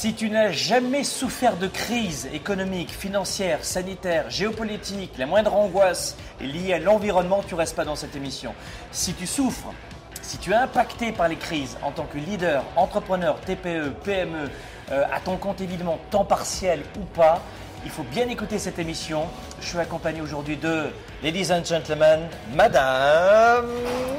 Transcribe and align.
Si 0.00 0.14
tu 0.14 0.30
n'as 0.30 0.52
jamais 0.52 1.02
souffert 1.02 1.56
de 1.56 1.66
crise 1.66 2.28
économique, 2.32 2.92
financière, 2.92 3.64
sanitaire, 3.64 4.30
géopolitique, 4.30 5.18
la 5.18 5.26
moindre 5.26 5.52
angoisse 5.52 6.16
est 6.40 6.44
liée 6.44 6.74
à 6.74 6.78
l'environnement, 6.78 7.42
tu 7.44 7.56
restes 7.56 7.74
pas 7.74 7.84
dans 7.84 7.96
cette 7.96 8.14
émission. 8.14 8.54
Si 8.92 9.12
tu 9.14 9.26
souffres, 9.26 9.74
si 10.22 10.38
tu 10.38 10.52
es 10.52 10.54
impacté 10.54 11.10
par 11.10 11.26
les 11.26 11.34
crises 11.34 11.76
en 11.82 11.90
tant 11.90 12.04
que 12.04 12.16
leader, 12.16 12.62
entrepreneur, 12.76 13.40
TPE, 13.40 13.90
PME, 14.04 14.48
euh, 14.92 15.02
à 15.12 15.18
ton 15.18 15.36
compte 15.36 15.60
évidemment, 15.60 15.98
temps 16.12 16.24
partiel 16.24 16.82
ou 16.96 17.04
pas, 17.04 17.42
il 17.84 17.90
faut 17.90 18.04
bien 18.04 18.28
écouter 18.28 18.60
cette 18.60 18.78
émission. 18.78 19.24
Je 19.60 19.66
suis 19.66 19.78
accompagné 19.78 20.20
aujourd'hui 20.20 20.58
de, 20.58 20.92
ladies 21.24 21.52
and 21.52 21.64
gentlemen, 21.64 22.20
Madame 22.54 23.66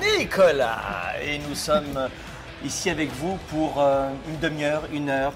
Nicolas. 0.02 1.14
Et 1.24 1.40
nous 1.48 1.56
sommes 1.56 2.10
ici 2.66 2.90
avec 2.90 3.10
vous 3.14 3.38
pour 3.50 3.82
euh, 3.82 4.10
une 4.28 4.40
demi-heure, 4.40 4.84
une 4.92 5.10
heure 5.10 5.32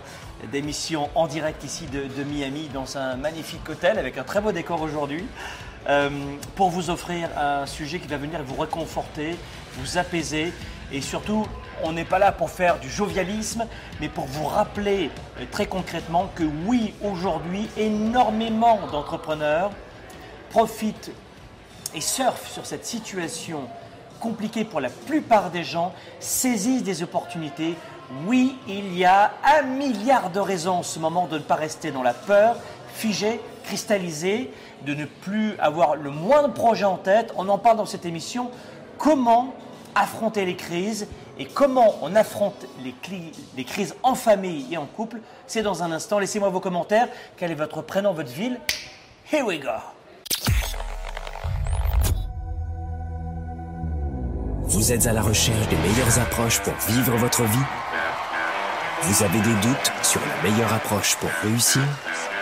d'émission 0.52 1.10
en 1.16 1.28
direct 1.28 1.64
ici 1.64 1.86
de, 1.86 2.24
Miami 2.24 2.70
dans 2.74 2.98
un 2.98 3.16
magnifique 3.16 3.68
hôtel 3.70 4.00
avec 4.00 4.18
un 4.18 4.24
très 4.24 4.42
beau 4.42 4.52
décor 4.52 4.82
aujourd'hui. 4.82 5.26
euh, 5.90 6.10
pour 6.56 6.70
vous 6.70 6.90
offrir 6.90 7.30
un 7.38 7.66
sujet 7.66 8.00
qui 8.00 8.08
va 8.08 8.18
venir 8.18 8.42
vous 8.44 8.56
réconforter, 8.56 9.36
vous 9.78 9.98
apaiser 9.98 10.54
et 10.92 11.02
surtout, 11.02 11.48
on 11.84 11.92
n'est 11.92 12.06
pas 12.06 12.20
là 12.20 12.32
pour 12.32 12.50
faire 12.50 12.80
du 12.80 12.90
jovialisme, 12.90 13.66
mais 14.00 14.10
pour 14.10 14.26
vous 14.26 14.46
rappeler 14.46 15.10
euh, 15.40 15.46
très 15.52 15.66
concrètement 15.66 16.30
que 16.36 16.44
oui, 16.66 16.94
aujourd'hui, 17.04 17.68
énormément 17.78 18.80
d'entrepreneurs 18.92 19.72
profitent 20.52 21.12
et 21.96 22.02
surfent 22.02 22.50
sur 22.52 22.66
cette 22.66 22.86
situation 22.86 23.62
compliquée 24.20 24.64
pour 24.64 24.80
la 24.80 24.90
plupart 24.90 25.52
des 25.52 25.64
gens, 25.64 25.94
saisissent 26.20 26.84
des 26.84 27.04
opportunités. 27.04 27.76
Oui, 28.26 28.58
il 28.68 28.98
y 28.98 29.06
a 29.06 29.32
un 29.44 29.64
milliard 29.64 30.30
de 30.30 30.40
raisons 30.40 30.78
en 30.78 30.84
ce 30.84 31.00
moment 31.00 31.28
de 31.28 31.38
ne 31.38 31.44
pas 31.44 31.56
rester 31.56 31.92
dans 31.92 32.04
la 32.04 32.14
peur, 32.14 32.58
figé, 32.94 33.40
cristallisé, 33.64 34.52
de 34.86 34.94
ne 34.94 35.06
plus 35.06 35.56
avoir 35.60 35.96
le 35.96 36.10
moindre 36.10 36.54
projet 36.54 36.86
en 36.86 36.98
tête. 36.98 37.34
On 37.38 37.50
en 37.50 37.58
parle 37.58 37.78
dans 37.78 37.86
cette 37.86 38.06
émission. 38.06 38.52
Comment 38.98 39.54
affronter 39.96 40.46
les 40.46 40.56
crises 40.56 41.08
et 41.40 41.46
comment 41.46 41.96
on 42.02 42.16
affronte 42.16 42.66
les 42.84 43.64
crises 43.64 43.96
en 44.04 44.14
famille 44.14 44.68
et 44.72 44.78
en 44.78 44.86
couple, 44.86 45.20
c'est 45.48 45.64
dans 45.64 45.82
un 45.82 45.92
instant. 45.92 46.20
Laissez-moi 46.20 46.50
vos 46.50 46.60
commentaires. 46.60 47.08
Quel 47.38 47.52
est 47.52 47.56
votre 47.56 47.82
prénom, 47.82 48.14
votre 48.14 48.32
ville? 48.32 48.60
Here 49.32 49.44
we 49.44 49.60
go. 49.60 49.70
Vous 54.66 54.92
êtes 54.92 55.08
à 55.08 55.14
la 55.14 55.22
recherche 55.22 55.68
des 55.70 55.76
meilleures 55.76 56.20
approches 56.20 56.60
pour 56.62 56.74
vivre 56.88 57.16
votre 57.18 57.44
vie? 57.44 57.93
Vous 59.06 59.22
avez 59.22 59.40
des 59.40 59.54
doutes 59.62 59.92
sur 60.02 60.22
la 60.22 60.50
meilleure 60.50 60.72
approche 60.72 61.18
pour 61.18 61.30
réussir 61.44 61.82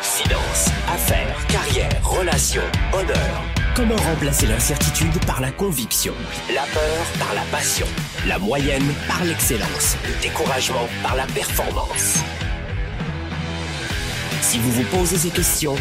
Finances, 0.02 0.68
affaires, 0.88 1.36
carrière, 1.48 1.90
relations, 2.04 2.62
honneur. 2.94 3.44
Comment 3.76 3.96
remplacer 3.96 4.46
l'incertitude 4.46 5.18
par 5.26 5.42
la 5.42 5.50
conviction 5.52 6.14
La 6.54 6.62
peur 6.62 7.06
par 7.18 7.34
la 7.34 7.42
passion. 7.52 7.88
La 8.28 8.38
moyenne 8.38 8.94
par 9.08 9.24
l'excellence. 9.24 9.98
Le 10.06 10.22
découragement 10.22 10.88
par 11.02 11.16
la 11.16 11.26
performance. 11.26 12.20
Si 14.42 14.60
vous 14.60 14.72
vous 14.72 14.84
posez 14.84 15.18
ces 15.18 15.30
questions, 15.30 15.76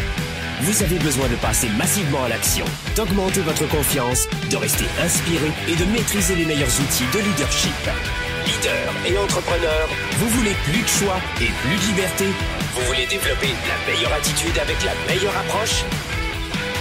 vous 0.61 0.81
avez 0.81 0.97
besoin 0.97 1.27
de 1.27 1.35
passer 1.35 1.69
massivement 1.77 2.23
à 2.23 2.29
l'action, 2.29 2.65
d'augmenter 2.95 3.41
votre 3.41 3.67
confiance, 3.69 4.27
de 4.49 4.57
rester 4.57 4.85
inspiré 5.03 5.51
et 5.67 5.75
de 5.75 5.85
maîtriser 5.85 6.35
les 6.35 6.45
meilleurs 6.45 6.79
outils 6.81 7.05
de 7.13 7.19
leadership. 7.19 7.89
Leader 8.45 8.93
et 9.07 9.17
entrepreneur, 9.17 9.89
vous 10.17 10.29
voulez 10.29 10.53
plus 10.63 10.81
de 10.81 10.87
choix 10.87 11.17
et 11.39 11.49
plus 11.61 11.75
de 11.75 11.91
liberté? 11.91 12.25
Vous 12.73 12.81
voulez 12.85 13.05
développer 13.05 13.47
la 13.47 13.93
meilleure 13.93 14.13
attitude 14.13 14.57
avec 14.57 14.77
la 14.83 14.93
meilleure 15.07 15.35
approche? 15.37 15.83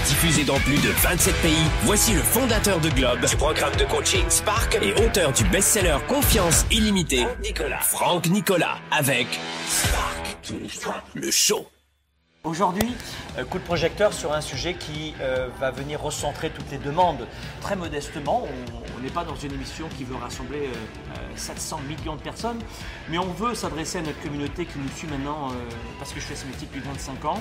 Diffusé 0.06 0.44
dans 0.44 0.58
plus 0.60 0.78
de 0.78 0.88
27 0.88 1.34
pays, 1.36 1.54
voici 1.82 2.14
le 2.14 2.22
fondateur 2.22 2.80
de 2.80 2.88
Globe, 2.90 3.24
du 3.24 3.36
programme 3.36 3.74
de 3.76 3.84
coaching 3.84 4.24
Spark 4.28 4.78
et 4.82 4.92
auteur 4.94 5.32
du 5.32 5.44
best-seller 5.44 5.98
Confiance 6.08 6.64
illimitée, 6.70 7.26
Franck 7.82 8.26
Nicolas, 8.26 8.78
avec 8.90 9.26
Spark, 9.68 10.36
le 11.14 11.30
show. 11.30 11.68
Aujourd'hui, 12.42 12.90
euh, 13.38 13.44
coup 13.44 13.58
de 13.58 13.64
projecteur 13.64 14.14
sur 14.14 14.32
un 14.32 14.40
sujet 14.40 14.72
qui 14.72 15.14
euh, 15.20 15.48
va 15.60 15.70
venir 15.70 16.00
recentrer 16.00 16.48
toutes 16.48 16.70
les 16.70 16.78
demandes. 16.78 17.26
Très 17.60 17.76
modestement, 17.76 18.44
on- 18.46 19.00
n'est 19.00 19.08
pas 19.10 19.24
dans 19.24 19.36
une 19.36 19.52
émission 19.54 19.88
qui 19.96 20.04
veut 20.04 20.16
rassembler 20.16 20.58
euh, 20.66 20.72
euh, 21.16 21.36
700 21.36 21.80
millions 21.88 22.16
de 22.16 22.20
personnes, 22.20 22.58
mais 23.08 23.18
on 23.18 23.32
veut 23.32 23.54
s'adresser 23.54 23.98
à 23.98 24.02
notre 24.02 24.20
communauté 24.22 24.64
qui 24.66 24.78
nous 24.78 24.88
suit 24.94 25.06
maintenant, 25.06 25.48
parce 25.98 26.12
que 26.12 26.20
je 26.20 26.26
fais 26.26 26.34
ce 26.34 26.44
métier 26.44 26.66
depuis 26.70 26.80
25 26.86 27.24
ans, 27.24 27.40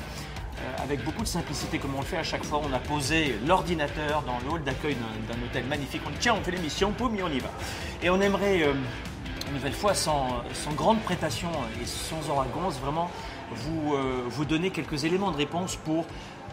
avec 0.81 1.03
beaucoup 1.03 1.21
de 1.23 1.27
simplicité, 1.27 1.77
comme 1.79 1.95
on 1.95 1.99
le 1.99 2.05
fait 2.05 2.17
à 2.17 2.23
chaque 2.23 2.45
fois. 2.45 2.61
On 2.63 2.73
a 2.73 2.79
posé 2.79 3.37
l'ordinateur 3.45 4.21
dans 4.21 4.37
le 4.45 4.53
hall 4.53 4.63
d'accueil 4.63 4.95
d'un 4.95 5.45
hôtel 5.45 5.65
magnifique. 5.65 6.01
On 6.07 6.11
dit 6.11 6.17
tiens, 6.21 6.35
on 6.39 6.41
fait 6.43 6.51
l'émission, 6.51 6.91
boum, 6.97 7.13
et 7.17 7.23
on 7.23 7.29
y 7.29 7.39
va. 7.39 7.49
Et 8.01 8.09
on 8.09 8.21
aimerait... 8.21 8.61
une 8.61 9.53
nouvelle 9.55 9.73
fois, 9.73 9.93
sans, 9.93 10.43
grande 10.77 11.01
prétention 11.01 11.49
et 11.81 11.85
sans 11.85 12.29
arrogance, 12.31 12.75
vraiment 12.79 13.11
vous, 13.51 13.93
euh, 13.93 14.23
vous 14.27 14.45
donner 14.45 14.69
quelques 14.69 15.03
éléments 15.05 15.31
de 15.31 15.37
réponse 15.37 15.75
pour 15.75 16.05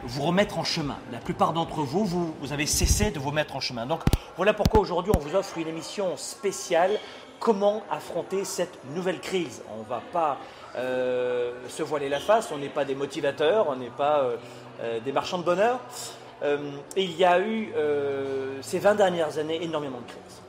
vous 0.04 0.22
remettre 0.22 0.58
en 0.58 0.64
chemin. 0.64 0.98
La 1.10 1.18
plupart 1.18 1.52
d'entre 1.52 1.80
vous, 1.80 2.04
vous, 2.04 2.52
avez 2.52 2.66
cessé 2.66 3.10
de 3.10 3.18
vous 3.18 3.32
mettre 3.32 3.56
en 3.56 3.60
chemin. 3.60 3.86
Donc 3.86 4.00
voilà 4.36 4.54
pourquoi 4.54 4.80
aujourd'hui 4.80 5.12
on 5.16 5.18
vous 5.18 5.34
offre 5.34 5.58
une 5.58 5.68
émission 5.68 6.16
spéciale. 6.16 6.92
Comment 7.38 7.82
affronter 7.90 8.44
cette 8.44 8.78
nouvelle 8.94 9.20
crise 9.20 9.62
On 9.74 9.82
ne 9.82 9.88
va 9.88 10.00
pas 10.12 10.38
euh, 10.76 11.52
se 11.68 11.82
voiler 11.82 12.08
la 12.08 12.20
face, 12.20 12.50
on 12.52 12.58
n'est 12.58 12.68
pas 12.68 12.84
des 12.84 12.94
motivateurs, 12.94 13.66
on 13.68 13.76
n'est 13.76 13.90
pas 13.90 14.30
euh, 14.80 15.00
des 15.00 15.12
marchands 15.12 15.38
de 15.38 15.44
bonheur. 15.44 15.80
Il 16.96 17.16
y 17.16 17.24
a 17.24 17.40
eu 17.40 17.72
ces 18.60 18.78
20 18.78 18.94
dernières 18.94 19.38
années 19.38 19.62
énormément 19.62 19.98
de 19.98 20.06
crises 20.06 20.42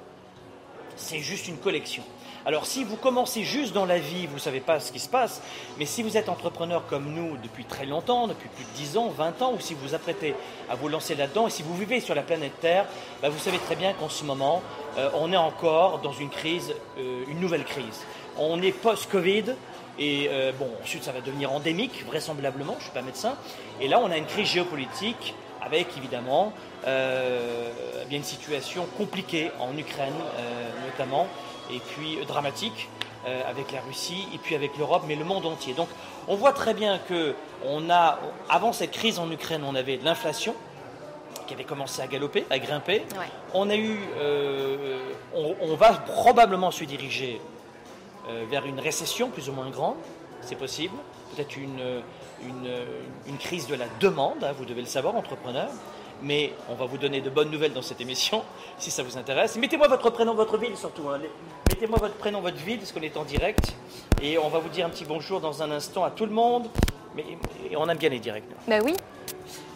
c'est 0.98 1.20
juste 1.20 1.48
une 1.48 1.58
collection. 1.58 2.04
Alors 2.48 2.66
si 2.66 2.86
vous 2.86 2.96
commencez 2.96 3.44
juste 3.44 3.74
dans 3.74 3.84
la 3.84 4.00
vie, 4.00 4.26
vous 4.26 4.36
ne 4.36 4.40
savez 4.40 4.62
pas 4.62 4.80
ce 4.80 4.94
qui 4.94 5.00
se 5.00 5.10
passe, 5.10 5.42
mais 5.78 5.86
si 5.86 6.02
vous 6.02 6.16
êtes 6.16 6.30
entrepreneur 6.30 6.86
comme 6.88 7.14
nous 7.14 7.36
depuis 7.44 7.66
très 7.66 7.86
longtemps, 7.86 8.26
depuis 8.26 8.48
plus 8.48 8.64
de 8.64 8.70
10 8.70 8.96
ans, 8.96 9.10
20 9.10 9.42
ans, 9.42 9.54
ou 9.54 9.60
si 9.60 9.74
vous 9.74 9.90
vous 9.90 9.96
apprêtez 9.96 10.34
à 10.70 10.76
vous 10.76 10.88
lancer 10.88 11.14
là-dedans, 11.14 11.48
et 11.48 11.50
si 11.50 11.62
vous 11.62 11.76
vivez 11.76 12.00
sur 12.00 12.16
la 12.16 12.22
planète 12.22 12.58
Terre, 12.62 12.86
bah, 13.22 13.28
vous 13.28 13.38
savez 13.38 13.58
très 13.58 13.76
bien 13.76 13.92
qu'en 13.92 14.08
ce 14.08 14.24
moment, 14.24 14.64
euh, 14.98 15.10
on 15.16 15.34
est 15.34 15.38
encore 15.38 16.00
dans 16.00 16.14
une 16.14 16.30
crise, 16.30 16.74
euh, 16.98 17.26
une 17.28 17.42
nouvelle 17.42 17.66
crise. 17.66 18.06
On 18.38 18.62
est 18.62 18.72
post-Covid, 18.72 19.56
et 20.00 20.30
euh, 20.32 20.54
bon, 20.58 20.70
ensuite 20.82 21.04
ça 21.04 21.12
va 21.12 21.20
devenir 21.20 21.52
endémique, 21.52 22.06
vraisemblablement, 22.08 22.76
je 22.76 22.78
ne 22.78 22.84
suis 22.84 22.94
pas 22.94 23.02
médecin, 23.02 23.36
et 23.82 23.90
là 23.90 24.00
on 24.00 24.10
a 24.10 24.16
une 24.16 24.26
crise 24.26 24.48
géopolitique 24.48 25.36
avec 25.62 25.98
évidemment 25.98 26.54
une 28.10 28.24
situation 28.24 28.86
compliquée 28.98 29.52
en 29.60 29.78
Ukraine 29.78 30.14
notamment, 30.86 31.28
et 31.72 31.80
puis 31.80 32.18
euh, 32.18 32.26
dramatique 32.26 32.90
euh, 33.26 33.42
avec 33.50 33.72
la 33.72 33.82
Russie, 33.82 34.28
et 34.34 34.38
puis 34.38 34.56
avec 34.56 34.78
l'Europe, 34.78 35.04
mais 35.08 35.16
le 35.16 35.26
monde 35.26 35.46
entier. 35.46 35.74
Donc 35.74 35.90
on 36.28 36.36
voit 36.36 36.54
très 36.54 36.74
bien 36.74 37.00
que 37.00 37.36
on 37.66 37.90
a, 37.90 38.20
avant 38.50 38.74
cette 38.74 38.92
crise 38.92 39.20
en 39.20 39.30
Ukraine, 39.32 39.64
on 39.66 39.76
avait 39.76 39.98
de 39.98 40.06
l'inflation 40.06 40.56
qui 41.48 41.54
avait 41.54 41.64
commencé 41.64 42.02
à 42.02 42.08
galoper, 42.08 42.46
à 42.50 42.60
grimper. 42.60 43.06
Ouais. 43.18 43.26
On 43.54 43.70
a 43.70 43.76
eu, 43.76 44.00
euh, 44.18 45.00
on, 45.34 45.56
on 45.62 45.76
va 45.76 45.94
probablement 45.94 46.72
se 46.72 46.84
diriger 46.84 47.42
euh, 48.28 48.44
vers 48.50 48.66
une 48.66 48.80
récession 48.80 49.30
plus 49.30 49.48
ou 49.50 49.54
moins 49.54 49.70
grande, 49.70 49.96
c'est 50.42 50.58
possible. 50.58 50.96
Peut-être 51.36 51.56
une, 51.58 52.02
une, 52.42 52.70
une 53.28 53.38
crise 53.38 53.68
de 53.68 53.76
la 53.76 53.86
demande, 54.00 54.44
hein, 54.44 54.54
vous 54.58 54.66
devez 54.66 54.82
le 54.82 54.88
savoir, 54.88 55.16
entrepreneur. 55.16 55.70
Mais 56.24 56.54
on 56.70 56.74
va 56.76 56.86
vous 56.86 56.98
donner 56.98 57.22
de 57.22 57.30
bonnes 57.30 57.52
nouvelles 57.52 57.74
dans 57.74 57.82
cette 57.82 58.02
émission, 58.02 58.44
si 58.80 58.90
ça 58.92 59.04
vous 59.04 59.18
intéresse. 59.18 59.56
Mettez-moi 59.58 59.88
votre 59.88 60.10
prénom, 60.10 60.34
votre 60.34 60.58
ville 60.58 60.76
surtout. 60.76 61.10
hein. 61.10 61.20
Mettez-moi 61.70 62.00
votre 62.00 62.16
prénom, 62.16 62.42
votre 62.42 62.58
ville, 62.58 62.80
parce 62.80 62.92
qu'on 62.92 63.02
est 63.02 63.16
en 63.18 63.24
direct. 63.24 63.76
Et 64.22 64.38
on 64.40 64.50
va 64.50 64.60
vous 64.60 64.70
dire 64.70 64.86
un 64.86 64.90
petit 64.90 65.06
bonjour 65.06 65.40
dans 65.42 65.62
un 65.62 65.70
instant 65.72 66.04
à 66.04 66.10
tout 66.12 66.26
le 66.26 66.32
monde. 66.32 66.68
Mais 67.16 67.24
et 67.70 67.76
on 67.78 67.88
aime 67.88 67.98
bien 67.98 68.10
les 68.10 68.20
directs. 68.20 68.44
Bah 68.68 68.80
oui. 68.84 68.96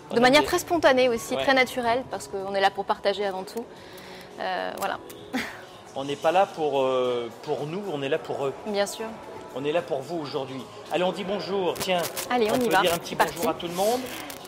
On 0.09 0.15
De 0.15 0.19
manière 0.19 0.43
très 0.43 0.59
spontanée 0.59 1.09
aussi, 1.09 1.35
Ouais. 1.35 1.43
très 1.43 1.53
naturelle, 1.53 2.03
parce 2.11 2.27
qu'on 2.27 2.53
est 2.55 2.59
là 2.61 2.69
pour 2.71 2.85
partager 2.85 3.25
avant 3.25 3.43
tout. 3.43 3.63
Euh, 4.39 4.71
voilà, 4.79 4.97
On 5.95 6.03
n'est 6.05 6.15
pas 6.15 6.31
là 6.31 6.45
pour, 6.45 6.81
euh, 6.81 7.29
pour 7.43 7.65
nous, 7.67 7.81
on 7.93 8.01
est 8.01 8.09
là 8.09 8.17
pour 8.17 8.45
eux. 8.45 8.53
bien 8.67 8.85
sûr. 8.85 9.05
On 9.55 9.63
est 9.65 9.71
là 9.73 9.81
pour 9.81 9.99
vous 10.01 10.17
aujourd'hui. 10.17 10.61
Allez, 10.91 11.03
on 11.03 11.11
dit 11.11 11.25
bonjour. 11.25 11.73
Tiens, 11.75 12.01
Allez, 12.29 12.49
on 12.51 12.55
y 12.55 12.59
peut 12.67 12.71
va. 12.71 12.81
dire 12.81 12.93
un 12.93 12.97
petit 12.97 13.15
parti. 13.15 13.33
bonjour 13.35 13.51
à 13.51 13.53
tout 13.55 13.67
le 13.67 13.73
monde. 13.73 13.99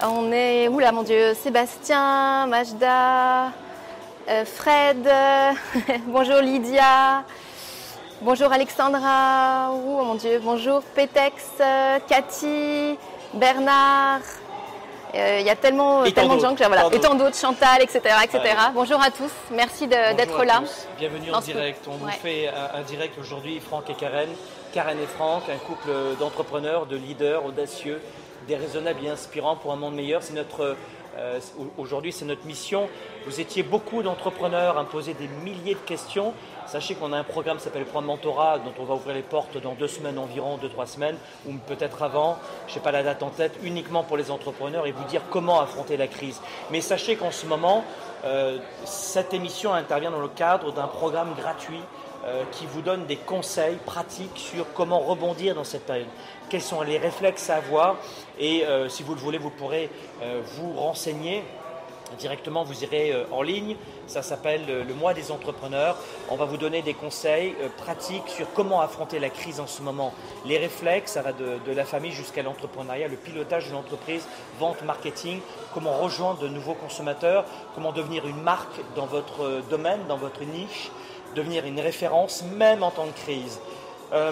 On 0.06 0.32
est, 0.32 0.68
oula 0.68 0.92
mon 0.92 1.04
Dieu, 1.04 1.34
Sébastien, 1.34 2.46
Majda, 2.48 3.46
euh, 4.30 4.44
Fred, 4.46 5.08
bonjour 6.08 6.38
Lydia, 6.42 7.24
bonjour 8.22 8.52
Alexandra, 8.52 9.70
oh 9.72 10.04
mon 10.04 10.16
Dieu, 10.16 10.42
bonjour 10.44 10.82
Pétex, 10.96 11.44
euh, 11.62 12.00
Cathy, 12.08 12.98
Bernard. 13.34 14.20
Euh, 15.16 15.38
Il 15.40 15.46
y 15.46 15.50
a 15.50 15.56
tellement, 15.56 16.04
tellement 16.12 16.36
de 16.36 16.42
gens 16.42 16.54
que 16.54 16.58
j'ai- 16.64 16.66
voilà. 16.68 16.88
Et 16.92 17.00
tant 17.00 17.14
d'autres. 17.14 17.38
Chantal, 17.38 17.82
etc. 17.84 18.00
etc. 18.24 18.40
Ouais. 18.44 18.52
Bonjour 18.74 19.00
à 19.00 19.12
tous, 19.12 19.32
merci 19.52 19.88
d'être 19.88 20.44
là. 20.44 20.58
tous. 20.62 20.88
Bienvenue 20.98 21.32
en 21.32 21.40
direct. 21.40 21.86
On 21.88 21.92
vous 21.98 22.08
Ouais. 22.08 22.12
fait 22.14 22.48
un, 22.50 22.80
un 22.80 22.82
direct 22.82 23.18
aujourd'hui, 23.20 23.60
Franck 23.62 23.90
et 23.92 23.94
Karen. 23.94 24.30
Karen 24.74 24.98
et 25.00 25.06
Franck, 25.06 25.44
un 25.50 25.58
couple 25.68 25.92
d'entrepreneurs, 26.20 26.88
de 26.88 26.96
leaders 26.98 27.46
audacieux, 27.46 28.02
déraisonnables 28.48 29.06
et 29.06 29.10
inspirants 29.10 29.56
pour 29.56 29.72
un 29.74 29.76
monde 29.76 29.96
meilleur. 29.96 30.24
C'est 30.24 30.34
notre 30.34 30.76
euh, 31.18 31.40
aujourd'hui, 31.78 32.12
c'est 32.12 32.26
notre 32.26 32.46
mission. 32.46 32.90
Vous 33.26 33.40
étiez 33.40 33.62
beaucoup 33.62 34.02
d'entrepreneurs 34.02 34.78
à 34.78 34.84
me 34.84 34.88
poser 34.88 35.14
des 35.14 35.28
milliers 35.44 35.76
de 35.76 35.80
questions. 35.80 36.34
Sachez 36.66 36.96
qu'on 36.96 37.14
a 37.14 37.18
un 37.18 37.24
programme 37.24 37.58
qui 37.58 37.64
s'appelle 37.64 37.82
le 37.82 37.88
programme 37.88 38.08
Mentorat, 38.08 38.60
dont 38.60 38.74
on 38.80 38.86
va 38.86 38.96
ouvrir 38.96 39.14
les 39.14 39.22
portes 39.22 39.62
dans 39.62 39.74
deux 39.74 39.88
semaines 39.88 40.18
environ, 40.18 40.58
deux, 40.58 40.70
trois 40.70 40.88
semaines, 40.88 41.18
ou 41.48 41.54
peut-être 41.68 42.02
avant, 42.02 42.38
je 42.66 42.72
ne 42.72 42.74
sais 42.76 42.80
pas 42.80 42.92
la 42.92 43.04
date 43.04 43.22
en 43.22 43.30
tête, 43.30 43.54
uniquement 43.64 44.04
pour 44.04 44.18
les 44.18 44.32
entrepreneurs 44.32 44.88
et 44.88 44.92
vous 44.92 45.04
dire 45.06 45.22
comment 45.30 45.60
affronter 45.60 45.98
la 45.98 46.08
crise. 46.08 46.42
Mais 46.72 46.82
sachez 46.82 47.16
qu'en 47.16 47.32
ce 47.32 47.46
moment, 47.46 47.84
euh, 48.26 48.58
cette 48.86 49.34
émission 49.34 49.74
intervient 49.74 50.12
dans 50.12 50.22
le 50.22 50.30
cadre 50.30 50.72
d'un 50.72 50.88
programme 50.88 51.36
gratuit 51.38 51.82
euh, 52.26 52.44
qui 52.54 52.66
vous 52.66 52.82
donne 52.82 53.06
des 53.06 53.18
conseils 53.18 53.76
pratiques 53.86 54.38
sur 54.38 54.66
comment 54.74 55.00
rebondir 55.00 55.56
dans 55.56 55.66
cette 55.66 55.86
période. 55.86 56.08
Quels 56.50 56.62
sont 56.62 56.82
les 56.82 56.98
réflexes 56.98 57.50
à 57.50 57.56
avoir 57.56 57.98
et 58.40 58.66
euh, 58.66 58.90
si 58.90 59.04
vous 59.04 59.14
le 59.14 59.20
voulez, 59.20 59.38
vous 59.38 59.50
pourrez 59.50 59.90
euh, 60.22 60.42
vous 60.56 60.74
renseigner 60.74 61.44
directement, 62.20 62.64
vous 62.64 62.84
irez 62.84 63.12
en 63.32 63.42
ligne. 63.42 63.76
Ça 64.06 64.22
s'appelle 64.22 64.62
le 64.68 64.94
mois 64.94 65.16
des 65.16 65.32
entrepreneurs. 65.32 65.98
On 66.30 66.36
va 66.36 66.46
vous 66.46 66.58
donner 66.58 66.84
des 66.84 66.94
conseils 66.94 67.56
pratiques 67.78 68.28
sur 68.28 68.46
comment 68.54 68.82
affronter 68.82 69.18
la 69.18 69.30
crise 69.30 69.60
en 69.60 69.66
ce 69.66 69.82
moment. 69.82 70.14
Les 70.46 70.60
réflexes, 70.60 71.14
ça 71.14 71.24
va 71.24 71.32
de, 71.32 71.72
la 71.74 71.86
famille 71.86 72.12
jusqu'à 72.12 72.44
l'entrepreneuriat, 72.44 73.08
le 73.08 73.16
pilotage 73.16 73.68
de 73.70 73.74
l'entreprise, 73.74 74.28
vente, 74.60 74.84
marketing, 74.84 75.40
comment 75.74 75.94
rejoindre 75.94 76.42
de 76.42 76.50
nouveaux 76.50 76.76
consommateurs, 76.76 77.46
comment 77.74 77.92
devenir 77.92 78.28
une 78.28 78.44
marque 78.44 78.80
dans 78.96 79.08
votre 79.08 79.64
domaine, 79.72 80.02
dans 80.08 80.18
votre 80.18 80.44
niche, 80.44 80.92
devenir 81.36 81.66
une 81.66 81.80
référence 81.80 82.44
même 82.58 82.84
en 82.84 82.92
temps 82.92 83.08
de 83.08 83.12
crise. 83.12 83.60
Euh, 84.14 84.32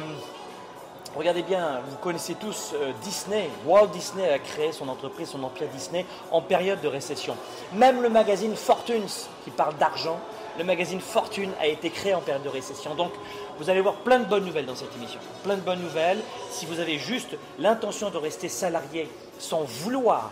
regardez 1.16 1.44
bien, 1.44 1.82
vous 1.88 1.98
connaissez 1.98 2.36
tous 2.36 2.74
euh, 2.74 2.92
Disney. 3.04 3.50
Walt 3.66 3.88
Disney 3.88 4.30
a 4.30 4.40
créé 4.40 4.72
son 4.72 4.88
entreprise, 4.88 5.30
son 5.30 5.44
empire 5.44 5.68
Disney 5.70 6.06
en 6.32 6.42
période 6.42 6.82
de 6.82 6.88
récession. 6.88 7.36
Même 7.74 8.02
le 8.02 8.10
magazine 8.10 8.56
Fortunes, 8.56 9.08
qui 9.44 9.52
parle 9.52 9.76
d'argent, 9.78 10.20
le 10.58 10.64
magazine 10.64 11.00
Fortune 11.00 11.52
a 11.60 11.68
été 11.68 11.90
créé 11.90 12.14
en 12.14 12.22
période 12.22 12.44
de 12.44 12.50
récession. 12.50 12.96
Donc, 12.96 13.12
vous 13.58 13.70
allez 13.70 13.82
voir 13.82 13.96
plein 13.96 14.20
de 14.20 14.26
bonnes 14.26 14.46
nouvelles 14.46 14.66
dans 14.66 14.76
cette 14.76 14.96
émission. 14.96 15.20
Plein 15.44 15.56
de 15.56 15.62
bonnes 15.62 15.82
nouvelles. 15.82 16.20
Si 16.50 16.66
vous 16.66 16.80
avez 16.80 16.98
juste 16.98 17.38
l'intention 17.60 18.10
de 18.10 18.18
rester 18.18 18.50
salarié 18.50 19.10
sans 19.40 19.62
vouloir 19.62 20.32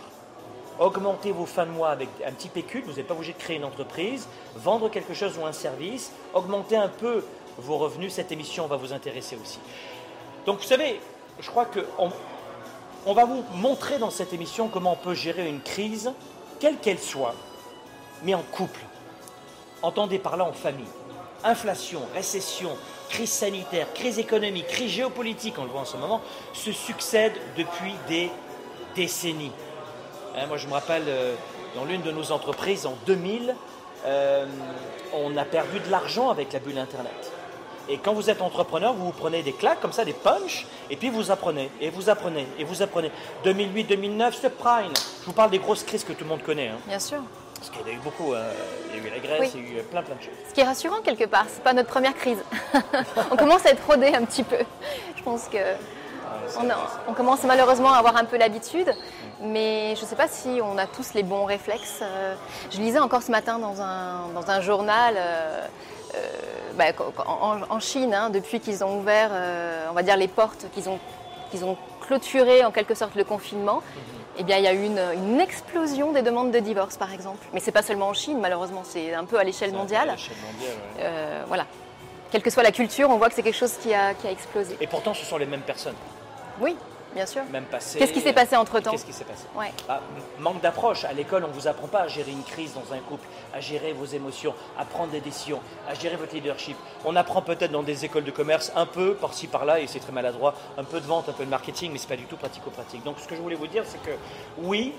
augmenter 0.80 1.32
vos 1.32 1.46
fins 1.46 1.66
de 1.66 1.72
mois 1.72 1.90
avec 1.90 2.10
un 2.26 2.32
petit 2.32 2.48
pécule, 2.48 2.84
vous 2.86 2.94
n'êtes 2.94 3.08
pas 3.08 3.14
obligé 3.14 3.34
de 3.34 3.38
créer 3.38 3.58
une 3.58 3.66
entreprise, 3.66 4.28
vendre 4.56 4.90
quelque 4.90 5.14
chose 5.14 5.38
ou 5.38 5.46
un 5.46 5.52
service, 5.52 6.12
augmenter 6.34 6.78
un 6.78 6.88
peu 6.88 7.24
vos 7.58 7.78
revenus, 7.78 8.14
cette 8.14 8.32
émission 8.32 8.68
va 8.68 8.78
vous 8.78 8.94
intéresser 8.94 9.38
aussi. 9.42 9.60
Donc 10.50 10.62
vous 10.62 10.68
savez, 10.68 11.00
je 11.40 11.48
crois 11.48 11.66
qu'on 11.66 12.10
on 13.06 13.14
va 13.14 13.26
vous 13.26 13.44
montrer 13.54 14.00
dans 14.00 14.10
cette 14.10 14.34
émission 14.34 14.68
comment 14.68 14.94
on 14.94 14.96
peut 14.96 15.14
gérer 15.14 15.48
une 15.48 15.62
crise, 15.62 16.12
quelle 16.60 16.78
qu'elle 16.78 16.98
soit, 16.98 17.36
mais 18.24 18.34
en 18.34 18.42
couple. 18.42 18.80
Entendez 19.84 20.18
par 20.18 20.38
là 20.38 20.46
en 20.46 20.54
famille. 20.54 20.90
Inflation, 21.44 22.02
récession, 22.16 22.72
crise 23.10 23.30
sanitaire, 23.30 23.94
crise 23.94 24.18
économique, 24.18 24.66
crise 24.66 24.90
géopolitique, 24.90 25.54
on 25.60 25.66
le 25.66 25.70
voit 25.70 25.82
en 25.82 25.86
ce 25.86 25.98
moment, 25.98 26.20
se 26.54 26.72
succèdent 26.72 27.38
depuis 27.56 27.94
des 28.08 28.32
décennies. 28.96 29.52
Hein, 30.36 30.48
moi, 30.48 30.58
je 30.58 30.66
me 30.66 30.74
rappelle, 30.74 31.04
euh, 31.10 31.36
dans 31.76 31.86
l'une 31.86 32.02
de 32.02 32.12
nos 32.12 32.32
entreprises, 32.32 32.88
en 32.88 32.96
2000, 33.06 33.54
euh, 34.08 34.48
on 35.14 35.38
a 35.38 35.46
perdu 35.46 35.80
de 35.80 35.92
l'argent 35.92 36.32
avec 36.32 36.54
la 36.54 36.60
bulle 36.60 36.80
Internet. 36.80 37.34
Et 37.90 37.98
quand 37.98 38.14
vous 38.14 38.30
êtes 38.30 38.42
entrepreneur, 38.42 38.94
vous 38.94 39.06
vous 39.06 39.12
prenez 39.12 39.42
des 39.42 39.54
claques 39.54 39.82
comme 39.82 39.92
ça, 39.92 40.06
des 40.06 40.14
punches, 40.14 40.68
et 40.90 40.96
puis 40.96 41.10
vous 41.10 41.32
apprenez, 41.32 41.72
et 41.82 41.90
vous 41.90 42.10
apprenez, 42.10 42.48
et 42.60 42.64
vous 42.64 42.82
apprenez. 42.82 43.12
2008, 43.44 43.84
2009, 43.86 44.36
subprime. 44.36 44.94
Je 45.22 45.26
vous 45.26 45.34
parle 45.34 45.50
des 45.50 45.60
grosses 45.60 45.84
crises 45.84 46.04
que 46.04 46.14
tout 46.14 46.24
le 46.24 46.30
monde 46.30 46.44
connaît. 46.44 46.68
Hein. 46.68 46.78
Bien 46.88 47.00
sûr. 47.00 47.20
Parce 47.56 47.72
qu'il 47.72 47.88
y 47.88 47.90
a 47.90 47.94
eu 47.94 48.00
beaucoup. 48.00 48.34
Hein. 48.34 48.44
Il 48.94 49.02
y 49.02 49.06
a 49.06 49.08
eu 49.08 49.12
la 49.12 49.20
Grèce, 49.20 49.52
il 49.56 49.74
y 49.74 49.78
a 49.78 49.82
eu 49.82 49.84
plein, 49.84 50.04
plein 50.04 50.16
de 50.16 50.22
choses. 50.22 50.34
Ce 50.48 50.54
qui 50.54 50.62
est 50.62 50.66
rassurant 50.66 51.02
quelque 51.02 51.26
part, 51.26 51.46
c'est 51.48 51.64
pas 51.64 51.74
notre 51.74 51.90
première 51.90 52.16
crise. 52.16 52.44
on 53.32 53.36
commence 53.36 53.66
à 53.66 53.72
être 53.72 53.86
rodé 53.86 54.08
un 54.14 54.24
petit 54.24 54.44
peu. 54.44 54.60
Je 55.18 55.24
pense 55.24 55.48
que 55.48 55.58
on, 57.08 57.14
commence 57.14 57.44
malheureusement 57.44 57.94
à 57.94 57.98
avoir 57.98 58.16
un 58.16 58.26
peu 58.26 58.38
l'habitude, 58.38 58.92
mais 59.42 59.96
je 59.96 60.02
ne 60.02 60.06
sais 60.08 60.16
pas 60.16 60.28
si 60.28 60.60
on 60.64 60.78
a 60.78 60.86
tous 60.88 61.14
les 61.14 61.24
bons 61.24 61.46
réflexes. 61.46 62.00
Euh, 62.02 62.36
je 62.72 62.80
lisais 62.80 63.00
encore 63.00 63.22
ce 63.22 63.32
matin 63.32 63.60
dans 63.60 63.82
un, 63.82 64.62
journal, 64.62 65.16
euh, 65.18 65.68
bah, 66.76 66.86
en, 67.26 67.80
Chine, 67.80 68.14
hein, 68.14 68.30
depuis 68.30 68.60
qu'ils 68.60 68.84
ont 68.84 69.00
ouvert, 69.00 69.32
on 69.90 69.94
va 69.94 70.04
dire, 70.04 70.18
les 70.18 70.28
portes, 70.28 70.68
qu'ils 70.74 70.90
ont, 70.90 71.00
qu'ils 71.52 71.66
ont 71.66 71.78
clôturé 72.02 72.64
en 72.64 72.72
quelque 72.72 72.96
sorte 72.96 73.16
le 73.16 73.24
confinement, 73.24 73.82
eh 74.38 74.44
bien, 74.44 74.58
il 74.58 74.64
y 74.64 74.68
a 74.68 74.74
eu 74.74 74.86
une, 74.86 75.40
explosion 75.40 76.12
des 76.12 76.22
demandes 76.22 76.52
de 76.52 76.60
divorce, 76.60 76.98
par 76.98 77.14
exemple. 77.14 77.46
Mais 77.54 77.60
ce 77.60 77.68
n'est 77.68 77.72
pas 77.72 77.84
seulement 77.84 78.08
en 78.08 78.14
Chine, 78.14 78.40
malheureusement, 78.40 78.84
c'est 78.84 79.14
un 79.14 79.26
peu 79.26 79.38
à 79.38 79.44
l'échelle 79.44 79.74
mondiale. 79.74 80.16
voilà. 81.48 81.66
Quelle 82.32 82.44
que 82.44 82.52
soit 82.52 82.64
la 82.64 82.72
culture, 82.72 83.10
on 83.10 83.18
voit 83.18 83.30
que 83.30 83.36
c'est 83.36 83.42
quelque 83.42 83.58
chose 83.58 83.74
qui 83.82 83.94
a, 83.94 84.14
qui 84.14 84.28
a 84.28 84.32
explosé. 84.32 84.78
Et 84.80 84.88
pourtant, 84.88 85.16
ce 85.16 85.26
sont 85.26 85.38
les 85.38 85.48
mêmes 85.48 85.62
personnes. 85.62 85.96
Oui, 86.62 86.76
bien 87.14 87.26
sûr. 87.26 87.44
Même 87.52 87.66
passé. 87.66 88.00
Qu'est-ce 88.00 88.14
qui 88.14 88.22
s'est 88.22 88.34
passé 88.34 88.56
entre 88.56 88.80
temps 88.80 88.92
Qu'est-ce 88.92 89.06
qui 89.06 89.14
s'est 89.14 89.26
passé 89.26 89.46
bah, 89.88 90.02
Manque 90.40 90.62
d'approche. 90.62 91.06
À 91.06 91.14
l'école, 91.14 91.44
on 91.44 91.48
ne 91.48 91.54
vous 91.54 91.68
apprend 91.68 91.88
pas 91.88 92.02
à 92.02 92.08
gérer 92.08 92.32
une 92.32 92.44
crise 92.44 92.74
dans 92.74 92.94
un 92.94 93.00
couple, 93.00 93.28
à 93.54 93.60
gérer 93.60 93.94
vos 93.94 94.06
émotions, 94.06 94.54
à 94.78 94.86
prendre 94.86 95.12
des 95.12 95.22
décisions, 95.22 95.60
à 95.88 95.94
gérer 95.94 96.16
votre 96.16 96.34
leadership. 96.34 96.78
On 97.06 97.16
apprend 97.16 97.42
peut-être 97.42 97.72
dans 97.72 97.84
des 97.84 98.06
écoles 98.06 98.24
de 98.24 98.32
commerce 98.32 98.72
un 98.76 98.86
peu 98.86 99.14
par-ci 99.16 99.48
par-là, 99.48 99.80
et 99.80 99.88
c'est 99.88 100.00
très 100.00 100.12
maladroit, 100.12 100.54
un 100.78 100.84
peu 100.84 101.00
de 101.00 101.06
vente, 101.06 101.30
un 101.30 101.34
peu 101.34 101.46
de 101.46 101.50
marketing, 101.50 101.92
mais 101.92 101.98
ce 101.98 102.04
n'est 102.04 102.10
pas 102.10 102.18
du 102.18 102.26
tout 102.26 102.38
pratico-pratique. 102.38 103.04
Donc 103.04 103.20
ce 103.20 103.28
que 103.28 103.36
je 103.36 103.42
voulais 103.42 103.56
vous 103.56 103.68
dire, 103.68 103.84
c'est 103.86 104.02
que 104.02 104.16
oui, 104.58 104.94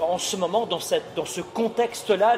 en 0.00 0.18
ce 0.18 0.36
moment, 0.36 0.66
dans, 0.66 0.80
cette, 0.80 1.14
dans 1.14 1.24
ce 1.24 1.40
contexte-là, 1.40 2.36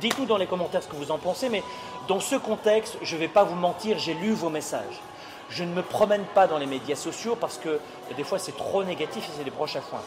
dites-nous 0.00 0.26
dans 0.26 0.36
les 0.36 0.46
commentaires 0.46 0.82
ce 0.82 0.88
que 0.88 0.96
vous 0.96 1.10
en 1.10 1.18
pensez, 1.18 1.48
mais 1.48 1.62
dans 2.08 2.20
ce 2.20 2.36
contexte, 2.36 2.96
je 3.02 3.14
ne 3.14 3.20
vais 3.20 3.28
pas 3.28 3.44
vous 3.44 3.54
mentir, 3.54 3.98
j'ai 3.98 4.14
lu 4.14 4.32
vos 4.32 4.50
messages. 4.50 5.00
Je 5.54 5.64
ne 5.64 5.74
me 5.74 5.82
promène 5.82 6.24
pas 6.34 6.46
dans 6.46 6.56
les 6.56 6.66
médias 6.66 6.96
sociaux 6.96 7.36
parce 7.36 7.58
que 7.58 7.78
des 8.16 8.24
fois 8.24 8.38
c'est 8.38 8.56
trop 8.56 8.84
négatif 8.84 9.22
et 9.28 9.32
c'est 9.36 9.44
des 9.44 9.50
broches 9.50 9.76
à 9.76 9.82
foin. 9.82 10.00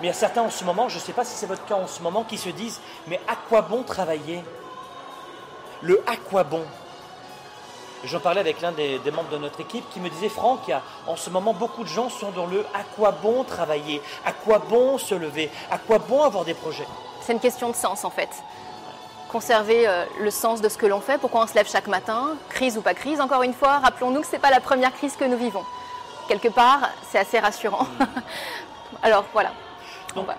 Mais 0.00 0.08
il 0.08 0.10
y 0.10 0.10
a 0.10 0.14
certains 0.14 0.42
en 0.42 0.50
ce 0.50 0.64
moment, 0.64 0.88
je 0.88 0.96
ne 0.96 1.00
sais 1.00 1.12
pas 1.12 1.24
si 1.24 1.36
c'est 1.36 1.46
votre 1.46 1.64
cas 1.64 1.76
en 1.76 1.86
ce 1.86 2.02
moment, 2.02 2.24
qui 2.24 2.36
se 2.36 2.48
disent 2.48 2.80
Mais 3.06 3.20
à 3.28 3.36
quoi 3.36 3.62
bon 3.62 3.84
travailler? 3.84 4.42
Le 5.80 6.02
à 6.08 6.16
quoi 6.16 6.42
bon? 6.42 6.64
J'en 8.04 8.18
parlais 8.18 8.40
avec 8.40 8.60
l'un 8.60 8.72
des, 8.72 8.98
membres 9.14 9.30
de 9.30 9.38
notre 9.38 9.60
équipe 9.60 9.88
qui 9.90 10.00
me 10.00 10.10
disait 10.10 10.28
Franck, 10.28 10.72
en 11.06 11.14
ce 11.14 11.30
moment 11.30 11.54
beaucoup 11.54 11.84
de 11.84 11.88
gens 11.88 12.08
sont 12.08 12.32
dans 12.32 12.46
le 12.46 12.66
à 12.74 12.82
quoi 12.96 13.12
bon 13.12 13.44
travailler? 13.44 14.02
À 14.26 14.32
quoi 14.32 14.58
bon 14.58 14.98
se 14.98 15.14
lever? 15.14 15.50
À 15.70 15.78
quoi 15.78 15.98
bon 15.98 16.24
avoir 16.24 16.44
des 16.44 16.54
projets? 16.54 16.86
C'est 17.20 17.32
une 17.32 17.40
question 17.40 17.70
de 17.70 17.76
sens 17.76 18.04
en 18.04 18.10
fait 18.10 18.30
conserver 19.32 19.88
euh, 19.88 20.04
le 20.20 20.30
sens 20.30 20.60
de 20.60 20.68
ce 20.68 20.76
que 20.76 20.86
l'on 20.86 21.00
fait, 21.00 21.18
pourquoi 21.18 21.42
on 21.42 21.46
se 21.46 21.54
lève 21.54 21.68
chaque 21.68 21.88
matin, 21.88 22.36
crise 22.50 22.76
ou 22.76 22.82
pas 22.82 22.94
crise. 22.94 23.20
Encore 23.20 23.42
une 23.42 23.54
fois, 23.54 23.78
rappelons-nous 23.78 24.20
que 24.20 24.26
ce 24.26 24.32
n'est 24.32 24.38
pas 24.38 24.50
la 24.50 24.60
première 24.60 24.92
crise 24.92 25.16
que 25.16 25.24
nous 25.24 25.38
vivons. 25.38 25.64
Quelque 26.28 26.48
part, 26.48 26.90
c'est 27.10 27.18
assez 27.18 27.38
rassurant. 27.38 27.86
Alors 29.02 29.24
voilà. 29.32 29.52
Donc, 30.14 30.28
euh, 30.28 30.34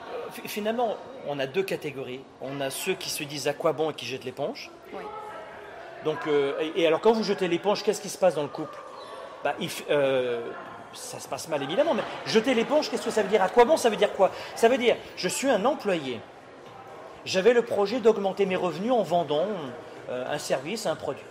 finalement, 0.46 0.96
on 1.28 1.40
a 1.40 1.48
deux 1.48 1.64
catégories. 1.64 2.22
On 2.42 2.62
a 2.62 2.70
ceux 2.70 2.94
qui 2.94 3.10
se 3.10 3.24
disent 3.24 3.48
à 3.48 3.54
quoi 3.54 3.74
bon 3.74 3.90
et 3.90 3.94
qui 3.94 4.06
jettent 4.06 4.26
l'éponge. 4.26 4.70
Oui. 4.94 5.04
Donc, 6.06 6.20
euh, 6.28 6.72
et 6.76 6.86
alors 6.86 7.02
quand 7.02 7.14
vous 7.14 7.24
jetez 7.24 7.48
l'éponge, 7.48 7.82
qu'est-ce 7.84 8.02
qui 8.02 8.10
se 8.10 8.18
passe 8.18 8.36
dans 8.36 8.44
le 8.44 8.50
couple? 8.50 8.78
Bah, 9.44 9.56
ça 10.94 11.20
se 11.20 11.28
passe 11.28 11.48
mal 11.48 11.64
évidemment, 11.64 11.94
mais 11.96 12.04
jeter 12.26 12.54
l'éponge, 12.54 12.90
qu'est-ce 12.90 13.06
que 13.06 13.10
ça 13.10 13.24
veut 13.24 13.30
dire? 13.30 13.42
À 13.42 13.50
quoi 13.50 13.66
bon 13.66 13.78
Ça 13.78 13.90
veut 13.90 13.96
dire 13.96 14.14
quoi? 14.14 14.32
Ça 14.56 14.70
veut 14.70 14.78
dire, 14.78 14.96
je 15.16 15.28
suis 15.28 15.50
un 15.50 15.66
employé, 15.66 16.20
j'avais 17.26 17.54
le 17.54 17.62
projet 17.62 18.00
d'augmenter 18.00 18.46
mes 18.46 18.56
revenus 18.56 18.92
en 18.92 19.04
vendant 19.04 19.46
euh, 20.10 20.34
un 20.34 20.38
service, 20.38 20.86
un 20.86 20.96
produit. 20.96 21.24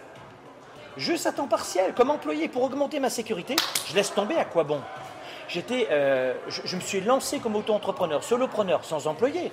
Juste 0.96 1.26
à 1.26 1.32
temps 1.32 1.48
partiel, 1.48 1.94
comme 1.94 2.10
employé, 2.10 2.48
pour 2.48 2.62
augmenter 2.62 3.00
ma 3.00 3.10
sécurité, 3.10 3.56
je 3.88 3.94
laisse 3.94 4.12
tomber 4.12 4.36
à 4.36 4.44
quoi 4.44 4.64
bon 4.64 4.80
J'étais, 5.48 5.88
euh, 5.90 6.32
je, 6.48 6.76
me 6.76 6.80
suis 6.80 7.00
lancé 7.02 7.38
comme 7.38 7.56
auto-entrepreneur, 7.56 8.24
solopreneur, 8.24 8.84
sans 8.84 9.06
employé, 9.06 9.50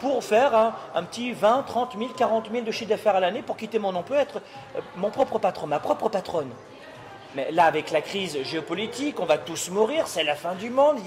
pour 0.00 0.22
faire 0.22 0.74
un, 0.94 1.02
petit 1.02 1.32
20, 1.32 1.64
30 1.64 1.96
000, 1.98 2.10
40 2.16 2.50
000 2.52 2.64
de 2.64 2.70
chiffre 2.70 2.90
d'affaires 2.90 3.16
à 3.16 3.20
l'année 3.20 3.42
pour 3.42 3.56
quitter 3.56 3.80
mon 3.80 3.94
emploi, 3.96 4.18
être 4.18 4.40
euh, 4.76 4.80
mon 4.96 5.10
propre 5.10 5.38
patron, 5.38 5.66
ma 5.66 5.80
propre 5.80 6.08
patronne. 6.08 6.50
Mais 7.34 7.50
là, 7.52 7.64
avec 7.64 7.90
la 7.90 8.00
crise 8.00 8.42
géopolitique, 8.42 9.18
on 9.20 9.24
va 9.24 9.38
tous 9.38 9.70
mourir, 9.70 10.06
c'est 10.08 10.24
la 10.24 10.34
fin 10.34 10.54
du 10.54 10.70
monde. 10.70 10.98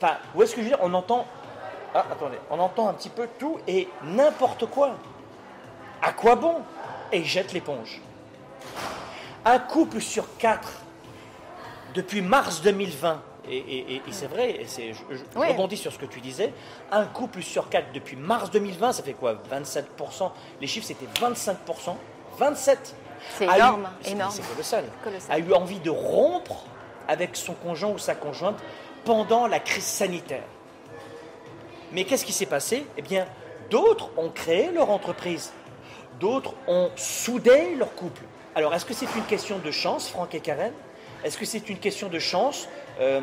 Enfin, 0.00 0.14
où 0.34 0.42
est-ce 0.42 0.54
que 0.54 0.60
je 0.60 0.66
veux 0.66 0.70
dire? 0.70 0.80
On 0.82 0.92
entend 0.94 1.24
ah, 1.98 2.06
attendez, 2.12 2.38
on 2.48 2.60
entend 2.60 2.88
un 2.88 2.94
petit 2.94 3.08
peu 3.08 3.28
tout 3.38 3.58
et 3.66 3.88
n'importe 4.04 4.66
quoi. 4.66 4.96
À 6.00 6.12
quoi 6.12 6.36
bon 6.36 6.56
Et 7.10 7.24
jette 7.24 7.52
l'éponge. 7.52 8.00
Un 9.44 9.58
couple 9.58 10.00
sur 10.00 10.36
quatre, 10.36 10.82
depuis 11.94 12.20
mars 12.20 12.62
2020, 12.62 13.20
et, 13.50 14.02
c'est 14.10 14.26
vrai, 14.26 14.60
je, 14.76 15.24
rebondis 15.34 15.78
sur 15.78 15.92
ce 15.92 15.98
que 15.98 16.06
tu 16.06 16.20
disais, 16.20 16.52
un 16.92 17.06
couple 17.06 17.42
sur 17.42 17.68
quatre 17.68 17.92
depuis 17.92 18.14
mars 18.14 18.50
2020, 18.50 18.92
ça 18.92 19.02
fait 19.02 19.14
quoi 19.14 19.34
27% 19.50 20.30
Les 20.60 20.66
chiffres 20.66 20.86
c'était 20.86 21.06
25%. 21.20 21.56
27 22.38 22.94
C'est 23.36 23.44
énorme, 23.44 23.88
énorme. 24.04 24.30
C'est 24.32 24.46
colossal. 24.46 24.84
A 25.30 25.38
eu 25.40 25.52
envie 25.52 25.80
de 25.80 25.90
rompre 25.90 26.64
avec 27.08 27.34
son 27.34 27.54
conjoint 27.54 27.90
ou 27.90 27.98
sa 27.98 28.14
conjointe 28.14 28.58
pendant 29.04 29.48
la 29.48 29.58
crise 29.58 29.84
sanitaire. 29.84 30.44
Mais 31.92 32.04
qu'est-ce 32.04 32.24
qui 32.24 32.32
s'est 32.32 32.46
passé? 32.46 32.86
Eh 32.96 33.02
bien, 33.02 33.26
d'autres 33.70 34.10
ont 34.16 34.30
créé 34.30 34.70
leur 34.70 34.90
entreprise. 34.90 35.52
D'autres 36.20 36.54
ont 36.66 36.90
soudé 36.96 37.74
leur 37.76 37.94
couple. 37.94 38.22
Alors, 38.54 38.74
est-ce 38.74 38.84
que 38.84 38.94
c'est 38.94 39.14
une 39.16 39.24
question 39.24 39.58
de 39.58 39.70
chance, 39.70 40.08
Franck 40.08 40.34
et 40.34 40.40
Karen? 40.40 40.72
Est-ce 41.24 41.38
que 41.38 41.44
c'est 41.44 41.68
une 41.68 41.78
question 41.78 42.08
de 42.08 42.18
chance 42.18 42.68
euh, 43.00 43.20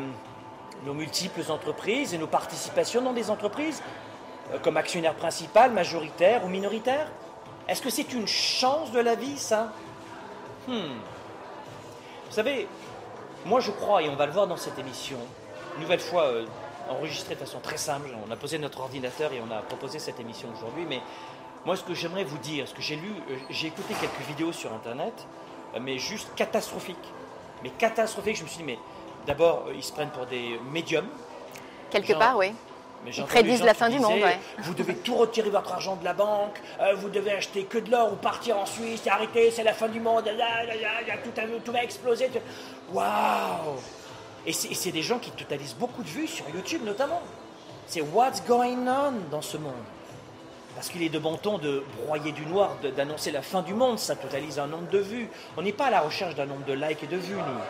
Nos 0.84 0.94
multiples 0.94 1.42
entreprises 1.50 2.14
et 2.14 2.18
nos 2.18 2.26
participations 2.26 3.02
dans 3.02 3.12
des 3.12 3.30
entreprises, 3.30 3.82
euh, 4.52 4.58
comme 4.58 4.76
actionnaire 4.76 5.14
principal, 5.14 5.72
majoritaire 5.72 6.44
ou 6.44 6.48
minoritaire? 6.48 7.10
Est-ce 7.68 7.82
que 7.82 7.90
c'est 7.90 8.12
une 8.12 8.26
chance 8.26 8.92
de 8.92 9.00
la 9.00 9.14
vie, 9.14 9.38
ça? 9.38 9.72
Hmm. 10.68 10.98
Vous 12.28 12.32
savez, 12.32 12.68
moi 13.44 13.60
je 13.60 13.70
crois, 13.70 14.02
et 14.02 14.08
on 14.08 14.16
va 14.16 14.26
le 14.26 14.32
voir 14.32 14.46
dans 14.46 14.56
cette 14.56 14.78
émission, 14.78 15.18
une 15.76 15.82
nouvelle 15.82 16.00
fois 16.00 16.24
euh, 16.24 16.44
enregistrée 16.90 17.34
de 17.34 17.40
façon 17.40 17.60
très 17.60 17.76
simple, 17.76 18.08
on 18.26 18.30
a 18.30 18.36
posé 18.36 18.58
notre 18.58 18.80
ordinateur 18.80 19.32
et 19.32 19.40
on 19.40 19.50
a 19.52 19.60
proposé 19.62 19.98
cette 19.98 20.20
émission 20.20 20.48
aujourd'hui, 20.56 20.84
mais 20.88 21.00
moi, 21.66 21.76
ce 21.76 21.82
que 21.82 21.94
j'aimerais 21.94 22.22
vous 22.22 22.38
dire, 22.38 22.68
ce 22.68 22.74
que 22.74 22.80
j'ai 22.80 22.94
lu, 22.94 23.10
euh, 23.28 23.36
j'ai 23.50 23.66
écouté 23.66 23.92
quelques 24.00 24.28
vidéos 24.28 24.52
sur 24.52 24.72
Internet, 24.72 25.26
euh, 25.74 25.80
mais 25.82 25.98
juste 25.98 26.28
catastrophiques. 26.36 26.96
Mais 27.64 27.70
catastrophiques, 27.70 28.36
je 28.36 28.44
me 28.44 28.48
suis 28.48 28.58
dit, 28.58 28.64
mais 28.64 28.78
d'abord, 29.26 29.64
euh, 29.66 29.74
ils 29.74 29.82
se 29.82 29.92
prennent 29.92 30.10
pour 30.10 30.26
des 30.26 30.60
médiums. 30.70 31.08
Quelque 31.90 32.12
part, 32.12 32.36
oui. 32.36 32.52
ils 33.04 33.24
prédisent 33.24 33.64
la 33.64 33.74
fin 33.74 33.88
du 33.88 33.98
monde. 33.98 34.20
Vous 34.58 34.74
devez 34.74 34.94
tout 34.94 35.16
retirer 35.16 35.50
votre 35.50 35.72
argent 35.72 35.96
de 35.96 36.04
la 36.04 36.14
banque, 36.14 36.60
vous 36.96 37.08
devez 37.08 37.32
acheter 37.32 37.64
que 37.64 37.78
de 37.78 37.90
l'or 37.90 38.12
ou 38.12 38.16
partir 38.16 38.58
en 38.58 38.66
Suisse, 38.66 39.06
arrêter, 39.06 39.50
c'est 39.50 39.62
la 39.62 39.72
fin 39.72 39.88
du 39.88 40.00
monde, 40.00 40.24
tout, 41.24 41.42
tout 41.64 41.72
va 41.72 41.82
exploser. 41.82 42.30
Waouh 42.92 43.76
Et 44.46 44.52
c'est 44.52 44.92
des 44.92 45.02
gens 45.02 45.18
qui 45.18 45.30
totalisent 45.32 45.74
beaucoup 45.74 46.02
de 46.02 46.08
vues 46.08 46.28
sur 46.28 46.48
YouTube 46.50 46.82
notamment. 46.84 47.20
C'est 47.88 48.00
what's 48.00 48.42
going 48.46 48.86
on 48.86 49.30
dans 49.30 49.42
ce 49.42 49.56
monde. 49.56 49.72
Parce 50.76 50.88
qu'il 50.88 51.02
est 51.02 51.08
de 51.08 51.18
bon 51.18 51.36
ton 51.36 51.58
de 51.58 51.82
broyer 52.04 52.32
du 52.32 52.44
noir, 52.46 52.76
d'annoncer 52.96 53.32
la 53.32 53.42
fin 53.42 53.62
du 53.62 53.74
monde, 53.74 53.98
ça 53.98 54.14
totalise 54.14 54.58
un 54.58 54.66
nombre 54.66 54.88
de 54.90 54.98
vues. 54.98 55.28
On 55.56 55.62
n'est 55.62 55.72
pas 55.72 55.86
à 55.86 55.90
la 55.90 56.00
recherche 56.00 56.34
d'un 56.34 56.46
nombre 56.46 56.66
de 56.66 56.74
likes 56.74 57.02
et 57.02 57.06
de 57.06 57.16
vues, 57.16 57.34
nous. 57.34 57.60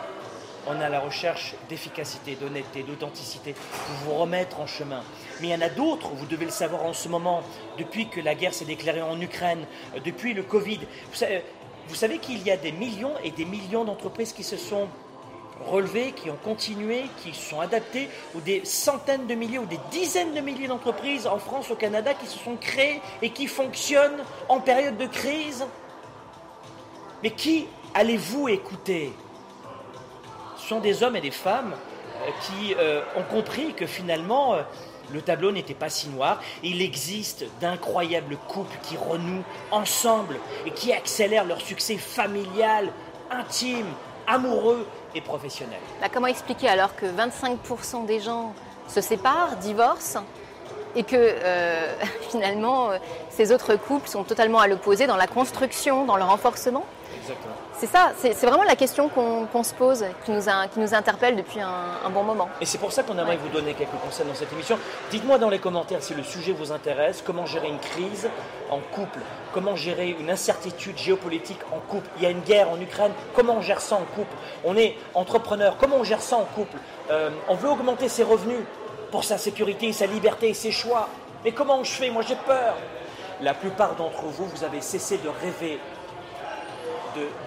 On 0.69 0.81
est 0.81 0.83
à 0.83 0.89
la 0.89 0.99
recherche 0.99 1.55
d'efficacité, 1.69 2.35
d'honnêteté, 2.35 2.83
d'authenticité, 2.83 3.53
pour 3.53 3.95
vous 4.03 4.19
remettre 4.19 4.59
en 4.59 4.67
chemin. 4.67 5.01
Mais 5.39 5.47
il 5.47 5.51
y 5.51 5.55
en 5.55 5.61
a 5.61 5.69
d'autres, 5.69 6.09
vous 6.09 6.25
devez 6.25 6.43
le 6.43 6.51
savoir 6.51 6.83
en 6.83 6.91
ce 6.91 7.07
moment, 7.07 7.41
depuis 7.77 8.09
que 8.09 8.19
la 8.19 8.35
guerre 8.35 8.53
s'est 8.53 8.65
déclarée 8.65 9.01
en 9.01 9.19
Ukraine, 9.21 9.65
depuis 10.03 10.33
le 10.33 10.43
Covid. 10.43 10.79
Vous 11.87 11.95
savez 11.95 12.17
qu'il 12.17 12.43
y 12.43 12.51
a 12.51 12.57
des 12.57 12.73
millions 12.73 13.13
et 13.23 13.31
des 13.31 13.45
millions 13.45 13.85
d'entreprises 13.85 14.33
qui 14.33 14.43
se 14.43 14.57
sont 14.57 14.89
relevés, 15.65 16.11
qui 16.11 16.29
ont 16.29 16.37
continué, 16.43 17.05
qui 17.21 17.33
se 17.33 17.49
sont 17.49 17.59
adaptés, 17.59 18.09
ou 18.35 18.41
des 18.41 18.65
centaines 18.65 19.27
de 19.27 19.35
milliers 19.35 19.59
ou 19.59 19.65
des 19.65 19.79
dizaines 19.91 20.33
de 20.33 20.41
milliers 20.41 20.67
d'entreprises 20.67 21.27
en 21.27 21.39
France, 21.39 21.71
au 21.71 21.75
Canada, 21.75 22.13
qui 22.13 22.27
se 22.27 22.37
sont 22.37 22.55
créées 22.55 23.01
et 23.21 23.29
qui 23.31 23.47
fonctionnent 23.47 24.23
en 24.49 24.59
période 24.59 24.97
de 24.97 25.07
crise. 25.07 25.65
Mais 27.23 27.31
qui 27.31 27.67
allez-vous 27.93 28.47
écouter? 28.49 29.13
Ce 30.57 30.67
sont 30.67 30.79
des 30.79 31.03
hommes 31.03 31.15
et 31.15 31.21
des 31.21 31.31
femmes 31.31 31.73
euh, 31.73 32.29
qui 32.41 32.75
euh, 32.77 33.01
ont 33.15 33.23
compris 33.23 33.73
que 33.73 33.85
finalement, 33.85 34.53
euh, 34.53 34.61
le 35.11 35.21
tableau 35.21 35.51
n'était 35.51 35.73
pas 35.73 35.89
si 35.89 36.09
noir. 36.09 36.41
Il 36.63 36.81
existe 36.81 37.45
d'incroyables 37.61 38.37
couples 38.47 38.77
qui 38.83 38.97
renouent 38.97 39.43
ensemble 39.71 40.35
et 40.65 40.71
qui 40.71 40.91
accélèrent 40.91 41.45
leur 41.45 41.61
succès 41.61 41.97
familial, 41.97 42.91
intime, 43.31 43.87
amoureux 44.27 44.85
et 45.15 45.21
professionnel. 45.21 45.79
Bah, 46.01 46.07
comment 46.13 46.27
expliquer 46.27 46.69
alors 46.69 46.95
que 46.95 47.05
25% 47.05 48.05
des 48.05 48.19
gens 48.19 48.53
se 48.87 49.01
séparent, 49.01 49.55
divorcent, 49.57 50.23
et 50.95 51.03
que 51.03 51.15
euh, 51.15 51.93
finalement 52.29 52.91
euh, 52.91 52.97
ces 53.29 53.51
autres 53.51 53.75
couples 53.75 54.07
sont 54.07 54.23
totalement 54.23 54.59
à 54.59 54.67
l'opposé 54.67 55.07
dans 55.07 55.17
la 55.17 55.27
construction, 55.27 56.05
dans 56.05 56.17
le 56.17 56.23
renforcement? 56.23 56.85
Exactement. 57.19 57.53
C'est 57.79 57.87
ça, 57.87 58.11
c'est 58.17 58.33
vraiment 58.47 58.63
la 58.63 58.75
question 58.75 59.07
qu'on 59.07 59.63
se 59.63 59.73
pose, 59.75 60.03
qui 60.25 60.31
nous, 60.31 60.41
qui 60.41 60.79
nous 60.79 60.95
interpelle 60.95 61.35
depuis 61.35 61.59
un, 61.59 62.09
bon 62.09 62.23
moment. 62.23 62.49
Et 62.59 62.65
c'est 62.65 62.79
pour 62.79 62.91
ça 62.91 63.03
qu'on 63.03 63.15
aimerait 63.19 63.37
vous 63.37 63.49
donner 63.49 63.75
quelques 63.75 63.99
conseils 64.03 64.25
dans 64.25 64.33
cette 64.33 64.51
émission. 64.51 64.79
Dites-moi 65.11 65.37
dans 65.37 65.49
les 65.49 65.59
commentaires 65.59 66.01
si 66.01 66.15
le 66.15 66.23
sujet 66.23 66.53
vous 66.53 66.71
intéresse, 66.71 67.21
comment 67.23 67.45
gérer 67.45 67.67
une 67.67 67.77
crise 67.77 68.29
en 68.71 68.79
couple, 68.79 69.19
comment 69.57 69.75
gérer 69.75 70.15
une 70.19 70.29
incertitude 70.29 70.99
géopolitique 70.99 71.57
en 71.71 71.79
couple. 71.79 72.07
Il 72.17 72.21
y 72.21 72.27
a 72.27 72.29
une 72.29 72.41
guerre 72.41 72.69
en 72.69 72.79
Ukraine, 72.79 73.11
comment 73.33 73.55
on 73.55 73.61
gère 73.61 73.81
ça 73.81 73.95
en 73.95 74.03
couple? 74.03 74.35
On 74.63 74.77
est 74.77 74.95
entrepreneur, 75.15 75.77
comment 75.79 75.95
on 75.95 76.03
gère 76.03 76.21
ça 76.21 76.35
en 76.37 76.43
couple? 76.43 76.77
Euh, 77.09 77.31
On 77.49 77.55
veut 77.55 77.67
augmenter 77.67 78.07
ses 78.07 78.21
revenus 78.21 78.59
pour 79.09 79.23
sa 79.23 79.39
sécurité, 79.39 79.91
sa 79.93 80.05
liberté, 80.05 80.53
ses 80.53 80.71
choix. 80.71 81.09
Mais 81.43 81.53
comment 81.53 81.83
je 81.83 81.89
fais? 81.89 82.11
Moi 82.11 82.21
j'ai 82.21 82.35
peur. 82.35 82.75
La 83.41 83.55
plupart 83.55 83.95
d'entre 83.95 84.25
vous, 84.25 84.45
vous 84.45 84.63
avez 84.63 84.79
cessé 84.79 85.17
de 85.17 85.29
rêver 85.29 85.79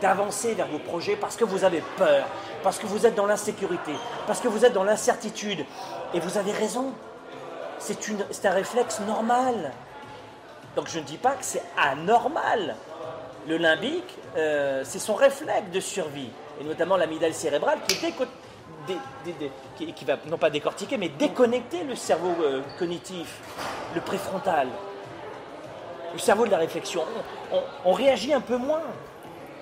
d'avancer 0.03 0.55
vers 0.55 0.67
vos 0.67 0.81
projets 0.81 1.15
parce 1.15 1.37
que 1.37 1.45
vous 1.45 1.63
avez 1.63 1.81
peur, 1.97 2.25
parce 2.65 2.81
que 2.81 2.87
vous 2.87 3.07
êtes 3.07 3.15
dans 3.15 3.27
l'insécurité, 3.27 3.93
parce 4.27 4.41
que 4.41 4.49
vous 4.49 4.65
êtes 4.65 4.73
dans 4.73 4.83
l'incertitude. 4.83 5.65
Et 6.13 6.19
vous 6.19 6.39
avez 6.39 6.51
raison. 6.51 6.93
C'est 7.79 8.47
un 8.47 8.51
réflexe 8.51 8.99
normal. 9.07 9.71
Donc 10.77 10.89
je 10.89 10.99
ne 10.99 11.05
dis 11.05 11.17
pas 11.17 11.33
que 11.33 11.45
c'est 11.45 11.63
anormal. 11.77 12.77
Le 13.49 13.57
limbique, 13.57 14.17
euh, 14.37 14.83
c'est 14.85 14.99
son 14.99 15.15
réflexe 15.15 15.71
de 15.73 15.81
survie, 15.81 16.31
et 16.61 16.65
notamment 16.65 16.97
l'amygdale 16.97 17.35
cérébrale 17.35 17.79
qui, 17.89 17.97
qui, 19.95 20.05
va 20.05 20.17
non 20.27 20.37
pas 20.37 20.51
décortiquer, 20.51 20.99
mais 20.99 21.09
déconnecter 21.09 21.85
le 21.85 21.95
cerveau 21.95 22.35
euh, 22.43 22.61
cognitif, 22.79 23.39
le 23.95 24.01
préfrontal, 24.01 24.69
le 26.13 26.19
cerveau 26.19 26.45
de 26.47 26.51
la 26.51 26.59
réflexion. 26.59 27.03
on 27.85 27.93
réagit 27.93 28.35
un 28.35 28.41
peu 28.41 28.57
moins 28.57 28.83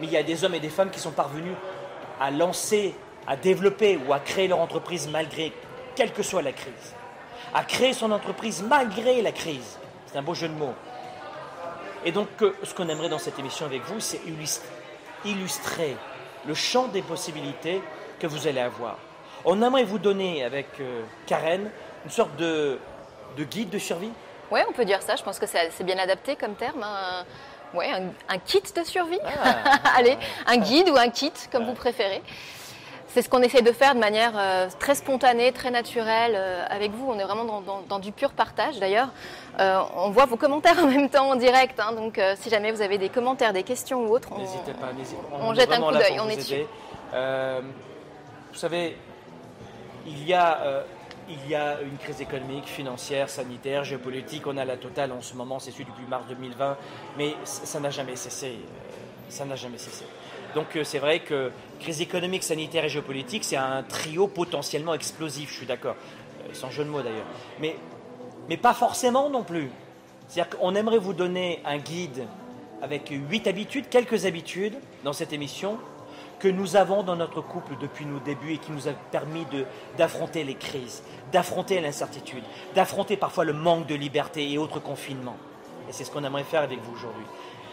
mais 0.01 0.07
il 0.07 0.13
y 0.13 0.17
a 0.17 0.23
des 0.23 0.45
hommes 0.45 0.55
et 0.55 0.61
des 0.61 0.69
femmes 0.69 0.91
qui 0.91 1.01
sont 1.01 1.11
parvenus 1.11 1.55
à 2.21 2.31
lancer, 2.31 2.95
à 3.27 3.37
développer 3.37 3.99
ou 4.07 4.13
à 4.13 4.21
créer 4.21 4.49
leur 4.49 4.61
entreprise 4.61 5.09
malgré, 5.09 5.53
quelle 5.95 6.13
que 6.13 6.23
soit 6.23 6.43
la 6.43 6.53
crise. 6.53 6.95
À 7.55 7.65
créer 7.65 7.93
son 7.93 8.13
entreprise 8.13 8.63
malgré 8.63 9.23
la 9.23 9.33
crise. 9.33 9.79
C'est 10.07 10.19
un 10.19 10.23
beau 10.23 10.35
jeu 10.35 10.49
de 10.49 10.55
mots. 10.55 10.75
Et 12.05 12.13
donc, 12.13 12.29
ce 12.63 12.75
qu'on 12.75 12.89
aimerait 12.89 13.09
dans 13.09 13.19
cette 13.19 13.39
émission 13.39 13.67
avec 13.67 13.83
vous, 13.85 14.01
c'est 14.01 14.21
illustrer 15.25 15.97
le 16.47 16.55
champ 16.55 16.89
des 16.89 17.03
possibilités 17.03 17.83
que 18.19 18.27
vous 18.27 18.47
allez 18.47 18.61
avoir. 18.61 18.99
On 19.45 19.63
aimerait 19.63 19.85
vous 19.85 19.99
donner 19.99 20.45
avec 20.45 20.67
euh, 20.81 21.03
Karen 21.27 21.71
une 22.05 22.11
sorte 22.11 22.35
de, 22.37 22.79
guide 23.39 23.71
de 23.71 23.79
survie. 23.79 24.11
Oui, 24.51 24.61
on 24.69 24.73
peut 24.73 24.85
dire 24.85 25.03
ça. 25.03 25.17
Je 25.17 25.23
pense 25.23 25.39
que 25.39 25.47
c'est 25.47 25.85
bien 25.85 25.99
adapté 25.99 26.37
comme 26.37 26.55
terme. 26.55 26.83
Hein. 26.83 27.25
Ouais, 27.75 27.91
un, 28.29 28.39
kit 28.39 28.63
de 28.75 28.83
survie. 28.83 29.19
Ah. 29.25 29.79
Allez, 29.97 30.17
un 30.47 30.57
guide 30.57 30.89
ou 30.89 30.97
un 30.97 31.11
kit, 31.11 31.33
comme 31.53 31.67
vous 31.67 31.75
préférez. 31.75 32.23
C'est 33.09 33.23
ce 33.23 33.29
qu'on 33.29 33.43
essaie 33.43 33.63
de 33.63 33.73
faire 33.73 33.95
de 33.95 34.01
manière 34.01 34.33
euh, 34.37 34.69
très 34.79 34.95
spontanée, 34.95 35.53
très 35.53 35.71
naturelle 35.71 36.35
euh, 36.35 36.65
avec 36.69 36.93
vous. 36.93 37.11
On 37.11 37.19
est 37.19 37.25
vraiment 37.25 37.63
dans, 37.89 37.99
du 37.99 38.13
pur 38.13 38.33
partage. 38.33 38.79
D'ailleurs, 38.79 39.09
euh, 39.59 39.81
on 39.97 40.11
voit 40.11 40.27
vos 40.27 40.37
commentaires 40.37 40.79
en 40.83 40.87
même 40.87 41.09
temps 41.09 41.31
en 41.31 41.37
direct. 41.37 41.81
Hein. 41.81 41.93
donc, 41.93 42.21
si 42.37 42.51
jamais 42.51 42.71
vous 42.71 42.83
avez 42.83 42.99
des 42.99 43.09
commentaires, 43.09 43.53
des 43.53 43.63
questions 43.63 44.05
ou 44.05 44.15
autres, 44.15 44.29
on, 44.33 44.39
n'hésitez 44.39 44.73
pas, 44.73 44.91
on, 45.41 45.55
jette 45.55 45.73
un 45.73 45.81
coup 45.81 45.93
d'œil. 45.93 46.21
On 46.21 46.29
est 46.29 46.37
dessus. 46.37 46.67
vous 47.13 48.59
savez, 48.59 48.97
il 50.07 50.27
y 50.27 50.35
a 50.35 50.85
il 51.31 51.51
y 51.51 51.55
a 51.55 51.81
une 51.83 51.99
crise 51.99 52.23
économique, 52.23 52.67
financière, 52.67 53.29
sanitaire, 53.29 53.85
géopolitique. 53.85 54.47
On 54.47 54.57
a 54.57 54.65
la 54.65 54.77
totale 54.77 55.13
en 55.13 55.21
ce 55.21 55.35
moment, 55.35 55.59
c'est 55.59 55.71
celui 55.71 55.85
depuis 55.85 56.07
mars 56.09 56.25
2020, 56.29 56.77
mais 57.19 57.35
ça 57.45 57.81
n'a 57.81 57.91
jamais 57.91 58.17
cessé. 58.17 58.59
Ça 59.29 59.45
n'a 59.45 59.57
jamais 59.57 59.77
cessé. 59.77 60.07
Donc 60.55 60.77
euh, 60.77 60.85
c'est 60.85 60.99
vrai 60.99 61.21
que 61.21 61.51
crise 61.81 62.01
économique, 62.01 62.43
sanitaire 62.43 62.85
et 62.85 62.89
géopolitique, 62.89 63.45
c'est 63.45 63.57
un 63.57 63.83
trio 63.83 64.27
potentiellement 64.27 64.95
explosif, 64.95 65.51
je 65.51 65.55
suis 65.55 65.67
d'accord, 65.67 65.97
euh, 66.43 66.55
sans 66.55 66.71
jeu 66.71 66.85
de 66.85 66.91
mots 66.91 67.03
d'ailleurs. 67.03 67.27
Mais, 67.61 67.77
mais 68.49 68.57
pas 68.57 68.75
forcément 68.75 69.31
non 69.31 69.43
plus. 69.43 69.71
C'est-à-dire 70.29 70.59
qu'on 70.59 70.75
aimerait 70.75 70.99
vous 70.99 71.15
donner 71.15 71.61
un 71.65 71.79
guide 71.79 72.27
avec 72.83 73.09
huit 73.09 73.47
habitudes, 73.47 73.89
quelques 73.89 74.27
habitudes 74.27 74.75
dans 75.05 75.13
cette 75.13 75.33
émission 75.33 75.79
que 76.39 76.49
nous 76.49 76.77
avons 76.77 77.03
dans 77.03 77.17
notre 77.17 77.41
couple 77.41 77.75
depuis 77.81 78.07
nos 78.07 78.21
débuts 78.21 78.55
et 78.55 78.59
qui 78.59 78.71
nous 78.71 78.89
a 78.89 78.93
permis 78.93 79.45
d'affronter 79.97 80.45
les 80.45 80.55
crises, 80.55 81.03
d'affronter 81.33 81.81
l'incertitude, 81.81 82.45
d'affronter 82.75 83.17
parfois 83.17 83.45
le 83.45 83.53
manque 83.53 83.87
de 83.87 83.95
liberté 83.95 84.51
et 84.51 84.59
autres 84.59 84.81
confinements. 84.81 85.37
Et 85.89 85.93
c'est 85.93 86.05
ce 86.05 86.11
qu'on 86.11 86.23
aimerait 86.23 86.45
faire 86.45 86.63
avec 86.63 86.81
vous 86.81 86.93
aujourd'hui. 86.95 87.25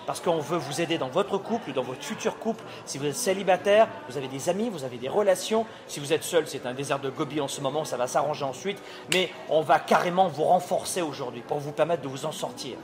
Parce 0.06 0.20
qu'on 0.20 0.40
veut 0.40 0.58
vous 0.58 0.82
aider 0.82 0.98
dans 0.98 1.10
votre 1.10 1.38
couple, 1.38 1.74
dans 1.74 1.84
votre 1.84 2.04
futur 2.04 2.38
couple. 2.38 2.64
Si 2.86 2.98
vous 2.98 3.06
êtes 3.06 3.16
célibataire, 3.16 3.88
vous 4.10 4.18
avez 4.18 4.28
des 4.28 4.50
amis, 4.50 4.70
vous 4.70 4.84
avez 4.84 4.98
des 4.98 5.10
relations. 5.10 5.66
Si 5.88 6.00
vous 6.00 6.14
êtes 6.14 6.24
seul, 6.24 6.48
c'est 6.48 6.66
un 6.66 6.74
désert 6.74 7.00
de 7.00 7.10
Gobi 7.10 7.42
en 7.42 7.48
ce 7.48 7.62
moment, 7.62 7.86
ça 7.86 7.98
va 7.98 8.08
s'arranger 8.08 8.46
ensuite. 8.46 8.82
Mais 9.14 9.30
on 9.50 9.62
va 9.62 9.80
carrément 9.80 10.28
vous 10.28 10.44
renforcer 10.44 11.02
aujourd'hui 11.02 11.42
pour 11.42 11.60
vous 11.60 11.72
permettre 11.72 12.04
de 12.04 12.08
vous 12.08 12.26
en 12.26 12.32
sortir. 12.32 12.78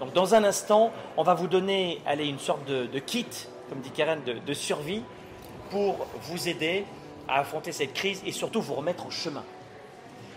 Donc 0.00 0.12
dans 0.12 0.34
un 0.34 0.44
instant, 0.44 0.90
on 1.16 1.22
va 1.22 1.34
vous 1.34 1.46
donner 1.46 2.00
allez, 2.06 2.26
une 2.26 2.38
sorte 2.38 2.66
de, 2.66 2.98
kit, 2.98 3.26
comme 3.70 3.80
dit 3.80 3.90
Karen, 3.90 4.20
de 4.22 4.54
survie 4.54 5.02
pour 5.70 6.06
vous 6.22 6.48
aider 6.48 6.84
à 7.28 7.40
affronter 7.40 7.72
cette 7.72 7.92
crise 7.92 8.22
et 8.24 8.32
surtout 8.32 8.60
vous 8.60 8.74
remettre 8.74 9.06
en 9.06 9.10
chemin. 9.10 9.42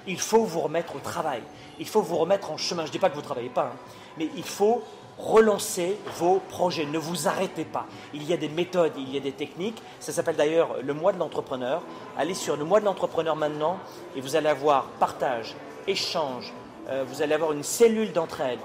Il 0.07 0.19
faut 0.19 0.43
vous 0.43 0.61
remettre 0.61 0.95
au 0.95 0.99
travail. 0.99 1.41
Il 1.79 1.87
faut 1.87 2.01
vous 2.01 2.17
remettre 2.17 2.51
en 2.51 2.57
chemin. 2.57 2.83
Je 2.83 2.87
ne 2.87 2.91
dis 2.93 2.99
pas 2.99 3.09
que 3.09 3.15
vous 3.15 3.21
ne 3.21 3.25
travaillez 3.25 3.49
pas, 3.49 3.73
hein, 3.73 3.77
mais 4.17 4.29
il 4.35 4.43
faut 4.43 4.83
relancer 5.19 5.97
vos 6.17 6.39
projets. 6.49 6.85
Ne 6.85 6.97
vous 6.97 7.27
arrêtez 7.27 7.65
pas. 7.65 7.85
Il 8.13 8.23
y 8.23 8.33
a 8.33 8.37
des 8.37 8.49
méthodes, 8.49 8.93
il 8.97 9.13
y 9.13 9.17
a 9.17 9.19
des 9.19 9.33
techniques. 9.33 9.81
Ça 9.99 10.11
s'appelle 10.11 10.37
d'ailleurs 10.37 10.77
le 10.81 10.93
mois 10.93 11.11
de 11.11 11.19
l'entrepreneur. 11.19 11.81
Allez 12.17 12.33
sur 12.33 12.55
le 12.55 12.63
mois 12.63 12.79
de 12.79 12.85
l'entrepreneur 12.85 13.35
maintenant 13.35 13.77
et 14.15 14.21
vous 14.21 14.35
allez 14.35 14.47
avoir 14.47 14.85
partage, 14.99 15.55
échange. 15.87 16.53
Euh, 16.89 17.03
vous 17.07 17.21
allez 17.21 17.33
avoir 17.33 17.51
une 17.51 17.63
cellule 17.63 18.13
d'entraide. 18.13 18.59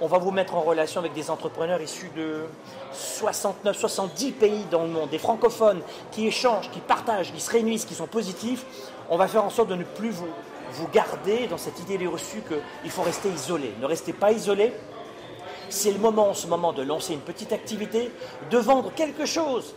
On 0.00 0.06
va 0.06 0.18
vous 0.18 0.30
mettre 0.30 0.54
en 0.54 0.62
relation 0.62 1.00
avec 1.00 1.12
des 1.12 1.30
entrepreneurs 1.30 1.80
issus 1.80 2.10
de 2.16 2.44
69, 2.92 3.76
70 3.76 4.32
pays 4.32 4.64
dans 4.70 4.82
le 4.82 4.88
monde, 4.88 5.10
des 5.10 5.18
francophones 5.18 5.80
qui 6.10 6.26
échangent, 6.26 6.70
qui 6.70 6.80
partagent, 6.80 7.32
qui 7.32 7.40
se 7.40 7.50
réunissent, 7.50 7.84
qui 7.84 7.94
sont 7.94 8.06
positifs. 8.06 8.64
On 9.10 9.16
va 9.16 9.28
faire 9.28 9.44
en 9.44 9.50
sorte 9.50 9.68
de 9.68 9.74
ne 9.74 9.84
plus 9.84 10.10
vous, 10.10 10.26
vous 10.72 10.88
garder 10.88 11.46
dans 11.46 11.58
cette 11.58 11.78
idée 11.80 12.04
reçue 12.06 12.42
qu'il 12.42 12.90
faut 12.90 13.02
rester 13.02 13.28
isolé. 13.28 13.74
Ne 13.80 13.86
restez 13.86 14.12
pas 14.12 14.32
isolé. 14.32 14.72
C'est 15.76 15.92
le 15.92 15.98
moment 15.98 16.30
en 16.30 16.34
ce 16.34 16.46
moment 16.46 16.72
de 16.72 16.80
lancer 16.80 17.12
une 17.12 17.20
petite 17.20 17.52
activité, 17.52 18.10
de 18.50 18.56
vendre 18.56 18.90
quelque 18.96 19.26
chose, 19.26 19.74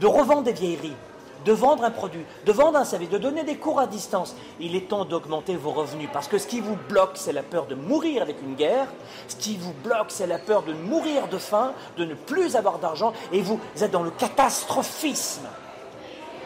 de 0.00 0.08
revendre 0.08 0.42
des 0.42 0.52
vieilleries, 0.52 0.96
de 1.44 1.52
vendre 1.52 1.84
un 1.84 1.92
produit, 1.92 2.24
de 2.44 2.50
vendre 2.50 2.78
un 2.78 2.84
service, 2.84 3.08
de 3.08 3.16
donner 3.16 3.44
des 3.44 3.54
cours 3.54 3.78
à 3.78 3.86
distance. 3.86 4.34
Il 4.58 4.74
est 4.74 4.88
temps 4.88 5.04
d'augmenter 5.04 5.54
vos 5.54 5.70
revenus 5.70 6.08
parce 6.12 6.26
que 6.26 6.36
ce 6.36 6.48
qui 6.48 6.58
vous 6.58 6.76
bloque, 6.88 7.12
c'est 7.14 7.32
la 7.32 7.44
peur 7.44 7.66
de 7.66 7.76
mourir 7.76 8.22
avec 8.22 8.42
une 8.42 8.56
guerre. 8.56 8.88
Ce 9.28 9.36
qui 9.36 9.56
vous 9.56 9.72
bloque, 9.84 10.08
c'est 10.08 10.26
la 10.26 10.40
peur 10.40 10.64
de 10.64 10.72
mourir 10.72 11.28
de 11.28 11.38
faim, 11.38 11.74
de 11.96 12.04
ne 12.04 12.14
plus 12.14 12.56
avoir 12.56 12.80
d'argent 12.80 13.12
et 13.32 13.40
vous 13.40 13.60
êtes 13.80 13.92
dans 13.92 14.02
le 14.02 14.10
catastrophisme. 14.10 15.46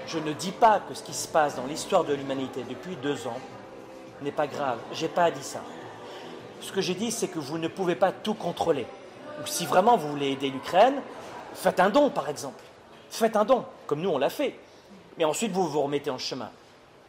Je 0.06 0.18
ne 0.18 0.34
dis 0.34 0.52
pas 0.52 0.82
que 0.86 0.92
ce 0.92 1.02
qui 1.02 1.14
se 1.14 1.26
passe 1.26 1.56
dans 1.56 1.64
l'histoire 1.64 2.04
de 2.04 2.12
l'humanité 2.12 2.66
depuis 2.68 2.96
deux 2.96 3.26
ans 3.26 3.40
n'est 4.20 4.30
pas 4.30 4.46
grave. 4.46 4.76
J'ai 4.92 5.08
pas 5.08 5.30
dit 5.30 5.42
ça. 5.42 5.62
Ce 6.62 6.70
que 6.72 6.80
j'ai 6.80 6.94
dit, 6.94 7.10
c'est 7.10 7.28
que 7.28 7.40
vous 7.40 7.58
ne 7.58 7.68
pouvez 7.68 7.96
pas 7.96 8.12
tout 8.12 8.34
contrôler. 8.34 8.86
si 9.46 9.66
vraiment 9.66 9.96
vous 9.96 10.08
voulez 10.08 10.30
aider 10.30 10.48
l'Ukraine, 10.48 11.02
faites 11.54 11.80
un 11.80 11.90
don, 11.90 12.08
par 12.08 12.28
exemple. 12.28 12.62
Faites 13.10 13.36
un 13.36 13.44
don, 13.44 13.64
comme 13.86 14.00
nous 14.00 14.08
on 14.08 14.18
l'a 14.18 14.30
fait. 14.30 14.54
Mais 15.18 15.24
ensuite, 15.24 15.52
vous 15.52 15.68
vous 15.68 15.82
remettez 15.82 16.10
en 16.10 16.18
chemin. 16.18 16.50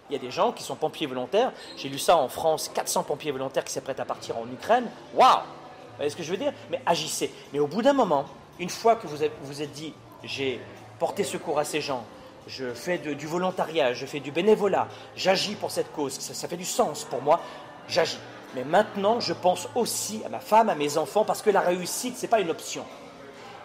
Il 0.09 0.13
y 0.13 0.15
a 0.15 0.19
des 0.19 0.31
gens 0.31 0.51
qui 0.51 0.63
sont 0.63 0.75
pompiers 0.75 1.07
volontaires. 1.07 1.51
J'ai 1.77 1.87
lu 1.87 1.99
ça 1.99 2.17
en 2.17 2.27
France, 2.27 2.69
400 2.73 3.03
pompiers 3.03 3.31
volontaires 3.31 3.63
qui 3.63 3.71
s'apprêtent 3.71 3.99
à 3.99 4.05
partir 4.05 4.37
en 4.37 4.45
Ukraine. 4.51 4.85
Waouh 5.13 5.37
Vous 5.37 5.95
voyez 5.97 6.09
ce 6.09 6.15
que 6.15 6.23
je 6.23 6.31
veux 6.31 6.37
dire? 6.37 6.51
Mais 6.69 6.81
agissez. 6.85 7.31
Mais 7.53 7.59
au 7.59 7.67
bout 7.67 7.81
d'un 7.81 7.93
moment, 7.93 8.25
une 8.59 8.69
fois 8.69 8.95
que 8.95 9.07
vous 9.07 9.17
vous 9.43 9.61
êtes 9.61 9.71
dit, 9.71 9.93
j'ai 10.23 10.59
porté 10.99 11.23
secours 11.23 11.59
à 11.59 11.63
ces 11.63 11.79
gens, 11.79 12.03
je 12.47 12.73
fais 12.73 12.97
du 12.97 13.27
volontariat, 13.27 13.93
je 13.93 14.05
fais 14.05 14.19
du 14.19 14.31
bénévolat, 14.31 14.87
j'agis 15.15 15.55
pour 15.55 15.71
cette 15.71 15.91
cause, 15.93 16.13
ça, 16.13 16.33
ça 16.33 16.47
fait 16.47 16.57
du 16.57 16.65
sens 16.65 17.05
pour 17.05 17.21
moi, 17.21 17.39
j'agis. 17.87 18.17
Mais 18.55 18.63
maintenant, 18.63 19.19
je 19.19 19.33
pense 19.33 19.67
aussi 19.75 20.21
à 20.25 20.29
ma 20.29 20.39
femme, 20.39 20.69
à 20.69 20.75
mes 20.75 20.97
enfants, 20.97 21.25
parce 21.25 21.41
que 21.41 21.49
la 21.49 21.61
réussite, 21.61 22.17
ce 22.17 22.23
n'est 22.23 22.27
pas 22.27 22.39
une 22.39 22.51
option. 22.51 22.85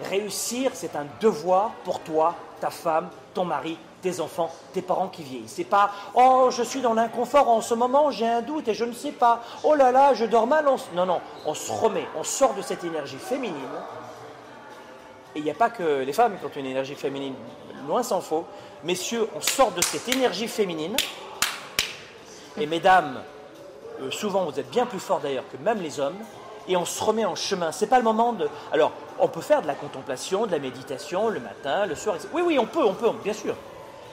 Réussir, 0.01 0.71
c'est 0.75 0.97
un 0.97 1.07
devoir 1.21 1.73
pour 1.85 2.01
toi, 2.01 2.35
ta 2.61 2.71
femme, 2.71 3.11
ton 3.35 3.45
mari, 3.45 3.77
tes 4.01 4.21
enfants, 4.21 4.51
tes 4.73 4.83
parents 4.83 5.09
qui 5.09 5.23
vieillissent. 5.23 5.55
C'est 5.57 5.65
pas 5.65 5.91
oh 6.15 6.51
je 6.51 6.63
suis 6.63 6.81
dans 6.81 6.95
l'inconfort 6.95 7.49
en 7.49 7.61
ce 7.61 7.75
moment, 7.75 8.11
j'ai 8.11 8.29
un 8.29 8.43
doute 8.43 8.69
et 8.69 8.75
je 8.75 8.85
ne 8.85 8.93
sais 8.93 9.13
pas. 9.13 9.43
Oh 9.65 9.75
là 9.75 9.91
là, 9.91 10.15
je 10.15 10.25
dors 10.25 10.47
mal. 10.47 10.67
Non 10.95 11.07
non, 11.07 11.21
on 11.45 11.55
se 11.55 11.73
remet, 11.73 12.07
on 12.17 12.23
sort 12.23 12.55
de 12.55 12.63
cette 12.63 12.85
énergie 12.85 13.19
féminine. 13.19 13.57
Et 15.35 15.41
il 15.41 15.45
n'y 15.45 15.51
a 15.51 15.55
pas 15.55 15.71
que 15.71 16.03
les 16.03 16.13
femmes 16.13 16.39
qui 16.39 16.45
ont 16.45 16.61
une 16.61 16.67
énergie 16.67 16.95
féminine, 16.95 17.35
loin 17.87 18.03
s'en 18.03 18.21
faut. 18.21 18.45
Messieurs, 18.85 19.29
on 19.37 19.41
sort 19.41 19.73
de 19.73 19.83
cette 19.83 20.09
énergie 20.09 20.49
féminine. 20.49 20.97
Et 22.57 22.67
mesdames, 22.67 23.21
euh, 24.01 24.11
souvent 24.11 24.45
vous 24.45 24.59
êtes 24.59 24.71
bien 24.71 24.87
plus 24.87 25.01
forts 25.01 25.21
d'ailleurs 25.21 25.45
que 25.51 25.57
même 25.63 25.81
les 25.81 26.01
hommes. 26.01 26.17
Et 26.71 26.77
on 26.77 26.85
se 26.85 27.03
remet 27.03 27.25
en 27.25 27.35
chemin. 27.35 27.73
C'est 27.73 27.87
pas 27.87 27.97
le 27.97 28.05
moment 28.05 28.35
de. 28.35 28.47
Alors, 28.73 28.93
on 29.19 29.29
peut 29.29 29.41
faire 29.41 29.63
de 29.63 29.67
la 29.67 29.75
contemplation, 29.75 30.47
de 30.47 30.53
la 30.53 30.59
méditation 30.59 31.31
le 31.31 31.41
matin, 31.41 31.87
le 31.87 31.95
soir. 31.95 32.17
Oui, 32.35 32.43
oui, 32.45 32.59
on 32.59 32.67
peut, 32.67 32.85
on 32.85 32.93
peut, 32.93 33.11
bien 33.25 33.33
sûr. 33.33 33.55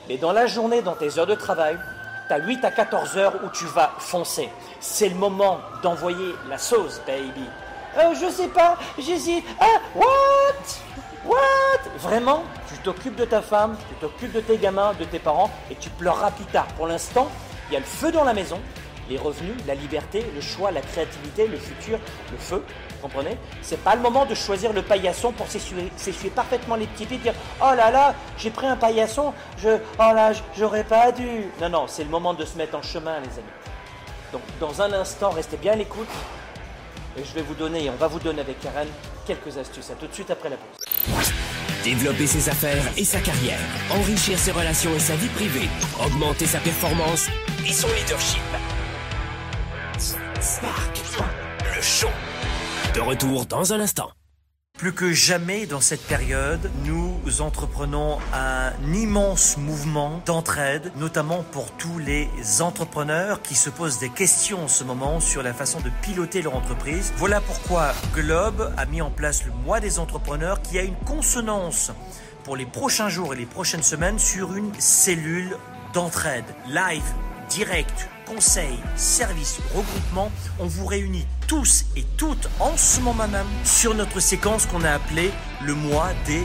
Mais 0.08 0.16
dans 0.16 0.32
la 0.32 0.46
journée, 0.46 0.80
dans 0.80 0.94
tes 0.94 1.18
heures 1.18 1.26
de 1.26 1.34
travail, 1.34 1.78
tu 2.28 2.32
as 2.32 2.38
8 2.38 2.64
à 2.64 2.70
14 2.70 3.18
heures 3.18 3.34
où 3.44 3.48
tu 3.50 3.66
vas 3.66 3.92
foncer. 3.98 4.48
C'est 4.80 5.08
le 5.08 5.16
moment 5.16 5.60
d'envoyer 5.82 6.34
la 6.48 6.56
sauce, 6.56 7.00
baby. 7.06 7.44
Euh, 7.98 8.14
je 8.14 8.30
sais 8.30 8.48
pas, 8.48 8.76
j'hésite. 8.98 9.44
Ah, 9.60 9.80
what? 9.94 10.06
What? 11.26 11.90
Vraiment, 11.98 12.44
tu 12.68 12.78
t'occupes 12.78 13.16
de 13.16 13.24
ta 13.24 13.42
femme, 13.42 13.76
tu 13.88 13.94
t'occupes 13.96 14.32
de 14.32 14.40
tes 14.40 14.58
gamins, 14.58 14.92
de 14.98 15.04
tes 15.04 15.18
parents, 15.18 15.50
et 15.70 15.74
tu 15.74 15.90
pleureras 15.90 16.30
plus 16.30 16.44
tard. 16.46 16.66
Pour 16.76 16.86
l'instant, 16.86 17.28
il 17.68 17.74
y 17.74 17.76
a 17.76 17.80
le 17.80 17.86
feu 17.86 18.12
dans 18.12 18.24
la 18.24 18.34
maison, 18.34 18.60
les 19.08 19.18
revenus, 19.18 19.54
la 19.66 19.74
liberté, 19.74 20.24
le 20.34 20.40
choix, 20.40 20.70
la 20.70 20.80
créativité, 20.80 21.46
le 21.46 21.56
futur, 21.58 21.98
le 22.32 22.38
feu. 22.38 22.64
Vous 22.90 23.08
comprenez? 23.08 23.36
C'est 23.62 23.82
pas 23.82 23.94
le 23.94 24.02
moment 24.02 24.26
de 24.26 24.34
choisir 24.34 24.72
le 24.72 24.82
paillasson 24.82 25.32
pour 25.32 25.46
s'essuyer 25.48 26.30
parfaitement 26.34 26.76
les 26.76 26.86
petits 26.86 27.06
pieds 27.06 27.16
et 27.16 27.20
dire 27.20 27.34
Oh 27.60 27.74
là 27.76 27.90
là, 27.90 28.14
j'ai 28.38 28.50
pris 28.50 28.66
un 28.66 28.76
paillasson, 28.76 29.32
je, 29.58 29.68
oh 29.98 30.12
là, 30.14 30.32
j'aurais 30.56 30.84
pas 30.84 31.12
dû. 31.12 31.46
Non, 31.60 31.68
non, 31.68 31.84
c'est 31.86 32.04
le 32.04 32.10
moment 32.10 32.34
de 32.34 32.44
se 32.44 32.56
mettre 32.56 32.76
en 32.76 32.82
chemin, 32.82 33.20
les 33.20 33.38
amis. 33.38 33.56
Donc, 34.32 34.42
dans 34.60 34.82
un 34.82 34.92
instant, 34.92 35.30
restez 35.30 35.56
bien 35.56 35.72
à 35.72 35.76
l'écoute. 35.76 36.08
Et 37.18 37.24
je 37.24 37.32
vais 37.32 37.42
vous 37.42 37.54
donner, 37.54 37.88
on 37.88 37.96
va 37.96 38.08
vous 38.08 38.18
donner 38.18 38.40
avec 38.40 38.60
Karen 38.60 38.88
quelques 39.26 39.56
astuces. 39.56 39.90
À 39.90 39.94
tout 39.94 40.06
de 40.06 40.12
suite 40.12 40.30
après 40.30 40.50
la 40.50 40.56
pause. 40.56 41.32
Développer 41.82 42.26
ses 42.26 42.48
affaires 42.48 42.82
et 42.96 43.04
sa 43.04 43.20
carrière, 43.20 43.60
enrichir 43.90 44.36
ses 44.38 44.50
relations 44.50 44.90
et 44.94 44.98
sa 44.98 45.14
vie 45.14 45.28
privée, 45.28 45.68
augmenter 46.04 46.44
sa 46.44 46.58
performance 46.58 47.28
et 47.64 47.72
son 47.72 47.86
leadership. 47.88 48.42
Le 50.48 51.82
show. 51.82 52.06
De 52.94 53.00
retour 53.00 53.46
dans 53.46 53.72
un 53.72 53.80
instant. 53.80 54.12
Plus 54.78 54.92
que 54.92 55.12
jamais 55.12 55.66
dans 55.66 55.80
cette 55.80 56.06
période, 56.06 56.70
nous 56.84 57.18
entreprenons 57.40 58.18
un 58.32 58.70
immense 58.94 59.56
mouvement 59.56 60.22
d'entraide, 60.24 60.92
notamment 60.98 61.42
pour 61.50 61.72
tous 61.72 61.98
les 61.98 62.28
entrepreneurs 62.60 63.42
qui 63.42 63.56
se 63.56 63.70
posent 63.70 63.98
des 63.98 64.08
questions 64.08 64.62
en 64.62 64.68
ce 64.68 64.84
moment 64.84 65.18
sur 65.18 65.42
la 65.42 65.52
façon 65.52 65.80
de 65.80 65.90
piloter 66.02 66.42
leur 66.42 66.54
entreprise. 66.54 67.12
Voilà 67.16 67.40
pourquoi 67.40 67.92
Globe 68.14 68.72
a 68.76 68.86
mis 68.86 69.02
en 69.02 69.10
place 69.10 69.44
le 69.46 69.52
mois 69.52 69.80
des 69.80 69.98
entrepreneurs 69.98 70.62
qui 70.62 70.78
a 70.78 70.82
une 70.82 70.94
consonance 71.06 71.90
pour 72.44 72.54
les 72.54 72.66
prochains 72.66 73.08
jours 73.08 73.34
et 73.34 73.36
les 73.36 73.46
prochaines 73.46 73.82
semaines 73.82 74.20
sur 74.20 74.54
une 74.54 74.72
cellule 74.78 75.56
d'entraide 75.92 76.44
live, 76.68 77.02
direct, 77.48 78.08
conseils, 78.26 78.78
services, 78.96 79.60
regroupements, 79.74 80.30
on 80.58 80.66
vous 80.66 80.84
réunit 80.84 81.26
tous 81.46 81.86
et 81.96 82.04
toutes 82.16 82.48
en 82.60 82.76
ce 82.76 83.00
moment 83.00 83.28
même 83.28 83.46
sur 83.64 83.94
notre 83.94 84.20
séquence 84.20 84.66
qu'on 84.66 84.84
a 84.84 84.90
appelée 84.90 85.30
le 85.62 85.74
mois 85.74 86.10
des 86.26 86.44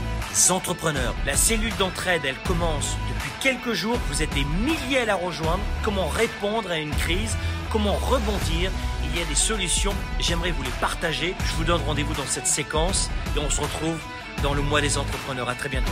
entrepreneurs. 0.50 1.16
La 1.26 1.36
cellule 1.36 1.76
d'entraide, 1.78 2.22
elle 2.24 2.38
commence 2.48 2.96
depuis 3.10 3.32
quelques 3.42 3.74
jours. 3.74 3.98
Vous 4.10 4.22
êtes 4.22 4.34
des 4.34 4.46
milliers 4.46 5.00
à 5.00 5.06
la 5.06 5.16
rejoindre. 5.16 5.64
Comment 5.84 6.08
répondre 6.08 6.70
à 6.70 6.78
une 6.78 6.96
crise? 6.96 7.36
Comment 7.72 7.96
rebondir? 7.96 8.72
Il 9.04 9.20
y 9.20 9.22
a 9.22 9.26
des 9.26 9.36
solutions. 9.36 9.94
J'aimerais 10.20 10.52
vous 10.52 10.64
les 10.64 10.70
partager. 10.80 11.36
Je 11.46 11.54
vous 11.56 11.64
donne 11.64 11.82
rendez-vous 11.86 12.14
dans 12.14 12.28
cette 12.28 12.48
séquence 12.48 13.10
et 13.36 13.40
on 13.40 13.50
se 13.50 13.60
retrouve 13.60 13.98
dans 14.44 14.54
le 14.54 14.62
mois 14.62 14.82
des 14.82 14.98
entrepreneurs. 14.98 15.50
À 15.50 15.56
très 15.56 15.70
bientôt. 15.70 15.92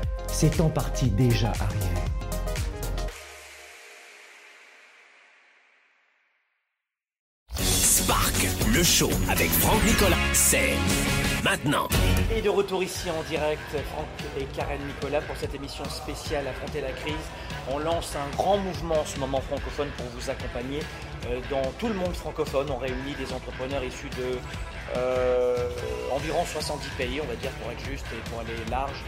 c'est 0.31 0.59
en 0.61 0.69
partie 0.69 1.09
déjà 1.09 1.49
arrivé. 1.49 1.85
Spark, 7.53 8.47
le 8.73 8.83
show 8.83 9.09
avec 9.29 9.49
Franck 9.49 9.83
Nicolas, 9.85 10.17
c'est 10.33 10.73
maintenant. 11.43 11.87
Et 12.35 12.41
de 12.41 12.49
retour 12.49 12.81
ici 12.81 13.09
en 13.11 13.21
direct, 13.29 13.61
Franck 13.93 14.07
et 14.39 14.45
Karen 14.55 14.79
Nicolas 14.87 15.21
pour 15.21 15.35
cette 15.35 15.53
émission 15.53 15.83
spéciale 15.85 16.47
Affronter 16.47 16.81
la 16.81 16.91
crise. 16.91 17.13
On 17.69 17.77
lance 17.77 18.15
un 18.15 18.35
grand 18.35 18.57
mouvement 18.57 19.01
en 19.01 19.05
ce 19.05 19.19
moment 19.19 19.41
francophone 19.41 19.89
pour 19.97 20.07
vous 20.15 20.29
accompagner 20.29 20.79
euh, 21.27 21.39
dans 21.51 21.69
tout 21.77 21.87
le 21.87 21.93
monde 21.93 22.13
francophone. 22.13 22.67
On 22.71 22.77
réunit 22.77 23.13
des 23.19 23.31
entrepreneurs 23.33 23.83
issus 23.83 24.09
de 24.09 24.39
euh, 24.97 25.69
environ 26.11 26.43
70 26.45 26.89
pays, 26.97 27.21
on 27.21 27.27
va 27.27 27.35
dire 27.35 27.51
pour 27.61 27.71
être 27.71 27.85
juste 27.85 28.05
et 28.11 28.29
pour 28.29 28.39
aller 28.39 28.55
large 28.71 29.03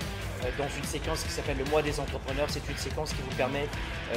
dans 0.58 0.68
une 0.78 0.84
séquence 0.84 1.24
qui 1.24 1.30
s'appelle 1.32 1.58
le 1.58 1.66
mois 1.66 1.82
des 1.82 2.00
entrepreneurs. 2.00 2.48
C'est 2.50 2.68
une 2.70 2.78
séquence 2.78 3.12
qui 3.14 3.22
vous 3.22 3.36
permet, 3.36 3.68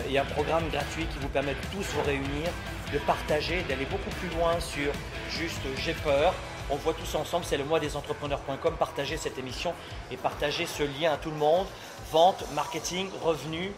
il 0.06 0.12
y 0.12 0.18
a 0.18 0.22
un 0.22 0.26
programme 0.26 0.68
gratuit 0.70 1.06
qui 1.06 1.18
vous 1.18 1.28
permet 1.28 1.52
de 1.52 1.60
tous 1.72 1.86
vous 1.94 2.02
réunir, 2.02 2.48
de 2.92 2.98
partager, 2.98 3.62
d'aller 3.68 3.86
beaucoup 3.86 4.10
plus 4.20 4.28
loin 4.36 4.58
sur 4.60 4.92
juste 5.30 5.62
j'ai 5.78 5.94
peur. 5.94 6.34
On 6.68 6.76
voit 6.76 6.94
tous 6.94 7.14
ensemble, 7.14 7.44
c'est 7.44 7.56
le 7.56 7.64
mois 7.64 7.78
des 7.78 7.96
entrepreneurs.com. 7.96 8.74
Partagez 8.78 9.16
cette 9.16 9.38
émission 9.38 9.72
et 10.10 10.16
partagez 10.16 10.66
ce 10.66 10.82
lien 10.82 11.12
à 11.12 11.16
tout 11.16 11.30
le 11.30 11.36
monde. 11.36 11.66
Vente, 12.10 12.44
marketing, 12.54 13.08
revenus, 13.22 13.70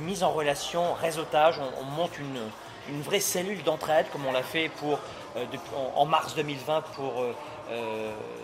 mise 0.00 0.22
en 0.22 0.30
relation, 0.30 0.94
réseautage. 0.94 1.58
On, 1.58 1.82
on 1.82 1.84
monte 1.84 2.18
une, 2.18 2.40
une 2.88 3.02
vraie 3.02 3.20
cellule 3.20 3.62
d'entraide 3.62 4.06
comme 4.12 4.26
on 4.26 4.32
l'a 4.32 4.42
fait 4.42 4.68
pour, 4.68 4.98
euh, 5.36 5.44
en, 5.96 6.04
mars 6.06 6.34
2020 6.34 6.82
pour 6.94 7.20
euh, 7.20 7.24
euh, 7.24 7.32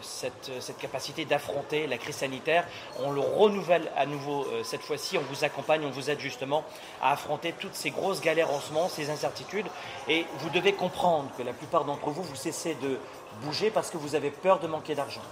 cette, 0.02 0.50
cette, 0.60 0.78
capacité 0.78 1.24
d'affronter 1.24 1.86
la 1.86 1.98
crise 1.98 2.16
sanitaire. 2.16 2.66
On 2.98 3.10
le 3.10 3.20
renouvelle 3.20 3.90
à 3.96 4.06
nouveau 4.06 4.46
euh, 4.46 4.62
cette 4.64 4.82
fois-ci. 4.82 5.18
On 5.18 5.22
vous 5.22 5.44
accompagne, 5.44 5.84
on 5.84 5.90
vous 5.90 6.10
aide 6.10 6.20
justement 6.20 6.64
à 7.02 7.12
affronter 7.12 7.52
toutes 7.58 7.74
ces 7.74 7.90
grosses 7.90 8.20
galères 8.20 8.50
en 8.50 8.60
ce 8.60 8.72
moment, 8.72 8.88
ces 8.88 9.10
incertitudes. 9.10 9.66
Et 10.08 10.26
vous 10.38 10.50
devez 10.50 10.72
comprendre 10.72 11.30
que 11.36 11.42
la 11.42 11.52
plupart 11.52 11.84
d'entre 11.84 12.10
vous, 12.10 12.22
vous 12.22 12.36
cessez 12.36 12.74
de 12.76 12.98
bouger 13.42 13.70
parce 13.70 13.90
que 13.90 13.98
vous 13.98 14.14
avez 14.14 14.30
peur 14.30 14.58
de 14.58 14.66
manquer 14.66 14.94
d'argent. 14.94 15.22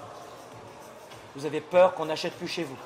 Vous 1.35 1.47
avez 1.47 1.61
peur 1.61 1.95
qu'on 1.95 2.07
n'achète 2.07 2.35
plus 2.35 2.49
chez 2.49 2.65
vous. 2.65 2.77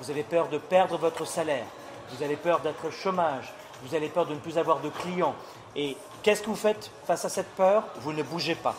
Vous 0.00 0.10
avez 0.10 0.22
peur 0.22 0.48
de 0.48 0.58
perdre 0.58 0.96
votre 0.96 1.26
salaire. 1.26 1.66
Vous 2.10 2.22
avez 2.22 2.36
peur 2.36 2.60
d'être 2.60 2.86
au 2.86 2.90
chômage. 2.90 3.52
Vous 3.84 3.94
avez 3.94 4.08
peur 4.08 4.26
de 4.26 4.34
ne 4.34 4.38
plus 4.38 4.58
avoir 4.58 4.80
de 4.80 4.88
clients. 4.88 5.34
Et 5.76 5.96
qu'est-ce 6.22 6.42
que 6.42 6.46
vous 6.46 6.56
faites 6.56 6.90
face 7.06 7.24
à 7.24 7.28
cette 7.28 7.50
peur? 7.54 7.84
Vous 8.00 8.12
ne 8.12 8.22
bougez 8.22 8.54
pas. 8.54 8.74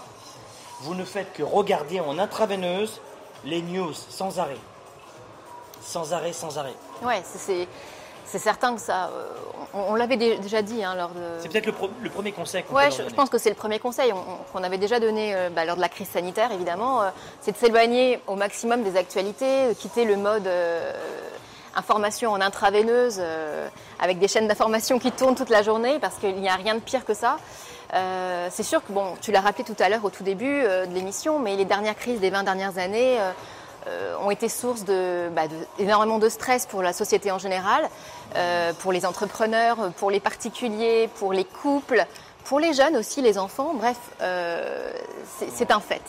Vous 0.81 0.95
ne 0.95 1.03
faites 1.03 1.33
que 1.33 1.43
regarder 1.43 1.99
en 1.99 2.17
intraveineuse 2.17 3.01
les 3.45 3.61
news 3.61 3.93
sans 3.93 4.39
arrêt. 4.39 4.57
Sans 5.81 6.13
arrêt, 6.13 6.33
sans 6.33 6.57
arrêt. 6.57 6.75
Ouais, 7.03 7.21
c'est. 7.25 7.67
C'est 8.31 8.39
certain 8.39 8.75
que 8.75 8.81
ça. 8.81 9.07
Euh, 9.07 9.27
on, 9.73 9.91
on 9.91 9.95
l'avait 9.95 10.15
déjà 10.15 10.61
dit 10.61 10.85
hein, 10.85 10.95
lors 10.95 11.09
de. 11.09 11.21
C'est 11.39 11.49
peut-être 11.49 11.65
le, 11.65 12.09
premier 12.09 12.31
conseil 12.31 12.63
qu'on 12.63 12.75
Ouais, 12.75 12.89
je, 12.89 13.03
je, 13.09 13.13
pense 13.13 13.29
que 13.29 13.37
c'est 13.37 13.49
le 13.49 13.55
premier 13.55 13.77
conseil 13.77 14.13
qu'on 14.53 14.63
avait 14.63 14.77
déjà 14.77 15.01
donné 15.01 15.35
euh, 15.35 15.49
bah, 15.49 15.65
lors 15.65 15.75
de 15.75 15.81
la 15.81 15.89
crise 15.89 16.07
sanitaire, 16.07 16.49
évidemment. 16.53 17.01
Euh, 17.01 17.09
c'est 17.41 17.51
de 17.51 17.57
s'éloigner 17.57 18.21
au 18.27 18.35
maximum 18.35 18.83
des 18.83 18.95
actualités, 18.95 19.69
de 19.69 19.73
quitter 19.73 20.05
le 20.05 20.15
mode 20.15 20.49
information 21.75 22.31
en 22.31 22.39
intraveineuse, 22.39 23.21
avec 23.99 24.19
des 24.19 24.27
chaînes 24.29 24.47
d'information 24.47 24.97
qui 24.99 25.11
tournent 25.11 25.35
toute 25.35 25.49
la 25.49 25.61
journée, 25.61 25.99
parce 25.99 26.15
qu'il 26.15 26.35
n'y 26.35 26.49
a 26.49 26.55
rien 26.55 26.75
de 26.75 26.79
pire 26.79 27.03
que 27.03 27.13
ça. 27.13 27.37
Euh, 27.93 28.47
c'est 28.51 28.63
sûr 28.63 28.83
que, 28.85 28.91
bon, 28.91 29.15
tu 29.21 29.31
l'as 29.31 29.41
rappelé 29.41 29.63
tout 29.63 29.75
à 29.79 29.89
l'heure 29.89 30.05
au 30.05 30.09
tout 30.09 30.23
début 30.23 30.63
euh, 30.63 30.85
de 30.85 30.93
l'émission, 30.93 31.39
mais 31.39 31.55
les 31.55 31.65
dernières 31.65 31.95
crises 31.95 32.19
des 32.19 32.29
20 32.29 32.43
dernières 32.43 32.77
années 32.77 33.17
euh, 33.87 34.15
ont 34.21 34.31
été 34.31 34.47
source 34.47 34.85
de, 34.85 35.29
bah, 35.35 35.43
de, 35.47 36.29
stress 36.29 36.65
pour 36.65 36.81
la 36.81 36.93
société 36.93 37.31
en 37.31 37.39
général, 37.39 37.89
pour 38.79 38.91
les 38.91 39.05
entrepreneurs, 39.05 39.91
pour 39.97 40.11
les 40.11 40.19
particuliers, 40.19 41.09
pour 41.15 41.33
les 41.33 41.43
couples, 41.43 42.05
pour 42.45 42.59
les 42.59 42.73
jeunes 42.73 42.95
aussi, 42.95 43.21
les 43.21 43.39
enfants, 43.39 43.73
bref, 43.73 43.97
c'est 45.51 45.71
un 45.71 45.79
fait. 45.79 46.03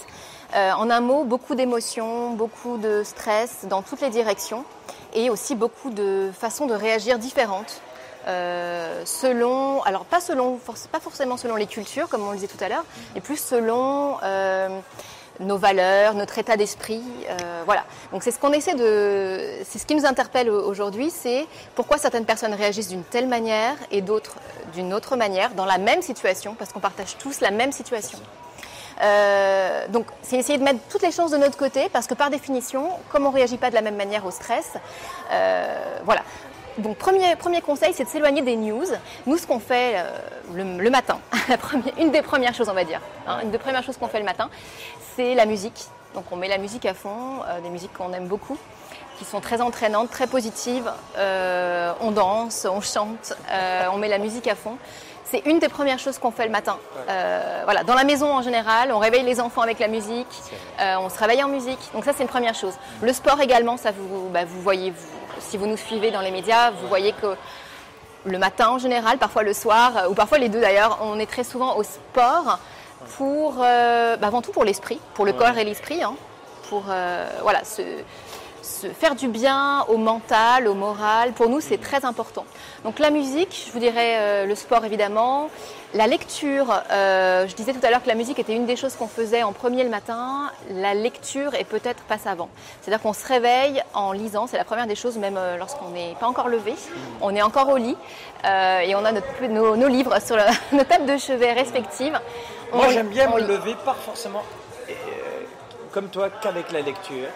en 0.54 0.90
un 0.90 1.00
mot, 1.00 1.24
beaucoup 1.24 1.54
d'émotions, 1.54 2.32
beaucoup 2.32 2.76
de 2.76 3.02
stress 3.04 3.64
dans 3.64 3.80
toutes 3.80 4.02
les 4.02 4.10
directions 4.10 4.66
et 5.14 5.30
aussi 5.30 5.54
beaucoup 5.54 5.88
de 5.88 6.30
façons 6.38 6.66
de 6.66 6.74
réagir 6.74 7.18
différentes. 7.18 7.80
Euh, 8.28 9.02
selon, 9.04 9.82
alors 9.82 10.04
pas 10.04 10.20
selon, 10.20 10.58
pas 10.90 11.00
forcément 11.00 11.36
selon 11.36 11.56
les 11.56 11.66
cultures, 11.66 12.08
comme 12.08 12.26
on 12.26 12.30
le 12.30 12.36
disait 12.36 12.48
tout 12.48 12.62
à 12.62 12.68
l'heure, 12.68 12.84
mais 13.14 13.20
plus 13.20 13.36
selon 13.36 14.16
euh, 14.22 14.68
nos 15.40 15.56
valeurs, 15.56 16.14
notre 16.14 16.38
état 16.38 16.56
d'esprit, 16.56 17.02
euh, 17.28 17.62
voilà. 17.64 17.84
Donc 18.12 18.22
c'est 18.22 18.30
ce 18.30 18.38
qu'on 18.38 18.52
essaie 18.52 18.74
de, 18.74 19.64
c'est 19.64 19.78
ce 19.78 19.86
qui 19.86 19.96
nous 19.96 20.06
interpelle 20.06 20.50
aujourd'hui, 20.50 21.10
c'est 21.10 21.46
pourquoi 21.74 21.98
certaines 21.98 22.24
personnes 22.24 22.54
réagissent 22.54 22.88
d'une 22.88 23.02
telle 23.02 23.26
manière 23.26 23.74
et 23.90 24.02
d'autres 24.02 24.36
d'une 24.72 24.94
autre 24.94 25.16
manière 25.16 25.50
dans 25.54 25.66
la 25.66 25.78
même 25.78 26.00
situation, 26.00 26.54
parce 26.54 26.72
qu'on 26.72 26.80
partage 26.80 27.16
tous 27.18 27.40
la 27.40 27.50
même 27.50 27.72
situation. 27.72 28.18
Donc, 29.90 30.06
c'est 30.22 30.36
essayer 30.36 30.58
de 30.58 30.62
mettre 30.62 30.78
toutes 30.88 31.02
les 31.02 31.10
chances 31.10 31.32
de 31.32 31.36
notre 31.36 31.58
côté, 31.58 31.88
parce 31.92 32.06
que 32.06 32.14
par 32.14 32.30
définition, 32.30 32.88
comme 33.10 33.26
on 33.26 33.30
ne 33.30 33.34
réagit 33.34 33.56
pas 33.56 33.68
de 33.68 33.74
la 33.74 33.82
même 33.82 33.96
manière 33.96 34.24
au 34.24 34.30
stress, 34.30 34.74
voilà. 36.04 36.22
Donc, 36.78 36.96
premier, 36.96 37.36
premier 37.36 37.60
conseil, 37.60 37.92
c'est 37.92 38.04
de 38.04 38.08
s'éloigner 38.08 38.42
des 38.42 38.56
news. 38.56 38.86
Nous, 39.26 39.36
ce 39.36 39.46
qu'on 39.46 39.58
fait 39.58 39.94
euh, 39.96 40.10
le, 40.54 40.82
le, 40.82 40.90
matin, 40.90 41.18
une 41.98 42.10
des 42.10 42.22
premières 42.22 42.54
choses, 42.54 42.68
on 42.68 42.74
va 42.74 42.84
dire, 42.84 43.00
hein, 43.26 43.40
une 43.42 43.50
des 43.50 43.58
premières 43.58 43.82
choses 43.82 43.96
qu'on 43.98 44.08
fait 44.08 44.18
le 44.18 44.24
matin, 44.24 44.48
c'est 45.14 45.34
la 45.34 45.44
musique. 45.44 45.84
Donc, 46.14 46.24
on 46.30 46.36
met 46.36 46.48
la 46.48 46.58
musique 46.58 46.86
à 46.86 46.94
fond, 46.94 47.40
euh, 47.46 47.60
des 47.60 47.68
musiques 47.68 47.92
qu'on 47.92 48.12
aime 48.12 48.26
beaucoup 48.26 48.56
qui 49.18 49.26
sont 49.26 49.40
très 49.40 49.60
entraînantes, 49.60 50.10
très 50.10 50.26
positives. 50.26 50.90
Euh, 51.18 51.92
on 52.00 52.10
danse, 52.10 52.66
on 52.68 52.80
chante, 52.80 53.34
on 53.92 53.98
met 53.98 54.08
la 54.08 54.18
musique 54.18 54.48
à 54.48 54.54
fond. 54.54 54.78
C'est 55.24 55.42
une 55.44 55.58
des 55.58 55.68
premières 55.68 55.98
choses 55.98 56.18
qu'on 56.18 56.30
fait 56.30 56.46
le 56.46 56.50
matin. 56.50 56.78
Voilà, 57.64 57.84
dans 57.84 57.94
la 57.94 58.04
maison 58.04 58.32
en 58.32 58.42
général, 58.42 58.90
on 58.90 58.98
réveille 58.98 59.22
les 59.22 59.38
enfants 59.38 59.60
avec 59.60 59.78
la 59.78 59.88
musique, 59.88 60.26
on 60.80 61.08
se 61.08 61.18
réveille 61.18 61.42
en 61.42 61.48
musique. 61.48 61.78
Donc 61.94 62.04
ça, 62.04 62.12
c'est 62.16 62.22
une 62.22 62.28
première 62.28 62.54
chose. 62.54 62.74
Le 63.02 63.12
sport 63.12 63.40
également, 63.40 63.76
ça 63.76 63.92
vous, 63.92 64.28
bah, 64.30 64.44
vous 64.44 64.60
voyez, 64.60 64.90
vous, 64.90 65.21
si 65.42 65.56
vous 65.56 65.66
nous 65.66 65.76
suivez 65.76 66.10
dans 66.10 66.20
les 66.20 66.30
médias, 66.30 66.70
vous 66.70 66.88
voyez 66.88 67.12
que 67.12 67.36
le 68.24 68.38
matin 68.38 68.68
en 68.68 68.78
général, 68.78 69.18
parfois 69.18 69.42
le 69.42 69.52
soir, 69.52 70.10
ou 70.10 70.14
parfois 70.14 70.38
les 70.38 70.48
deux 70.48 70.60
d'ailleurs, 70.60 70.98
on 71.02 71.18
est 71.18 71.26
très 71.26 71.44
souvent 71.44 71.76
au 71.76 71.82
sport 71.82 72.58
pour, 73.16 73.56
euh, 73.60 74.16
bah, 74.16 74.28
avant 74.28 74.42
tout 74.42 74.52
pour 74.52 74.64
l'esprit, 74.64 75.00
pour 75.14 75.24
le 75.24 75.32
corps 75.32 75.58
et 75.58 75.64
l'esprit, 75.64 76.02
hein, 76.02 76.14
pour 76.68 76.84
voilà, 77.42 77.64
se, 77.64 77.82
se 78.62 78.88
faire 78.88 79.14
du 79.14 79.28
bien 79.28 79.84
au 79.88 79.96
mental, 79.96 80.66
au 80.66 80.74
moral. 80.74 81.32
Pour 81.32 81.48
nous, 81.48 81.60
c'est 81.60 81.78
très 81.78 82.04
important. 82.04 82.44
Donc 82.84 82.98
la 82.98 83.10
musique, 83.10 83.64
je 83.66 83.72
vous 83.72 83.78
dirais 83.78 84.16
euh, 84.18 84.46
le 84.46 84.54
sport 84.54 84.84
évidemment, 84.84 85.50
la 85.94 86.06
lecture. 86.06 86.82
Euh, 86.90 87.46
je 87.46 87.54
disais 87.54 87.72
tout 87.72 87.84
à 87.84 87.90
l'heure 87.90 88.02
que 88.02 88.08
la 88.08 88.14
musique 88.14 88.38
était 88.38 88.54
une 88.54 88.66
des 88.66 88.76
choses 88.76 88.94
qu'on 88.96 89.08
faisait 89.08 89.42
en 89.42 89.52
premier 89.52 89.84
le 89.84 89.90
matin. 89.90 90.50
La 90.70 90.94
lecture 90.94 91.54
est 91.54 91.64
peut-être 91.64 92.02
passe 92.04 92.26
avant. 92.26 92.48
C'est-à-dire 92.80 93.02
qu'on 93.02 93.12
se 93.12 93.26
réveille 93.26 93.82
en 93.94 94.12
lisant. 94.12 94.46
C'est 94.46 94.56
la 94.56 94.64
première 94.64 94.86
des 94.86 94.94
choses, 94.94 95.18
même 95.18 95.36
euh, 95.36 95.56
lorsqu'on 95.56 95.90
n'est 95.90 96.14
pas 96.18 96.26
encore 96.26 96.48
levé. 96.48 96.74
On 97.20 97.34
est 97.34 97.42
encore 97.42 97.68
au 97.68 97.76
lit 97.76 97.96
euh, 98.44 98.80
et 98.80 98.94
on 98.94 99.04
a 99.04 99.12
notre, 99.12 99.26
nos, 99.48 99.76
nos, 99.76 99.88
livres 99.88 100.18
sur 100.20 100.36
nos 100.72 100.84
tables 100.84 101.06
de 101.06 101.16
chevet 101.16 101.52
respectives. 101.52 102.18
Moi, 102.72 102.88
j'aime 102.90 103.08
bien 103.08 103.28
me 103.28 103.40
lever, 103.40 103.74
pas 103.84 103.94
forcément 103.94 104.42
comme 105.92 106.08
toi 106.08 106.30
qu'avec 106.30 106.72
la 106.72 106.80
lecture. 106.80 107.28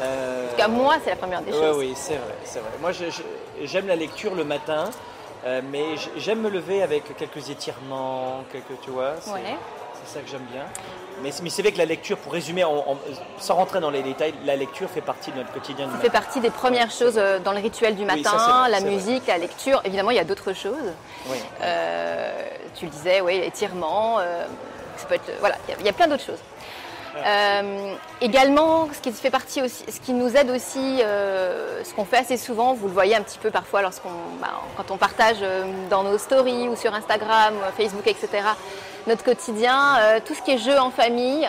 En 0.00 0.50
tout 0.50 0.56
cas, 0.56 0.68
moi, 0.68 0.96
c'est 1.02 1.10
la 1.10 1.16
première 1.16 1.42
des 1.42 1.52
ouais, 1.52 1.58
choses. 1.58 1.76
Oui, 1.78 1.92
c'est 1.94 2.16
vrai, 2.16 2.34
c'est 2.44 2.58
vrai. 2.58 2.70
Moi, 2.80 2.90
j'aime 3.62 3.86
la 3.86 3.96
lecture 3.96 4.34
le 4.34 4.44
matin, 4.44 4.90
euh, 5.46 5.60
mais 5.70 5.84
j'aime 6.16 6.40
me 6.40 6.50
lever 6.50 6.82
avec 6.82 7.16
quelques 7.16 7.50
étirements, 7.50 8.44
quelques, 8.52 8.80
tu 8.82 8.90
vois. 8.90 9.14
C'est 9.20 9.30
ouais. 9.32 9.56
ça 10.06 10.20
que 10.20 10.28
j'aime 10.28 10.46
bien. 10.52 10.64
Mais, 11.22 11.30
mais 11.42 11.50
c'est 11.50 11.62
vrai 11.62 11.72
que 11.72 11.78
la 11.78 11.84
lecture, 11.84 12.16
pour 12.16 12.32
résumer, 12.32 12.64
on, 12.64 12.92
on, 12.92 12.96
sans 13.38 13.56
rentrer 13.56 13.80
dans 13.80 13.90
les 13.90 14.02
détails, 14.02 14.34
la 14.44 14.54
lecture 14.56 14.88
fait 14.88 15.00
partie 15.00 15.32
de 15.32 15.36
notre 15.36 15.52
quotidien. 15.52 15.88
Ça 15.90 15.98
fait 15.98 16.10
partie 16.10 16.40
des 16.40 16.50
premières 16.50 16.90
choses 16.90 17.18
euh, 17.18 17.38
dans 17.40 17.52
le 17.52 17.58
rituel 17.58 17.96
du 17.96 18.04
matin, 18.04 18.30
oui, 18.32 18.38
ça, 18.38 18.66
vrai, 18.68 18.70
la 18.70 18.80
musique, 18.80 19.24
vrai. 19.24 19.32
la 19.32 19.38
lecture. 19.38 19.80
Évidemment, 19.84 20.10
il 20.10 20.16
y 20.16 20.20
a 20.20 20.24
d'autres 20.24 20.52
choses. 20.52 20.92
Oui. 21.28 21.38
Euh, 21.62 22.48
tu 22.76 22.84
le 22.84 22.90
disais, 22.92 23.20
oui, 23.20 23.36
étirement. 23.36 24.18
Euh, 24.20 24.44
ça 24.96 25.06
peut 25.06 25.14
être, 25.14 25.30
voilà, 25.40 25.56
il 25.68 25.82
y, 25.82 25.86
y 25.86 25.88
a 25.88 25.92
plein 25.92 26.06
d'autres 26.06 26.24
choses. 26.24 26.40
Euh, 27.16 27.94
également, 28.20 28.88
ce 28.92 29.00
qui 29.00 29.12
fait 29.12 29.30
partie 29.30 29.62
aussi, 29.62 29.84
ce 29.90 30.00
qui 30.00 30.12
nous 30.12 30.36
aide 30.36 30.50
aussi, 30.50 31.00
euh, 31.02 31.82
ce 31.84 31.92
qu'on 31.94 32.04
fait 32.04 32.18
assez 32.18 32.36
souvent, 32.36 32.74
vous 32.74 32.86
le 32.86 32.92
voyez 32.92 33.16
un 33.16 33.22
petit 33.22 33.38
peu 33.38 33.50
parfois 33.50 33.82
lorsqu'on, 33.82 34.10
bah, 34.40 34.48
quand 34.76 34.90
on 34.90 34.96
partage 34.96 35.38
euh, 35.42 35.64
dans 35.90 36.02
nos 36.04 36.18
stories 36.18 36.68
ou 36.68 36.76
sur 36.76 36.94
Instagram, 36.94 37.54
ou 37.56 37.76
Facebook, 37.80 38.06
etc. 38.06 38.28
Notre 39.06 39.24
quotidien, 39.24 39.96
euh, 40.00 40.20
tout 40.24 40.34
ce 40.34 40.42
qui 40.42 40.52
est 40.52 40.58
jeu 40.58 40.78
en 40.78 40.90
famille. 40.90 41.48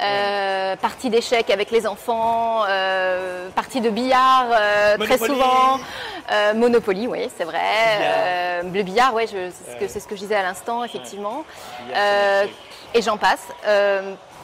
euh, 0.00 0.76
partie 0.76 1.10
d'échecs 1.10 1.50
avec 1.50 1.72
les 1.72 1.84
enfants, 1.84 2.62
euh, 2.68 3.48
partie 3.56 3.80
de 3.80 3.90
billard 3.90 4.46
euh, 4.52 4.96
très 4.96 5.18
souvent, 5.18 5.80
euh, 6.30 6.54
Monopoly, 6.54 7.08
oui, 7.08 7.28
c'est 7.36 7.42
vrai. 7.42 7.58
Billard. 7.98 8.12
Euh, 8.14 8.62
le 8.62 8.82
billard, 8.84 9.14
ouais, 9.14 9.26
c'est 9.26 9.50
ce, 9.50 9.74
que- 9.76 9.80
Ouais. 9.82 9.88
c'est 9.88 9.98
ce 9.98 10.06
que 10.06 10.14
je 10.14 10.20
disais 10.20 10.36
à 10.36 10.42
l'instant, 10.44 10.84
effectivement. 10.84 11.42
Billard, 11.86 12.00
Euh, 12.00 12.46
et 12.94 13.02
j'en 13.02 13.16
passe. 13.16 13.42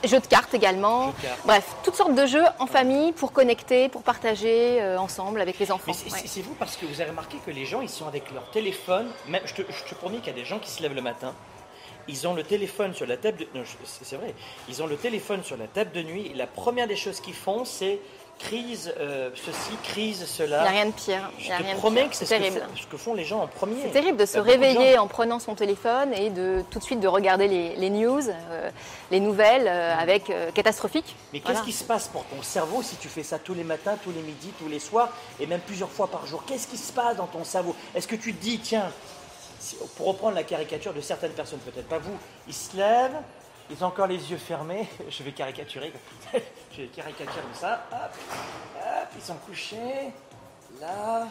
Jeux 0.07 0.21
de 0.21 0.27
cartes 0.27 0.55
également. 0.55 1.07
Jeux 1.07 1.13
de 1.19 1.23
cartes. 1.23 1.41
Bref, 1.45 1.77
toutes 1.83 1.95
sortes 1.97 2.15
de 2.15 2.27
jeux 2.27 2.45
en 2.59 2.67
famille 2.67 3.13
pour 3.13 3.33
connecter, 3.33 3.89
pour 3.89 4.03
partager 4.03 4.81
euh, 4.83 4.99
ensemble 4.99 5.41
avec 5.41 5.59
les 5.59 5.71
enfants. 5.73 5.85
Mais 5.89 5.93
c'est 6.27 6.41
Ouais. 6.41 6.43
vous 6.47 6.55
parce 6.55 6.77
que 6.77 6.87
vous 6.87 7.01
avez 7.01 7.11
remarqué 7.11 7.39
que 7.45 7.51
les 7.51 7.65
gens, 7.65 7.81
ils 7.81 7.89
sont 7.89 8.07
avec 8.07 8.31
leur 8.33 8.51
téléphone. 8.51 9.09
Même, 9.29 9.43
je, 9.45 9.55
te, 9.55 9.63
je 9.71 9.85
te 9.85 9.95
promets 9.95 10.19
qu'il 10.19 10.29
y 10.29 10.31
a 10.31 10.39
des 10.39 10.45
gens 10.45 10.59
qui 10.59 10.71
se 10.71 10.83
lèvent 10.83 10.95
le 10.95 11.03
matin. 11.03 11.33
Ils 12.07 12.29
ont 12.29 12.35
le 12.35 12.43
téléphone 12.43 12.93
sur 12.93 13.07
la 13.07 13.17
table 13.17 13.39
de... 13.39 13.47
C'est 13.85 14.05
c'est 14.05 14.17
vrai. 14.17 14.35
Ils 14.69 14.83
ont 14.83 14.87
le 14.87 14.97
téléphone 14.97 15.43
sur 15.43 15.57
la 15.57 15.67
table 15.67 15.91
de 15.93 16.03
nuit. 16.03 16.27
Et 16.27 16.35
la 16.35 16.47
première 16.47 16.87
des 16.87 16.97
choses 16.97 17.21
qu'ils 17.21 17.33
font, 17.35 17.65
c'est 17.65 17.99
crise 18.39 18.93
euh, 18.99 19.31
ceci, 19.35 19.77
crise 19.83 20.21
Il 20.23 20.27
cela. 20.27 20.63
n'y 20.63 20.67
a 20.69 20.71
rien 20.71 20.87
de 20.87 20.93
pire. 20.93 21.31
Il 21.39 21.45
Je 21.45 21.49
te 21.51 21.63
rien 21.63 21.75
de 21.75 21.79
promets 21.79 22.09
que 22.09 22.17
c'est 22.17 22.27
ce, 22.27 22.35
ce 22.35 22.87
que 22.87 22.97
font 22.97 23.15
les 23.15 23.25
gens 23.25 23.41
en 23.41 23.47
premier. 23.47 23.81
C'est 23.83 23.91
terrible 23.91 24.19
de 24.19 24.27
se 24.27 24.39
Il 24.39 24.41
réveiller 24.41 24.99
en 24.99 25.07
prenant 25.07 25.39
son 25.39 25.55
téléphone 25.55 26.13
et 26.15 26.31
de 26.31 26.63
tout 26.71 26.79
de 26.79 26.85
suite 26.85 27.01
de 27.01 27.09
regarder 27.09 27.49
les, 27.49 27.77
les 27.77 27.91
news, 27.91 28.21
euh, 28.29 28.71
les 29.11 29.21
nouvelles 29.21 29.67
euh, 29.69 29.97
avec 29.97 30.33
catastrophiques. 30.55 31.17
Mais 31.33 31.41
qu'est-ce 31.41 31.63
qui 31.63 31.73
se 31.73 31.85
passe 31.85 32.09
pour 32.09 32.25
ton 32.25 32.43
cerveau 32.43 32.83
si 32.83 32.97
tu 32.97 33.09
fais 33.09 33.23
ça 33.23 33.39
tous 33.39 33.55
les 33.55 33.65
matins, 33.65 33.97
tous 34.03 34.11
les 34.13 34.23
midis, 34.23 34.53
tous 34.59 34.69
les 34.69 34.79
soirs 34.81 35.09
et 35.41 35.47
même 35.47 35.61
plusieurs 35.61 35.91
fois 35.91 36.09
par 36.09 36.27
jour? 36.27 36.43
Qu'est-ce 36.47 36.67
qui 36.67 36.79
se 36.79 36.93
passe 36.93 37.17
dans 37.17 37.27
ton 37.27 37.45
cerveau? 37.45 37.75
Est-ce 37.95 38.09
que 38.09 38.17
tu 38.17 38.35
te 38.35 38.43
dis, 38.43 38.59
tiens, 38.59 38.91
pour 39.97 40.07
reprendre 40.09 40.35
la 40.35 40.43
caricature 40.45 40.93
de 40.93 41.01
certaines 41.01 41.33
personnes, 41.33 41.61
peut-être 41.61 41.89
pas 41.89 41.99
vous, 41.99 42.17
ils 42.47 42.55
se 42.55 42.77
lèvent, 42.77 43.17
ils 43.71 43.83
ont 43.83 43.87
encore 43.87 44.07
les 44.07 44.31
yeux 44.31 44.37
fermés, 44.37 44.87
je 45.09 45.23
vais 45.23 45.33
caricaturer, 45.33 45.93
je 46.77 46.83
vais 46.83 46.89
caricaturer 46.89 47.43
comme 47.43 47.55
ça, 47.55 47.87
hop, 47.93 48.11
hop, 48.77 49.09
ils 49.17 49.23
sont 49.23 49.37
couchés, 49.37 50.13
là, 50.81 51.29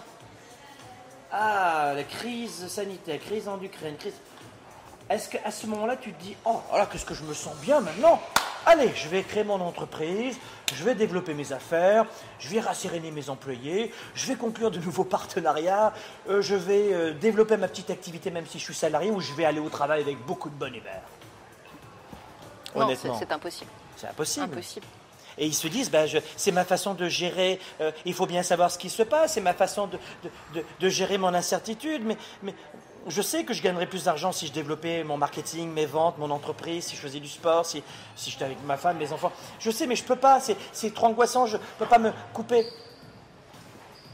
ah, 1.32 1.94
la 1.96 2.04
crise 2.04 2.68
sanitaire, 2.68 3.20
crise 3.20 3.48
en 3.48 3.60
Ukraine, 3.62 3.96
crise... 3.98 4.14
Est-ce 5.10 5.30
qu'à 5.30 5.52
ce 5.52 5.68
moment-là, 5.68 5.98
tu 5.98 6.14
te 6.14 6.24
dis, 6.24 6.36
oh 6.46 6.62
là, 6.72 6.86
qu'est-ce 6.86 7.06
que 7.06 7.14
je 7.14 7.24
me 7.24 7.34
sens 7.34 7.56
bien 7.58 7.82
maintenant? 7.82 8.22
Allez, 8.66 8.90
je 8.96 9.10
vais 9.10 9.24
créer 9.24 9.44
mon 9.44 9.60
entreprise, 9.60 10.38
je 10.74 10.84
vais 10.86 10.96
développer 10.96 11.34
mes 11.34 11.52
affaires, 11.52 12.06
je 12.40 12.48
vais 12.48 12.62
rasséréner 12.62 13.12
mes 13.12 13.30
employés, 13.30 13.92
je 14.16 14.28
vais 14.28 14.36
conclure 14.36 14.72
de 14.72 14.80
nouveaux 14.80 15.04
partenariats, 15.18 15.94
euh, 16.30 16.42
je 16.42 16.56
vais 16.56 16.94
euh, 16.94 17.14
développer 17.14 17.58
ma 17.58 17.68
petite 17.68 17.90
activité 17.90 18.32
même 18.32 18.46
si 18.46 18.60
je 18.60 18.64
suis 18.64 18.74
salarié 18.74 19.12
ou 19.12 19.20
je 19.20 19.34
vais 19.34 19.44
aller 19.44 19.60
au 19.60 19.70
travail 19.70 20.02
avec 20.02 20.24
beaucoup 20.26 20.50
de 20.50 20.56
bonne 20.56 20.76
humeur. 20.76 21.02
Honnêtement, 22.76 23.18
c'est 23.20 23.32
impossible. 23.32 23.72
c'est 23.98 24.08
impossible. 24.08 24.46
Impossible. 24.46 24.86
Et 25.38 25.46
ils 25.46 25.54
se 25.54 25.68
disent, 25.68 25.90
ben, 25.92 26.08
c'est 26.38 26.52
ma 26.52 26.66
façon 26.66 26.94
de 26.94 27.08
gérer, 27.08 27.60
euh, 27.82 27.92
il 28.06 28.14
faut 28.14 28.26
bien 28.26 28.44
savoir 28.44 28.70
ce 28.72 28.78
qui 28.78 28.90
se 28.90 29.04
passe, 29.04 29.34
c'est 29.34 29.42
ma 29.42 29.54
façon 29.54 29.88
de, 29.88 29.98
de- 30.24 30.60
de- 30.60 30.66
de 30.80 30.90
gérer 30.90 31.18
mon 31.18 31.34
incertitude, 31.34 32.04
mais, 32.06 32.18
mais 32.44 32.54
je 33.08 33.22
sais 33.22 33.44
que 33.44 33.54
je 33.54 33.62
gagnerais 33.62 33.86
plus 33.88 34.06
d'argent 34.06 34.32
si 34.32 34.48
je 34.48 34.52
développais 34.54 35.04
mon 35.04 35.18
marketing, 35.18 35.70
mes 35.72 35.86
ventes, 35.86 36.18
mon 36.18 36.30
entreprise, 36.32 36.86
si 36.86 36.96
je 36.96 37.02
faisais 37.02 37.20
du 37.20 37.28
sport, 37.28 37.66
si, 37.66 37.84
si 38.16 38.32
j'étais 38.32 38.46
avec 38.46 38.64
ma 38.66 38.78
femme, 38.78 38.98
mes 38.98 39.12
enfants. 39.12 39.32
Je 39.60 39.72
sais, 39.72 39.88
mais 39.88 39.96
je 39.96 40.04
peux 40.04 40.16
pas, 40.16 40.40
c'est, 40.40 40.94
trop 40.94 41.08
angoissant, 41.08 41.46
je 41.46 41.58
peux 41.78 41.86
pas 41.86 42.00
me 42.00 42.12
couper. 42.34 42.66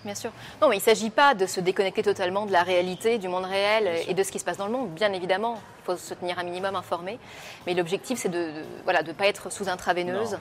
Bien 0.05 0.15
sûr. 0.15 0.31
Non, 0.61 0.69
mais 0.69 0.77
il 0.77 0.79
ne 0.79 0.83
s'agit 0.83 1.09
pas 1.09 1.35
de 1.35 1.45
se 1.45 1.59
déconnecter 1.59 2.01
totalement 2.03 2.45
de 2.45 2.51
la 2.53 2.63
réalité, 2.63 3.17
du 3.17 3.27
monde 3.27 3.43
réel 3.45 4.03
et 4.07 4.13
de 4.13 4.23
ce 4.23 4.31
qui 4.31 4.39
se 4.39 4.45
passe 4.45 4.55
dans 4.57 4.65
le 4.65 4.71
monde. 4.71 4.89
Bien 4.91 5.11
évidemment, 5.11 5.59
faut 5.89 5.97
se 5.97 6.13
tenir 6.13 6.37
un 6.39 6.43
minimum 6.43 6.75
informé. 6.75 7.19
Mais 7.65 7.73
l'objectif, 7.73 8.19
c'est 8.19 8.29
de 8.29 8.37
ne 8.39 8.63
voilà, 8.83 9.03
de 9.03 9.11
pas 9.11 9.27
être 9.27 9.51
sous 9.51 9.69
intraveineuse. 9.69 10.37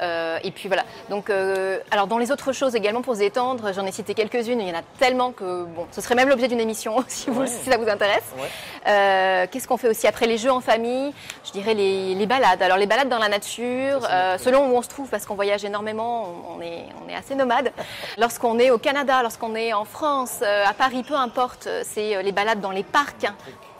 Euh, 0.00 0.38
et 0.42 0.50
puis 0.50 0.68
voilà. 0.68 0.84
Donc, 1.10 1.30
euh, 1.30 1.78
alors 1.90 2.06
dans 2.06 2.18
les 2.18 2.32
autres 2.32 2.52
choses 2.52 2.74
également 2.74 3.02
pour 3.02 3.14
se 3.14 3.20
détendre, 3.20 3.72
j'en 3.72 3.84
ai 3.86 3.92
cité 3.92 4.14
quelques-unes. 4.14 4.60
Il 4.60 4.68
y 4.68 4.72
en 4.72 4.78
a 4.78 4.82
tellement 4.98 5.32
que 5.32 5.64
bon, 5.64 5.86
ce 5.92 6.00
serait 6.00 6.14
même 6.14 6.28
l'objet 6.28 6.48
d'une 6.48 6.60
émission 6.60 7.04
si, 7.08 7.30
vous, 7.30 7.42
Ouais. 7.42 7.46
si 7.46 7.70
ça 7.70 7.76
vous 7.76 7.88
intéresse. 7.88 8.24
Ouais. 8.38 8.48
Euh, 8.88 9.46
Qu'est-ce 9.50 9.68
qu'on 9.68 9.76
fait 9.76 9.88
aussi 9.88 10.06
après 10.06 10.26
les 10.26 10.38
jeux 10.38 10.50
en 10.50 10.60
famille? 10.60 11.12
Je 11.44 11.52
dirais 11.52 11.74
les, 11.74 12.14
les 12.14 12.26
balades. 12.26 12.62
Alors 12.62 12.78
les 12.78 12.86
balades 12.86 13.08
dans 13.08 13.18
la 13.18 13.28
nature, 13.28 14.02
Ça, 14.02 14.38
selon 14.38 14.68
où 14.70 14.76
on 14.76 14.82
se 14.82 14.88
trouve, 14.88 15.08
parce 15.08 15.26
qu'on 15.26 15.34
voyage 15.34 15.64
énormément, 15.64 16.28
on, 16.48 16.58
on 16.58 16.60
est, 16.62 16.84
on 17.04 17.08
est 17.08 17.14
assez 17.14 17.34
nomade. 17.34 17.72
Lorsqu'on 18.18 18.58
est 18.58 18.70
au 18.70 18.78
Canada, 18.78 19.22
lorsqu'on 19.22 19.54
est 19.54 19.72
en 19.72 19.84
France, 19.84 20.42
à 20.42 20.72
Paris, 20.74 21.02
peu 21.06 21.14
importe, 21.14 21.68
c'est 21.84 22.22
les 22.22 22.32
balades 22.32 22.60
dans 22.60 22.70
les 22.70 22.82
parcs. 22.82 23.26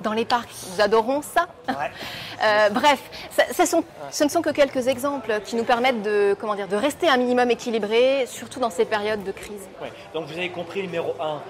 Dans 0.02 0.12
les 0.12 0.24
parcs, 0.24 0.48
nous 0.74 0.80
adorons 0.80 1.22
ça. 1.22 1.46
Ouais. 1.68 1.74
Euh, 2.44 2.70
bref, 2.70 3.00
ça- 3.30 3.46
ça 3.52 3.66
sont- 3.66 3.84
ce 4.10 4.24
ne 4.24 4.28
sont 4.28 4.42
que 4.42 4.50
quelques 4.50 4.88
exemples 4.88 5.40
qui 5.44 5.54
nous 5.54 5.62
permettent 5.62 6.02
de, 6.02 6.34
comment 6.40 6.56
dire, 6.56 6.66
de 6.66 6.74
rester 6.74 7.08
un 7.08 7.16
minimum 7.16 7.48
équilibré, 7.52 8.26
surtout 8.26 8.58
dans 8.58 8.70
ces 8.70 8.84
périodes 8.84 9.22
de 9.22 9.30
crise. 9.30 9.68
Ouais. 9.80 9.92
Donc 10.12 10.26
vous 10.26 10.32
avez 10.36 10.50
compris 10.50 10.82
numéro 10.82 11.14
1. 11.20 11.40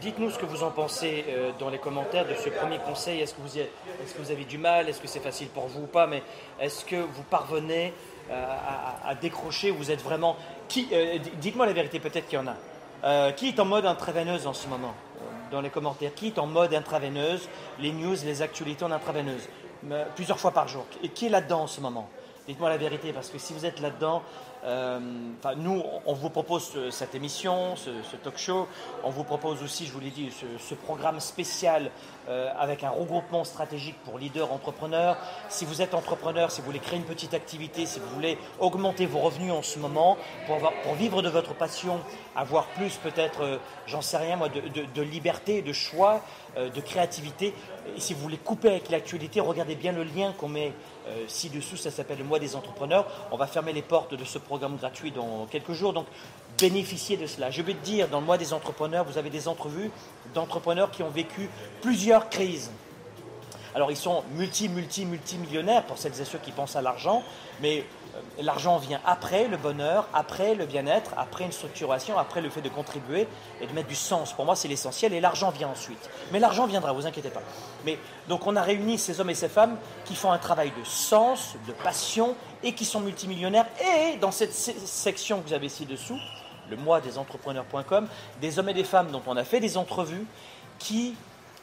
Dites-nous 0.00 0.30
ce 0.30 0.38
que 0.38 0.46
vous 0.46 0.62
en 0.62 0.70
pensez 0.70 1.24
euh, 1.28 1.50
dans 1.58 1.70
les 1.70 1.78
commentaires 1.78 2.24
de 2.26 2.34
ce 2.34 2.50
premier 2.50 2.78
conseil. 2.78 3.20
Est-ce 3.20 3.34
que, 3.34 3.40
vous 3.40 3.56
y 3.56 3.60
êtes- 3.60 3.72
est-ce 4.04 4.14
que 4.14 4.22
vous 4.22 4.30
avez 4.30 4.44
du 4.44 4.58
mal? 4.58 4.88
Est-ce 4.88 5.00
que 5.00 5.08
c'est 5.08 5.18
facile 5.18 5.48
pour 5.48 5.66
vous 5.66 5.82
ou 5.82 5.86
pas? 5.86 6.06
Mais 6.06 6.22
est-ce 6.60 6.84
que 6.84 6.96
vous 6.96 7.22
parvenez 7.28 7.92
euh, 8.30 8.44
à, 9.04 9.08
à- 9.10 9.14
décrocher? 9.16 9.70
Vous 9.72 9.90
êtes 9.90 10.02
vraiment... 10.02 10.36
Qui, 10.68 10.86
euh, 10.92 11.18
dites-moi 11.40 11.66
la 11.66 11.72
vérité, 11.72 11.98
peut-être 11.98 12.28
qu'il 12.28 12.38
y 12.38 12.42
en 12.42 12.46
a. 12.46 12.54
Euh, 13.04 13.32
qui 13.32 13.48
est 13.48 13.58
en 13.58 13.64
mode 13.64 13.86
intraveineuse 13.86 14.46
en 14.46 14.52
ce 14.52 14.68
moment? 14.68 14.92
Euh, 14.94 15.05
Dans 15.50 15.60
les 15.60 15.70
commentaires. 15.70 16.14
Qui 16.14 16.28
est 16.28 16.38
en 16.38 16.46
mode 16.46 16.74
intraveineuse 16.74 17.48
Les 17.80 17.92
news, 17.92 18.16
les 18.24 18.42
actualités 18.42 18.84
en 18.84 18.90
intraveineuse 18.90 19.48
Plusieurs 20.14 20.38
fois 20.38 20.50
par 20.50 20.68
jour. 20.68 20.84
Et 21.02 21.08
qui 21.10 21.26
est 21.26 21.30
là-dedans 21.30 21.62
en 21.62 21.66
ce 21.66 21.80
moment? 21.80 22.08
Dites-moi 22.48 22.68
la 22.68 22.76
vérité, 22.76 23.12
parce 23.12 23.28
que 23.28 23.38
si 23.38 23.52
vous 23.52 23.66
êtes 23.66 23.80
là-dedans, 23.80 24.22
euh, 24.66 24.98
nous, 25.56 25.82
on 26.06 26.12
vous 26.14 26.30
propose 26.30 26.64
ce- 26.72 26.90
cette 26.90 27.14
émission, 27.14 27.76
ce, 27.76 27.90
talk 28.16 28.36
show. 28.36 28.66
On 29.04 29.10
vous 29.10 29.24
propose 29.24 29.62
aussi, 29.62 29.86
je 29.86 29.92
vous 29.92 30.00
l'ai 30.00 30.10
dit, 30.10 30.30
ce, 30.58 30.74
programme 30.74 31.20
spécial 31.20 31.90
euh, 32.28 32.50
avec 32.58 32.82
un 32.84 32.90
regroupement 32.90 33.44
stratégique 33.44 33.96
pour 34.04 34.18
leaders 34.18 34.52
entrepreneurs. 34.52 35.16
Si 35.48 35.64
vous 35.64 35.82
êtes 35.82 35.94
entrepreneur, 35.94 36.50
si 36.50 36.60
vous 36.60 36.66
voulez 36.66 36.78
créer 36.80 36.98
une 36.98 37.04
petite 37.04 37.34
activité, 37.34 37.86
si 37.86 38.00
vous 38.00 38.08
voulez 38.08 38.38
augmenter 38.58 39.06
vos 39.06 39.20
revenus 39.20 39.52
en 39.52 39.62
ce 39.62 39.78
moment, 39.78 40.16
pour, 40.46 40.56
avoir- 40.56 40.72
pour 40.82 40.94
vivre 40.94 41.22
de 41.22 41.28
votre 41.28 41.54
passion, 41.54 42.00
avoir 42.34 42.66
plus 42.66 42.96
peut-être, 42.96 43.42
euh, 43.42 43.58
j'en 43.86 44.02
sais 44.02 44.16
rien 44.16 44.36
moi, 44.36 44.48
de, 44.48 44.60
de- 44.60 45.02
liberté, 45.02 45.62
de 45.62 45.72
choix, 45.72 46.20
de 46.56 46.80
créativité. 46.80 47.54
Et 47.96 48.00
si 48.00 48.12
vous 48.14 48.20
voulez 48.20 48.38
couper 48.38 48.68
avec 48.70 48.90
l'actualité, 48.90 49.40
regardez 49.40 49.76
bien 49.76 49.92
le 49.92 50.02
lien 50.04 50.32
qu'on 50.36 50.48
met 50.48 50.72
euh, 51.08 51.24
ci-dessous, 51.28 51.76
ça 51.76 51.90
s'appelle 51.90 52.18
le 52.18 52.24
mois 52.24 52.38
des 52.38 52.56
entrepreneurs. 52.56 53.06
On 53.30 53.36
va 53.36 53.46
fermer 53.46 53.72
les 53.72 53.82
portes 53.82 54.14
de 54.14 54.24
ce 54.24 54.38
programme 54.38 54.76
gratuit 54.76 55.12
dans 55.12 55.46
quelques 55.50 55.72
jours, 55.72 55.92
donc 55.92 56.06
bénéficiez 56.58 57.16
de 57.16 57.26
cela. 57.26 57.50
Je 57.50 57.62
vais 57.62 57.74
te 57.74 57.84
dire, 57.84 58.08
dans 58.08 58.20
le 58.20 58.26
mois 58.26 58.38
des 58.38 58.52
entrepreneurs, 58.52 59.04
vous 59.04 59.18
avez 59.18 59.30
des 59.30 59.48
entrevues 59.48 59.90
d'entrepreneurs 60.34 60.90
qui 60.90 61.02
ont 61.02 61.10
vécu 61.10 61.48
plusieurs 61.80 62.28
crises. 62.28 62.70
Alors 63.76 63.90
ils 63.90 63.96
sont 63.96 64.24
multi, 64.34 64.70
multi, 64.70 65.04
multimillionnaires 65.04 65.84
pour 65.84 65.98
celles 65.98 66.18
et 66.18 66.24
ceux 66.24 66.38
qui 66.38 66.50
pensent 66.50 66.76
à 66.76 66.82
l'argent, 66.82 67.22
mais 67.60 67.80
euh, 67.80 67.82
l'argent 68.40 68.78
vient 68.78 69.00
après 69.04 69.48
le 69.48 69.56
bonheur, 69.56 70.06
après 70.14 70.54
le 70.54 70.66
bien-être, 70.66 71.12
après 71.16 71.44
une 71.44 71.52
structuration, 71.52 72.18
après 72.18 72.40
le 72.40 72.50
fait 72.50 72.60
de 72.62 72.68
contribuer 72.68 73.26
et 73.60 73.66
de 73.66 73.72
mettre 73.72 73.88
du 73.88 73.94
sens. 73.94 74.32
Pour 74.32 74.44
moi, 74.44 74.56
c'est 74.56 74.68
l'essentiel 74.68 75.12
et 75.12 75.20
l'argent 75.20 75.50
vient 75.50 75.68
ensuite. 75.68 76.08
Mais 76.32 76.38
l'argent 76.38 76.66
viendra, 76.66 76.92
vous 76.92 77.06
inquiétez 77.06 77.30
pas. 77.30 77.42
Mais 77.84 77.98
donc 78.28 78.46
on 78.46 78.56
a 78.56 78.62
réuni 78.62 78.98
ces 78.98 79.20
hommes 79.20 79.30
et 79.30 79.34
ces 79.34 79.48
femmes 79.48 79.76
qui 80.04 80.14
font 80.14 80.32
un 80.32 80.38
travail 80.38 80.70
de 80.78 80.84
sens, 80.84 81.54
de 81.66 81.72
passion 81.72 82.34
et 82.62 82.72
qui 82.72 82.84
sont 82.84 83.00
multimillionnaires. 83.00 83.66
Et 83.80 84.16
dans 84.16 84.32
cette 84.32 84.54
se- 84.54 84.72
section 84.84 85.40
que 85.40 85.48
vous 85.48 85.54
avez 85.54 85.68
ci-dessous, 85.68 86.18
le 86.68 86.76
mois 86.76 87.00
des 87.00 87.16
entrepreneurs.com, 87.18 88.08
des 88.40 88.58
hommes 88.58 88.68
et 88.70 88.74
des 88.74 88.84
femmes 88.84 89.10
dont 89.10 89.22
on 89.26 89.36
a 89.36 89.44
fait 89.44 89.60
des 89.60 89.76
entrevues 89.76 90.26
qui 90.78 91.14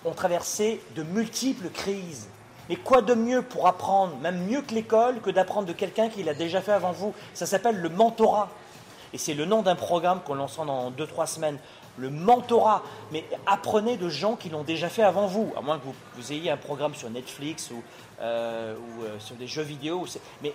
ont 0.06 0.14
traversé 0.14 0.82
de 0.96 1.04
multiples 1.04 1.70
crises. 1.70 2.28
Mais 2.74 2.80
quoi 2.80 3.04
de 3.04 3.14
mieux 3.14 3.44
pour 3.44 3.68
apprendre, 3.68 4.16
même 4.24 4.48
mieux 4.48 4.64
que 4.64 4.74
l'école, 4.74 5.22
que 5.22 5.30
d'apprendre 5.30 5.68
de 5.68 5.74
quelqu'un 5.74 6.10
qui 6.10 6.24
l'a 6.24 6.34
déjà 6.34 6.60
fait 6.60 6.72
avant 6.72 6.92
vous? 6.92 7.14
Ça 7.36 7.46
s'appelle 7.46 7.76
le 7.76 7.88
mentorat. 7.88 8.50
Et 9.14 9.20
c'est 9.20 9.36
le 9.36 9.46
nom 9.46 9.62
d'un 9.62 9.76
programme 9.76 10.22
qu'on 10.22 10.34
lancera 10.34 10.66
dans 10.66 10.90
2-3 10.90 11.28
semaines. 11.28 11.60
Le 12.00 12.10
mentorat. 12.10 12.82
Mais 13.12 13.26
apprenez 13.46 13.96
de 13.96 14.10
gens 14.10 14.36
qui 14.36 14.50
l'ont 14.50 14.64
déjà 14.64 14.90
fait 14.90 15.04
avant 15.04 15.28
vous. 15.28 15.54
À 15.56 15.62
moins 15.62 15.78
que 15.78 15.84
vous, 16.16 16.34
ayez 16.34 16.50
un 16.50 16.58
programme 16.58 16.96
sur 16.96 17.12
Netflix 17.12 17.70
ou, 17.70 17.84
euh, 18.22 18.76
euh, 19.04 19.20
sur 19.20 19.36
des 19.36 19.46
jeux 19.46 19.62
vidéo. 19.62 20.08
Mais 20.42 20.52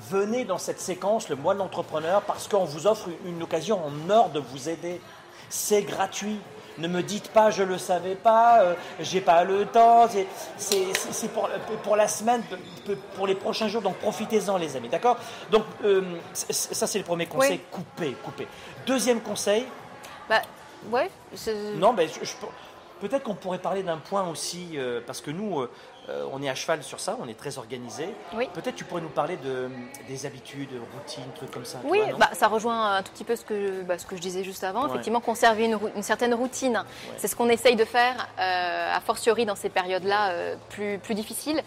venez 0.00 0.46
dans 0.46 0.56
cette 0.56 0.80
séquence, 0.80 1.28
le 1.28 1.36
mois 1.36 1.52
de 1.52 1.58
l'entrepreneur, 1.58 2.22
parce 2.22 2.48
qu'on 2.48 2.64
vous 2.64 2.86
offre 2.86 3.10
une 3.26 3.42
occasion 3.42 3.82
en 3.84 4.08
or 4.08 4.30
de 4.30 4.40
vous 4.40 4.70
aider. 4.70 4.98
C'est 5.50 5.82
gratuit. 5.82 6.38
Ne 6.78 6.88
me 6.88 7.02
dites 7.02 7.28
pas 7.28 7.50
je 7.50 7.62
le 7.62 7.78
savais 7.78 8.14
pas, 8.16 8.62
euh, 8.62 8.74
j'ai 9.00 9.20
pas 9.20 9.44
le 9.44 9.64
temps. 9.66 10.08
c'est- 10.08 11.28
pour, 11.28 11.48
pour 11.82 11.96
la 11.96 12.08
semaine, 12.08 12.42
pour 13.14 13.26
les 13.26 13.34
prochains 13.34 13.68
jours. 13.68 13.82
Donc 13.82 13.96
profitez-en, 13.96 14.56
les 14.56 14.76
amis, 14.76 14.88
d'accord? 14.88 15.16
Donc 15.50 15.64
euh, 15.84 16.02
ça 16.32 16.86
c'est 16.86 16.98
le 16.98 17.04
premier 17.04 17.26
conseil. 17.26 17.52
Oui. 17.52 17.60
Coupez, 17.70 18.16
coupez. 18.24 18.48
Deuxième 18.86 19.20
conseil. 19.20 19.66
Bah, 20.28 20.42
ouais, 20.90 21.10
Non, 21.76 21.92
ben 21.92 22.08
je- 22.08 22.24
je- 22.24 22.34
peut-être 23.00 23.22
qu'on 23.22 23.34
pourrait 23.34 23.58
parler 23.58 23.82
d'un 23.82 23.98
point 23.98 24.26
aussi, 24.28 24.70
euh, 24.76 25.00
parce 25.06 25.20
que 25.20 25.30
nous, 25.30 25.66
euh, 26.08 26.26
on 26.32 26.42
est 26.42 26.48
à 26.48 26.54
cheval 26.54 26.82
sur 26.82 27.00
ça, 27.00 27.16
on 27.20 27.28
est 27.28 27.38
très 27.38 27.58
organisé. 27.58 28.14
Oui. 28.34 28.48
Peut-être 28.52 28.74
tu 28.74 28.84
pourrais 28.84 29.00
nous 29.00 29.08
parler 29.08 29.36
de, 29.38 29.70
des 30.06 30.26
habitudes, 30.26 30.70
routines, 30.94 31.24
trucs 31.34 31.50
comme 31.50 31.64
ça. 31.64 31.78
Oui, 31.84 32.00
vois, 32.10 32.18
bah, 32.18 32.30
ça 32.32 32.48
rejoint 32.48 32.96
un 32.96 33.02
tout 33.02 33.12
petit 33.12 33.24
peu 33.24 33.36
ce 33.36 33.44
que, 33.44 33.82
bah, 33.82 33.98
ce 33.98 34.04
que 34.04 34.16
je 34.16 34.20
disais 34.20 34.44
juste 34.44 34.64
avant. 34.64 34.82
Ouais. 34.82 34.90
Effectivement, 34.90 35.20
conserver 35.20 35.66
une 35.96 36.02
certaine 36.02 36.34
routine, 36.34 36.84
c'est 37.16 37.28
ce 37.28 37.36
qu'on 37.36 37.48
essaye 37.48 37.76
de 37.76 37.84
faire, 37.84 38.28
euh, 38.38 38.96
a 38.96 39.00
fortiori 39.00 39.46
dans 39.46 39.56
ces 39.56 39.70
périodes-là 39.70 40.30
euh, 40.30 40.56
plus, 40.70 40.98
plus 40.98 41.14
difficiles, 41.14 41.62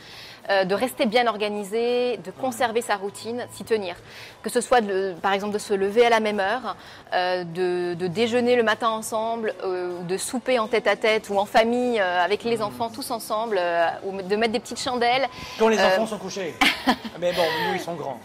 euh, 0.49 0.63
de 0.63 0.73
rester 0.75 1.05
bien 1.05 1.27
organisé, 1.27 2.17
de 2.17 2.31
conserver 2.31 2.81
sa 2.81 2.95
routine, 2.95 3.45
s'y 3.53 3.63
tenir. 3.63 3.95
Que 4.43 4.49
ce 4.49 4.61
soit, 4.61 4.81
de- 4.81 5.13
par 5.21 5.33
exemple, 5.33 5.53
de 5.53 5.59
se 5.59 5.73
lever 5.73 6.05
à 6.05 6.09
la 6.09 6.19
même 6.19 6.39
heure, 6.39 6.75
euh, 7.13 7.43
de, 7.43 7.93
de 7.95 8.07
déjeuner 8.07 8.55
le 8.55 8.63
matin 8.63 8.89
ensemble, 8.89 9.53
euh, 9.63 10.01
de 10.03 10.17
souper 10.17 10.59
en 10.59 10.67
tête-à-tête 10.67 11.29
ou 11.29 11.37
en 11.37 11.45
famille 11.45 11.99
avec 11.99 12.43
les 12.43 12.61
enfants 12.61 12.89
tous 12.89 13.11
ensemble, 13.11 13.59
ou 14.05 14.21
de 14.21 14.35
mettre 14.35 14.53
des 14.53 14.59
petites 14.59 14.79
chandelles. 14.81 15.27
Quand 15.59 15.67
les 15.67 15.79
enfants 15.79 16.07
sont 16.07 16.17
couchés. 16.17 16.55
Mais 17.19 17.33
bon, 17.33 17.41
nous, 17.67 17.75
ils 17.75 17.81
sont 17.81 17.95
grands. 17.95 18.19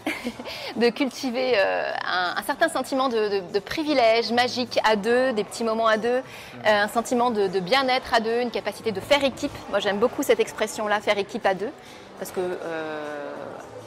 de 0.76 0.88
cultiver 0.90 1.58
un, 1.58 2.34
un 2.36 2.42
certain 2.42 2.68
sentiment 2.68 3.08
de, 3.08 3.58
privilège 3.60 4.30
magique 4.32 4.78
à 4.84 4.96
deux, 4.96 5.32
des 5.32 5.44
petits 5.44 5.64
moments 5.64 5.86
à 5.86 5.96
deux, 5.96 6.08
euh, 6.08 6.22
un 6.64 6.88
sentiment 6.88 7.30
de 7.30 7.60
bien-être 7.60 8.14
à 8.14 8.20
deux, 8.20 8.40
une 8.40 8.50
capacité 8.50 8.92
de 8.92 9.00
faire 9.00 9.24
équipe. 9.24 9.52
Moi, 9.70 9.78
j'aime 9.80 9.98
beaucoup 9.98 10.22
cette 10.22 10.40
expression-là, 10.40 11.00
faire 11.00 11.18
équipe 11.18 11.46
à 11.46 11.54
deux, 11.54 11.70
parce 12.22 12.30
que 12.30 12.40
euh, 12.40 13.32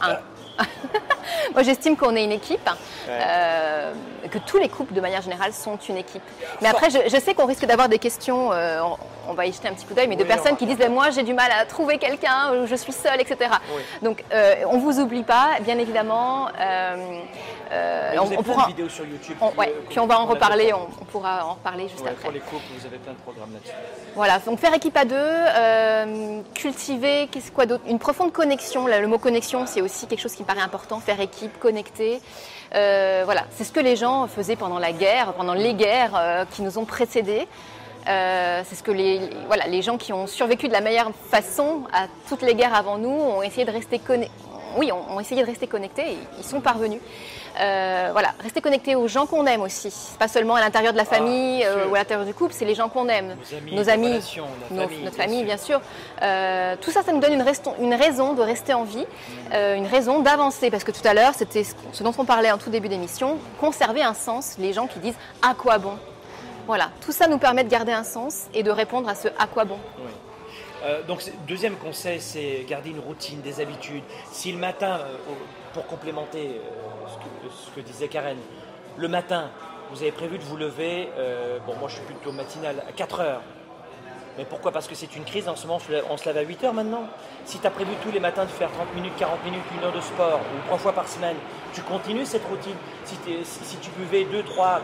un- 0.02 0.17
moi, 1.54 1.63
j'estime 1.63 1.95
qu'on 1.95 2.17
est 2.17 2.24
une 2.26 2.34
équipe, 2.34 2.69
euh, 3.08 3.93
que 4.30 4.38
tous 4.39 4.58
les 4.58 4.67
couples, 4.67 4.93
de 4.93 5.00
manière 5.00 5.21
générale, 5.21 5.54
sont 5.54 5.78
une 5.88 5.95
équipe. 5.95 6.21
Mais 6.62 6.67
après, 6.67 6.89
je, 6.89 6.98
je 7.08 7.17
sais 7.17 7.34
qu'on 7.34 7.45
risque 7.45 7.65
d'avoir 7.65 7.88
des 7.88 7.98
questions. 8.00 8.52
euh, 8.52 8.82
on, 8.82 8.98
on 9.30 9.34
va 9.34 9.45
y 9.45 9.54
jeter 9.54 9.69
un 9.69 9.74
petit 9.74 9.86
coup 9.86 9.93
d'œil, 9.93 10.08
mais 10.10 10.17
de 10.17 10.24
Oui, 10.24 10.28
personnes 10.28 10.58
qui 10.58 10.65
disent 10.65 10.86
moi, 10.89 11.12
j'ai 11.12 11.24
du 11.24 11.34
mal 11.34 11.50
à 11.52 11.65
trouver 11.65 11.98
quelqu'un, 11.98 12.65
je 12.65 12.76
suis 12.76 12.91
seule, 12.91 13.21
etc. 13.21 13.52
Oui. 13.74 13.82
Donc, 14.02 14.24
euh, 14.34 14.56
on 14.69 14.80
vous 14.80 15.00
oublie 15.00 15.24
pas, 15.24 15.52
bien 15.62 15.80
évidemment. 15.80 16.48
Euh, 17.71 18.13
on, 18.38 18.43
pourra, 18.43 18.67
vidéos 18.67 18.89
sur 18.89 19.06
YouTube. 19.06 19.36
on- 19.41 19.49
qui, 19.51 19.58
ouais, 19.58 19.73
puis 19.89 19.99
on 19.99 20.08
va 20.08 20.19
en 20.19 20.25
reparler, 20.25 20.71
on, 20.73 20.88
on 21.01 21.06
pourra 21.06 21.45
en 21.45 21.54
reparler 21.54 21.88
juste 21.88 22.01
Ouais, 22.04 22.10
après. 22.12 22.21
pour 22.23 22.32
les 22.32 22.39
couples, 22.39 22.63
vous 22.78 22.86
avez 22.86 22.97
plein 22.97 23.13
de 23.13 23.17
programmes 23.19 23.54
là-dessus. 23.54 23.73
Voilà, 24.15 24.39
donc 24.39 24.60
faire 24.60 24.73
équipe 24.73 24.95
à 24.97 25.06
deux, 25.06 25.15
euh, 25.15 26.41
cultiver, 26.54 27.28
qu'est-ce 27.32 27.51
quoi 27.51 27.65
d'autre? 27.65 27.84
Une 27.88 27.99
profonde 27.99 28.32
connexion. 28.32 28.88
Là, 28.88 28.99
le 28.99 29.08
mot 29.08 29.17
connexion, 29.17 29.65
c'est 29.65 29.82
aussi 29.82 30.08
quelque 30.08 30.21
chose 30.21 30.34
qui 30.36 30.43
me 30.43 30.47
paraît 30.47 30.62
important. 30.62 30.99
Faire 30.99 31.19
équipe, 31.19 31.60
connecter. 31.60 32.21
Euh, 32.73 33.21
voilà, 33.25 33.43
c'est 33.56 33.63
ce 33.63 33.71
que 33.71 33.80
les 33.80 33.95
gens 33.95 34.28
faisaient 34.28 34.56
pendant 34.56 34.80
la 34.80 34.91
guerre, 34.91 35.34
pendant 35.34 35.54
les 35.54 35.73
guerres 35.73 36.45
qui 36.51 36.62
nous 36.62 36.78
ont 36.78 36.86
précédés. 36.86 37.47
Euh, 38.08 38.62
c'est 38.65 38.75
ce 38.75 38.84
que 38.84 38.91
les, 38.91 39.17
les- 39.17 39.30
voilà, 39.47 39.65
les 39.65 39.82
gens 39.82 39.97
qui 39.97 40.13
ont 40.13 40.28
survécu 40.28 40.67
de 40.67 40.73
la 40.73 40.82
meilleure 40.82 41.10
façon 41.32 41.82
à 41.91 42.06
toutes 42.30 42.43
les 42.43 42.54
guerres 42.54 42.75
avant 42.75 42.99
nous 42.99 43.10
ont 43.10 43.41
essayé 43.41 43.65
de 43.65 43.71
rester 43.71 43.97
connectés. 43.97 44.32
Oui, 44.77 44.91
ont, 44.91 45.15
ont 45.15 45.19
essayé 45.19 45.41
de 45.41 45.45
rester 45.47 45.67
connectés 45.67 46.11
et 46.13 46.17
ils 46.38 46.43
sont 46.43 46.59
parvenus. 46.61 46.99
Euh, 47.59 48.09
voilà, 48.11 48.29
rester 48.43 48.59
connectés 48.59 48.95
aux 48.95 49.07
gens 49.07 49.25
qu'on 49.25 49.45
aime 49.45 49.61
aussi. 49.61 49.93
Pas 50.19 50.27
seulement 50.27 50.55
à 50.55 50.59
l'intérieur 50.59 50.91
de 50.91 50.97
la 50.97 51.05
famille 51.05 51.59
bien 51.59 51.69
euh, 51.69 51.88
ou 51.88 51.95
à 51.95 51.99
l'intérieur 51.99 52.25
du 52.25 52.33
couple, 52.33 52.53
c'est 52.53 52.65
les 52.65 52.75
gens 52.75 52.89
qu'on 52.89 53.07
aime. 53.07 53.38
Nos 53.71 53.89
amis, 53.89 54.09
nos 54.71 54.75
nos- 54.75 54.81
famille, 54.81 55.03
notre 55.03 55.15
bien 55.15 55.23
famille, 55.25 55.43
bien 55.45 55.57
sûr. 55.57 55.79
Euh, 56.21 56.75
tout 56.81 56.91
ça, 56.91 57.01
ça 57.03 57.13
nous 57.13 57.19
donne 57.21 57.33
une, 57.33 57.41
raison- 57.41 57.73
une 57.79 57.93
raison 57.93 58.33
de 58.33 58.41
rester 58.41 58.73
en 58.73 58.83
vie, 58.83 59.05
une 59.53 59.88
raison 59.88 60.19
d'avancer. 60.19 60.69
Parce 60.69 60.83
que 60.83 60.91
tout 60.91 61.07
à 61.07 61.13
l'heure, 61.13 61.33
c'était 61.35 61.63
ce 61.63 61.73
ce 61.93 62.03
dont 62.03 62.13
on 62.17 62.25
parlait 62.25 62.51
en 62.51 62.57
tout 62.57 62.69
début 62.69 62.89
d'émission, 62.89 63.38
conserver 63.61 64.03
un 64.03 64.13
sens. 64.13 64.55
Les 64.59 64.73
gens 64.73 64.88
qui 64.88 64.99
disent 64.99 65.15
à 65.41 65.53
quoi 65.53 65.77
bon? 65.77 65.93
Voilà, 66.67 66.89
tout 67.05 67.11
ça 67.13 67.27
nous 67.27 67.38
permet 67.38 67.63
de 67.63 67.69
garder 67.69 67.91
un 67.93 68.03
sens 68.03 68.47
et 68.53 68.63
de 68.63 68.71
répondre 68.71 69.07
à 69.07 69.15
ce 69.15 69.27
à 69.39 69.45
quoi 69.47 69.63
bon. 69.65 69.77
Oui. 69.99 70.11
Euh, 70.86 71.02
donc, 71.04 71.24
deuxième 71.48 71.76
conseil, 71.78 72.21
c'est 72.21 72.65
garder 72.67 72.91
une 72.91 73.00
routine, 73.00 73.41
des 73.41 73.60
habitudes. 73.60 74.04
Si 74.32 74.52
le 74.52 74.60
matin, 74.60 75.00
euh, 75.00 75.17
pour 75.74 75.88
complémenter 75.88 76.60
euh, 76.60 77.50
ce, 77.50 77.71
que, 77.76 77.82
disait 77.82 78.08
Karen, 78.08 78.38
le 78.98 79.08
matin, 79.08 79.50
vous 79.92 80.02
avez 80.04 80.12
prévu 80.12 80.38
de 80.38 80.44
vous 80.44 80.58
lever, 80.58 81.10
bon, 81.67 81.75
moi 81.75 81.88
je 81.90 81.96
suis 81.96 82.06
plutôt 82.06 82.31
matinal, 82.31 82.83
à 82.88 82.92
4 82.92 83.19
heures. 83.19 83.42
Mais 84.38 84.44
pourquoi? 84.46 84.71
Parce 84.71 84.88
que 84.88 84.96
c'est 84.96 85.15
une 85.15 85.23
crise 85.23 85.48
en 85.48 85.56
ce 85.56 85.65
moment, 85.65 85.79
on 86.10 86.17
se 86.17 86.25
lève- 86.25 86.38
à 86.38 86.42
8 86.42 86.63
heures 86.65 86.73
maintenant. 86.73 87.04
Si 87.46 87.60
tu 87.60 87.65
as 87.67 87.69
prévu 87.71 87.92
tous 88.04 88.12
les 88.12 88.19
matins 88.19 88.44
de 88.44 88.50
faire 88.50 88.69
30 88.71 88.94
minutes, 88.94 89.13
40 89.17 89.44
minutes, 89.46 89.62
une 89.77 89.83
heure 89.86 89.94
de 89.94 90.02
sport, 90.02 90.40
ou 90.40 90.65
trois 90.67 90.77
fois 90.77 90.92
par 90.92 91.08
semaine, 91.08 91.38
tu 91.73 91.81
continues 91.81 92.25
cette 92.25 92.46
routine. 92.46 92.75
Si, 93.06 93.15
tu 93.81 93.90
buvais 93.92 94.25
2-3 94.25 94.81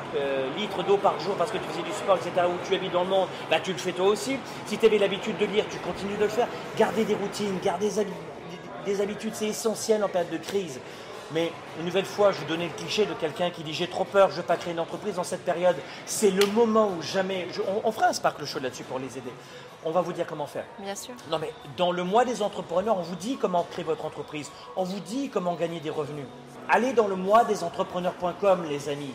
litres 0.57 0.83
d'eau 0.83 0.97
par 0.97 1.19
jour 1.19 1.35
parce 1.35 1.51
que 1.51 1.57
tu 1.57 1.63
faisais 1.65 1.83
du 1.83 1.91
sport, 1.91 2.15
etc., 2.17 2.31
où 2.47 2.65
tu 2.67 2.75
habites 2.75 2.93
dans 2.93 3.03
le 3.03 3.09
monde, 3.09 3.27
bah, 3.49 3.59
tu 3.61 3.73
le 3.73 3.77
fais 3.77 3.91
toi 3.91 4.05
aussi. 4.07 4.37
Si 4.65 4.77
tu 4.77 4.85
avais 4.85 4.97
l'habitude 4.97 5.37
de 5.37 5.45
lire, 5.45 5.65
tu 5.69 5.77
continues 5.79 6.15
de 6.17 6.23
le 6.23 6.29
faire. 6.29 6.47
Garder 6.77 7.03
des 7.03 7.15
routines, 7.15 7.59
garder 7.63 7.89
des 8.85 9.01
habitudes, 9.01 9.35
c'est 9.35 9.47
essentiel 9.47 10.03
en 10.03 10.07
période 10.07 10.31
de 10.31 10.37
crise. 10.37 10.79
Mais 11.33 11.51
une 11.79 11.85
nouvelle 11.85 12.05
fois, 12.05 12.31
je 12.31 12.39
vous 12.39 12.45
donnais 12.45 12.65
le 12.67 12.73
cliché 12.73 13.05
de 13.05 13.13
quelqu'un 13.13 13.49
qui 13.51 13.63
dit 13.63 13.73
j'ai 13.73 13.87
trop 13.87 14.03
peur, 14.03 14.29
je 14.29 14.33
ne 14.35 14.41
veux 14.41 14.45
pas 14.47 14.57
créer 14.57 14.73
une 14.73 14.79
entreprise 14.79 15.15
dans 15.15 15.23
cette 15.23 15.45
période. 15.45 15.75
C'est 16.05 16.31
le 16.31 16.45
moment 16.47 16.89
où 16.89 17.01
jamais. 17.01 17.47
je- 17.53 17.61
on, 17.61 17.81
on 17.87 17.91
fera 17.91 18.07
un 18.07 18.13
Sparkle 18.13 18.45
Show 18.45 18.59
là-dessus 18.59 18.83
pour 18.83 18.99
les 18.99 19.17
aider. 19.17 19.31
On 19.85 19.91
va 19.91 20.01
vous 20.01 20.13
dire 20.13 20.25
comment 20.27 20.45
faire. 20.47 20.65
Bien 20.79 20.93
sûr. 20.95 21.13
Non 21.29 21.39
mais 21.39 21.51
dans 21.77 21.91
le 21.91 22.03
mois 22.03 22.25
des 22.25 22.41
entrepreneurs, 22.41 22.97
on 22.97 23.01
vous 23.01 23.15
dit 23.15 23.37
comment 23.37 23.65
créer 23.71 23.85
votre 23.85 24.05
entreprise. 24.05 24.51
On 24.75 24.83
vous 24.83 24.99
dit 24.99 25.29
comment 25.29 25.55
gagner 25.55 25.79
des 25.79 25.89
revenus. 25.89 26.25
Allez 26.69 26.93
dans 26.93 27.07
le 27.07 27.15
mois 27.15 27.43
des 27.45 27.63
entrepreneurs.com 27.63 28.65
les 28.69 28.89
amis. 28.89 29.13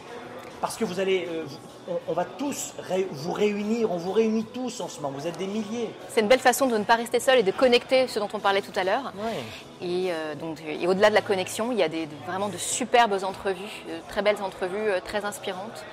Parce 0.60 0.76
que 0.76 0.84
vous 0.84 1.00
allez, 1.00 1.28
euh, 1.30 1.42
vous- 1.46 1.56
on, 1.88 1.98
on 2.08 2.12
va 2.14 2.24
tous 2.24 2.72
ré- 2.78 3.06
vous 3.10 3.32
réunir, 3.32 3.90
on 3.92 3.96
vous 3.96 4.12
réunit 4.12 4.44
tous 4.44 4.80
en 4.80 4.88
ce 4.88 5.00
moment. 5.00 5.16
Vous 5.18 5.26
êtes 5.26 5.36
des 5.38 5.46
milliers. 5.46 5.90
C'est 6.08 6.20
une 6.20 6.28
belle 6.28 6.40
façon 6.40 6.66
de 6.66 6.76
ne 6.78 6.84
pas 6.84 6.96
rester 6.96 7.20
seul 7.20 7.38
et 7.38 7.42
de 7.42 7.50
connecter 7.52 8.08
ce 8.08 8.18
dont 8.18 8.28
on 8.32 8.38
parlait 8.38 8.62
tout 8.62 8.72
à 8.74 8.82
l'heure. 8.84 9.12
Et, 9.82 10.08
euh, 10.10 10.34
donc, 10.34 10.58
et 10.66 10.86
au-delà 10.86 11.10
de 11.10 11.14
la 11.14 11.20
connexion, 11.22 11.70
il 11.72 11.78
y 11.78 11.82
a 11.82 11.88
des, 11.88 12.06
de- 12.06 12.12
vraiment 12.26 12.48
de 12.48 12.56
superbes 12.56 13.18
entrevues, 13.22 13.60
de 13.88 13.94
très 14.08 14.22
belles 14.22 14.42
entrevues, 14.42 14.88
euh, 14.90 15.00
très 15.04 15.24
inspirantes. 15.24 15.84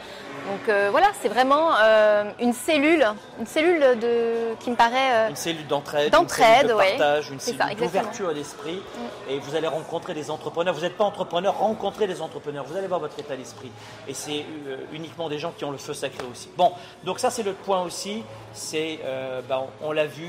Donc 0.49 0.67
euh, 0.67 0.89
voilà, 0.91 1.07
c'est 1.21 1.29
vraiment 1.29 1.69
euh, 1.81 2.25
une 2.39 2.53
cellule, 2.53 3.05
une 3.39 3.45
cellule 3.45 3.79
de, 3.99 4.55
qui 4.59 4.71
me 4.71 4.75
paraît. 4.75 5.13
euh, 5.25 5.29
Une 5.29 5.35
cellule 5.35 5.65
d'entraide, 5.67 6.11
D'entraide, 6.11 6.47
une 6.47 6.55
cellule 6.55 6.67
de 6.69 6.73
ouais. 6.73 6.89
partage, 6.97 7.29
une 7.31 7.39
cellule 7.39 7.59
ça. 7.61 7.67
Mm. 7.67 7.75
d'ouverture 7.75 8.29
à 8.29 8.33
l'esprit. 8.33 8.81
Et 9.29 9.39
vous 9.39 9.55
allez 9.55 9.67
rencontrer 9.67 10.13
des 10.13 10.29
entrepreneurs. 10.29 10.73
Vous 10.73 10.81
n'êtes 10.81 10.97
pas 10.97 11.05
entrepreneur, 11.05 11.57
rencontrez 11.57 12.07
des 12.07 12.21
entrepreneurs. 12.21 12.65
Vous 12.65 12.75
allez 12.75 12.87
voir 12.87 12.99
votre 12.99 13.17
état 13.17 13.35
d'esprit. 13.37 13.71
Et 14.07 14.13
c'est 14.13 14.45
uniquement 14.91 15.29
des 15.29 15.39
gens 15.39 15.53
qui 15.57 15.63
ont 15.65 15.71
le 15.71 15.77
feu 15.77 15.93
sacré 15.93 16.23
aussi. 16.29 16.49
Bon, 16.57 16.73
donc 17.03 17.19
ça 17.19 17.29
c'est 17.31 17.43
le 17.43 17.53
point 17.53 17.81
aussi. 17.81 18.23
C'est, 18.53 18.99
euh, 19.05 19.41
bah, 19.47 19.63
on, 19.81 19.89
on 19.89 19.91
l'a 19.93 20.05
vu, 20.07 20.27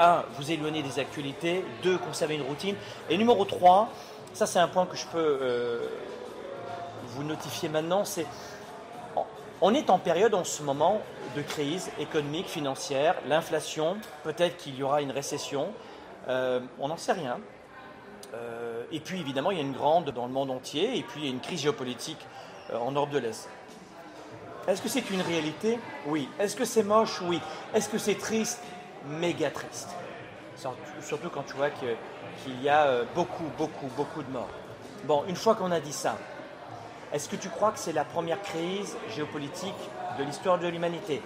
un, 0.00 0.24
vous 0.38 0.50
éloigner 0.50 0.82
des 0.82 0.98
actualités. 0.98 1.64
Deux, 1.82 1.98
conserver 1.98 2.34
une 2.34 2.42
routine. 2.42 2.74
Et 3.08 3.16
numéro 3.16 3.44
trois, 3.44 3.88
ça 4.32 4.46
c'est 4.46 4.58
un 4.58 4.68
point 4.68 4.86
que 4.86 4.96
je 4.96 5.06
peux 5.06 5.88
vous 7.12 7.24
notifier 7.24 7.68
maintenant, 7.68 8.04
c'est 8.04 8.24
on 9.60 9.74
est 9.74 9.90
en 9.90 9.98
période 9.98 10.34
en 10.34 10.44
ce 10.44 10.62
moment 10.62 11.00
de 11.36 11.42
crise 11.42 11.90
économique, 11.98 12.48
financière, 12.48 13.14
l'inflation, 13.28 13.96
peut-être 14.24 14.56
qu'il 14.56 14.76
y 14.76 14.82
aura 14.82 15.02
une 15.02 15.10
récession, 15.10 15.68
euh, 16.28 16.60
on 16.78 16.88
n'en 16.88 16.96
sait 16.96 17.12
rien. 17.12 17.38
Euh, 18.34 18.84
et 18.92 19.00
puis 19.00 19.20
évidemment, 19.20 19.50
il 19.50 19.58
y 19.58 19.60
a 19.60 19.64
une 19.64 19.72
grande 19.72 20.10
dans 20.10 20.26
le 20.26 20.32
monde 20.32 20.50
entier, 20.50 20.96
et 20.96 21.02
puis 21.02 21.20
il 21.20 21.24
y 21.26 21.28
a 21.28 21.32
une 21.32 21.40
crise 21.40 21.60
géopolitique 21.60 22.24
euh, 22.72 22.78
en 22.78 22.92
Europe 22.92 23.10
de 23.10 23.18
l'Est. 23.18 23.48
Est-ce 24.68 24.82
que 24.82 24.88
c'est 24.88 25.10
une 25.10 25.22
réalité? 25.22 25.78
Oui. 26.06 26.28
Est-ce 26.38 26.54
que 26.54 26.64
c'est 26.64 26.82
moche? 26.82 27.20
Oui. 27.22 27.40
Est-ce 27.74 27.88
que 27.88 27.98
c'est 27.98 28.16
triste? 28.16 28.60
Méga 29.06 29.50
triste. 29.50 29.88
Surtout- 31.00 31.30
quand 31.30 31.42
tu 31.42 31.54
vois 31.54 31.70
qu'il 31.70 32.62
y 32.62 32.68
a 32.68 33.02
beaucoup, 33.14 33.50
beaucoup, 33.56 33.86
beaucoup 33.96 34.22
de 34.22 34.30
morts. 34.30 34.50
Bon, 35.04 35.24
une 35.26 35.36
fois 35.36 35.54
qu'on 35.54 35.70
a 35.70 35.80
dit 35.80 35.92
ça, 35.92 36.18
est-ce 37.12 37.28
que 37.28 37.36
tu 37.36 37.48
crois 37.48 37.72
que 37.72 37.78
c'est 37.78 37.92
la 37.92 38.04
première 38.04 38.40
crise 38.40 38.96
géopolitique 39.14 39.74
de 40.18 40.24
l'histoire 40.24 40.58
de 40.58 40.68
l'humanité? 40.68 41.22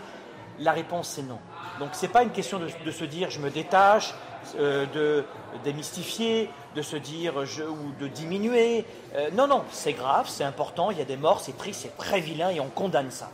La 0.58 0.72
réponse 0.72 1.08
c'est 1.08 1.22
non. 1.22 1.38
Donc 1.78 1.90
c'est 1.92 2.08
pas 2.08 2.22
une 2.22 2.30
question 2.30 2.58
de, 2.58 2.90
se 2.90 3.04
dire 3.04 3.30
je 3.30 3.40
me 3.40 3.50
détache, 3.50 4.14
euh, 4.58 4.86
de 4.94 5.24
démystifier, 5.64 6.48
de 6.74 6.82
se 6.82 6.96
dire 6.96 7.44
je, 7.44 7.62
ou 7.64 7.92
de 7.98 8.08
diminuer. 8.08 8.84
Euh, 9.14 9.30
non, 9.32 9.46
non, 9.46 9.64
c'est 9.70 9.92
grave, 9.92 10.26
c'est 10.28 10.44
important, 10.44 10.90
il 10.90 10.98
y 10.98 11.02
a 11.02 11.06
des 11.06 11.16
morts, 11.16 11.40
c'est 11.40 11.56
triste, 11.56 11.80
c'est 11.82 11.96
très 11.96 12.20
vilain 12.20 12.50
et 12.50 12.60
on 12.60 12.68
condamne 12.68 13.10
ça. 13.10 13.30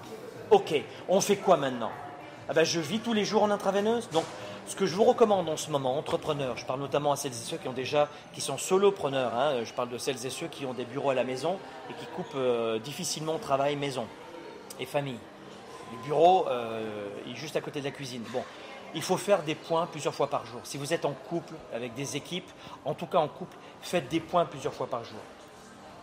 Ok, 0.51 0.75
on 1.09 1.21
fait 1.21 1.37
quoi 1.37 1.57
maintenant? 1.57 1.93
Ah 2.49 2.53
ben, 2.53 2.65
Je 2.65 2.81
vis 2.81 2.99
tous 2.99 3.13
les 3.13 3.25
jours 3.25 3.45
en 3.45 3.51
intraveineuse. 3.51 4.09
Ce 4.71 4.77
que 4.77 4.87
je 4.87 4.95
vous 4.95 5.03
recommande 5.03 5.49
en 5.49 5.57
ce 5.57 5.69
moment, 5.69 5.99
entrepreneurs, 5.99 6.57
je 6.57 6.65
parle 6.65 6.79
notamment 6.79 7.11
à 7.11 7.17
celles 7.17 7.33
et 7.33 7.35
ceux 7.35 7.57
qui 7.57 7.67
ont 7.67 7.73
déjà, 7.73 8.09
qui 8.33 8.41
sont 8.41 8.57
solopreneurs, 8.57 9.35
hein, 9.35 9.65
je 9.65 9.73
parle 9.73 9.89
de 9.89 9.99
celles 9.99 10.25
et 10.25 10.31
ceux 10.31 10.47
qui 10.47 10.65
ont 10.65 10.75
des 10.75 10.85
bureaux 10.85 11.11
à 11.11 11.15
la 11.15 11.25
maison 11.25 11.59
et 11.91 11.95
qui 11.95 12.07
coupent 12.15 12.37
euh, 12.37 12.79
difficilement 12.79 13.39
travail, 13.39 13.75
maison 13.75 14.07
et 14.79 14.87
famille. 14.87 15.19
Le 15.91 16.05
bureau 16.05 16.47
euh, 16.49 17.09
est 17.29 17.35
juste 17.35 17.57
à 17.57 17.61
côté 17.61 17.81
de 17.81 17.85
la 17.85 17.91
cuisine. 17.91 18.23
Bon, 18.33 18.45
il 18.95 19.03
faut 19.03 19.17
faire 19.17 19.43
des 19.43 19.57
points 19.57 19.87
plusieurs 19.87 20.15
fois 20.15 20.29
par 20.29 20.47
jour. 20.47 20.61
Si 20.63 20.79
vous 20.79 20.95
êtes 20.95 21.05
en 21.05 21.15
couple 21.29 21.55
avec 21.75 21.95
des 21.95 22.17
équipes, 22.17 22.49
en 22.85 22.95
tout 22.95 23.07
cas 23.07 23.19
en 23.19 23.27
couple, 23.27 23.57
faites 23.83 24.09
des 24.09 24.21
points 24.21 24.45
plusieurs 24.45 24.73
fois 24.73 24.87
par 24.87 25.03
jour. 25.03 25.19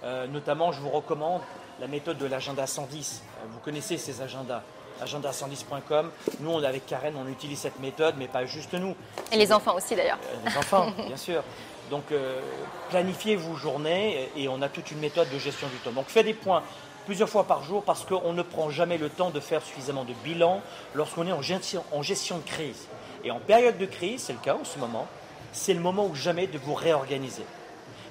Euh, 0.03 0.27
notamment, 0.27 0.73
je 0.73 0.81
vous 0.81 0.89
recommande 0.89 1.41
la 1.79 1.87
méthode 1.87 2.17
de 2.17 2.25
l'agenda 2.25 2.67
110. 2.67 3.21
Euh, 3.23 3.45
Vous 3.49 3.59
connaissez 3.59 3.97
ces 3.97 4.21
agendas. 4.21 4.61
agenda110.com. 5.03 6.11
Nous, 6.39 6.49
on, 6.49 6.63
avec 6.63 6.85
Karen, 6.85 7.13
on 7.17 7.27
utilise 7.27 7.59
cette 7.59 7.79
méthode, 7.79 8.15
mais 8.17 8.27
pas 8.27 8.45
juste 8.45 8.73
nous. 8.73 8.95
Et 9.31 9.37
les 9.37 9.51
enfants 9.51 9.75
aussi 9.75 9.95
d'ailleurs. 9.95 10.19
Euh, 10.31 10.49
les 10.49 10.57
enfants, 10.57 10.91
bien 11.07 11.17
sûr. 11.17 11.43
Donc, 11.89 12.11
euh, 12.11 12.41
planifiez 12.89 13.35
vos 13.35 13.55
journées 13.55 14.29
et 14.35 14.47
on 14.49 14.61
a 14.61 14.69
toute 14.69 14.91
une 14.91 14.99
méthode 14.99 15.29
de 15.29 15.39
gestion 15.39 15.67
du 15.67 15.77
temps. 15.77 15.91
Donc, 15.91 16.07
faites 16.07 16.25
des 16.25 16.33
points 16.33 16.63
plusieurs 17.05 17.29
fois 17.29 17.45
par 17.45 17.63
jour 17.63 17.83
parce 17.83 18.03
qu'on 18.03 18.33
ne 18.33 18.41
prend 18.41 18.69
jamais 18.69 18.97
le 18.97 19.09
temps 19.09 19.29
de 19.29 19.39
faire 19.39 19.61
suffisamment 19.63 20.03
de 20.03 20.13
bilan 20.25 20.61
lorsqu'on 20.93 21.25
est 21.25 21.31
en 21.31 21.41
gestion, 21.41 21.83
en 21.93 22.01
gestion 22.01 22.37
de 22.37 22.43
crise. 22.43 22.87
Et 23.23 23.31
en 23.31 23.39
période 23.39 23.77
de 23.77 23.85
crise, 23.85 24.23
c'est 24.23 24.33
le 24.33 24.39
cas 24.39 24.55
en 24.55 24.65
ce 24.65 24.77
moment, 24.77 25.07
c'est 25.53 25.73
le 25.73 25.79
moment 25.79 26.05
ou 26.05 26.15
jamais 26.15 26.47
de 26.47 26.57
vous 26.57 26.73
réorganiser. 26.73 27.45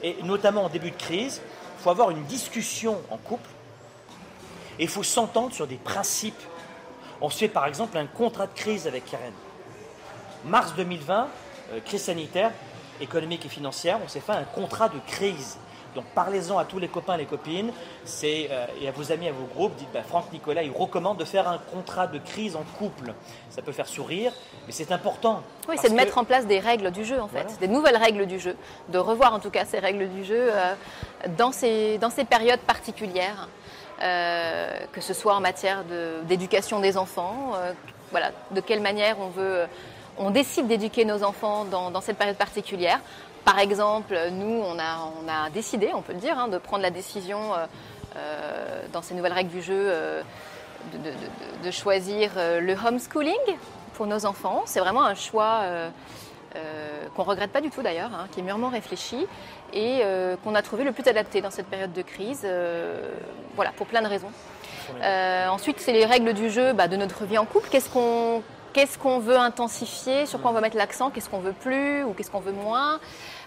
Et 0.03 0.17
notamment 0.23 0.65
en 0.65 0.69
début 0.71 0.91
de 0.91 0.97
crise, 0.97 1.43
il 1.79 1.83
faut 1.83 1.91
avoir 1.91 2.11
une 2.11 2.25
discussion 2.25 2.99
en 3.11 3.19
couple 3.19 3.51
et 4.79 4.85
il 4.85 4.89
faut 4.89 5.03
s'entendre 5.03 5.53
sur 5.53 5.67
des 5.67 5.77
principes. 5.77 6.43
On 7.21 7.31
se 7.31 7.39
fait 7.39 7.49
par 7.49 7.67
exemple 7.67 7.97
un 7.97 8.07
contrat 8.07 8.47
de 8.47 8.55
crise 8.55 8.87
avec 8.87 9.05
Karen. 9.07 9.33
Mars 10.45 10.75
2020, 10.77 11.29
euh, 11.73 11.81
crise 11.85 12.03
sanitaire, 12.03 12.53
économique 13.01 13.47
et 13.47 13.49
financière, 13.49 13.99
on 14.05 14.09
s'est 14.09 14.21
fait 14.21 14.33
un 14.33 14.45
contrat 14.45 14.89
de 14.89 14.99
crise. 15.07 15.59
Donc 15.97 16.05
parlez-en 16.15 16.59
à 16.59 16.67
tous 16.67 16.79
les 16.79 16.89
copains 16.89 17.15
et 17.15 17.19
les 17.19 17.25
copines, 17.25 17.73
c'est, 18.05 18.49
euh, 18.51 18.67
et 18.83 18.87
à 18.87 18.93
vos 18.93 19.13
amis, 19.13 19.29
à 19.29 19.33
vos 19.33 19.47
groupes, 19.47 19.75
dites 19.77 19.89
bah, 19.95 20.03
Franck 20.07 20.31
Nicolas, 20.31 20.63
il 20.63 20.71
recommande 20.71 21.17
de 21.17 21.25
faire 21.25 21.49
un 21.49 21.57
contrat 21.57 22.07
de 22.07 22.19
crise 22.19 22.55
en 22.55 22.65
couple. 22.79 23.15
Ça 23.49 23.63
peut 23.63 23.73
faire 23.73 23.87
sourire, 23.87 24.31
mais 24.67 24.73
c'est 24.73 24.93
important. 24.93 25.43
Oui, 25.71 25.77
c'est 25.81 25.89
de 25.89 25.95
mettre 25.95 26.19
en 26.19 26.25
place 26.25 26.47
des 26.47 26.61
règles 26.61 26.91
du 26.91 27.07
jeu 27.07 27.19
en 27.19 27.29
fait, 27.29 27.59
des 27.61 27.69
nouvelles 27.69 27.97
règles 27.97 28.27
du 28.27 28.39
jeu, 28.39 28.57
de 28.91 28.99
revoir 28.99 29.33
en 29.33 29.39
tout 29.39 29.49
cas 29.49 29.65
ces 29.65 29.79
règles 29.79 30.11
du 30.11 30.23
jeu 30.23 30.51
euh, 30.53 30.75
dans, 31.39 31.51
ces, 31.51 31.97
dans 31.97 32.11
ces 32.11 32.27
périodes 32.27 32.61
particulières. 32.61 33.49
Euh, 34.03 34.79
que 34.93 35.01
ce 35.01 35.15
soit 35.15 35.35
en 35.35 35.41
matière 35.41 35.83
d'éducation 36.25 36.81
des 36.81 36.99
enfants, 36.99 37.53
voilà, 38.11 38.31
de 38.51 38.61
quelle 38.61 38.81
manière 38.81 39.19
on 39.19 39.29
veut, 39.29 39.67
on 40.19 40.31
décide 40.31 40.67
d'éduquer 40.67 41.05
nos 41.05 41.23
enfants 41.23 41.65
dans, 41.65 42.01
cette 42.01 42.17
période 42.17 42.37
particulière. 42.37 43.01
Par 43.45 43.59
exemple, 43.59 44.17
nous, 44.33 44.63
on 44.63 44.79
a, 44.79 45.51
décidé, 45.51 45.91
on 45.95 46.03
peut 46.03 46.13
le 46.13 46.19
dire, 46.19 46.39
hein, 46.39 46.49
de 46.49 46.59
prendre 46.59 46.83
la 46.83 46.91
décision 46.91 47.55
euh, 47.55 47.67
euh, 48.17 48.83
dans 48.93 49.03
ces 49.03 49.15
nouvelles 49.15 49.33
règles 49.33 49.51
du 49.51 49.63
jeu 49.63 49.75
euh, 49.77 50.23
de, 51.63 51.71
choisir 51.71 52.31
le 52.37 52.73
homeschooling 52.75 53.35
pour 53.95 54.07
nos 54.07 54.25
enfants. 54.27 54.63
C'est 54.67 54.81
vraiment 54.81 55.05
un 55.05 55.15
choix 55.15 55.63
qu'on 57.15 57.23
ne 57.23 57.29
regrette 57.29 57.53
pas 57.53 57.61
du 57.61 57.71
tout 57.71 57.83
d'ailleurs, 57.83 58.11
hein, 58.15 58.27
qui 58.33 58.41
est 58.41 58.43
mûrement 58.43 58.69
réfléchi 58.69 59.27
et 59.73 60.03
qu'on 60.43 60.55
a 60.55 60.63
trouvé 60.63 60.85
le 60.85 60.93
plus 60.93 61.07
adapté 61.07 61.41
dans 61.41 61.51
cette 61.51 61.67
période 61.67 61.93
de 61.93 62.03
crise, 62.03 62.47
voilà, 63.55 63.73
pour 63.73 63.87
plein 63.87 64.03
de 64.03 64.09
raisons. 64.09 64.31
ensuite, 65.51 65.81
c'est 65.81 65.93
les 65.93 66.07
règles 66.07 66.33
du 66.33 66.51
jeu 66.51 66.73
bah, 66.73 66.89
de 66.89 66.97
notre 66.97 67.25
vie 67.25 67.39
en 67.39 67.45
couple. 67.45 67.69
Qu'est-ce 67.71 67.91
qu'on 67.91 68.43
qu'on 69.01 69.19
veut 69.19 69.39
intensifier, 69.39 70.27
sur 70.27 70.41
quoi 70.41 70.51
on 70.51 70.55
veut 70.55 70.61
mettre 70.61 70.77
l'accent, 70.77 71.11
qu'est-ce 71.11 71.31
qu'on 71.31 71.41
veut 71.41 71.53
plus 71.53 72.05
ou 72.05 72.13
qu'est-ce 72.13 72.31
qu'on 72.31 72.41
veut 72.41 72.53
moins? 72.53 73.01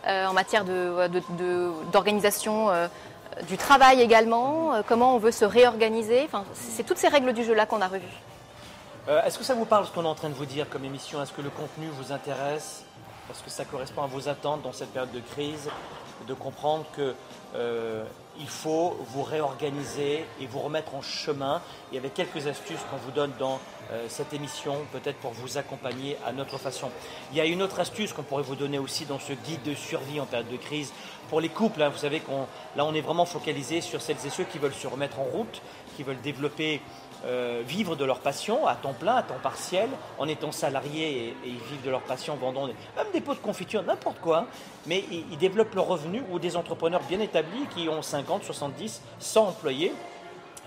Euh, 0.08 0.26
en 0.26 0.34
matière 0.34 0.66
d'organisation 1.92 2.70
euh, 2.70 2.88
du 3.48 3.58
travail 3.58 4.02
également, 4.02 4.74
euh, 4.74 4.82
comment 4.88 5.16
on 5.16 5.20
veut 5.20 5.32
se 5.32 5.46
réorganiser? 5.46 6.24
Enfin, 6.26 6.46
c'est 6.54 6.84
toutes 6.84 6.98
ces 6.98 7.10
règles 7.10 7.34
du 7.34 7.44
jeu-là 7.44 7.66
qu'on 7.66 7.82
a 7.82 7.88
revues. 7.88 8.08
Est-ce 9.26 9.40
que 9.40 9.44
ça 9.44 9.56
vous 9.56 9.66
parle 9.66 9.88
ce 9.88 9.92
qu'on 9.92 10.04
est 10.04 10.08
en 10.08 10.14
train 10.14 10.30
de 10.30 10.36
vous 10.36 10.46
dire 10.46 10.70
comme 10.70 10.86
émission? 10.86 11.22
Est-ce 11.22 11.34
que 11.34 11.42
le 11.42 11.50
contenu 11.50 11.88
vous 11.94 12.12
intéresse? 12.12 12.86
Parce 13.30 13.42
que 13.42 13.50
ça 13.50 13.64
correspond 13.64 14.04
à 14.04 14.08
vos 14.08 14.28
attentes 14.28 14.64
dans 14.64 14.74
cette 14.74 14.92
période 14.92 15.14
de 15.14 15.22
crise, 15.22 15.70
de 16.28 16.34
comprendre 16.34 16.84
que 16.98 17.16
il 18.40 18.48
faut 18.48 18.98
vous 19.10 19.24
réorganiser 19.24 20.26
et 20.40 20.48
vous 20.48 20.60
remettre 20.60 20.96
en 20.96 21.02
chemin. 21.02 21.62
Il 21.92 21.96
y 21.96 21.98
avait 21.98 22.10
quelques 22.10 22.48
astuces 22.48 22.80
qu'on 22.90 22.98
vous 22.98 23.12
donne 23.12 23.32
dans 23.38 23.60
euh, 23.92 24.06
cette 24.08 24.34
émission, 24.34 24.76
peut-être 24.92 25.18
pour 25.18 25.32
vous 25.32 25.58
accompagner 25.58 26.18
à 26.26 26.32
notre 26.32 26.58
façon. 26.58 26.90
Il 27.32 27.38
y 27.38 27.42
a 27.42 27.46
une 27.46 27.62
autre 27.62 27.80
astuce 27.80 28.14
qu'on 28.14 28.24
pourrait 28.24 28.44
vous 28.44 28.56
donner 28.56 28.80
aussi 28.80 29.06
dans 29.06 29.20
ce 29.20 29.34
guide 29.34 29.64
de 29.64 29.74
survie 29.74 30.20
en 30.20 30.26
période 30.26 30.50
de 30.50 30.58
crise. 30.58 30.94
Pour 31.30 31.42
les 31.42 31.50
couples, 31.50 31.82
hein, 31.82 31.90
vous 31.90 31.98
savez 31.98 32.22
qu'on 32.22 32.48
là 32.76 32.86
on 32.86 32.94
est 32.94 33.02
vraiment 33.02 33.26
focalisé 33.26 33.82
sur 33.82 34.02
celles 34.02 34.26
et 34.26 34.30
ceux 34.30 34.46
qui 34.46 34.58
veulent 34.58 34.74
se 34.74 34.88
remettre 34.88 35.20
en 35.20 35.24
route, 35.24 35.62
qui 35.96 36.04
veulent 36.04 36.22
développer 36.22 36.82
euh, 37.26 37.62
vivre 37.66 37.96
de 37.96 38.06
leur 38.06 38.20
passion 38.20 38.66
à 38.66 38.76
temps 38.76 38.94
plein, 38.94 39.16
à 39.16 39.24
temps 39.24 39.40
partiel, 39.42 39.90
en 40.18 40.28
étant 40.28 40.52
salariés 40.52 41.28
et, 41.28 41.36
ils 41.46 41.60
vivent 41.70 41.84
de 41.84 41.90
leur 41.90 42.02
passion, 42.02 42.36
vendant 42.36 42.66
même 42.68 42.76
des 43.12 43.22
pots 43.22 43.34
de 43.34 43.40
confiture, 43.40 43.84
n'importe 43.84 44.20
quoi, 44.20 44.48
mais 44.86 45.04
ils, 45.12 45.38
développent 45.38 45.76
leur 45.76 45.88
revenu 45.88 46.24
ou 46.32 46.40
des 46.40 46.56
entrepreneurs 46.56 47.02
bien 47.04 47.20
établis 47.20 47.66
qui 47.76 47.90
ont 47.90 48.02
50, 48.02 48.44
70, 48.44 49.02
100 49.20 49.48
employés, 49.48 49.94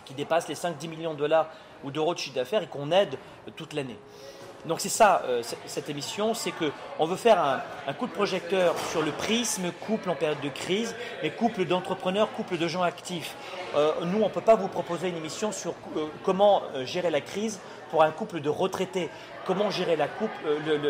qui 0.05 0.15
dépassent 0.15 0.49
les 0.49 0.55
5-10 0.55 0.89
millions 0.89 1.15
de 1.15 1.19
dollars 1.19 1.49
ou 1.85 1.91
d'euros 1.91 2.15
de 2.15 2.19
chiffre 2.19 2.35
d'affaires 2.35 2.63
et 2.63 2.67
qu'on 2.67 2.91
aide 2.91 3.17
toute 3.57 3.73
l'année. 3.73 3.99
Donc 4.67 4.81
c'est 4.81 4.89
ça, 4.89 5.23
euh, 5.27 5.43
cette 5.67 5.91
émission, 5.91 6.35
c'est 6.35 6.53
qu'on 6.53 7.07
veut 7.07 7.17
faire 7.17 7.63
un, 7.87 7.93
coup 7.95 8.07
de 8.07 8.13
projecteur 8.13 8.75
sur 8.91 9.03
le 9.03 9.11
prisme 9.11 9.73
couple 9.87 10.09
en 10.09 10.15
période 10.15 10.41
de 10.41 10.49
crise, 10.49 10.95
mais 11.23 11.31
couple 11.31 11.65
d'entrepreneurs, 11.65 12.33
couple 12.33 12.59
de 12.59 12.69
gens 12.69 12.83
actifs. 12.83 13.35
Euh, 13.75 13.93
nous, 14.05 14.21
on 14.21 14.29
ne 14.29 14.33
peut 14.33 14.41
pas 14.41 14.55
vous 14.55 14.69
proposer 14.69 15.09
une 15.09 15.17
émission 15.17 15.51
sur 15.51 15.75
euh, 15.97 16.07
comment 16.25 16.63
gérer 16.85 17.11
la 17.11 17.21
crise 17.21 17.59
pour 17.91 18.05
un 18.05 18.13
couple 18.13 18.41
de 18.41 18.49
retraités, 18.49 19.11
comment 19.47 19.71
gérer 19.71 19.97
la, 19.97 20.09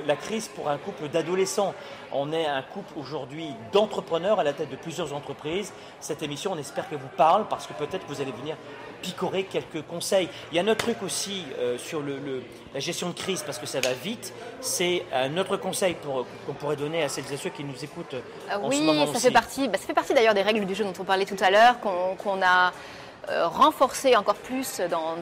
la 0.06 0.16
crise 0.16 0.48
pour 0.48 0.68
un 0.68 0.78
couple 0.78 1.08
d'adolescents. 1.08 1.74
On 2.12 2.32
est 2.32 2.46
un 2.46 2.62
couple 2.62 2.92
aujourd'hui 2.98 3.48
d'entrepreneurs 3.72 4.40
à 4.40 4.44
la 4.44 4.52
tête 4.52 4.70
de 4.70 4.76
plusieurs 4.76 5.14
entreprises. 5.14 5.72
Cette 6.00 6.22
émission, 6.22 6.52
on 6.52 6.58
espère 6.58 6.88
qu'elle 6.88 6.98
vous 6.98 7.16
parle 7.16 7.46
parce 7.48 7.66
que 7.66 7.72
peut-être 7.72 8.04
vous 8.08 8.20
allez 8.20 8.32
venir 8.32 8.56
picorer 9.02 9.44
quelques 9.44 9.82
conseils. 9.82 10.28
Il 10.50 10.56
y 10.56 10.60
a 10.60 10.62
un 10.62 10.68
autre 10.68 10.84
truc 10.84 11.02
aussi 11.02 11.44
euh, 11.58 11.76
sur 11.76 12.00
le, 12.00 12.42
la 12.72 12.80
gestion 12.80 13.08
de 13.08 13.14
crise, 13.14 13.42
parce 13.42 13.58
que 13.58 13.66
ça 13.66 13.80
va 13.80 13.92
vite. 13.92 14.32
C'est 14.60 15.04
un 15.12 15.36
autre 15.38 15.56
conseil 15.56 15.96
qu'on 16.46 16.52
pourrait 16.54 16.76
donner 16.76 17.02
à 17.02 17.08
celles 17.08 17.30
et 17.32 17.36
ceux 17.36 17.50
qui 17.50 17.64
nous 17.64 17.84
écoutent 17.84 18.14
ah 18.48 18.60
en 18.60 18.68
oui, 18.68 18.78
ce 18.78 18.82
moment 18.82 19.06
ça 19.12 19.18
Fait 19.18 19.30
partie, 19.30 19.68
bah, 19.68 19.78
ça 19.78 19.86
fait 19.86 19.94
partie 19.94 20.14
d'ailleurs 20.14 20.34
des 20.34 20.42
règles 20.42 20.64
du 20.64 20.74
jeu 20.74 20.84
dont 20.84 20.92
on 20.98 21.04
parlait 21.04 21.26
tout 21.26 21.36
à 21.40 21.50
l'heure, 21.50 21.80
qu'on 21.80 22.42
a 22.42 22.68
euh, 22.68 22.70
renforcé 23.28 24.16
encore 24.16 24.36
plus 24.36 24.80
dans, 24.90 25.16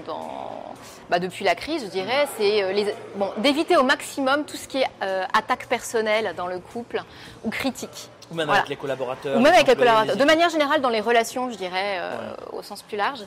bah, 1.11 1.19
depuis 1.19 1.45
la 1.45 1.55
crise, 1.55 1.85
je 1.85 1.91
dirais, 1.91 2.27
c'est 2.37 2.63
euh, 2.63 2.93
bon, 3.17 3.31
d'éviter 3.39 3.77
au 3.77 3.83
maximum 3.83 4.45
tout 4.45 4.57
ce 4.57 4.69
qui 4.69 4.79
est 4.79 4.89
attaque 5.33 5.67
personnelle 5.67 6.35
dans 6.37 6.47
le 6.47 6.59
couple 6.59 7.03
ou 7.45 7.51
critique. 7.51 8.11
Ou 8.31 8.35
même 8.35 8.51
avec 8.51 8.69
les 8.69 8.77
collaborateurs. 8.77 9.37
Ou 9.37 9.41
même 9.41 9.53
avec 9.53 9.67
les 9.67 9.75
collaborateurs. 9.75 10.17
De 10.17 10.25
manière 10.25 10.51
générale, 10.51 10.81
dans 10.81 10.89
les 10.89 11.01
relations, 11.01 11.51
je 11.51 11.57
dirais, 11.57 11.99
euh, 11.99 12.35
au 12.53 12.63
sens 12.63 12.83
plus 12.83 12.97
large. 12.97 13.21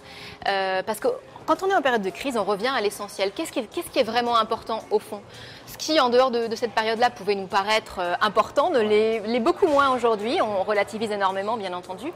Euh, 0.47 0.81
parce 0.83 0.99
que 0.99 1.09
quand 1.45 1.63
on 1.63 1.69
est 1.69 1.75
en 1.75 1.81
période 1.81 2.01
de 2.01 2.09
crise, 2.09 2.37
on 2.37 2.43
revient 2.43 2.71
à 2.75 2.81
l'essentiel. 2.81 3.31
Qu'est-ce 3.31 3.51
qui, 3.51 3.99
est 3.99 4.03
vraiment 4.03 4.37
important 4.37 4.83
au 4.91 4.99
fond? 4.99 5.21
Ce 5.67 5.77
qui, 5.77 5.99
en 5.99 6.09
dehors 6.09 6.31
de, 6.31 6.55
cette 6.55 6.73
période-là, 6.73 7.09
pouvait 7.09 7.35
nous 7.35 7.47
paraître 7.47 7.99
euh, 7.99 8.13
important, 8.21 8.69
ne 8.69 8.79
l'est 8.79 9.39
beaucoup 9.39 9.67
moins 9.67 9.93
aujourd'hui. 9.93 10.41
On 10.41 10.63
relativise 10.63 11.11
énormément, 11.11 11.57
bien 11.57 11.73
entendu. 11.73 12.11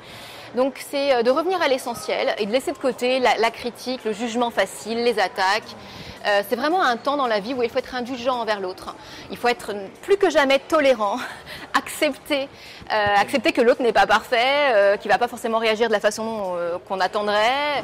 Donc 0.55 0.79
c'est 0.89 1.23
de 1.23 1.29
revenir 1.29 1.61
à 1.61 1.67
l'essentiel 1.67 2.33
et 2.37 2.45
de 2.45 2.51
laisser 2.51 2.71
de 2.71 2.77
côté 2.77 3.19
la, 3.19 3.51
critique, 3.51 4.03
le 4.05 4.13
jugement 4.13 4.49
facile, 4.49 5.03
les 5.03 5.19
attaques. 5.19 5.75
Euh, 6.25 6.41
c'est 6.49 6.55
vraiment 6.55 6.81
un 6.83 6.97
temps 6.97 7.15
dans 7.15 7.27
la 7.27 7.39
vie 7.39 7.53
où 7.53 7.63
il 7.63 7.69
faut 7.69 7.77
être 7.77 7.95
indulgent 7.95 8.39
envers 8.39 8.59
l'autre. 8.59 8.95
Il 9.31 9.37
faut 9.37 9.47
être 9.47 9.73
plus 10.01 10.17
que 10.17 10.29
jamais 10.29 10.59
tolérant, 10.59 11.17
accepter, 11.73 12.43
euh, 12.43 12.47
accepter 12.89 13.51
que 13.51 13.61
l'autre 13.61 13.81
n'est 13.81 13.93
pas 13.93 14.07
parfait, 14.07 14.73
euh, 14.73 14.97
qu'il 14.97 15.11
va 15.11 15.17
pas 15.17 15.27
forcément 15.27 15.57
réagir 15.57 15.87
de 15.87 15.93
la 15.93 15.99
façon 15.99 16.55
qu'on 16.87 16.99
attendrait, 16.99 17.83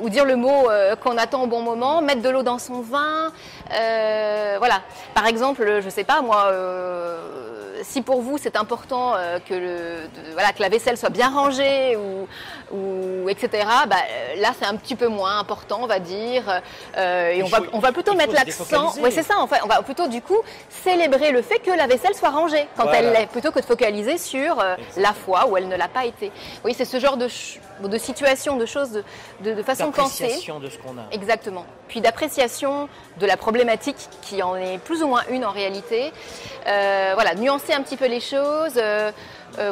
ou 0.00 0.08
dire 0.08 0.24
le 0.24 0.36
mot 0.36 0.68
qu'on 1.02 1.16
attend 1.16 1.42
au 1.42 1.46
bon 1.46 1.62
moment, 1.62 2.02
mettre 2.02 2.22
de 2.22 2.28
l'eau 2.28 2.42
dans 2.42 2.58
son 2.58 2.80
vin. 2.80 3.32
voilà. 3.68 4.82
Par 5.14 5.26
exemple, 5.26 5.80
je 5.82 5.88
sais 5.88 6.04
pas 6.04 6.20
moi 6.22 6.52
si 7.82 8.02
pour 8.02 8.20
vous 8.20 8.36
c'est 8.36 8.56
important 8.56 9.14
que, 9.48 10.06
voilà, 10.32 10.52
que 10.52 10.60
la 10.60 10.68
vaisselle 10.68 10.98
soit 10.98 11.08
bien 11.08 11.30
rangée 11.30 11.96
ou, 11.96 12.76
ou 12.76 13.28
etc., 13.28 13.66
bah, 13.88 13.96
là 14.36 14.50
c'est 14.58 14.66
un 14.66 14.76
petit 14.76 14.94
peu 14.94 15.08
moins 15.08 15.38
important, 15.38 15.80
on 15.82 15.86
va 15.86 15.98
dire. 15.98 16.60
et 16.96 17.42
on 17.42 17.46
va 17.46 17.60
on 17.72 17.78
va 17.78 17.92
plutôt 17.92 18.14
mettre 18.14 18.34
l'accent. 18.34 18.92
Oui, 19.02 19.10
c'est 19.12 19.22
ça. 19.22 19.38
En 19.38 19.46
fait, 19.46 19.60
on 19.64 19.66
va 19.66 19.82
plutôt 19.82 20.08
du 20.08 20.20
coup 20.22 20.38
célébrer 20.68 21.32
le 21.32 21.42
fait 21.42 21.58
que 21.58 21.70
la 21.70 21.86
vaisselle 21.86 22.14
soit 22.14 22.30
rangée 22.30 22.66
quand 22.76 22.90
elle 22.92 23.12
l'est, 23.12 23.26
plutôt 23.26 23.50
que 23.50 23.60
de 23.60 23.64
focaliser 23.64 24.18
sur 24.20 24.60
euh, 24.60 24.76
la 24.96 25.12
fois 25.12 25.46
où 25.48 25.56
elle 25.56 25.68
ne 25.68 25.76
l'a 25.76 25.88
pas 25.88 26.04
été. 26.04 26.30
Oui, 26.64 26.74
c'est 26.76 26.84
ce 26.84 27.00
genre 27.00 27.16
de, 27.16 27.28
de 27.82 27.98
situation, 27.98 28.56
de 28.56 28.66
choses, 28.66 29.02
de, 29.40 29.52
de, 29.52 29.62
façon 29.62 29.88
de 29.88 29.94
penser. 29.94 30.24
D'appréciation 30.24 30.60
de 30.60 30.68
ce 30.68 30.78
qu'on 30.78 30.98
a. 30.98 31.02
Exactement. 31.12 31.64
Puis 31.88 32.00
d'appréciation 32.00 32.88
de 33.18 33.26
la 33.26 33.36
problématique 33.36 33.96
qui 34.22 34.42
en 34.42 34.56
est 34.56 34.78
plus 34.78 35.02
ou 35.02 35.08
moins 35.08 35.22
une 35.30 35.44
en 35.44 35.50
réalité. 35.50 36.12
Euh, 36.66 37.12
voilà, 37.14 37.34
nuancer 37.34 37.72
un 37.72 37.82
petit 37.82 37.96
peu 37.96 38.06
les 38.06 38.20
choses. 38.20 38.74
Euh, 38.76 39.12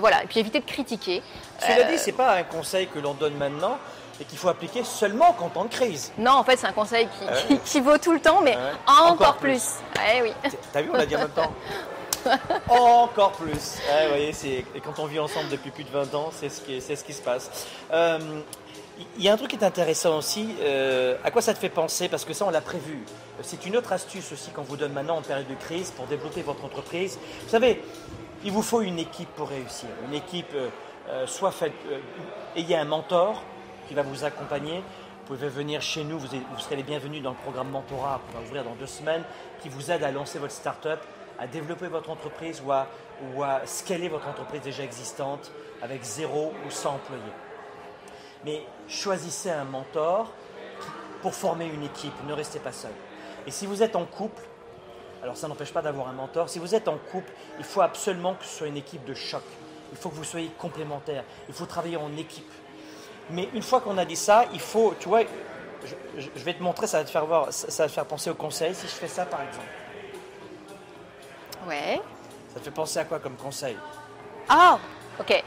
voilà, 0.01 0.25
et 0.25 0.27
puis 0.27 0.41
éviter 0.41 0.61
de 0.61 0.67
critiquer. 0.67 1.23
Cela 1.61 1.85
dit, 1.85 1.99
c'est 1.99 2.13
pas 2.13 2.35
un 2.35 2.43
conseil 2.43 2.89
que 2.89 2.99
l'on 2.99 3.15
donne 3.15 3.35
maintenant 3.35 3.79
et 4.21 4.25
qu'il 4.25 4.39
faut 4.39 4.49
appliquer 4.49 4.83
seulement 4.85 5.37
en 5.41 5.49
temps 5.49 5.65
de 5.65 5.71
crise. 5.71 6.13
Non, 6.19 6.33
en 6.33 6.45
fait, 6.45 6.57
c'est 6.57 6.67
un 6.67 6.73
conseil 6.73 7.09
qui, 7.65 7.81
vaut 7.81 7.99
tout 7.99 8.13
le 8.13 8.21
temps, 8.21 8.41
mais 8.43 8.57
encore, 8.87 9.37
plus. 9.37 9.77
Eh 10.13 10.23
oui. 10.23 10.33
T'as 10.73 10.83
vu, 10.83 10.91
on 10.93 10.97
l'a 10.97 11.07
dit 11.07 11.17
en 11.17 11.21
même 11.21 11.29
temps. 11.31 11.53
encore 12.69 13.33
plus. 13.33 13.79
Eh, 13.89 14.09
voyez, 14.09 14.33
et 14.75 14.81
quand 14.81 14.99
on 14.99 15.07
vit 15.07 15.19
ensemble 15.19 15.49
depuis 15.49 15.71
plus 15.71 15.85
de 15.85 15.91
20 15.91 16.15
ans, 16.15 16.31
c'est 16.33 16.49
ce 16.49 16.61
qui, 16.61 16.81
c'est 16.81 16.97
se 16.97 17.23
passe. 17.23 17.67
Euh, 17.93 18.19
Il 19.17 19.23
y 19.23 19.29
a 19.29 19.33
un 19.33 19.37
truc 19.37 19.51
qui 19.51 19.57
est 19.57 19.65
intéressant 19.65 20.19
aussi. 20.19 20.55
euh, 20.61 21.17
à 21.25 21.31
quoi 21.31 21.43
ça 21.43 21.55
te 21.55 21.59
fait 21.59 21.69
penser 21.69 22.09
Parce 22.09 22.25
que 22.25 22.33
ça, 22.33 22.45
on 22.47 22.51
l'a 22.51 22.61
prévu. 22.61 23.05
C'est 23.43 23.65
une 23.67 23.77
autre 23.77 23.93
astuce 23.93 24.33
aussi 24.33 24.51
qu'on 24.51 24.63
vous 24.63 24.77
donne 24.77 24.93
maintenant 24.93 25.17
en 25.19 25.23
période 25.23 25.47
de 25.49 25.55
crise 25.55 25.91
pour 25.93 26.07
développer 26.07 26.43
votre 26.43 26.65
entreprise. 26.65 27.19
Vous 27.45 27.51
savez, 27.51 27.83
il 28.45 28.53
vous 28.53 28.63
faut 28.63 28.83
une 28.83 28.99
équipe 28.99 29.29
pour 29.37 29.49
réussir. 29.49 29.89
Une 30.09 30.15
équipe, 30.15 30.53
euh, 30.55 31.27
soit 31.27 31.53
faites, 31.53 31.73
euh, 31.91 31.99
ayez 32.57 32.77
un 32.77 32.85
mentor 32.85 33.43
qui 33.87 33.95
va 33.95 34.03
vous 34.03 34.25
accompagner. 34.25 34.79
Vous 35.27 35.35
pouvez 35.37 35.49
venir 35.49 35.81
chez 35.83 36.05
nous, 36.05 36.19
vous, 36.19 36.29
vous 36.29 36.59
serez 36.61 36.77
les 36.77 36.83
bienvenus 36.83 37.23
dans 37.23 37.31
le 37.31 37.37
programme 37.37 37.69
Mentorat 37.71 38.21
qu'on 38.27 38.39
va 38.39 38.45
ouvrir 38.45 38.65
dans 38.65 38.75
deux 38.75 38.87
semaines, 38.87 39.23
qui 39.63 39.69
vous 39.69 39.91
aide 39.91 40.03
à 40.03 40.11
lancer 40.11 40.39
votre 40.39 40.55
start-up, 40.55 41.01
à 41.39 41.47
développer 41.47 41.87
votre 41.89 42.11
entreprise 42.11 42.63
ou 42.65 42.73
à, 42.73 42.87
scaler 43.67 44.09
votre 44.09 44.29
entreprise 44.29 44.61
déjà 44.63 44.83
existante 44.83 45.51
avec 45.83 46.03
zéro 46.03 46.53
ou 46.67 46.71
100 46.71 46.95
employés. 46.95 47.23
Mais 48.45 48.63
choisissez 48.89 49.51
un 49.51 49.65
mentor 49.65 50.33
pour 51.23 51.35
former 51.35 51.67
une 51.67 51.83
équipe, 51.85 52.13
ne 52.27 52.33
restez 52.33 52.59
pas 52.61 52.73
seul. 52.73 52.93
Et 53.47 53.51
si 53.51 53.67
vous 53.67 53.83
êtes 53.83 53.97
en 53.97 54.05
couple, 54.05 54.43
alors 55.23 55.37
ça 55.37 55.49
n'empêche 55.49 55.73
pas 55.73 55.83
d'avoir 55.83 56.09
un 56.09 56.13
mentor, 56.13 56.49
si 56.49 56.59
vous 56.61 56.75
êtes 56.75 56.87
en 56.87 56.97
couple, 57.11 57.33
il 57.59 57.65
faut 57.65 57.81
absolument 57.81 58.35
que 58.35 58.45
ce 58.45 58.59
soit 58.59 58.67
une 58.69 58.77
équipe 58.77 59.05
de 59.05 59.15
choc. 59.15 59.43
Il 59.91 59.99
faut 59.99 60.11
que 60.11 60.15
vous 60.15 60.25
soyez 60.25 60.51
complémentaires, 60.59 61.25
il 61.49 61.55
faut 61.55 61.67
travailler 61.67 61.97
en 61.97 62.15
équipe. 62.17 62.51
Mais 63.31 63.49
une 63.55 63.63
fois 63.63 63.81
qu'on 63.81 63.99
a 63.99 64.05
dit 64.05 64.17
ça, 64.17 64.45
il 64.53 64.61
faut, 64.61 64.95
tu 65.01 65.09
vois, 65.09 65.23
je, 65.85 65.95
je- 66.37 66.45
vais 66.45 66.55
te 66.55 66.63
montrer, 66.63 66.87
ça 66.87 66.99
va 66.99 67.05
te 67.05 67.11
faire 67.11 67.27
voir, 67.27 67.53
ça 67.53 67.83
va 67.85 67.89
te 67.89 67.93
faire 67.95 68.07
penser 68.07 68.31
au 68.31 68.35
conseil. 68.35 68.75
Si 68.75 68.87
je 68.87 68.93
fais 68.93 69.09
ça 69.09 69.25
par 69.27 69.41
exemple, 69.43 69.67
Ouais. 71.69 72.01
ça 72.53 72.61
te 72.61 72.65
fait 72.65 72.71
penser 72.71 72.99
à 72.99 73.05
quoi 73.05 73.19
comme 73.19 73.37
conseil 73.37 73.77
Ah, 74.49 74.79
ok. 75.21 75.45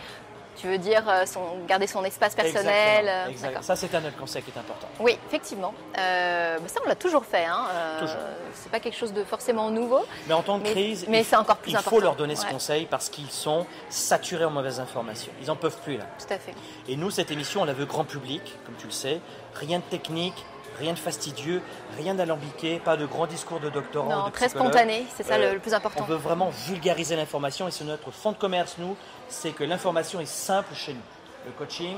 Tu 0.57 0.67
veux 0.67 0.77
dire 0.77 1.03
euh, 1.09 1.25
son- 1.25 1.63
garder 1.65 1.87
son 1.87 2.03
espace 2.03 2.35
personnel 2.35 3.09
Exactement, 3.29 3.59
euh. 3.61 3.63
Ça, 3.63 3.75
c'est 3.75 3.95
un 3.95 4.05
autre 4.05 4.17
conseil 4.17 4.43
qui 4.43 4.51
est 4.51 4.59
important. 4.59 4.87
Oui, 4.99 5.17
effectivement. 5.27 5.73
Euh, 5.97 6.59
bah 6.59 6.67
ça, 6.67 6.79
on 6.85 6.89
l'a 6.89 6.95
toujours 6.95 7.25
fait. 7.25 7.45
Hein. 7.45 7.65
Euh, 7.73 7.99
Toujours. 8.01 8.17
C'est 8.53 8.69
pas 8.71 8.79
quelque 8.81 8.97
chose 8.97 9.13
de 9.13 9.23
forcément 9.23 9.71
nouveau. 9.71 10.05
Mais 10.27 10.33
en 10.35 10.43
temps 10.43 10.57
de 10.59 10.63
Mais- 10.63 10.71
crise, 10.71 11.05
mais 11.07 11.21
il- 11.21 11.25
c'est 11.25 11.37
encore 11.37 11.55
plus 11.57 11.71
il 11.71 11.75
important. 11.77 11.95
faut 11.95 12.01
leur 12.01 12.15
donner 12.15 12.35
ce 12.35 12.45
Ouais. 12.45 12.51
conseil 12.51 12.85
parce 12.85 13.09
qu'ils 13.09 13.31
sont 13.31 13.65
saturés 13.89 14.45
en 14.45 14.51
mauvaises 14.51 14.79
informations. 14.79 15.31
Ils 15.41 15.49
en 15.49 15.55
peuvent 15.55 15.79
plus 15.83 15.97
là. 15.97 16.05
Tout 16.19 16.31
à 16.31 16.37
fait. 16.37 16.53
Et 16.87 16.95
nous, 16.95 17.09
cette 17.09 17.31
émission, 17.31 17.61
on 17.61 17.65
la 17.65 17.73
veut 17.73 17.85
grand 17.85 18.03
public, 18.03 18.43
comme 18.65 18.75
tu 18.75 18.85
le 18.85 18.91
sais. 18.93 19.19
Rien 19.55 19.79
de 19.79 19.83
technique, 19.85 20.45
rien 20.81 20.93
de 20.93 20.99
fastidieux, 20.99 21.61
rien 21.97 22.13
d'alambiqué, 22.15 22.79
pas 22.79 22.97
de 22.97 23.05
grands 23.05 23.27
discours 23.27 23.59
de 23.59 23.69
doctorants. 23.69 24.09
Non, 24.09 24.23
ou 24.25 24.29
de 24.29 24.33
très 24.33 24.49
spontané, 24.49 25.05
c'est 25.15 25.23
ça 25.23 25.37
le- 25.37 25.45
Euh, 25.45 25.53
le 25.53 25.59
plus 25.59 25.73
important. 25.73 26.01
On 26.03 26.07
veut 26.07 26.15
vraiment 26.17 26.49
vulgariser 26.67 27.15
l'information 27.15 27.67
et 27.67 27.71
c'est 27.71 27.83
notre 27.85 28.11
fond 28.11 28.31
de 28.33 28.37
commerce, 28.37 28.75
nous, 28.77 28.97
c'est 29.29 29.51
que 29.51 29.63
l'information 29.63 30.19
est 30.19 30.25
simple 30.25 30.73
chez 30.75 30.93
nous. 30.93 31.01
Le 31.45 31.51
coaching, 31.51 31.95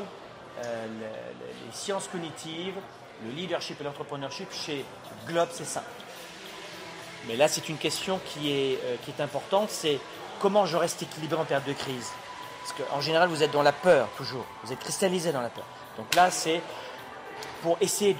euh, 0.63 0.85
le- 0.87 0.99
le- 0.99 1.65
les 1.65 1.71
sciences 1.73 2.07
cognitives, 2.11 2.75
le 3.25 3.31
leadership 3.31 3.79
et 3.81 3.83
l'entrepreneurship, 3.83 4.51
chez 4.51 4.85
Globe, 5.27 5.49
c'est 5.51 5.65
simple. 5.65 5.87
Mais 7.27 7.35
là, 7.37 7.47
c'est 7.47 7.69
une 7.69 7.77
question 7.77 8.19
qui 8.25 8.51
est, 8.51 8.79
euh, 8.83 8.95
qui 9.03 9.11
est 9.11 9.21
importante, 9.23 9.69
c'est 9.69 9.99
comment 10.41 10.65
je 10.65 10.75
reste 10.75 11.01
équilibré 11.03 11.39
en 11.39 11.45
période 11.45 11.65
de 11.65 11.73
crise? 11.73 12.09
Parce 12.61 12.73
qu'en 12.89 13.01
général, 13.01 13.29
vous 13.29 13.43
êtes 13.43 13.51
dans 13.51 13.61
la 13.63 13.71
peur, 13.71 14.07
toujours. 14.17 14.45
Vous 14.63 14.71
êtes 14.73 14.79
cristallisé 14.79 15.31
dans 15.31 15.41
la 15.41 15.49
peur. 15.49 15.65
Donc 15.97 16.13
là, 16.15 16.31
c'est 16.31 16.61
pour 17.63 17.77
essayer 17.79 18.15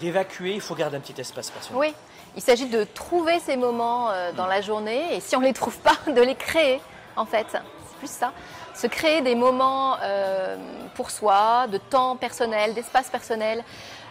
d'évacuer, 0.00 0.54
il 0.54 0.60
faut 0.60 0.74
garder 0.74 0.96
un 0.96 1.00
petit 1.00 1.18
espace 1.18 1.50
personnel. 1.50 1.78
Oui, 1.80 1.94
il 2.34 2.42
s'agit 2.42 2.66
de 2.66 2.82
trouver 2.82 3.38
ces 3.38 3.56
moments 3.56 4.10
euh, 4.10 4.32
dans 4.32 4.46
la 4.46 4.60
journée 4.60 5.14
et 5.14 5.20
si 5.20 5.36
on 5.36 5.40
ne 5.40 5.46
les 5.46 5.52
trouve 5.52 5.78
pas, 5.78 5.96
de 6.08 6.20
les 6.20 6.34
créer 6.34 6.80
en 7.16 7.24
fait. 7.24 7.46
C'est 7.52 7.98
plus 7.98 8.10
ça. 8.10 8.32
Se 8.74 8.88
créer 8.88 9.20
des 9.20 9.36
moments 9.36 9.96
euh, 10.02 10.56
pour 10.96 11.12
soi, 11.12 11.68
de 11.68 11.78
temps 11.78 12.16
personnel, 12.16 12.74
d'espace 12.74 13.08
personnel. 13.08 13.62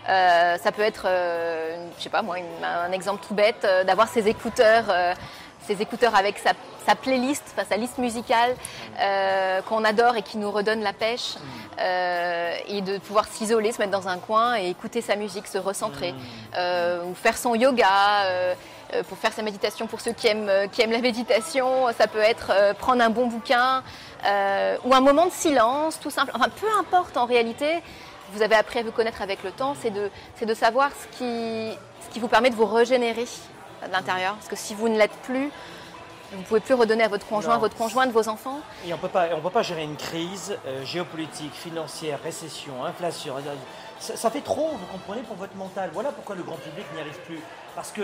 Euh, 0.07 0.57
ça 0.57 0.71
peut 0.71 0.83
être, 0.83 1.03
euh, 1.05 1.87
je 1.97 2.03
sais 2.03 2.09
pas 2.09 2.21
moi, 2.21 2.37
un 2.63 2.91
exemple 2.93 3.25
tout 3.27 3.33
bête, 3.33 3.67
d'avoir 3.85 4.07
ses 4.07 4.29
écouteurs, 4.29 4.85
ses 5.67 5.81
écouteurs 5.81 6.15
avec 6.15 6.37
sa, 6.39 6.51
sa 6.85 6.95
playlist, 6.95 7.43
enfin, 7.51 7.65
sa 7.67 7.77
liste 7.77 7.97
musicale 7.97 8.55
euh, 8.99 9.61
qu'on 9.61 9.83
adore 9.83 10.15
et 10.15 10.21
qui 10.21 10.37
nous 10.37 10.51
redonne 10.51 10.81
la 10.81 10.93
pêche, 10.93 11.35
euh, 11.79 12.55
et 12.67 12.81
de 12.81 12.97
pouvoir 12.97 13.25
s'isoler, 13.27 13.71
se 13.71 13.79
mettre 13.79 13.91
dans 13.91 14.07
un 14.07 14.17
coin 14.17 14.57
et 14.57 14.69
écouter 14.69 15.01
sa 15.01 15.15
musique, 15.15 15.47
se 15.47 15.57
recentrer, 15.57 16.13
euh, 16.57 17.03
ou 17.03 17.15
faire 17.15 17.37
son 17.37 17.55
yoga. 17.55 17.85
pour 19.07 19.17
faire 19.17 19.31
sa 19.31 19.41
méditation, 19.41 19.87
pour 19.87 20.01
ceux 20.01 20.11
qui 20.11 20.27
aiment, 20.27 20.51
qui 20.69 20.81
aiment 20.81 20.91
la 20.91 20.99
méditation, 20.99 21.87
ça 21.97 22.07
peut 22.07 22.19
être 22.19 22.75
prendre 22.75 23.01
un 23.01 23.09
bon 23.09 23.27
bouquin 23.27 23.83
ou 24.83 24.93
un 24.93 24.99
moment 24.99 25.27
de 25.27 25.31
silence, 25.31 25.97
tout 25.97 26.09
simple. 26.09 26.31
Enfin, 26.35 26.49
peu 26.49 26.67
importe 26.77 27.15
en 27.15 27.25
réalité, 27.25 27.81
vous 28.33 28.41
avez 28.41 28.55
appris 28.55 28.79
à 28.79 28.83
vous 28.83 28.91
connaître 28.91 29.21
avec 29.21 29.43
le 29.43 29.51
temps, 29.51 29.75
c'est 29.79 29.91
de, 29.91 30.53
savoir 30.53 30.91
ce 30.91 31.17
qui, 31.17 31.77
ce 32.05 32.13
qui 32.13 32.19
vous 32.19 32.27
permet 32.27 32.49
de 32.49 32.55
vous 32.55 32.65
régénérer 32.65 33.25
de 33.87 33.91
l'intérieur. 33.91 34.35
Parce 34.35 34.47
que 34.47 34.55
si 34.55 34.73
vous 34.75 34.89
ne 34.89 34.97
l'êtes 34.97 35.15
plus, 35.23 35.51
vous 36.31 36.37
ne 36.39 36.43
pouvez 36.43 36.59
plus 36.61 36.73
redonner 36.75 37.03
à 37.03 37.07
votre 37.09 37.25
conjoint, 37.27 37.55
Non. 37.55 37.59
votre 37.59 37.75
conjointe, 37.75 38.11
vos 38.11 38.29
enfants. 38.29 38.59
Et 38.85 38.93
on 38.93 38.95
on 38.95 39.41
peut 39.41 39.49
pas 39.49 39.61
gérer 39.63 39.83
une 39.83 39.97
crise 39.97 40.57
euh, 40.65 40.85
géopolitique, 40.85 41.53
financière, 41.53 42.19
récession, 42.23 42.85
inflation. 42.85 43.35
euh, 43.37 43.41
Ça, 43.99 44.15
ça 44.15 44.31
fait 44.31 44.41
trop, 44.41 44.69
vous 44.69 44.85
comprenez, 44.91 45.21
pour 45.23 45.35
votre 45.35 45.55
mental. 45.55 45.89
Voilà 45.93 46.11
pourquoi 46.11 46.35
le 46.35 46.43
grand 46.43 46.55
public 46.57 46.85
n'y 46.95 47.01
arrive 47.01 47.19
plus. 47.25 47.39
Parce 47.75 47.91
que 47.91 48.01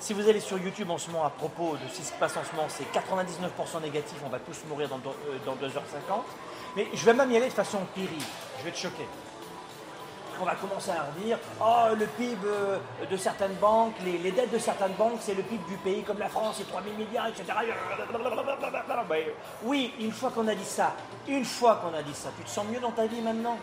si 0.00 0.12
vous 0.12 0.28
allez 0.28 0.40
sur 0.40 0.58
YouTube 0.58 0.90
en 0.90 0.98
ce 0.98 1.10
moment 1.10 1.24
à 1.24 1.30
propos 1.30 1.72
de 1.82 1.88
ce 1.90 1.96
qui 1.98 2.04
se 2.04 2.12
passe 2.12 2.36
en 2.36 2.42
ce 2.44 2.54
moment, 2.54 2.68
c'est 2.68 2.84
99% 2.92 3.80
négatif, 3.82 4.16
on 4.24 4.28
va 4.28 4.38
tous 4.40 4.58
mourir 4.68 4.88
dans, 4.88 4.98
deux- 4.98 5.08
euh, 5.30 5.38
dans 5.46 5.54
2h50. 5.54 6.22
Mais 6.76 6.88
je 6.92 7.04
vais 7.06 7.14
même 7.14 7.30
y 7.30 7.36
aller 7.36 7.48
de 7.48 7.52
façon 7.52 7.78
empirique. 7.78 8.22
Je 8.58 8.64
vais 8.64 8.70
te 8.72 8.78
choquer. 8.78 9.06
On 10.40 10.44
va 10.44 10.54
commencer 10.54 10.90
à 10.90 11.04
redire 11.04 11.38
Oh, 11.60 11.94
le 11.98 12.06
PIB 12.06 12.38
euh, 12.44 12.78
de 13.10 13.16
certaines 13.16 13.54
banques, 13.54 13.94
les, 14.04 14.18
les 14.18 14.32
dettes 14.32 14.52
de 14.52 14.58
certaines 14.58 14.92
banques, 14.92 15.18
c'est 15.20 15.34
le 15.34 15.42
PIB 15.42 15.62
du 15.68 15.76
pays, 15.76 16.02
comme 16.02 16.18
la 16.18 16.28
France, 16.28 16.56
c'est 16.58 16.68
3 16.68 16.82
000 16.82 16.96
milliards, 16.96 17.28
etc. 17.28 17.44
Oui, 19.64 19.94
une 20.00 20.12
fois 20.12 20.30
qu'on 20.30 20.48
a 20.48 20.54
dit 20.54 20.64
ça, 20.64 20.94
une 21.28 21.44
fois 21.44 21.76
qu'on 21.76 21.96
a 21.96 22.02
dit 22.02 22.14
ça, 22.14 22.30
tu 22.36 22.44
te 22.44 22.50
sens 22.50 22.66
mieux 22.66 22.80
dans 22.80 22.92
ta 22.92 23.06
vie 23.06 23.20
maintenant? 23.20 23.56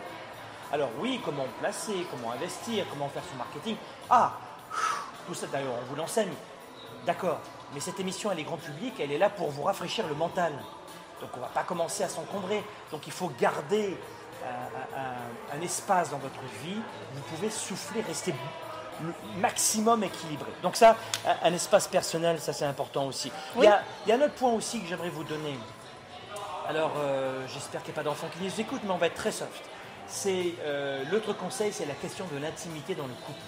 Alors, 0.72 0.90
oui, 1.00 1.20
comment 1.24 1.46
placer, 1.60 2.06
comment 2.10 2.32
investir, 2.32 2.86
comment 2.90 3.08
faire 3.08 3.24
son 3.30 3.36
marketing? 3.36 3.76
Ah, 4.08 4.32
tout 5.26 5.34
ça 5.34 5.46
d'ailleurs, 5.48 5.74
on 5.82 5.90
vous 5.90 5.96
l'enseigne. 5.96 6.32
D'accord, 7.04 7.40
mais 7.74 7.80
cette 7.80 7.98
émission, 7.98 8.30
elle 8.30 8.38
est 8.38 8.44
grand 8.44 8.56
public, 8.56 8.94
elle 9.00 9.10
est 9.10 9.18
là 9.18 9.30
pour 9.30 9.50
vous 9.50 9.62
rafraîchir 9.62 10.06
le 10.06 10.14
mental. 10.14 10.52
Donc, 11.20 11.30
on 11.34 11.38
ne 11.38 11.42
va 11.42 11.48
pas 11.48 11.64
commencer 11.64 12.04
à 12.04 12.08
s'encombrer. 12.08 12.62
Donc, 12.90 13.06
il 13.06 13.12
faut 13.12 13.30
garder 13.38 13.96
un, 14.44 14.98
un- 14.98 15.58
un 15.58 15.60
espace 15.62 16.10
dans 16.10 16.18
votre 16.18 16.40
vie, 16.62 16.80
vous 17.14 17.22
pouvez 17.34 17.50
souffler, 17.50 18.02
rester 18.02 18.34
le 19.02 19.12
maximum 19.40 20.04
équilibré. 20.04 20.50
Donc 20.62 20.76
ça, 20.76 20.96
un, 21.42 21.52
espace 21.54 21.88
personnel, 21.88 22.38
ça 22.40 22.52
c'est 22.52 22.66
important 22.66 23.06
aussi. 23.06 23.32
Il, 23.56 23.64
y 23.64 23.66
a, 23.66 23.82
il 24.04 24.10
y 24.10 24.12
a 24.12 24.16
un 24.16 24.20
autre 24.22 24.34
point 24.34 24.52
aussi 24.52 24.80
que 24.80 24.86
j'aimerais 24.86 25.08
vous 25.08 25.24
donner. 25.24 25.58
Alors, 26.68 26.92
euh, 26.98 27.46
j'espère 27.48 27.82
qu'il 27.82 27.92
n'y 27.92 27.98
a 27.98 28.02
pas 28.02 28.08
d'enfants 28.08 28.28
qui 28.36 28.44
nous 28.44 28.60
écoutent, 28.60 28.82
mais 28.84 28.90
on 28.92 28.98
va 28.98 29.06
être 29.06 29.14
très 29.14 29.32
soft. 29.32 29.64
C'est 30.06 30.54
euh, 30.64 31.02
l'autre 31.10 31.32
conseil, 31.32 31.72
c'est 31.72 31.86
la 31.86 31.94
question 31.94 32.26
de 32.32 32.38
l'intimité 32.38 32.94
dans 32.94 33.06
le 33.06 33.14
couple. 33.26 33.40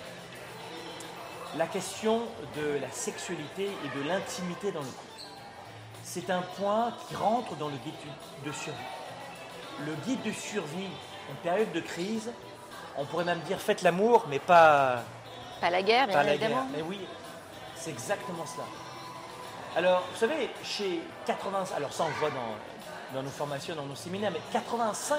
La 1.59 1.67
question 1.67 2.23
de 2.57 2.79
la 2.81 2.91
sexualité 2.91 3.65
et 3.85 3.99
de 3.99 4.09
l'intimité 4.09 4.73
dans 4.73 4.81
le 4.81 4.87
couple. 4.87 4.99
C'est 6.03 6.31
un 6.31 6.43
point 6.57 6.93
qui 7.09 7.15
rentre 7.15 7.55
dans 7.57 7.69
le 7.69 7.77
guide 7.85 7.95
de 8.47 8.53
survie 8.53 8.79
le 9.87 9.95
guide 10.07 10.23
de 10.23 10.33
survie 10.33 10.89
en 11.31 11.35
période 11.43 11.73
de 11.73 11.81
crise, 11.81 12.31
on 12.97 13.05
pourrait 13.05 13.25
même 13.25 13.41
dire 13.41 13.59
faites 13.59 13.83
l'amour, 13.83 14.27
mais 14.29 14.39
pas, 14.39 15.03
Pas 15.61 15.71
la 15.71 15.83
guerre, 15.83 16.07
bien 16.07 16.17
pas 16.17 16.23
la 16.25 16.35
évidemment. 16.35 16.55
guerre. 16.57 16.65
Mais 16.77 16.83
oui, 16.83 17.01
c'est 17.77 17.91
exactement 17.91 18.45
cela. 18.47 18.65
Alors, 19.77 20.03
vous 20.13 20.19
savez, 20.19 20.51
chez 20.63 21.01
80, 21.27 21.65
alors 21.77 21.93
ça 21.93 22.05
on 22.05 22.09
le 22.09 22.15
voit 22.15 22.31
dans, 22.31 23.15
dans 23.17 23.23
nos 23.23 23.31
formations, 23.31 23.75
dans 23.75 23.87
nos 23.87 23.95
séminaires, 23.95 24.31
mais 24.33 24.59
85% 24.59 25.19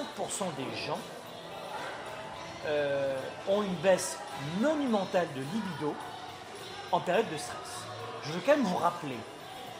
des 0.56 0.76
gens 0.86 0.98
euh, 2.66 3.16
ont 3.48 3.62
une 3.62 3.74
baisse 3.76 4.18
monumentale 4.60 5.26
de 5.34 5.40
libido 5.40 5.94
en 6.92 7.00
période 7.00 7.28
de 7.30 7.36
stress. 7.36 7.56
Je 8.24 8.32
veux 8.32 8.40
quand 8.46 8.52
même 8.56 8.64
vous 8.64 8.76
rappeler 8.76 9.16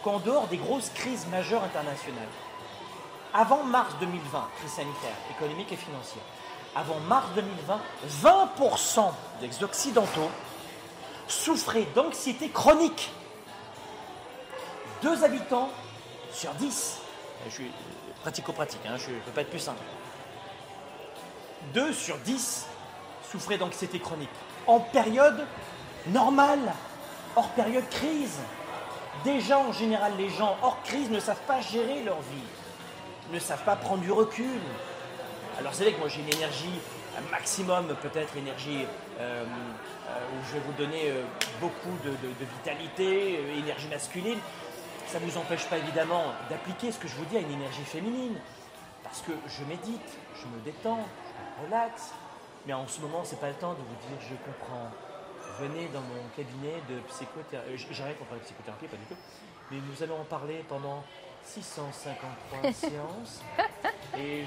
qu'en 0.03 0.19
dehors 0.19 0.49
des 0.49 0.57
grosses 0.59 0.91
crises 0.91 1.27
majeures 1.29 1.63
internationales, 1.63 2.29
avant 3.35 3.65
mars 3.65 3.95
2020, 3.99 4.49
crise 4.59 4.71
sanitaire, 4.71 5.17
économique 5.29 5.73
et 5.73 5.77
financière, 5.77 6.23
avant 6.77 7.01
mars 7.01 7.27
2020, 7.35 7.81
20% 8.23 9.11
des 9.41 9.65
Occidentaux 9.65 10.31
souffraient 11.27 11.87
d'anxiété 11.97 12.49
chronique. 12.49 13.11
Deux 15.03 15.25
habitants 15.25 15.69
sur 16.33 16.53
10. 16.55 16.99
Je 17.47 17.51
suis 17.51 17.71
pratico-pratique, 18.23 18.81
hein, 18.87 18.97
je 18.97 19.11
ne 19.11 19.19
peux 19.19 19.33
pas 19.33 19.41
être 19.41 19.51
plus 19.51 19.59
simple. 19.59 19.83
Deux 21.73 21.93
sur 21.93 22.17
10 22.19 22.67
souffraient 23.31 23.59
d'anxiété 23.59 23.99
chronique. 23.99 24.31
En 24.69 24.79
période 24.79 25.45
normale, 26.07 26.73
hors 27.35 27.49
période 27.51 27.89
crise. 27.91 28.39
Déjà, 29.25 29.59
en 29.59 29.73
général, 29.73 30.13
les 30.19 30.31
gens 30.31 30.57
hors 30.63 30.81
crise 30.83 31.11
ne 31.11 31.19
savent 31.19 31.43
pas 31.47 31.61
gérer 31.61 32.03
leur 32.03 32.21
vie 32.21 32.43
ne 33.35 33.41
savent 33.41 33.65
pas 33.65 33.77
prendre 33.77 34.03
du 34.03 34.13
recul. 34.13 34.61
Alors 35.59 35.75
c'est 35.75 35.85
vrai 35.85 35.93
que 35.93 35.99
moi 35.99 36.09
j'ai 36.09 36.21
une 36.21 36.33
énergie 36.33 36.81
un 37.17 37.31
maximum 37.31 37.95
peut-être 38.03 38.37
énergie, 38.37 38.87
où 39.21 40.47
je 40.49 40.53
vais 40.55 40.61
vous 40.67 40.73
donner 40.73 41.13
beaucoup 41.61 41.97
de, 42.05 42.11
vitalité, 42.57 43.39
énergie 43.57 43.87
masculine, 43.87 44.39
ça 45.07 45.21
ne 45.21 45.27
vous 45.27 45.39
empêche 45.39 45.67
pas 45.67 45.79
évidemment 45.79 46.25
d'appliquer 46.51 46.91
ce 46.91 46.99
que 46.99 47.07
je 47.07 47.15
vous 47.15 47.25
dis 47.27 47.37
à 47.37 47.41
une 47.41 47.53
énergie 47.53 47.85
féminine. 47.85 48.35
Parce 49.03 49.21
que 49.21 49.33
je 49.47 49.65
médite, 49.65 50.19
je 50.35 50.47
me 50.47 50.61
détends, 50.65 51.07
je 51.07 51.63
me 51.63 51.67
relaxe. 51.67 52.11
Mais 52.67 52.73
en 52.73 52.89
ce 52.89 53.01
moment, 53.01 53.23
ce 53.25 53.35
n'est 53.35 53.41
pas 53.41 53.49
le 53.49 53.55
temps 53.55 53.75
de 53.75 53.79
vous 53.79 54.09
dire 54.09 54.19
je 54.29 54.35
comprends. 54.45 54.91
Venez 55.61 55.89
dans 55.93 56.01
mon 56.01 56.27
cabinet 56.35 56.83
de 56.89 56.99
psychothérapie. 57.11 57.71
Euh, 57.71 57.93
j'arrête 57.93 58.17
pour 58.17 58.27
parler 58.27 58.41
de 58.41 58.47
psychothérapie, 58.47 58.87
pas 58.87 58.97
du 58.97 59.05
tout. 59.05 59.21
Mais 59.71 59.77
nous 59.77 60.03
allons 60.03 60.21
en 60.21 60.25
parler 60.25 60.65
pendant 60.69 61.05
653 61.45 62.73
séances. 62.73 63.43
Et 64.19 64.45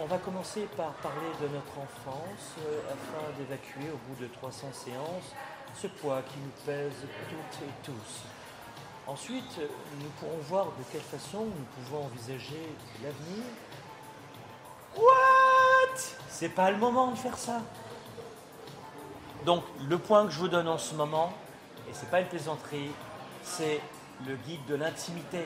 on 0.00 0.06
va 0.06 0.18
commencer 0.18 0.68
par 0.76 0.92
parler 0.94 1.28
de 1.40 1.48
notre 1.48 1.78
enfance 1.78 2.54
euh, 2.60 2.80
afin 2.92 3.38
d'évacuer 3.38 3.90
au 3.92 3.96
bout 4.08 4.22
de 4.22 4.28
300 4.28 4.68
séances 4.72 5.34
ce 5.74 5.86
poids 5.86 6.22
qui 6.22 6.38
nous 6.38 6.52
pèse 6.64 7.06
toutes 7.28 7.62
et 7.62 7.72
tous. 7.84 8.24
Ensuite, 9.06 9.58
nous 10.00 10.08
pourrons 10.20 10.38
voir 10.42 10.66
de 10.66 10.84
quelle 10.92 11.00
façon 11.00 11.46
nous 11.46 11.64
pouvons 11.76 12.04
envisager 12.04 12.74
l'avenir. 13.02 13.44
What? 14.96 15.98
C'est 16.28 16.50
pas 16.50 16.70
le 16.70 16.76
moment 16.76 17.10
de 17.12 17.16
faire 17.16 17.38
ça. 17.38 17.62
Donc, 19.44 19.64
le 19.88 19.98
point 19.98 20.26
que 20.26 20.32
je 20.32 20.38
vous 20.38 20.48
donne 20.48 20.68
en 20.68 20.78
ce 20.78 20.94
moment, 20.94 21.32
et 21.88 21.94
c'est 21.94 22.10
pas 22.10 22.20
une 22.20 22.26
plaisanterie, 22.26 22.90
c'est 23.42 23.80
le 24.26 24.36
guide 24.36 24.64
de 24.66 24.74
l'intimité. 24.74 25.44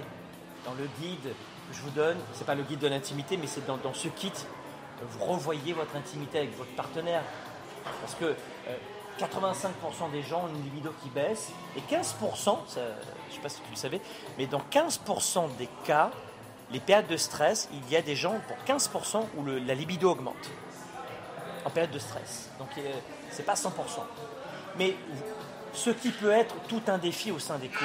Dans 0.64 0.74
le 0.74 0.88
guide 1.00 1.22
que 1.24 1.74
je 1.74 1.82
vous 1.82 1.90
donne, 1.90 2.16
c'est 2.34 2.46
pas 2.46 2.54
le 2.54 2.62
guide 2.62 2.78
de 2.78 2.88
l'intimité, 2.88 3.36
mais 3.36 3.46
c'est 3.46 3.66
dans, 3.66 3.78
ce 3.94 4.08
kit, 4.08 4.32
vous 5.02 5.24
revoyez 5.24 5.72
votre 5.72 5.96
intimité 5.96 6.38
avec 6.38 6.56
votre 6.56 6.74
partenaire. 6.74 7.22
Parce 8.00 8.14
que 8.14 8.26
euh, 8.26 8.76
85% 9.18 10.10
des 10.12 10.22
gens 10.22 10.44
ont 10.44 10.48
une 10.48 10.62
libido 10.62 10.92
qui 11.02 11.08
baisse 11.10 11.50
et 11.76 11.80
15%, 11.80 12.14
je 12.14 12.80
ne 12.80 12.84
sais 13.30 13.40
pas 13.42 13.48
si 13.48 13.60
tu 13.60 13.70
le 13.70 13.76
savais, 13.76 14.00
mais 14.38 14.46
dans 14.46 14.62
15% 14.70 15.56
des 15.56 15.68
cas, 15.84 16.10
les 16.70 16.80
périodes 16.80 17.08
de 17.08 17.16
stress, 17.16 17.68
il 17.72 17.92
y 17.92 17.96
a 17.96 18.02
des 18.02 18.16
gens 18.16 18.40
pour 18.46 18.56
15% 18.66 19.24
où 19.36 19.44
la 19.44 19.74
libido 19.74 20.10
augmente 20.10 20.50
en 21.64 21.70
période 21.70 21.90
de 21.90 21.98
stress. 21.98 22.50
Donc 22.58 22.68
euh, 22.78 22.92
ce 23.30 23.38
n'est 23.38 23.44
pas 23.44 23.54
100%. 23.54 23.68
Mais 24.78 24.94
ce 25.72 25.90
qui 25.90 26.10
peut 26.10 26.30
être 26.30 26.54
tout 26.68 26.82
un 26.88 26.98
défi 26.98 27.30
au 27.30 27.38
sein 27.38 27.58
des 27.58 27.68
couples, 27.68 27.84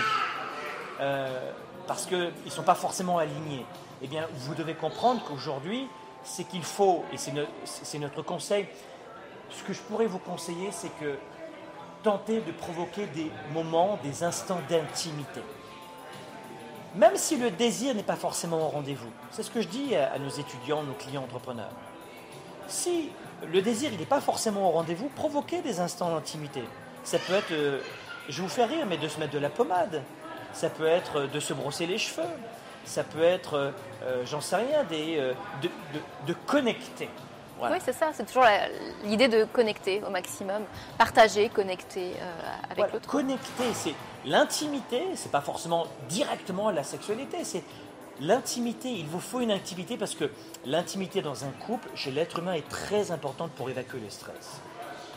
euh, 0.99 1.51
parce 1.87 2.05
qu'ils 2.05 2.33
ne 2.45 2.49
sont 2.49 2.63
pas 2.63 2.75
forcément 2.75 3.17
alignés, 3.17 3.65
eh 4.01 4.07
bien 4.07 4.27
vous 4.35 4.53
devez 4.55 4.73
comprendre 4.73 5.21
qu'aujourd'hui, 5.27 5.87
c'est 6.23 6.43
qu'il 6.43 6.63
faut, 6.63 7.03
et 7.13 7.17
c'est 7.17 7.99
notre 7.99 8.21
conseil, 8.21 8.67
ce 9.49 9.63
que 9.63 9.73
je 9.73 9.81
pourrais 9.81 10.07
vous 10.07 10.19
conseiller, 10.19 10.69
c'est 10.71 10.91
que 10.99 11.17
tentez 12.03 12.41
de 12.41 12.51
provoquer 12.51 13.05
des 13.07 13.31
moments, 13.53 13.97
des 14.03 14.23
instants 14.23 14.59
d'intimité. 14.69 15.41
Même 16.95 17.15
si 17.15 17.37
le 17.37 17.51
désir 17.51 17.95
n'est 17.95 18.03
pas 18.03 18.15
forcément 18.15 18.65
au 18.65 18.69
rendez-vous. 18.69 19.11
C'est 19.31 19.43
ce 19.43 19.51
que 19.51 19.61
je 19.61 19.67
dis 19.67 19.95
à 19.95 20.17
nos 20.19 20.29
étudiants, 20.29 20.83
nos 20.83 20.93
clients 20.93 21.23
entrepreneurs. 21.23 21.71
Si 22.67 23.09
le 23.45 23.61
désir 23.61 23.91
n'est 23.91 24.05
pas 24.05 24.21
forcément 24.21 24.69
au 24.69 24.71
rendez-vous, 24.71 25.09
provoquez 25.09 25.61
des 25.61 25.79
instants 25.79 26.13
d'intimité. 26.13 26.63
Ça 27.03 27.19
peut 27.19 27.33
être, 27.33 27.51
euh, 27.51 27.79
je 28.27 28.41
vous 28.41 28.49
fais 28.49 28.65
rire, 28.65 28.85
mais 28.87 28.97
de 28.97 29.07
se 29.07 29.19
mettre 29.19 29.33
de 29.33 29.39
la 29.39 29.49
pommade. 29.49 30.01
Ça 30.57 30.71
peut 30.71 30.87
être 30.87 31.19
euh, 31.19 31.27
de 31.27 31.39
se 31.39 31.53
brosser 31.53 31.85
les 31.85 31.99
cheveux. 31.99 32.27
Ça 32.83 33.03
peut 33.03 33.21
être, 33.21 33.73
euh, 34.01 34.25
j'en 34.25 34.41
sais 34.41 34.55
rien, 34.55 34.83
des, 34.85 35.21
de 36.25 36.33
connecter. 36.47 37.09
Oui, 37.61 37.77
c'est 37.83 37.93
ça. 37.93 38.09
C'est 38.13 38.25
toujours 38.25 38.45
l'idée 39.03 39.27
de 39.27 39.43
connecter 39.45 40.01
au 40.03 40.09
maximum, 40.09 40.63
partager, 40.97 41.49
connecter 41.49 42.13
euh, 42.19 42.71
avec 42.71 42.91
l'autre. 42.91 43.07
Connecter, 43.07 43.73
c'est 43.73 43.93
l'intimité. 44.25 45.03
C'est 45.15 45.31
pas 45.31 45.41
forcément 45.41 45.85
directement 46.09 46.71
la 46.71 46.83
sexualité. 46.83 47.43
C'est 47.43 47.63
l'intimité. 48.19 48.89
Il 48.89 49.05
vous 49.05 49.19
faut 49.19 49.41
une 49.41 49.51
intimité 49.51 49.95
parce 49.95 50.15
que 50.15 50.31
l'intimité 50.65 51.21
dans 51.21 51.45
un 51.45 51.51
couple, 51.65 51.89
chez 51.93 52.09
l'être 52.11 52.39
humain, 52.39 52.53
est 52.53 52.67
très 52.67 53.11
importante 53.11 53.51
pour 53.51 53.69
évacuer 53.69 53.99
le 53.99 54.09
stress. 54.09 54.61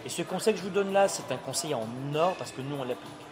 Et 0.05 0.11
ce 0.11 0.21
conseil 0.23 0.55
que 0.55 0.61
je 0.61 0.65
vous 0.65 0.71
donne 0.71 0.93
là, 0.93 1.09
c'est 1.09 1.33
un 1.33 1.37
conseil 1.37 1.73
en 1.75 1.87
or 2.15 2.35
parce 2.37 2.51
que 2.51 2.61
nous, 2.61 2.77
on 2.77 2.85
l'applique. 2.85 3.30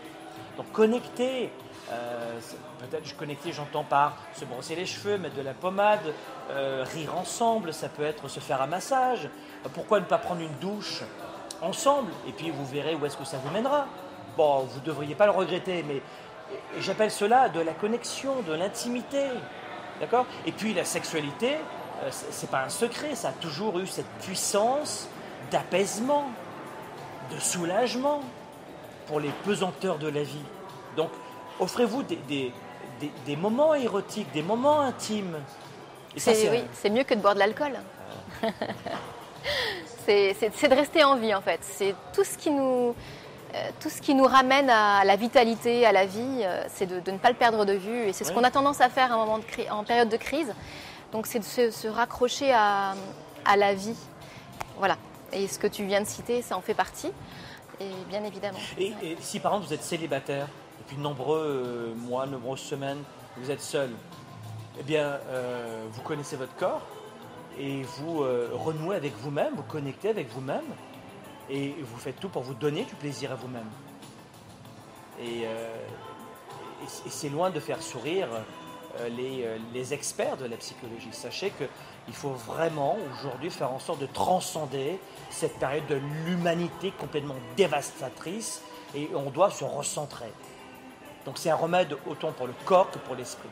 Donc 0.59 0.73
connecter, 0.73 1.53
euh, 1.93 2.41
peut-être 2.81 3.07
je 3.07 3.15
connectais, 3.15 3.53
j'entends 3.53 3.85
par 3.85 4.17
se 4.35 4.45
brosser 4.45 4.75
les 4.75 4.87
cheveux, 4.87 5.17
mettre 5.17 5.37
de 5.37 5.43
la 5.43 5.55
pommade, 5.55 6.13
euh, 6.51 6.85
rire 6.93 7.17
ensemble, 7.17 7.73
ça 7.73 7.89
peut 7.89 8.03
être 8.03 8.27
se 8.27 8.41
faire 8.41 8.61
un 8.61 8.67
massage. 8.67 9.29
Pourquoi 9.73 10.01
ne 10.01 10.05
pas 10.05 10.19
prendre 10.19 10.41
une 10.41 10.55
douche 10.61 11.03
ensemble 11.63 12.11
et 12.27 12.33
puis 12.33 12.51
vous 12.51 12.67
verrez 12.67 12.97
où 12.97 13.07
est-ce 13.07 13.17
que 13.17 13.25
ça 13.25 13.39
vous 13.39 13.51
mènera. 13.53 13.87
Bon, 14.37 14.61
vous 14.61 14.81
ne 14.81 14.85
devriez 14.85 15.15
pas 15.15 15.27
le 15.27 15.33
regretter, 15.33 15.85
mais 15.87 16.03
j'appelle 16.81 17.13
cela 17.13 17.49
de 17.49 17.61
la 17.61 17.73
connexion, 17.73 18.43
de 18.43 18.53
l'intimité. 18.53 19.23
D'accord? 20.01 20.27
Et 20.45 20.51
puis 20.51 20.75
la 20.75 20.85
sexualité, 20.85 21.55
euh, 22.03 22.09
c'est 22.11 22.51
pas 22.51 22.65
un 22.65 22.69
secret, 22.69 23.15
ça 23.15 23.29
a 23.29 23.33
toujours 23.33 23.79
eu 23.79 23.87
cette 23.87 24.11
puissance 24.23 25.09
d'apaisement, 25.53 26.31
de 27.33 27.39
soulagement 27.39 28.23
pour 29.09 29.19
les 29.19 29.31
pesanteurs 29.45 29.99
de 29.99 30.09
la 30.09 30.23
vie. 30.23 30.45
Donc, 30.97 31.11
offrez-vous 31.59 32.03
des, 32.03 32.53
des, 33.27 33.37
moments 33.37 33.75
érotiques, 33.75 34.31
des 34.33 34.43
moments 34.43 34.81
intimes. 34.81 35.39
C'est, 36.17 36.51
oui, 36.51 36.63
c'est 36.75 36.91
mieux 36.91 37.05
que 37.05 37.15
de 37.15 37.21
boire 37.21 37.35
de 37.35 37.41
l'alcool. 37.41 37.73
c'est, 40.07 40.35
de 40.41 40.75
rester 40.75 41.05
en 41.05 41.17
vie 41.17 41.35
en 41.35 41.41
fait. 41.41 41.61
C'est 41.63 41.95
tout 42.13 42.25
ce 42.25 42.37
qui 42.37 42.51
nous, 42.51 42.95
euh, 43.55 43.71
tout 43.81 43.89
ce 43.89 44.01
qui 44.01 44.15
nous 44.15 44.25
ramène 44.25 44.71
à 44.71 45.05
la 45.05 45.17
vitalité, 45.17 45.87
à 45.87 45.93
la 45.93 46.07
vie, 46.07 46.43
euh, 46.43 46.65
c'est 46.69 46.87
de, 46.87 47.11
ne 47.11 47.19
pas 47.19 47.31
le 47.31 47.37
perdre 47.37 47.65
de 47.65 47.73
vue. 47.73 48.09
Et 48.09 48.13
c'est 48.13 48.25
ce 48.25 48.33
qu'on 48.33 48.45
a 48.45 48.51
tendance 48.51 48.81
à 48.81 48.89
faire 48.89 49.13
un 49.13 49.17
moment 49.17 49.39
de 49.39 49.45
en 49.71 49.85
période 49.85 50.09
de 50.09 50.17
crise. 50.17 50.53
Donc 51.13 51.27
c'est 51.27 51.39
de 51.39 51.71
se, 51.71 51.89
raccrocher 51.89 52.53
à, 52.53 52.95
à, 53.45 53.57
la 53.57 53.75
vie. 53.75 53.97
Voilà. 54.77 54.97
Et 55.33 55.47
ce 55.49 55.59
que 55.59 55.67
tu 55.67 55.85
viens 55.85 56.01
de 56.01 56.07
citer, 56.07 56.43
ça 56.43 56.57
en 56.57 56.61
fait 56.61 56.75
partie. 56.75 57.13
Et 57.81 57.91
bien 58.09 58.25
évidemment. 58.25 58.59
et 58.79 58.93
si 59.21 59.41
par 59.41 59.53
exemple 59.53 59.69
vous 59.69 59.75
êtes 59.75 59.85
célibataire, 59.85 60.49
depuis 60.89 60.97
de 60.97 61.03
nombreux 61.03 61.45
euh, 61.45 61.95
mois, 61.95 62.27
de 62.27 62.33
nombreuses 62.33 62.61
semaines, 62.61 63.03
vous 63.37 63.51
êtes 63.51 63.61
seul, 63.61 63.91
eh 64.81 64.83
bien, 64.83 65.19
euh, 65.29 65.85
vous 65.91 66.01
connaissez 66.03 66.37
votre 66.37 66.55
corps 66.57 66.87
et 67.59 67.83
vous 67.83 68.23
euh, 68.23 68.49
renouez 68.53 68.97
avec 68.97 69.15
vous-même, 69.19 69.55
vous 69.55 69.65
connectez 69.65 70.09
avec 70.09 70.31
vous-même 70.31 70.65
et 71.51 71.75
vous 71.83 71.99
faites 71.99 72.19
tout 72.21 72.29
pour 72.29 72.43
vous 72.43 72.55
donner 72.55 72.85
du 72.85 72.95
plaisir 72.95 73.33
à 73.33 73.35
vous-même. 73.35 73.69
Et, 75.21 75.45
c'est 77.09 77.29
loin 77.29 77.51
de 77.51 77.59
faire 77.59 77.83
sourire 77.83 78.29
les, 79.11 79.45
les, 79.75 79.93
experts 79.93 80.37
de 80.37 80.47
la 80.47 80.57
psychologie. 80.57 81.09
Sachez 81.11 81.53
qu'il 82.09 82.17
faut 82.17 82.31
vraiment 82.31 82.97
aujourd'hui 83.13 83.51
faire 83.51 83.71
en 83.71 83.79
sorte 83.79 84.01
de 84.01 84.07
transcender 84.07 84.99
cette 85.29 85.59
période 85.59 85.87
de 85.89 86.01
l'humanité 86.25 86.91
complètement 86.99 87.35
dévastatrice 87.55 88.63
et 88.95 89.11
on 89.15 89.29
doit 89.29 89.51
se 89.51 89.63
recentrer. 89.63 90.33
Donc 91.27 91.37
c'est 91.37 91.51
un 91.51 91.55
remède 91.55 91.95
autant 92.07 92.33
pour 92.33 92.47
le 92.47 92.55
corps 92.65 92.91
que 92.91 92.99
pour 92.99 93.15
l'esprit. 93.15 93.51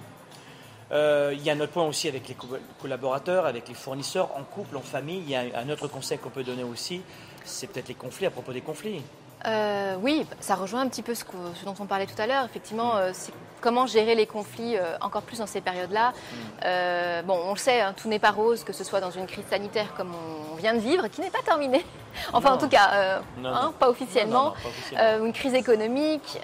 Euh, 0.91 1.35
il 1.37 1.43
y 1.43 1.51
a 1.51 1.53
un 1.53 1.61
autre 1.61 1.73
point 1.73 1.85
aussi 1.85 2.09
avec 2.09 2.29
les 2.29 2.37
collaborateurs, 2.81 3.45
avec 3.45 3.69
les 3.69 3.75
fournisseurs, 3.75 4.31
en 4.35 4.45
couple, 4.45 4.79
en 4.79 4.81
famille. 4.81 5.21
Il 5.27 5.31
y 5.31 5.37
a 5.37 5.43
un 5.55 5.69
autre 5.69 5.87
conseil 5.87 6.17
qu'on 6.17 6.31
peut 6.31 6.45
donner 6.45 6.65
aussi, 6.65 7.03
c'est 7.45 7.67
peut-être 7.67 7.89
les 7.89 7.95
conflits 7.95 8.25
à 8.25 8.31
propos 8.31 8.55
des 8.55 8.63
conflits. 8.63 9.03
Euh, 9.45 9.97
oui, 10.01 10.27
ça 10.41 10.55
rejoint 10.55 10.81
un 10.81 10.89
petit 10.89 11.03
peu 11.03 11.15
ce, 11.15 11.25
dont 11.65 11.75
on 11.79 11.87
parlait 11.87 12.07
tout 12.07 12.21
à 12.21 12.27
l'heure. 12.27 12.45
Effectivement, 12.45 12.97
euh, 12.97 13.11
c'est 13.13 13.33
comment 13.61 13.87
gérer 13.87 14.15
les 14.15 14.27
conflits 14.27 14.77
encore 15.01 15.23
plus 15.23 15.39
dans 15.39 15.47
ces 15.47 15.61
périodes-là. 15.61 16.13
Mm. 16.13 17.27
bon, 17.27 17.39
on 17.47 17.53
le 17.53 17.59
sait, 17.59 17.81
hein, 17.81 17.95
tout 17.97 18.09
n'est 18.09 18.19
pas 18.21 18.31
rose, 18.31 18.63
que 18.63 18.73
ce 18.73 18.85
soit 18.85 19.01
dans 19.01 19.11
une 19.11 19.27
crise 19.27 19.47
sanitaire 19.51 19.95
comme 19.97 20.13
on 20.53 20.55
vient 20.55 20.75
de 20.75 20.79
vivre, 20.79 21.09
qui 21.09 21.21
n'est 21.21 21.31
pas 21.31 21.43
terminée. 21.45 21.85
enfin, 22.33 22.53
en 22.53 22.59
tout 22.59 22.69
cas, 22.69 23.21
hein, 23.45 23.73
pas 23.79 23.89
officiellement. 23.89 24.55
une 24.97 25.33
crise 25.33 25.55
économique, 25.55 26.39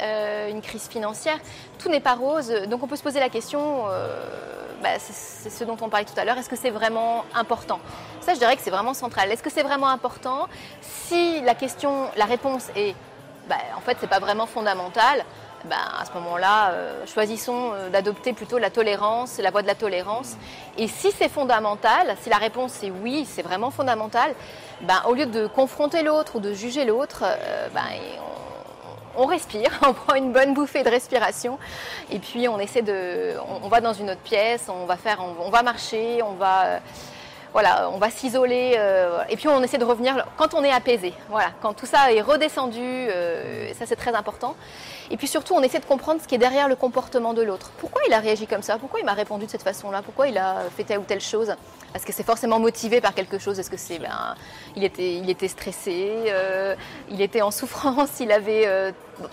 une 0.48 0.62
crise 0.62 0.88
financière, 0.88 1.38
tout 1.78 1.88
n'est 1.88 2.00
pas 2.00 2.14
rose. 2.14 2.50
Donc, 2.68 2.82
on 2.82 2.88
peut 2.88 2.96
se 2.96 3.04
poser 3.04 3.20
la 3.20 3.28
question. 3.28 3.84
Bah, 4.82 4.98
c'est 4.98 5.50
ce 5.50 5.62
dont 5.62 5.76
on 5.80 5.88
parlait 5.88 6.06
tout 6.06 6.18
à 6.18 6.24
l'heure. 6.24 6.36
Est-ce 6.36 6.48
que 6.48 6.56
c'est 6.56 6.70
vraiment 6.70 7.24
important? 7.34 7.78
Ça, 8.20 8.34
je 8.34 8.38
dirais 8.38 8.56
que 8.56 8.62
c'est 8.62 8.70
vraiment 8.70 8.94
central. 8.94 9.30
Est-ce 9.30 9.42
que 9.42 9.50
c'est 9.50 9.62
vraiment 9.62 9.88
important? 9.88 10.48
Si 10.80 11.40
la 11.42 11.54
question, 11.54 12.08
la 12.16 12.24
réponse 12.24 12.68
est, 12.74 12.96
bah, 13.48 13.56
en 13.76 13.80
fait, 13.80 13.96
c'est 14.00 14.08
pas 14.08 14.18
vraiment 14.18 14.46
fondamental. 14.46 15.24
Ben, 15.66 15.76
à 15.76 16.04
ce 16.04 16.12
moment-là, 16.14 16.70
euh, 16.70 17.06
choisissons 17.06 17.70
euh, 17.74 17.88
d'adopter 17.90 18.32
plutôt 18.32 18.58
la 18.58 18.70
tolérance, 18.70 19.38
la 19.38 19.52
voie 19.52 19.62
de 19.62 19.68
la 19.68 19.76
tolérance. 19.76 20.36
Et 20.76 20.88
si 20.88 21.12
c'est 21.12 21.28
fondamental, 21.28 22.16
si 22.20 22.28
la 22.30 22.38
réponse 22.38 22.82
est 22.82 22.90
oui, 22.90 23.24
c'est 23.30 23.42
vraiment 23.42 23.70
fondamental, 23.70 24.34
ben, 24.80 25.00
au 25.06 25.14
lieu 25.14 25.26
de 25.26 25.46
confronter 25.46 26.02
l'autre 26.02 26.36
ou 26.36 26.40
de 26.40 26.52
juger 26.52 26.84
l'autre, 26.84 27.22
euh, 27.22 27.68
ben, 27.72 27.82
on 29.16 29.26
respire, 29.26 29.70
on 29.86 29.92
prend 29.92 30.14
une 30.14 30.32
bonne 30.32 30.54
bouffée 30.54 30.82
de 30.82 30.88
respiration 30.88 31.58
et 32.10 32.18
puis 32.18 32.48
on 32.48 32.58
essaie 32.58 32.82
de, 32.82 33.34
on, 33.62 33.68
va 33.68 33.80
dans 33.80 33.92
une 33.92 34.10
autre 34.10 34.20
pièce, 34.20 34.68
on 34.68 34.86
va 34.86 34.96
faire, 34.96 35.18
on, 35.40 35.50
va 35.50 35.62
marcher, 35.62 36.22
on 36.22 36.32
va, 36.32 36.80
voilà, 37.52 37.90
on 37.90 37.98
va 37.98 38.10
s'isoler 38.10 38.74
euh, 38.76 39.22
et 39.28 39.36
puis 39.36 39.48
on 39.48 39.62
essaie 39.62 39.78
de 39.78 39.84
revenir 39.84 40.26
quand 40.36 40.54
on 40.54 40.64
est 40.64 40.72
apaisé. 40.72 41.12
Voilà, 41.28 41.50
quand 41.60 41.74
tout 41.74 41.86
ça 41.86 42.12
est 42.12 42.20
redescendu, 42.20 42.80
euh, 42.80 43.72
ça 43.74 43.86
c'est 43.86 43.96
très 43.96 44.14
important. 44.14 44.56
Et 45.12 45.16
puis 45.16 45.28
surtout, 45.28 45.54
on 45.54 45.62
essaie 45.62 45.78
de 45.78 45.84
comprendre 45.84 46.20
ce 46.20 46.26
qui 46.26 46.34
est 46.34 46.38
derrière 46.38 46.68
le 46.68 46.74
comportement 46.74 47.34
de 47.34 47.42
l'autre. 47.42 47.70
Pourquoi 47.78 48.02
il 48.08 48.12
a 48.14 48.18
réagi 48.18 48.46
comme 48.46 48.62
ça? 48.62 48.78
Pourquoi 48.78 48.98
il 48.98 49.04
m'a 49.04 49.12
répondu 49.12 49.46
de 49.46 49.50
cette 49.50 49.62
façon-là? 49.62 50.02
Pourquoi 50.02 50.26
il 50.26 50.38
a 50.38 50.62
fait 50.74 50.84
telle 50.84 50.98
ou 50.98 51.04
telle 51.04 51.20
chose? 51.20 51.54
Est-ce 51.94 52.06
que 52.06 52.12
c'est 52.12 52.24
forcément 52.24 52.58
motivé 52.58 53.00
par 53.02 53.14
quelque 53.14 53.38
chose? 53.38 53.60
Est-ce 53.60 53.70
que 53.70 53.76
c'est 53.76 53.98
ben, 53.98 54.34
il 54.74 54.84
était, 54.84 55.14
il 55.14 55.28
était 55.28 55.48
stressé, 55.48 56.14
euh, 56.28 56.74
il 57.10 57.20
était 57.20 57.42
en 57.42 57.50
souffrance, 57.50 58.20
il 58.20 58.32
avait, 58.32 58.66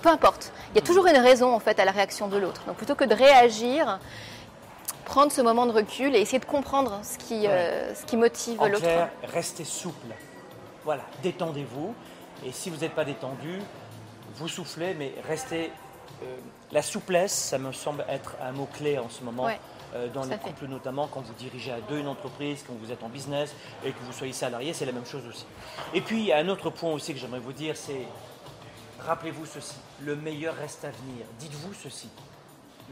peu 0.01 0.09
importe. 0.09 0.51
Il 0.73 0.75
y 0.75 0.83
a 0.83 0.85
toujours 0.85 1.07
une 1.07 1.17
raison 1.17 1.53
en 1.55 1.59
fait 1.59 1.79
à 1.79 1.85
la 1.85 1.91
réaction 1.91 2.27
de 2.27 2.37
l'autre. 2.37 2.63
Donc 2.67 2.75
plutôt 2.75 2.95
que 2.95 3.05
de 3.05 3.15
réagir 3.15 3.99
prendre 5.09 5.31
ce 5.31 5.41
moment 5.41 5.65
de 5.65 5.71
recul 5.71 6.15
et 6.15 6.19
essayer 6.19 6.39
de 6.39 6.45
comprendre 6.45 6.99
ce 7.03 7.17
qui, 7.17 7.47
euh, 7.47 7.95
ce 7.95 8.05
qui 8.05 8.15
motive 8.15 8.59
l'autre. 8.63 8.85
Restez 9.33 9.63
souple. 9.63 10.13
Voilà, 10.85 11.01
détendez-vous. 11.23 11.95
Et 12.45 12.51
si 12.51 12.69
vous 12.69 12.77
n'êtes 12.77 12.93
pas 12.93 13.05
détendu, 13.05 13.59
vous 14.39 14.47
soufflez, 14.47 14.93
mais 14.93 15.13
restez. 15.27 15.71
Euh, 16.23 16.37
la 16.71 16.81
souplesse, 16.81 17.33
ça 17.33 17.57
me 17.57 17.71
semble 17.71 18.05
être 18.09 18.35
un 18.41 18.51
mot-clé 18.51 18.97
en 18.97 19.09
ce 19.09 19.23
moment. 19.23 19.47
Euh, 19.95 20.07
dans 20.09 20.23
les 20.23 20.37
couples 20.37 20.67
notamment, 20.67 21.07
quand 21.07 21.21
vous 21.21 21.33
dirigez 21.33 21.71
à 21.71 21.81
deux 21.81 21.99
une 21.99 22.07
entreprise, 22.07 22.63
quand 22.67 22.73
vous 22.79 22.91
êtes 22.91 23.03
en 23.03 23.09
business 23.09 23.55
et 23.83 23.91
que 23.91 23.99
vous 24.03 24.11
soyez 24.11 24.33
salarié, 24.33 24.73
c'est 24.73 24.85
la 24.85 24.91
même 24.91 25.05
chose 25.05 25.23
aussi. 25.27 25.45
Et 25.93 26.01
puis, 26.01 26.19
il 26.19 26.25
y 26.25 26.31
a 26.31 26.37
un 26.37 26.47
autre 26.47 26.69
point 26.69 26.91
aussi 26.91 27.13
que 27.13 27.19
j'aimerais 27.19 27.39
vous 27.39 27.53
dire, 27.53 27.75
c'est 27.75 28.05
rappelez-vous 28.99 29.45
ceci, 29.45 29.75
le 30.01 30.15
meilleur 30.15 30.55
reste 30.55 30.85
à 30.85 30.91
venir. 30.91 31.25
Dites-vous 31.39 31.73
ceci, 31.73 32.09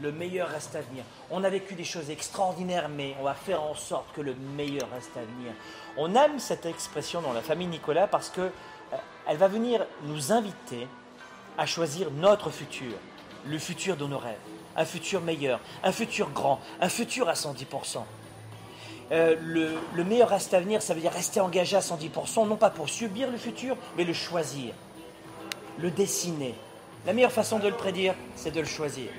le 0.00 0.10
meilleur 0.10 0.48
reste 0.48 0.74
à 0.74 0.80
venir. 0.80 1.04
On 1.30 1.44
a 1.44 1.50
vécu 1.50 1.74
des 1.74 1.84
choses 1.84 2.10
extraordinaires, 2.10 2.88
mais 2.88 3.14
on 3.20 3.24
va 3.24 3.34
faire 3.34 3.62
en 3.62 3.74
sorte 3.74 4.12
que 4.14 4.20
le 4.20 4.34
meilleur 4.34 4.88
reste 4.90 5.16
à 5.16 5.20
venir. 5.20 5.52
On 5.96 6.14
aime 6.14 6.38
cette 6.38 6.66
expression 6.66 7.20
dans 7.20 7.32
la 7.32 7.42
famille 7.42 7.68
Nicolas 7.68 8.06
parce 8.06 8.30
que 8.30 8.40
euh, 8.40 8.96
elle 9.28 9.36
va 9.36 9.48
venir 9.48 9.86
nous 10.04 10.32
inviter 10.32 10.88
à 11.58 11.66
choisir 11.66 12.10
notre 12.10 12.50
futur, 12.50 12.92
le 13.46 13.58
futur 13.58 13.96
de 13.96 14.06
nos 14.06 14.18
rêves, 14.18 14.38
un 14.76 14.84
futur 14.84 15.20
meilleur, 15.20 15.60
un 15.82 15.92
futur 15.92 16.30
grand, 16.30 16.60
un 16.80 16.88
futur 16.88 17.28
à 17.28 17.34
110%. 17.34 17.98
Euh, 19.10 19.36
le, 19.40 19.78
le, 19.94 20.04
meilleur 20.04 20.28
reste 20.28 20.54
à 20.54 20.60
venir, 20.60 20.82
ça 20.82 20.94
veut 20.94 21.00
dire 21.00 21.12
rester 21.12 21.40
engagé 21.40 21.76
à 21.76 21.80
110%, 21.80 22.46
non 22.46 22.56
pas 22.56 22.70
pour 22.70 22.88
subir 22.88 23.30
le 23.30 23.38
futur, 23.38 23.76
mais 23.96 24.04
le 24.04 24.12
choisir, 24.12 24.72
le 25.78 25.90
dessiner. 25.90 26.54
La 27.06 27.12
meilleure 27.12 27.32
façon 27.32 27.58
de 27.58 27.68
le 27.68 27.74
prédire, 27.74 28.14
c'est 28.36 28.50
de 28.50 28.60
le 28.60 28.66
choisir 28.66 29.10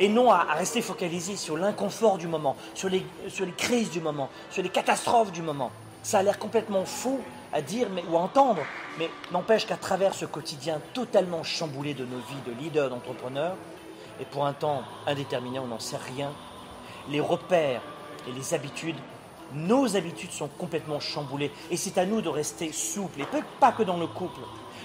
et 0.00 0.08
non 0.08 0.30
à, 0.30 0.44
rester 0.54 0.82
focalisé 0.82 1.36
sur 1.36 1.56
l'inconfort 1.56 2.18
du 2.18 2.26
moment, 2.26 2.56
sur 2.74 2.88
les, 2.88 3.04
sur 3.28 3.44
les 3.44 3.52
crises 3.52 3.90
du 3.90 4.00
moment, 4.00 4.30
sur 4.50 4.62
les 4.62 4.70
catastrophes 4.70 5.30
du 5.30 5.42
moment. 5.42 5.70
Ça 6.02 6.18
a 6.18 6.22
l'air 6.22 6.38
complètement 6.38 6.84
fou 6.86 7.20
à 7.52 7.62
dire 7.62 7.88
ou 8.10 8.16
à 8.16 8.20
entendre, 8.20 8.62
mais 8.98 9.10
n'empêche 9.32 9.66
qu'à 9.66 9.76
travers 9.76 10.14
ce 10.14 10.24
quotidien 10.24 10.80
totalement 10.94 11.42
chamboulé 11.42 11.94
de 11.94 12.04
nos 12.04 12.18
vies 12.18 12.42
de 12.46 12.52
leaders, 12.52 12.90
d'entrepreneurs, 12.90 13.56
et 14.20 14.24
pour 14.24 14.46
un 14.46 14.52
temps 14.52 14.82
indéterminé, 15.06 15.58
on 15.58 15.66
n'en 15.66 15.78
sait 15.78 15.96
rien, 15.96 16.30
les 17.08 17.20
repères 17.20 17.82
et 18.28 18.32
les 18.32 18.54
habitudes, 18.54 18.96
nos 19.54 19.96
habitudes 19.96 20.32
sont 20.32 20.48
complètement 20.48 21.00
chamboulées. 21.00 21.50
Et 21.70 21.76
c'est 21.76 21.98
à 21.98 22.06
nous 22.06 22.20
de 22.20 22.28
rester 22.28 22.72
souples, 22.72 23.20
et 23.20 23.26
pas 23.60 23.72
que 23.72 23.82
dans 23.82 23.98
le 23.98 24.06
couple, 24.06 24.40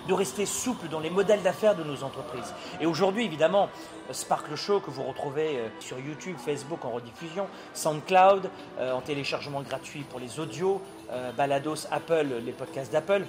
de 0.08 0.14
rester 0.14 0.46
souple 0.46 0.88
dans 0.88 1.00
les 1.00 1.10
modèles 1.10 1.42
d'affaires 1.42 1.76
de 1.76 1.84
nos 1.84 2.04
entreprises. 2.04 2.54
Et 2.80 2.86
aujourd'hui, 2.86 3.26
évidemment, 3.26 3.70
Sparkle 4.12 4.56
Show 4.56 4.80
que 4.80 4.92
vous 4.92 5.04
retrouvez 5.04 5.58
euh, 5.58 5.68
sur 5.80 6.00
YouTube, 6.00 6.38
Facebook 6.38 6.86
en 6.86 6.92
rediffusion, 6.92 7.48
SoundCloud 7.74 8.50
euh, 8.80 8.94
en 8.94 9.02
téléchargement 9.02 9.62
gratuit 9.62 10.02
pour 10.02 10.20
les 10.20 10.40
audios, 10.40 10.82
euh, 11.12 11.32
Balados, 11.32 11.88
Apple, 11.92 12.28
les 12.44 12.52
podcasts 12.52 12.92
d'Apple. 12.92 13.26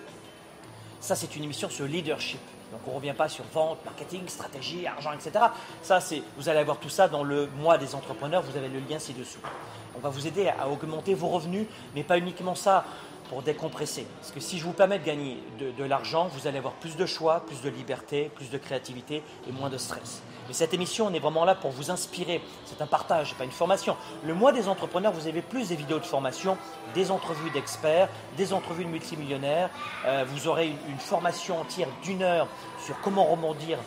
Ça, 1.01 1.15
c'est 1.15 1.37
une 1.37 1.45
émission 1.45 1.69
sur 1.71 1.87
leadership. 1.87 2.41
Donc 2.73 2.81
on 2.87 2.91
ne 2.91 2.97
revient 2.97 3.15
pas 3.17 3.29
sur 3.29 3.45
vente, 3.55 3.79
marketing, 3.85 4.23
stratégie, 4.27 4.87
argent, 4.87 5.13
etc. 5.13 5.47
Ça, 5.83 6.01
c'est, 6.01 6.23
vous 6.37 6.49
allez 6.49 6.59
avoir 6.59 6.79
tout 6.79 6.89
ça 6.89 7.07
dans 7.07 7.23
le 7.23 7.47
mois 7.59 7.79
des 7.79 7.95
entrepreneurs, 7.95 8.43
vous 8.43 8.57
avez 8.57 8.69
le 8.69 8.81
lien 8.81 8.99
ci-dessous. 8.99 9.39
Va 10.07 10.13
vous 10.13 10.29
aider 10.29 10.47
à 10.47 10.69
augmenter 10.69 11.15
vos 11.15 11.27
revenus, 11.27 11.67
mais 11.97 12.05
pas 12.05 12.17
uniquement 12.17 12.55
ça 12.55 12.85
pour 13.29 13.43
décompresser. 13.43 14.07
Parce 14.21 14.31
que 14.31 14.39
si 14.39 14.57
je 14.57 14.63
vous 14.63 14.73
permets 14.73 15.01
de 15.01 15.05
gagner 15.05 15.43
de, 15.59 15.83
l'argent, 15.83 16.29
vous 16.29 16.47
allez 16.47 16.59
avoir 16.59 16.75
plus 16.75 16.95
de 16.95 17.05
choix, 17.07 17.41
plus 17.45 17.61
de 17.61 17.69
liberté, 17.69 18.31
plus 18.33 18.49
de 18.49 18.57
créativité 18.57 19.25
et 19.49 19.51
moins 19.51 19.69
de 19.69 19.79
stress. 19.79 20.23
Mais 20.47 20.55
cette 20.55 20.73
émission, 20.73 21.07
on 21.07 21.13
est 21.13 21.19
vraiment 21.19 21.45
là 21.45 21.57
pour 21.57 21.73
vous 21.73 21.91
inspirer. 21.91 22.41
C'est 22.67 22.81
un 22.81 22.87
partage, 22.87 23.35
pas 23.35 23.43
une 23.43 23.51
formation. 23.51 23.97
Le 24.25 24.33
mois 24.33 24.53
des 24.53 24.69
entrepreneurs, 24.69 25.13
vous 25.13 25.27
avez 25.27 25.43
plus 25.43 25.71
des 25.71 25.75
vidéos 25.75 25.99
de 25.99 26.05
formation, 26.05 26.57
des 26.95 27.11
entrevues 27.11 27.51
d'experts, 27.51 28.09
des 28.37 28.53
entrevues 28.53 28.85
de 28.85 28.91
multimillionnaires. 28.91 29.71
Euh, 30.07 30.25
vous 30.29 30.47
aurez 30.47 30.69
une, 30.69 30.99
formation 31.01 31.63
entière 31.63 31.89
d'une 32.05 32.23
heure 32.23 32.47
sur 32.85 32.95
comment 33.01 33.25
rebondir 33.25 33.79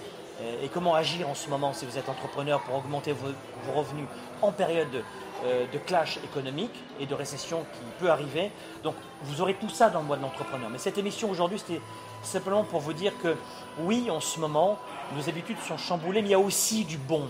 euh, 0.42 0.66
et 0.66 0.68
comment 0.68 0.96
agir 0.96 1.30
en 1.30 1.34
ce 1.34 1.50
moment 1.50 1.72
si 1.72 1.86
vous 1.86 1.98
êtes 1.98 2.10
entrepreneur 2.10 2.62
pour 2.64 2.76
augmenter 2.76 3.14
vos, 3.14 3.30
vos 3.64 3.72
revenus 3.72 4.06
en 4.42 4.52
période 4.52 4.92
de, 4.92 5.02
de 5.44 5.78
clash 5.78 6.18
économique 6.24 6.74
et 7.00 7.06
de 7.06 7.14
récession 7.14 7.66
qui 7.74 7.80
peut 8.00 8.10
arriver. 8.10 8.52
Donc 8.84 8.96
vous 9.24 9.42
aurez 9.42 9.56
tout 9.56 9.70
ça 9.70 9.90
dans 9.90 10.00
le 10.00 10.06
mois 10.06 10.18
de 10.18 10.22
l'entrepreneur. 10.22 10.70
Mais 10.70 10.78
cette 10.78 10.98
émission 10.98 11.30
aujourd'hui, 11.30 11.60
c'était 11.60 11.82
simplement 12.24 12.64
pour 12.64 12.80
vous 12.80 12.94
dire 12.94 13.14
que 13.22 13.36
oui, 13.80 14.10
en 14.10 14.20
ce 14.20 14.40
moment, 14.40 14.78
nos 15.16 15.30
habitudes 15.30 15.60
sont 15.68 15.78
chamboulées, 15.78 16.22
mais 16.22 16.30
il 16.30 16.32
y 16.32 16.36
a 16.36 16.40
aussi 16.40 16.84
du 16.86 16.98
bon, 16.98 17.28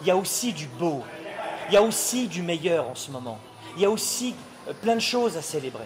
il 0.00 0.06
y 0.06 0.10
a 0.10 0.16
aussi 0.16 0.52
du 0.52 0.66
beau, 0.66 1.02
il 1.68 1.74
y 1.74 1.76
a 1.76 1.82
aussi 1.82 2.28
du 2.28 2.42
meilleur 2.42 2.88
en 2.88 2.94
ce 2.94 3.10
moment. 3.10 3.38
Il 3.76 3.82
y 3.82 3.86
a 3.86 3.90
aussi 3.90 4.34
euh, 4.68 4.72
plein 4.82 4.94
de 4.94 5.00
choses 5.00 5.36
à 5.36 5.42
célébrer. 5.42 5.84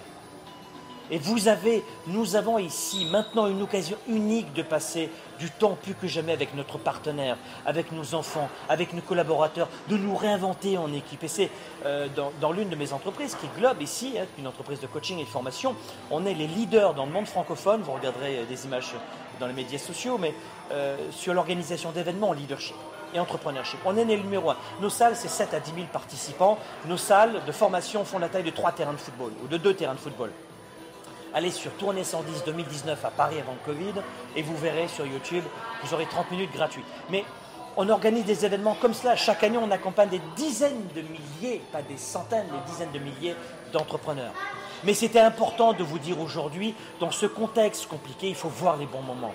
Et 1.10 1.18
vous 1.18 1.48
avez, 1.48 1.84
nous 2.06 2.36
avons 2.36 2.58
ici 2.58 3.06
maintenant 3.10 3.46
une 3.46 3.62
occasion 3.62 3.96
unique 4.08 4.52
de 4.52 4.62
passer 4.62 5.10
du 5.38 5.50
temps 5.50 5.76
plus 5.80 5.94
que 5.94 6.06
jamais 6.06 6.32
avec 6.32 6.54
notre 6.54 6.78
partenaire, 6.78 7.36
avec 7.64 7.92
nos 7.92 8.14
enfants, 8.14 8.48
avec 8.68 8.92
nos 8.92 9.00
collaborateurs, 9.00 9.68
de 9.88 9.96
nous 9.96 10.16
réinventer 10.16 10.76
en 10.76 10.92
équipe. 10.92 11.24
Et 11.24 11.28
c'est 11.28 11.50
euh, 11.86 12.08
dans, 12.40 12.52
l'une 12.52 12.68
de 12.68 12.76
mes 12.76 12.92
entreprises 12.92 13.36
qui 13.36 13.46
globe 13.58 13.80
ici, 13.80 14.14
hein, 14.18 14.26
une 14.38 14.46
entreprise 14.46 14.80
de 14.80 14.86
coaching 14.86 15.18
et 15.18 15.24
de 15.24 15.28
formation, 15.28 15.74
on 16.10 16.26
est 16.26 16.34
les 16.34 16.46
leaders 16.46 16.94
dans 16.94 17.06
le 17.06 17.12
monde 17.12 17.26
francophone, 17.26 17.80
vous 17.82 17.92
regarderez 17.92 18.38
euh, 18.38 18.44
des 18.44 18.66
images 18.66 18.94
dans 19.40 19.46
les 19.46 19.52
médias 19.52 19.78
sociaux, 19.78 20.18
mais 20.18 20.34
euh, 20.72 20.96
sur 21.12 21.32
l'organisation 21.32 21.92
d'événements 21.92 22.30
en 22.30 22.32
leadership 22.32 22.76
et 23.14 23.20
entrepreneurship. 23.20 23.80
On 23.86 23.96
est 23.96 24.04
né 24.04 24.16
le 24.16 24.22
numéro 24.22 24.50
un. 24.50 24.56
Nos 24.82 24.90
salles, 24.90 25.16
c'est 25.16 25.28
7 25.28 25.54
à 25.54 25.60
10 25.60 25.72
000 25.72 25.86
participants. 25.90 26.58
Nos 26.86 26.98
salles 26.98 27.40
de 27.46 27.52
formation 27.52 28.04
font 28.04 28.18
la 28.18 28.28
taille 28.28 28.42
de 28.42 28.50
3 28.50 28.72
terrains 28.72 28.92
de 28.92 28.98
football 28.98 29.32
ou 29.42 29.48
de 29.48 29.56
2 29.56 29.74
terrains 29.74 29.94
de 29.94 29.98
football 29.98 30.30
allez 31.34 31.50
sur 31.50 31.72
Tournée 31.72 32.04
110 32.04 32.44
2019 32.44 33.04
à 33.04 33.10
Paris 33.10 33.36
avant 33.40 33.52
le 33.52 33.72
Covid 33.72 34.00
et 34.36 34.42
vous 34.42 34.56
verrez 34.56 34.88
sur 34.88 35.06
YouTube, 35.06 35.44
vous 35.82 35.94
aurez 35.94 36.06
30 36.06 36.30
minutes 36.30 36.52
gratuites. 36.52 36.86
Mais 37.10 37.24
on 37.76 37.88
organise 37.88 38.24
des 38.24 38.44
événements 38.44 38.76
comme 38.80 38.94
cela. 38.94 39.14
Chaque 39.14 39.44
année, 39.44 39.58
on 39.58 39.70
accompagne 39.70 40.08
des 40.08 40.20
dizaines 40.36 40.88
de 40.94 41.02
milliers, 41.02 41.62
pas 41.70 41.82
des 41.82 41.96
centaines, 41.96 42.46
des 42.46 42.72
dizaines 42.72 42.92
de 42.92 42.98
milliers 42.98 43.36
d'entrepreneurs. 43.72 44.32
Mais 44.84 44.94
c'était 44.94 45.20
important 45.20 45.72
de 45.72 45.84
vous 45.84 45.98
dire 45.98 46.20
aujourd'hui, 46.20 46.74
dans 47.00 47.10
ce 47.10 47.26
contexte 47.26 47.86
compliqué, 47.86 48.28
il 48.28 48.34
faut 48.34 48.48
voir 48.48 48.76
les 48.76 48.86
bons 48.86 49.02
moments 49.02 49.34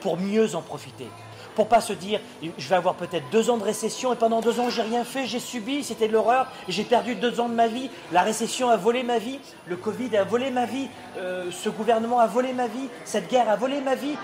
pour 0.00 0.16
mieux 0.16 0.54
en 0.54 0.62
profiter 0.62 1.08
pour 1.54 1.68
pas 1.68 1.80
se 1.80 1.92
dire 1.92 2.20
je 2.42 2.68
vais 2.68 2.76
avoir 2.76 2.94
peut-être 2.94 3.28
deux 3.30 3.50
ans 3.50 3.56
de 3.56 3.64
récession 3.64 4.12
et 4.12 4.16
pendant 4.16 4.40
deux 4.40 4.60
ans 4.60 4.70
j'ai 4.70 4.82
rien 4.82 5.04
fait, 5.04 5.26
j'ai 5.26 5.38
subi, 5.38 5.84
c'était 5.84 6.08
l'horreur, 6.08 6.48
j'ai 6.68 6.84
perdu 6.84 7.14
deux 7.14 7.40
ans 7.40 7.48
de 7.48 7.54
ma 7.54 7.68
vie, 7.68 7.90
la 8.12 8.22
récession 8.22 8.68
a 8.68 8.76
volé 8.76 9.02
ma 9.02 9.18
vie, 9.18 9.38
le 9.66 9.76
Covid 9.76 10.16
a 10.16 10.24
volé 10.24 10.50
ma 10.50 10.66
vie, 10.66 10.88
euh, 11.18 11.50
ce 11.50 11.68
gouvernement 11.68 12.20
a 12.20 12.26
volé 12.26 12.52
ma 12.52 12.66
vie, 12.66 12.88
cette 13.04 13.30
guerre 13.30 13.48
a 13.48 13.56
volé 13.56 13.80
ma 13.80 13.94
vie. 13.94 14.16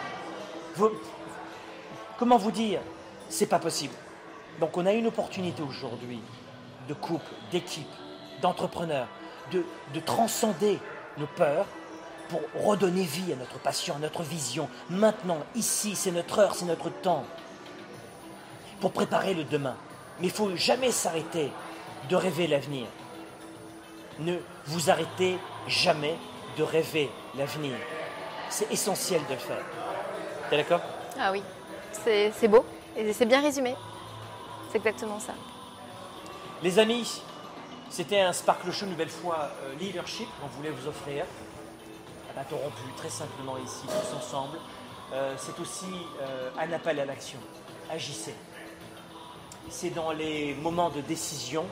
Comment 2.18 2.36
vous 2.36 2.50
dire 2.50 2.80
C'est 3.28 3.46
pas 3.46 3.58
possible. 3.58 3.94
Donc 4.60 4.76
on 4.76 4.86
a 4.86 4.92
une 4.92 5.06
opportunité 5.06 5.62
aujourd'hui 5.62 6.20
de 6.88 6.94
couple, 6.94 7.30
d'équipe, 7.52 7.86
d'entrepreneurs, 8.42 9.08
de, 9.52 9.64
de 9.94 10.00
transcender 10.00 10.78
nos 11.18 11.26
peurs 11.26 11.66
pour 12.28 12.40
redonner 12.54 13.04
vie 13.04 13.32
à 13.32 13.36
notre 13.36 13.58
passion, 13.58 13.96
à 13.96 13.98
notre 13.98 14.22
vision. 14.22 14.68
Maintenant, 14.90 15.38
ici, 15.54 15.94
c'est 15.94 16.10
notre 16.10 16.38
heure, 16.38 16.54
c'est 16.54 16.64
notre 16.64 16.90
temps. 16.90 17.24
Pour 18.80 18.92
préparer 18.92 19.34
le 19.34 19.44
demain. 19.44 19.76
Mais 20.20 20.26
il 20.26 20.30
ne 20.30 20.34
faut 20.34 20.56
jamais 20.56 20.90
s'arrêter 20.90 21.50
de 22.08 22.16
rêver 22.16 22.46
l'avenir. 22.46 22.86
Ne 24.18 24.36
vous 24.66 24.90
arrêtez 24.90 25.38
jamais 25.66 26.16
de 26.56 26.62
rêver 26.62 27.10
l'avenir. 27.36 27.74
C'est 28.50 28.70
essentiel 28.72 29.20
de 29.28 29.34
le 29.34 29.38
faire. 29.38 29.64
T'es 30.50 30.56
d'accord? 30.56 30.80
Ah 31.18 31.32
oui, 31.32 31.42
c'est 31.92 32.48
beau 32.48 32.64
et 32.96 33.12
c'est 33.12 33.26
bien 33.26 33.40
résumé. 33.40 33.74
C'est 34.70 34.78
exactement 34.78 35.20
ça. 35.20 35.34
Les 36.62 36.78
amis, 36.78 37.22
c'était 37.90 38.20
un 38.20 38.32
Sparkle 38.32 38.72
Show, 38.72 38.86
nouvelle 38.86 39.08
fois 39.08 39.50
euh, 39.62 39.74
Leadership 39.78 40.26
qu'on 40.40 40.48
voulait 40.48 40.70
vous 40.70 40.88
offrir 40.88 41.24
interrompu 42.38 42.82
très 42.96 43.10
simplement 43.10 43.56
ici, 43.58 43.82
tous 43.86 44.16
ensemble. 44.16 44.58
Euh, 45.12 45.34
c'est 45.38 45.58
aussi 45.60 45.86
euh, 46.20 46.50
un 46.58 46.72
appel 46.72 47.00
à 47.00 47.04
l'action. 47.04 47.38
Agissez. 47.90 48.34
C'est 49.70 49.90
dans 49.90 50.12
les 50.12 50.54
moments 50.54 50.90
de 50.90 51.00
décision 51.00 51.64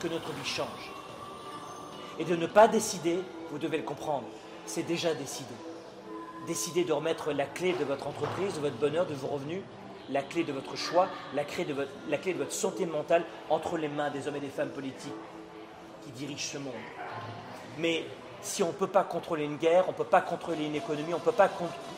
que 0.00 0.08
notre 0.08 0.32
vie 0.32 0.48
change. 0.48 0.92
Et 2.18 2.24
de 2.24 2.36
ne 2.36 2.46
pas 2.46 2.68
décider, 2.68 3.20
vous 3.50 3.58
devez 3.58 3.78
le 3.78 3.82
comprendre, 3.82 4.26
c'est 4.64 4.82
déjà 4.82 5.14
décidé. 5.14 5.54
Décidez 6.46 6.84
de 6.84 6.92
remettre 6.92 7.32
la 7.32 7.44
clé 7.44 7.72
de 7.72 7.84
votre 7.84 8.06
entreprise, 8.06 8.54
de 8.54 8.60
votre 8.60 8.76
bonheur, 8.76 9.06
de 9.06 9.14
vos 9.14 9.28
revenus, 9.28 9.62
la 10.10 10.22
clé 10.22 10.44
de 10.44 10.52
votre 10.52 10.76
choix, 10.76 11.08
la 11.34 11.44
clé 11.44 11.64
de 11.64 11.74
votre, 11.74 11.90
la 12.08 12.18
clé 12.18 12.32
de 12.32 12.38
votre 12.38 12.52
santé 12.52 12.86
mentale 12.86 13.24
entre 13.50 13.76
les 13.76 13.88
mains 13.88 14.10
des 14.10 14.28
hommes 14.28 14.36
et 14.36 14.40
des 14.40 14.48
femmes 14.48 14.70
politiques 14.70 15.12
qui 16.04 16.10
dirigent 16.12 16.52
ce 16.52 16.58
monde. 16.58 16.72
Mais 17.78 18.04
si 18.46 18.62
on 18.62 18.68
ne 18.68 18.72
peut 18.72 18.86
pas 18.86 19.02
contrôler 19.02 19.44
une 19.44 19.56
guerre, 19.56 19.84
on 19.88 19.92
ne 19.92 19.96
peut 19.96 20.04
pas 20.04 20.20
contrôler 20.20 20.66
une 20.66 20.74
économie, 20.74 21.12
on 21.12 21.18
ne 21.18 21.22
peut 21.22 21.32
pas 21.32 21.50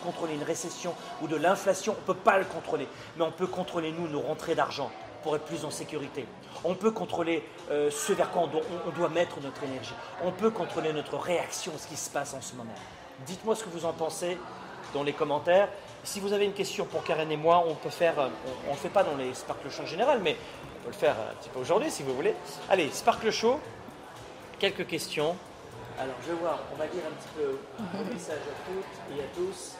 contrôler 0.02 0.34
une 0.34 0.42
récession 0.42 0.94
ou 1.22 1.28
de 1.28 1.36
l'inflation, 1.36 1.94
on 1.96 2.00
ne 2.00 2.06
peut 2.06 2.20
pas 2.20 2.38
le 2.38 2.44
contrôler. 2.44 2.88
Mais 3.16 3.24
on 3.24 3.30
peut 3.30 3.46
contrôler, 3.46 3.92
nous, 3.92 4.08
nos 4.08 4.20
rentrées 4.20 4.54
d'argent 4.54 4.90
pour 5.22 5.36
être 5.36 5.44
plus 5.44 5.64
en 5.64 5.70
sécurité. 5.70 6.26
On 6.64 6.74
peut 6.74 6.90
contrôler 6.90 7.44
euh, 7.70 7.90
ce 7.90 8.12
vers 8.12 8.30
quoi 8.30 8.42
on 8.42 8.90
doit, 8.90 9.08
mettre 9.08 9.40
notre 9.40 9.62
énergie. 9.64 9.94
On 10.24 10.32
peut 10.32 10.50
contrôler 10.50 10.92
notre 10.92 11.16
réaction 11.16 11.72
à 11.74 11.78
ce 11.78 11.86
qui 11.86 11.96
se 11.96 12.08
passe 12.08 12.34
en 12.34 12.40
ce 12.40 12.54
moment. 12.54 12.74
Dites-moi 13.26 13.54
ce 13.54 13.64
que 13.64 13.70
vous 13.70 13.84
en 13.84 13.92
pensez 13.92 14.38
dans 14.94 15.02
les 15.02 15.12
commentaires. 15.12 15.68
Si 16.04 16.18
vous 16.18 16.32
avez 16.32 16.46
une 16.46 16.52
question 16.52 16.86
pour 16.86 17.04
Karen 17.04 17.30
et 17.30 17.36
moi, 17.36 17.62
on 17.66 17.74
peut 17.74 17.90
faire, 17.90 18.18
euh, 18.18 18.28
on 18.66 18.70
ne 18.70 18.74
le 18.74 18.78
fait 18.78 18.88
pas 18.88 19.02
dans 19.02 19.16
les 19.16 19.34
Sparkle 19.34 19.70
Show 19.70 19.82
en 19.82 19.86
général, 19.86 20.20
mais 20.22 20.36
on 20.80 20.84
peut 20.84 20.90
le 20.92 20.98
faire 20.98 21.16
un 21.30 21.34
petit 21.34 21.50
peu 21.50 21.58
aujourd'hui 21.58 21.90
si 21.90 22.02
vous 22.02 22.14
voulez. 22.14 22.34
Allez, 22.70 22.88
Sparkle 22.90 23.30
Show, 23.30 23.60
quelques 24.58 24.86
questions. 24.86 25.36
Alors, 26.00 26.14
je 26.22 26.30
vais 26.32 26.38
voir, 26.38 26.60
on 26.72 26.76
va 26.76 26.84
lire 26.84 27.02
un 27.06 27.14
petit 27.14 27.28
peu 27.34 27.58
le 27.78 28.14
message 28.14 28.36
à 28.36 28.70
toutes 28.70 29.16
et 29.18 29.20
à 29.20 29.26
tous. 29.34 29.74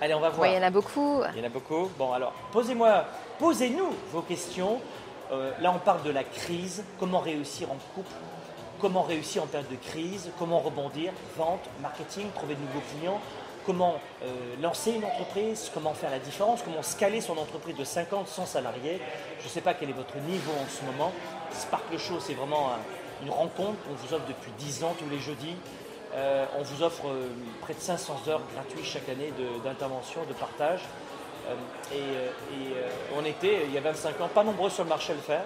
Allez, 0.00 0.14
on 0.14 0.20
va 0.20 0.30
voir. 0.30 0.48
Oui, 0.48 0.54
il 0.54 0.56
y 0.56 0.58
en 0.58 0.66
a 0.66 0.70
beaucoup. 0.70 1.22
Il 1.32 1.38
y 1.38 1.42
en 1.42 1.46
a 1.46 1.48
beaucoup. 1.48 1.88
Bon, 1.96 2.12
alors, 2.12 2.32
posez-moi, 2.50 3.04
posez-nous 3.38 3.94
vos 4.10 4.22
questions. 4.22 4.80
Euh, 5.30 5.52
là, 5.60 5.72
on 5.72 5.78
parle 5.78 6.02
de 6.02 6.10
la 6.10 6.24
crise. 6.24 6.82
Comment 6.98 7.20
réussir 7.20 7.70
en 7.70 7.76
couple? 7.94 8.10
Comment 8.80 9.02
réussir 9.02 9.44
en 9.44 9.46
période 9.46 9.70
de 9.70 9.76
crise? 9.76 10.30
Comment 10.40 10.58
rebondir? 10.58 11.12
Vente, 11.36 11.68
marketing, 11.80 12.30
trouver 12.34 12.54
de 12.54 12.60
nouveaux 12.60 12.82
clients 12.98 13.20
Comment 13.68 14.00
euh, 14.22 14.54
lancer 14.62 14.92
une 14.92 15.04
entreprise? 15.04 15.70
Comment 15.74 15.92
faire 15.92 16.10
la 16.10 16.20
différence? 16.20 16.62
Comment 16.62 16.82
scaler 16.82 17.20
son 17.20 17.36
entreprise 17.36 17.76
de 17.76 17.84
50, 17.84 18.26
100 18.26 18.46
salariés? 18.46 18.98
Je 19.40 19.44
ne 19.44 19.50
sais 19.50 19.60
pas 19.60 19.74
quel 19.74 19.90
est 19.90 19.92
votre 19.92 20.16
niveau 20.16 20.52
en 20.52 20.66
ce 20.68 20.84
moment. 20.86 21.12
Sparkle 21.52 21.98
Show, 21.98 22.18
c'est 22.18 22.32
vraiment 22.32 22.70
un 22.70 22.78
une 23.22 23.30
rencontre 23.30 23.76
qu'on 23.84 23.94
vous 23.94 24.14
offre 24.14 24.26
depuis 24.26 24.52
10 24.58 24.84
ans 24.84 24.94
tous 24.98 25.08
les 25.10 25.18
jeudis. 25.18 25.56
Euh, 26.14 26.46
on 26.58 26.62
vous 26.62 26.82
offre 26.82 27.08
euh, 27.08 27.28
près 27.60 27.74
de 27.74 27.80
500 27.80 28.22
heures 28.28 28.40
gratuites 28.54 28.84
chaque 28.84 29.08
année 29.08 29.32
d'intervention, 29.64 30.20
de, 30.28 30.32
partage. 30.32 30.80
Euh, 31.48 31.54
et, 31.94 32.74
on 33.16 33.24
était, 33.24 33.64
il 33.66 33.72
y 33.72 33.78
a 33.78 33.80
25 33.80 34.20
ans, 34.20 34.28
pas 34.28 34.44
nombreux 34.44 34.70
sur 34.70 34.84
le 34.84 34.88
marché 34.88 35.12
à 35.12 35.16
le 35.16 35.22
faire. 35.22 35.44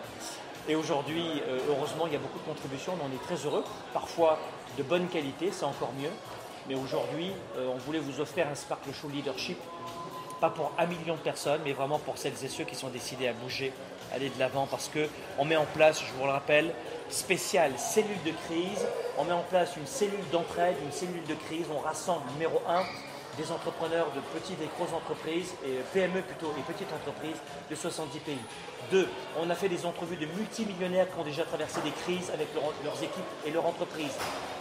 Et 0.68 0.76
aujourd'hui, 0.76 1.42
heureusement, 1.68 2.06
il 2.06 2.12
y 2.12 2.16
a 2.16 2.20
beaucoup 2.20 2.38
de 2.38 2.44
contributions, 2.44 2.92
on 3.02 3.12
est 3.12 3.22
très 3.24 3.46
heureux. 3.46 3.64
Parfois 3.92 4.38
de 4.78 4.84
bonne 4.84 5.08
qualité, 5.08 5.50
c'est 5.50 5.64
encore 5.64 5.92
mieux. 5.98 6.10
Mais 6.68 6.76
aujourd'hui, 6.76 7.32
on 7.58 7.78
voulait 7.78 7.98
vous 7.98 8.20
offrir 8.20 8.46
un 8.46 8.54
Sparkle 8.54 8.92
Show 8.92 9.08
Leadership, 9.08 9.58
pas 10.40 10.50
pour 10.50 10.70
un 10.78 10.86
million 10.86 11.14
de 11.14 11.20
personnes, 11.20 11.62
mais 11.64 11.72
vraiment 11.72 11.98
pour 11.98 12.16
celles 12.16 12.44
et 12.44 12.48
ceux 12.48 12.62
qui 12.62 12.76
sont 12.76 12.90
décidés 12.90 13.26
à 13.26 13.32
bouger, 13.32 13.72
aller 14.14 14.28
de 14.28 14.38
l'avant, 14.38 14.68
parce 14.70 14.88
qu'on 14.88 15.44
met 15.44 15.56
en 15.56 15.66
place, 15.66 16.00
je 16.00 16.12
vous 16.12 16.24
le 16.24 16.30
rappelle, 16.30 16.72
spéciale 17.12 17.72
cellule 17.78 18.22
de 18.24 18.32
crise. 18.46 18.86
On 19.18 19.24
met 19.24 19.32
en 19.32 19.42
place 19.42 19.76
une 19.76 19.86
cellule 19.86 20.28
d'entraide, 20.32 20.76
une 20.84 20.92
cellule 20.92 21.24
de 21.28 21.34
crise. 21.34 21.66
On 21.74 21.80
rassemble, 21.80 22.22
numéro 22.32 22.60
un, 22.68 22.82
des 23.36 23.50
entrepreneurs 23.50 24.08
de 24.14 24.20
petites 24.38 24.60
et 24.60 24.68
grosses 24.76 24.92
entreprises, 24.92 25.54
et 25.64 25.80
PME 25.92 26.22
plutôt, 26.22 26.52
et 26.58 26.72
petites 26.72 26.92
entreprises 26.92 27.40
de 27.70 27.74
70 27.74 28.18
pays. 28.20 28.38
Deux, 28.90 29.08
on 29.40 29.48
a 29.48 29.54
fait 29.54 29.68
des 29.68 29.86
entrevues 29.86 30.16
de 30.16 30.26
multimillionnaires 30.26 31.06
qui 31.10 31.18
ont 31.18 31.24
déjà 31.24 31.44
traversé 31.44 31.80
des 31.82 31.90
crises 31.90 32.30
avec 32.32 32.48
leurs 32.54 33.02
équipes 33.02 33.24
et 33.46 33.50
leur 33.50 33.64
entreprise. 33.64 34.12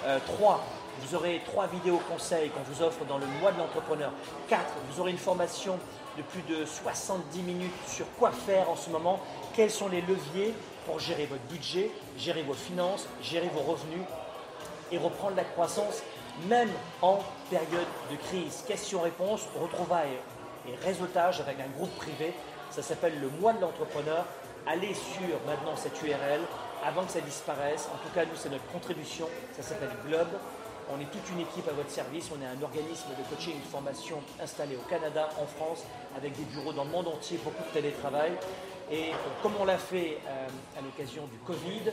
Euh, 0.06 0.20
trois, 0.26 0.64
vous 1.02 1.16
aurez 1.16 1.42
trois 1.46 1.68
vidéos 1.68 2.00
conseils 2.10 2.50
qu'on 2.50 2.64
vous 2.72 2.82
offre 2.82 3.04
dans 3.06 3.18
le 3.18 3.26
mois 3.42 3.52
de 3.52 3.58
l'entrepreneur. 3.58 4.12
Quatre, 4.48 4.74
vous 4.90 5.02
aurez 5.02 5.12
une 5.12 5.18
formation 5.18 5.78
de 6.18 6.24
plus 6.24 6.42
de 6.44 6.66
70 6.66 7.42
minutes 7.42 7.72
sur 7.88 8.06
quoi 8.20 8.32
faire 8.32 8.70
en 8.70 8.76
ce 8.76 8.90
moment, 8.90 9.20
quels 9.54 9.72
sont 9.72 9.88
les 9.88 10.02
leviers 10.02 10.54
pour 10.86 11.00
gérer 11.00 11.26
votre 11.26 11.44
budget, 11.44 11.92
gérer 12.18 12.44
vos 12.44 12.54
finances, 12.54 13.08
gérer 13.22 13.50
vos 13.54 13.62
revenus 13.62 14.04
et 14.92 14.98
reprendre 14.98 15.36
la 15.36 15.44
croissance 15.44 16.02
même 16.48 16.70
en 17.02 17.20
période 17.50 17.88
de 18.10 18.16
crise. 18.16 18.64
Question-réponse, 18.68 19.48
retrouvailles 19.60 20.18
et 20.68 20.76
réseautage 20.86 21.42
avec 21.42 21.58
un 21.60 21.70
groupe 21.78 21.96
privé. 21.98 22.34
Ça 22.72 22.82
s'appelle 22.82 23.20
le 23.20 23.30
mois 23.40 23.54
de 23.54 23.62
l'entrepreneur. 23.62 24.26
Allez 24.68 24.94
sur 24.94 25.40
maintenant 25.46 25.76
cette 25.76 26.02
URL 26.02 26.42
avant 26.86 27.04
que 27.04 27.12
ça 27.12 27.22
disparaisse. 27.22 27.90
En 27.94 27.98
tout 27.98 28.14
cas, 28.14 28.26
nous, 28.26 28.36
c'est 28.36 28.50
notre 28.50 28.66
contribution. 28.72 29.28
Ça 29.56 29.64
s'appelle 29.64 29.92
Globe. 30.08 30.30
On 30.94 31.00
est 31.00 31.12
toute 31.12 31.30
une 31.32 31.40
équipe 31.40 31.68
à 31.68 31.74
votre 31.74 31.90
service. 31.90 32.30
On 32.36 32.42
est 32.42 32.46
un 32.46 32.62
organisme 32.62 33.10
de 33.18 33.36
coaching 33.36 33.54
et 33.56 33.60
de 33.60 33.72
formation 33.72 34.22
installé 34.42 34.76
au 34.76 34.90
Canada, 34.90 35.30
en 35.42 35.46
France, 35.46 35.84
avec 36.18 36.36
des 36.36 36.44
bureaux 36.44 36.74
dans 36.74 36.84
le 36.84 36.90
monde 36.90 37.08
entier, 37.08 37.40
beaucoup 37.44 37.64
de 37.64 37.74
télétravail. 37.74 38.32
Et 38.92 39.12
comme 39.42 39.54
on 39.60 39.64
l'a 39.64 39.78
fait 39.78 40.18
euh, 40.28 40.48
à 40.78 40.82
l'occasion 40.82 41.24
du 41.32 41.38
Covid, 41.46 41.92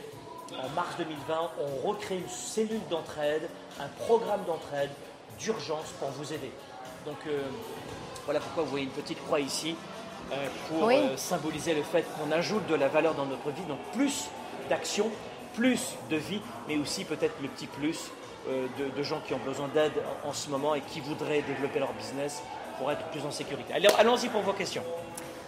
en 0.61 0.69
mars 0.75 0.95
2020, 0.97 1.51
on 1.61 1.87
recrée 1.87 2.17
une 2.17 2.27
cellule 2.27 2.81
d'entraide, 2.89 3.49
un 3.79 3.87
programme 4.05 4.41
d'entraide 4.45 4.89
d'urgence 5.39 5.93
pour 5.97 6.09
vous 6.09 6.33
aider. 6.33 6.51
Donc 7.05 7.15
euh, 7.27 7.43
voilà 8.25 8.41
pourquoi 8.41 8.63
vous 8.63 8.71
voyez 8.71 8.85
une 8.85 8.91
petite 8.91 9.23
croix 9.23 9.39
ici 9.39 9.75
euh, 10.33 10.47
pour 10.67 10.91
symboliser 11.17 11.73
le 11.73 11.83
fait 11.83 12.05
qu'on 12.17 12.31
ajoute 12.33 12.67
de 12.67 12.75
la 12.75 12.89
valeur 12.89 13.15
dans 13.15 13.25
notre 13.25 13.49
vie, 13.51 13.63
donc 13.63 13.79
plus 13.93 14.25
d'action, 14.67 15.09
plus 15.53 15.95
de 16.09 16.17
vie, 16.17 16.41
mais 16.67 16.77
aussi 16.77 17.05
peut-être 17.05 17.35
le 17.41 17.47
petit 17.47 17.67
plus 17.67 18.11
de, 18.49 19.03
gens 19.03 19.21
qui 19.25 19.33
ont 19.33 19.39
besoin 19.45 19.67
d'aide 19.67 19.91
en, 20.25 20.33
ce 20.33 20.49
moment 20.49 20.73
et 20.73 20.81
qui 20.81 21.01
voudraient 21.01 21.41
développer 21.41 21.79
leur 21.79 21.93
business 21.93 22.41
pour 22.77 22.91
être 22.91 23.05
plus 23.09 23.23
en 23.25 23.31
sécurité. 23.31 23.73
Allons-y 23.97 24.27
pour 24.29 24.41
vos 24.41 24.53
questions. 24.53 24.83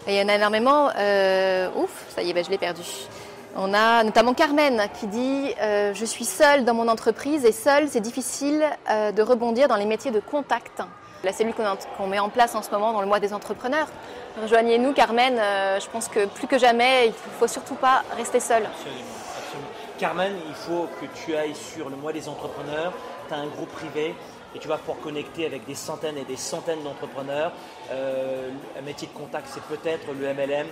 Il 0.07 0.15
y 0.15 0.21
en 0.21 0.29
a 0.29 0.35
énormément. 0.35 0.89
Euh, 0.97 1.69
ouf, 1.75 2.05
ça 2.09 2.23
y 2.23 2.29
est, 2.29 2.33
ben, 2.33 2.43
je 2.43 2.49
l'ai 2.49 2.57
perdu. 2.57 2.81
On 3.55 3.73
a 3.73 4.03
notamment 4.03 4.33
Carmen 4.33 4.81
qui 4.99 5.07
dit 5.07 5.53
euh, 5.61 5.93
Je 5.93 6.05
suis 6.05 6.25
seule 6.25 6.65
dans 6.65 6.73
mon 6.73 6.87
entreprise 6.87 7.45
et 7.45 7.51
seule, 7.51 7.87
c'est 7.87 7.99
difficile 7.99 8.63
euh, 8.89 9.11
de 9.11 9.21
rebondir 9.21 9.67
dans 9.67 9.75
les 9.75 9.85
métiers 9.85 10.11
de 10.11 10.19
contact. 10.19 10.81
La 11.23 11.33
cellule 11.33 11.53
qu'on 11.97 12.07
met 12.07 12.17
en 12.17 12.29
place 12.29 12.55
en 12.55 12.63
ce 12.63 12.71
moment 12.71 12.93
dans 12.93 13.01
le 13.01 13.07
mois 13.07 13.19
des 13.19 13.31
entrepreneurs. 13.31 13.87
Rejoignez-nous, 14.41 14.93
Carmen. 14.93 15.35
je 15.35 15.87
pense 15.89 16.07
que 16.07 16.25
plus 16.25 16.47
que 16.47 16.57
jamais, 16.57 17.07
il 17.07 17.09
ne 17.09 17.37
faut 17.39 17.47
surtout 17.47 17.75
pas 17.75 18.03
rester 18.17 18.39
seule. 18.39 18.65
Absolument, 18.65 19.01
absolument. 19.37 19.69
Carmen, 19.99 20.33
il 20.47 20.55
faut 20.55 20.87
que 20.99 21.05
tu 21.13 21.35
ailles 21.35 21.53
sur 21.53 21.89
le 21.89 21.95
mois 21.95 22.11
des 22.11 22.27
entrepreneurs. 22.27 22.91
Tu 23.27 23.35
as 23.35 23.37
un 23.37 23.45
groupe 23.45 23.69
privé 23.69 24.15
et 24.55 24.59
tu 24.59 24.67
vas 24.67 24.77
pouvoir 24.77 24.99
connecter 24.99 25.45
avec 25.45 25.65
des 25.65 25.75
centaines 25.75 26.17
et 26.17 26.25
des 26.25 26.35
centaines 26.35 26.83
d'entrepreneurs. 26.83 27.51
Euh, 27.91 28.49
un 28.77 28.81
métier 28.81 29.07
de 29.07 29.17
contact, 29.17 29.47
c'est 29.49 29.63
peut-être 29.63 30.07
le 30.13 30.33
MLM. 30.33 30.67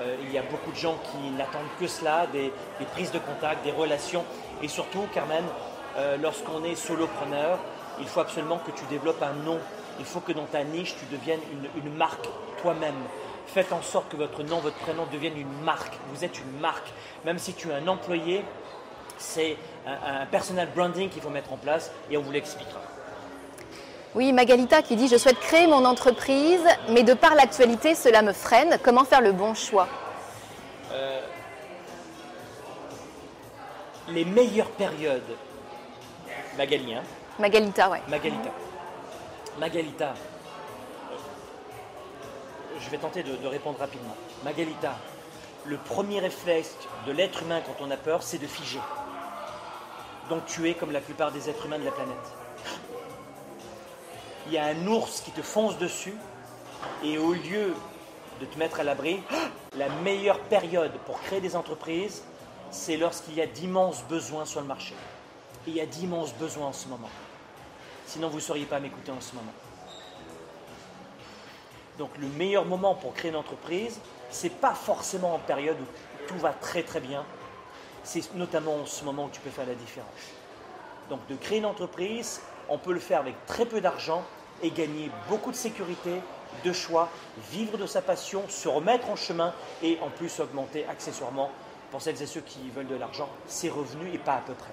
Euh, 0.00 0.16
il 0.22 0.32
y 0.32 0.38
a 0.38 0.42
beaucoup 0.42 0.70
de 0.70 0.76
gens 0.76 0.98
qui 1.10 1.30
n'attendent 1.30 1.62
que 1.78 1.86
cela, 1.86 2.26
des, 2.32 2.52
prises 2.92 3.12
de 3.12 3.18
contact, 3.18 3.64
des 3.64 3.72
relations. 3.72 4.24
Et 4.62 4.68
surtout, 4.68 5.02
Carmen, 5.12 5.44
euh, 5.96 6.16
lorsqu'on 6.16 6.64
est 6.64 6.74
solopreneur, 6.74 7.58
il 8.00 8.06
faut 8.06 8.20
absolument 8.20 8.58
que 8.58 8.72
tu 8.72 8.84
développes 8.86 9.22
un 9.22 9.34
nom. 9.44 9.58
Il 9.98 10.04
faut 10.04 10.20
que 10.20 10.32
dans 10.32 10.46
ta 10.46 10.64
niche, 10.64 10.94
tu 10.98 11.16
deviennes 11.16 11.40
une, 11.76 11.94
marque 11.94 12.26
toi-même. 12.60 12.94
Faites 13.46 13.72
en 13.72 13.82
sorte 13.82 14.08
que 14.08 14.16
votre 14.16 14.42
nom, 14.42 14.58
votre 14.58 14.76
prénom 14.78 15.06
devienne 15.12 15.38
une 15.38 15.62
marque. 15.62 15.94
Vous 16.12 16.24
êtes 16.24 16.40
une 16.40 16.58
marque. 16.60 16.92
Même 17.24 17.38
si 17.38 17.52
tu 17.52 17.68
es 17.68 17.74
un 17.74 17.86
employé, 17.86 18.44
c'est 19.18 19.56
un, 19.86 20.22
un 20.22 20.26
personal 20.26 20.68
branding 20.74 21.08
qu'il 21.08 21.22
faut 21.22 21.30
mettre 21.30 21.52
en 21.52 21.56
place 21.56 21.92
et 22.10 22.16
on 22.16 22.22
vous 22.22 22.32
l'expliquera. 22.32 22.80
Oui, 24.14 24.32
Magalita 24.32 24.82
qui 24.82 24.94
dit 24.94 25.08
Je 25.08 25.16
souhaite 25.16 25.40
créer 25.40 25.66
mon 25.66 25.84
entreprise, 25.84 26.62
mais 26.90 27.02
de 27.02 27.14
par 27.14 27.34
l'actualité, 27.34 27.94
cela 27.94 28.22
me 28.22 28.32
freine. 28.32 28.78
Comment 28.82 29.04
faire 29.04 29.20
le 29.20 29.32
bon 29.32 29.54
choix? 29.54 29.88
Euh, 30.92 31.20
Les 34.08 34.24
meilleures 34.24 34.70
périodes. 34.70 35.36
Magali, 36.56 36.94
hein? 36.94 37.02
Magalita, 37.40 37.90
ouais. 37.90 38.02
Magalita. 38.08 38.50
Magalita. 39.58 40.14
Je 42.80 42.90
vais 42.90 42.98
tenter 42.98 43.24
de, 43.24 43.34
de 43.34 43.46
répondre 43.48 43.78
rapidement. 43.80 44.14
Magalita, 44.44 44.94
le 45.64 45.76
premier 45.76 46.20
réflexe 46.20 46.76
de 47.06 47.12
l'être 47.12 47.42
humain 47.42 47.60
quand 47.66 47.84
on 47.84 47.90
a 47.90 47.96
peur, 47.96 48.22
c'est 48.22 48.38
de 48.38 48.46
figer. 48.46 48.80
Donc 50.28 50.46
tu 50.46 50.68
es 50.70 50.74
comme 50.74 50.92
la 50.92 51.00
plupart 51.00 51.32
des 51.32 51.50
êtres 51.50 51.66
humains 51.66 51.78
de 51.78 51.84
la 51.84 51.90
planète 51.90 52.14
il 54.46 54.52
y 54.52 54.58
a 54.58 54.66
un 54.66 54.86
ours 54.86 55.20
qui 55.20 55.30
te 55.30 55.42
fonce 55.42 55.78
dessus, 55.78 56.14
et 57.02 57.18
au 57.18 57.32
lieu 57.32 57.74
de 58.40 58.46
te 58.46 58.58
mettre 58.58 58.80
à 58.80 58.84
l'abri, 58.84 59.20
la 59.76 59.88
meilleure 59.88 60.40
période 60.40 60.92
pour 61.06 61.20
créer 61.20 61.40
des 61.40 61.56
entreprises, 61.56 62.22
c'est 62.70 62.96
lorsqu'il 62.96 63.34
y 63.34 63.40
a 63.40 63.46
d'immenses 63.46 64.02
besoins 64.08 64.44
sur 64.44 64.60
le 64.60 64.66
marché. 64.66 64.94
Et 65.66 65.70
il 65.70 65.76
y 65.76 65.80
a 65.80 65.86
d'immenses 65.86 66.34
besoins 66.34 66.68
en 66.68 66.72
ce 66.72 66.88
moment. 66.88 67.10
Sinon, 68.06 68.28
vous 68.28 68.36
ne 68.36 68.42
sauriez 68.42 68.66
pas 68.66 68.80
m'écouter 68.80 69.12
en 69.12 69.20
ce 69.20 69.34
moment. 69.34 69.52
Donc 71.98 72.10
le 72.18 72.26
meilleur 72.26 72.64
moment 72.64 72.94
pour 72.94 73.14
créer 73.14 73.30
une 73.30 73.36
entreprise, 73.36 74.00
ce 74.30 74.44
n'est 74.44 74.52
pas 74.52 74.74
forcément 74.74 75.34
en 75.34 75.38
période 75.38 75.76
où 75.80 76.26
tout 76.26 76.38
va 76.38 76.52
très 76.52 76.82
très 76.82 77.00
bien. 77.00 77.24
C'est 78.02 78.34
notamment 78.34 78.76
en 78.76 78.86
ce 78.86 79.04
moment 79.04 79.26
où 79.26 79.30
tu 79.30 79.40
peux 79.40 79.50
faire 79.50 79.66
la 79.66 79.74
différence. 79.74 80.08
Donc 81.08 81.20
de 81.28 81.36
créer 81.36 81.58
une 81.58 81.66
entreprise, 81.66 82.40
on 82.68 82.78
peut 82.78 82.92
le 82.92 83.00
faire 83.00 83.20
avec 83.20 83.34
très 83.46 83.66
peu 83.66 83.80
d'argent 83.80 84.22
et 84.62 84.70
gagner 84.70 85.10
beaucoup 85.28 85.50
de 85.50 85.56
sécurité, 85.56 86.20
de 86.64 86.72
choix, 86.72 87.08
vivre 87.50 87.76
de 87.76 87.86
sa 87.86 88.00
passion, 88.00 88.42
se 88.48 88.68
remettre 88.68 89.10
en 89.10 89.16
chemin 89.16 89.52
et 89.82 89.98
en 90.02 90.10
plus 90.10 90.40
augmenter 90.40 90.86
accessoirement, 90.88 91.50
pour 91.90 92.00
celles 92.00 92.20
et 92.22 92.26
ceux 92.26 92.40
qui 92.40 92.70
veulent 92.70 92.88
de 92.88 92.96
l'argent, 92.96 93.28
ses 93.46 93.68
revenus 93.68 94.14
et 94.14 94.18
pas 94.18 94.34
à 94.34 94.40
peu 94.40 94.54
près. 94.54 94.72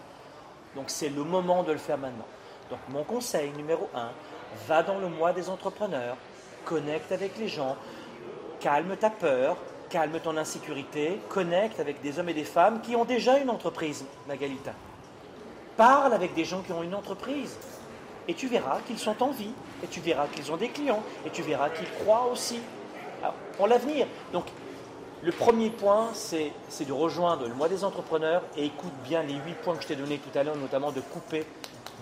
Donc 0.75 0.85
c'est 0.87 1.09
le 1.09 1.23
moment 1.23 1.63
de 1.63 1.71
le 1.71 1.77
faire 1.77 1.97
maintenant. 1.97 2.25
Donc 2.69 2.79
mon 2.89 3.03
conseil 3.03 3.51
numéro 3.51 3.89
un, 3.93 4.09
va 4.67 4.83
dans 4.83 4.99
le 4.99 5.07
mois 5.07 5.33
des 5.33 5.49
entrepreneurs, 5.49 6.15
connecte 6.65 7.11
avec 7.11 7.37
les 7.37 7.47
gens, 7.47 7.75
calme 8.59 8.95
ta 8.95 9.09
peur, 9.09 9.57
calme 9.89 10.19
ton 10.23 10.37
insécurité, 10.37 11.19
connecte 11.27 11.79
avec 11.79 12.01
des 12.01 12.17
hommes 12.17 12.29
et 12.29 12.33
des 12.33 12.45
femmes 12.45 12.81
qui 12.81 12.95
ont 12.95 13.05
déjà 13.05 13.37
une 13.39 13.49
entreprise, 13.49 14.05
Magalita. 14.27 14.71
Parle 15.75 16.13
avec 16.13 16.33
des 16.33 16.45
gens 16.45 16.61
qui 16.61 16.71
ont 16.71 16.83
une 16.83 16.95
entreprise. 16.95 17.57
Et 18.27 18.33
tu 18.33 18.47
verras 18.47 18.79
qu'ils 18.87 18.99
sont 18.99 19.21
en 19.21 19.31
vie, 19.31 19.51
et 19.83 19.87
tu 19.87 19.99
verras 19.99 20.27
qu'ils 20.27 20.51
ont 20.51 20.57
des 20.57 20.69
clients, 20.69 21.03
et 21.25 21.29
tu 21.29 21.41
verras 21.41 21.69
qu'ils 21.69 21.89
croient 22.03 22.27
aussi 22.31 22.59
pour 23.57 23.67
l'avenir. 23.67 24.07
Donc, 24.31 24.45
le 25.23 25.31
premier 25.31 25.69
point, 25.69 26.09
c'est 26.13 26.51
de 26.85 26.93
rejoindre 26.93 27.47
le 27.47 27.53
mois 27.53 27.69
des 27.69 27.83
entrepreneurs 27.83 28.41
et 28.57 28.65
écoute 28.65 28.93
bien 29.03 29.21
les 29.21 29.33
huit 29.33 29.55
points 29.61 29.75
que 29.75 29.83
je 29.83 29.87
t'ai 29.87 29.95
donnés 29.95 30.17
tout 30.17 30.37
à 30.37 30.43
l'heure, 30.43 30.55
notamment 30.55 30.91
de 30.91 31.01
couper, 31.01 31.45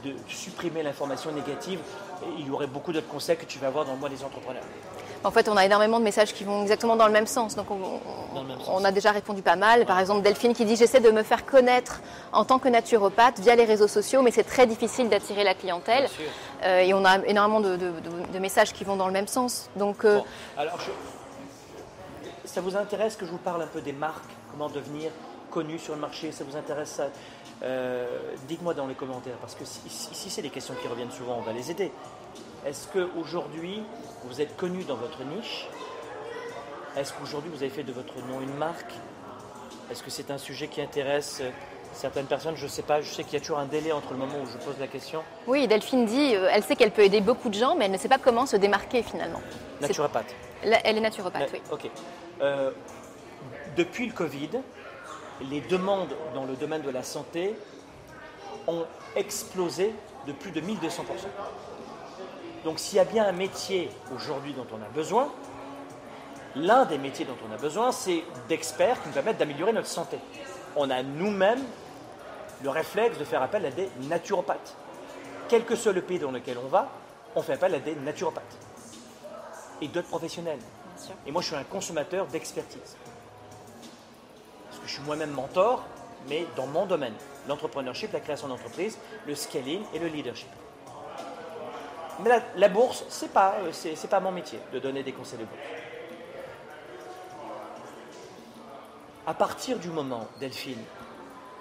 de 0.06 0.14
supprimer 0.28 0.84
l'information 0.84 1.32
négative. 1.32 1.80
Il 2.38 2.48
y 2.48 2.50
aurait 2.50 2.68
beaucoup 2.68 2.94
d'autres 2.94 3.10
conseils 3.10 3.38
que 3.38 3.46
tu 3.46 3.60
vas 3.60 3.70
voir 3.70 3.86
dans 3.86 3.94
le 3.94 4.00
mois 4.00 4.10
des 4.10 4.24
entrepreneurs. 4.24 4.64
En 5.24 5.32
fait, 5.32 5.50
on 5.50 5.58
a 5.58 5.66
énormément 5.66 6.00
de 6.00 6.04
messages 6.04 6.34
qui 6.34 6.44
vont 6.44 6.62
exactement 6.62 6.96
dans 6.96 7.08
le 7.08 7.12
même 7.12 7.28
sens. 7.28 7.56
Donc, 7.56 7.68
on, 8.68 8.86
a 8.86 8.92
déjà 8.92 9.12
répondu 9.12 9.42
pas 9.42 9.58
mal. 9.58 9.86
Par 9.86 10.00
exemple, 10.00 10.22
Delphine 10.22 10.54
qui 10.54 10.64
dit 10.64 10.78
J'essaie 10.78 11.02
de 11.02 11.12
me 11.12 11.24
faire 11.24 11.46
connaître 11.46 12.00
en 12.32 12.46
tant 12.46 12.58
que 12.58 12.70
naturopathe 12.70 13.40
via 13.40 13.56
les 13.56 13.66
réseaux 13.66 13.88
sociaux, 13.88 14.22
mais 14.22 14.32
c'est 14.32 14.44
très 14.44 14.66
difficile 14.66 15.10
d'attirer 15.10 15.44
la 15.44 15.54
clientèle. 15.54 16.08
Euh, 16.64 16.80
et 16.80 16.94
on 16.94 17.04
a 17.04 17.18
énormément 17.26 17.60
de, 17.60 18.40
messages 18.40 18.72
qui 18.72 18.86
vont 18.86 18.96
dans 18.96 19.08
le 19.08 19.14
même 19.14 19.28
sens. 19.28 19.70
Donc, 19.76 20.06
euh, 20.06 20.22
alors, 20.58 20.78
ça 22.46 22.62
vous 22.62 22.78
intéresse 22.78 23.18
que 23.18 23.26
je 23.26 23.32
vous 23.32 23.38
parle 23.38 23.62
un 23.62 23.68
peu 23.68 23.82
des 23.82 23.94
marques 23.94 24.24
Comment 24.52 24.70
devenir 24.70 25.12
connu 25.52 25.78
sur 25.78 25.94
le 25.94 26.02
marché? 26.02 26.32
Ça 26.32 26.44
vous 26.44 26.58
intéresse 26.58 27.02
euh, 27.62 28.08
Dites-moi 28.48 28.74
dans 28.74 28.88
les 28.88 28.96
commentaires, 28.96 29.38
parce 29.40 29.54
que 29.54 29.64
si, 29.64 29.82
si 29.90 30.30
c'est 30.30 30.42
des 30.42 30.50
questions 30.50 30.74
qui 30.82 30.88
reviennent 30.88 31.12
souvent, 31.12 31.38
on 31.38 31.42
va 31.42 31.54
les 31.54 31.70
aider. 31.70 31.92
Est-ce 32.66 32.88
qu'aujourd'hui, 32.88 33.84
vous 34.26 34.41
êtes 34.41 34.55
connu 34.57 34.84
dans 34.84 34.95
votre 34.95 35.24
niche? 35.24 35.68
Est-ce 36.97 37.14
qu'aujourd'hui, 37.14 37.49
vous 37.49 37.64
avez 37.64 37.72
fait 37.72 37.84
de 37.84 37.93
votre 37.93 38.16
nom 38.28 38.41
une 38.41 38.53
marque? 38.55 38.93
Est-ce 39.89 40.03
que 40.03 40.10
c'est 40.10 40.30
un 40.32 40.38
sujet 40.38 40.68
qui 40.68 40.82
intéresse 40.82 41.39
euh, 41.41 41.49
certaines 41.93 42.26
personnes? 42.26 42.55
Je 42.55 42.66
ne 42.66 42.70
sais 42.70 42.82
pas, 42.82 43.01
je 43.01 43.10
sais 43.10 43.24
qu'il 43.24 43.34
y 43.34 43.38
a 43.38 43.39
toujours 43.39 43.60
un 43.60 43.66
délai 43.66 43.91
entre 43.91 44.12
le 44.12 44.18
moment 44.20 44.36
où 44.43 44.45
je 44.45 44.57
pose 44.64 44.76
la 44.80 44.88
question. 44.88 45.24
Oui, 45.47 45.68
Delphine 45.68 46.05
dit, 46.05 46.36
euh, 46.36 46.49
elle 46.51 46.64
sait 46.64 46.76
qu'elle 46.76 46.91
peut 46.91 47.03
aider 47.03 47.22
beaucoup 47.22 47.49
de 47.49 47.55
gens, 47.55 47.76
mais 47.76 47.86
elle 47.86 47.91
ne 47.91 47.97
sait 47.97 48.10
pas 48.10 48.18
comment 48.18 48.45
se 48.45 48.57
démarquer 48.57 49.03
finalement. 49.03 49.41
Naturopathe. 49.82 50.36
Elle 50.62 50.97
est 50.97 51.01
naturopathe, 51.01 51.49
oui. 51.53 51.62
Ok. 51.72 51.89
Euh, 52.41 52.72
depuis 53.78 54.07
le 54.07 54.14
Covid, 54.14 54.49
les 55.49 55.62
demandes 55.62 56.14
dans 56.36 56.43
le 56.43 56.55
domaine 56.55 56.82
de 56.82 56.89
la 56.89 57.03
santé 57.03 57.55
ont 58.68 58.86
explosé 59.16 59.93
de 60.28 60.34
plus 60.34 60.51
de 60.51 60.60
1200%. 60.62 60.66
Donc 62.64 62.80
s'il 62.80 62.97
y 62.97 62.99
a 62.99 63.05
bien 63.05 63.26
un 63.26 63.32
métier 63.32 63.89
aujourd'hui 64.14 64.53
dont 64.53 64.68
on 64.72 64.84
a 64.84 64.89
besoin, 64.89 65.32
l'un 66.55 66.86
des 66.86 66.97
métiers 66.97 67.26
dont 67.26 67.38
on 67.49 67.53
a 67.53 67.57
besoin, 67.57 67.91
c'est 67.91 68.24
d'experts 68.47 69.01
qui 69.01 69.07
nous 69.07 69.14
permettent 69.14 69.38
d'améliorer 69.38 69.74
notre 69.74 69.88
santé. 69.88 70.18
On 70.76 70.89
a 70.89 71.03
nous-mêmes 71.03 71.64
le 72.64 72.70
réflexe 72.70 73.18
de 73.18 73.24
faire 73.24 73.41
appel 73.41 73.66
à 73.66 73.72
des 73.72 73.89
naturopathes. 74.10 74.76
Quel 75.47 75.66
que 75.66 75.76
soit 75.76 75.93
le 75.93 76.01
pays 76.01 76.20
dans 76.20 76.32
lequel 76.32 76.57
on 76.64 76.68
va, 76.68 76.89
on 77.36 77.41
fait 77.41 77.53
appel 77.53 77.76
à 77.76 77.80
des 77.80 77.95
naturopathes 77.95 78.57
et 79.82 79.88
d'autres 79.88 80.10
professionnels. 80.10 80.60
Et 81.26 81.32
moi, 81.32 81.41
je 81.41 81.47
suis 81.47 81.55
un 81.55 81.64
consommateur 81.64 82.28
d'expertise. 82.28 82.97
Parce 84.70 84.82
que 84.82 84.88
je 84.88 84.93
suis 84.93 85.03
moi-même 85.03 85.32
mentor, 85.32 85.86
mais 86.28 86.45
dans 86.55 86.68
mon 86.68 86.86
domaine, 86.86 87.14
l'entrepreneurship, 87.47 88.12
la 88.12 88.20
création 88.20 88.49
d'entreprise, 88.49 88.97
le 89.26 89.36
scaling 89.36 89.82
et 89.93 89.99
le 89.99 90.07
leadership. 90.07 90.49
Mais 92.22 92.42
la, 92.56 92.70
bourse, 92.70 93.06
ce 93.10 93.26
n'est 93.26 93.32
pas, 93.32 93.56
euh, 93.64 94.08
pas 94.10 94.20
mon 94.20 94.32
métier 94.32 94.60
de 94.74 94.80
donner 94.80 95.04
des 95.04 95.14
conseils 95.14 95.40
de 95.40 95.46
bourse. 95.46 95.60
À 99.26 99.34
partir 99.34 99.80
du 99.80 99.90
moment, 99.90 100.28
Delphine, 100.40 100.84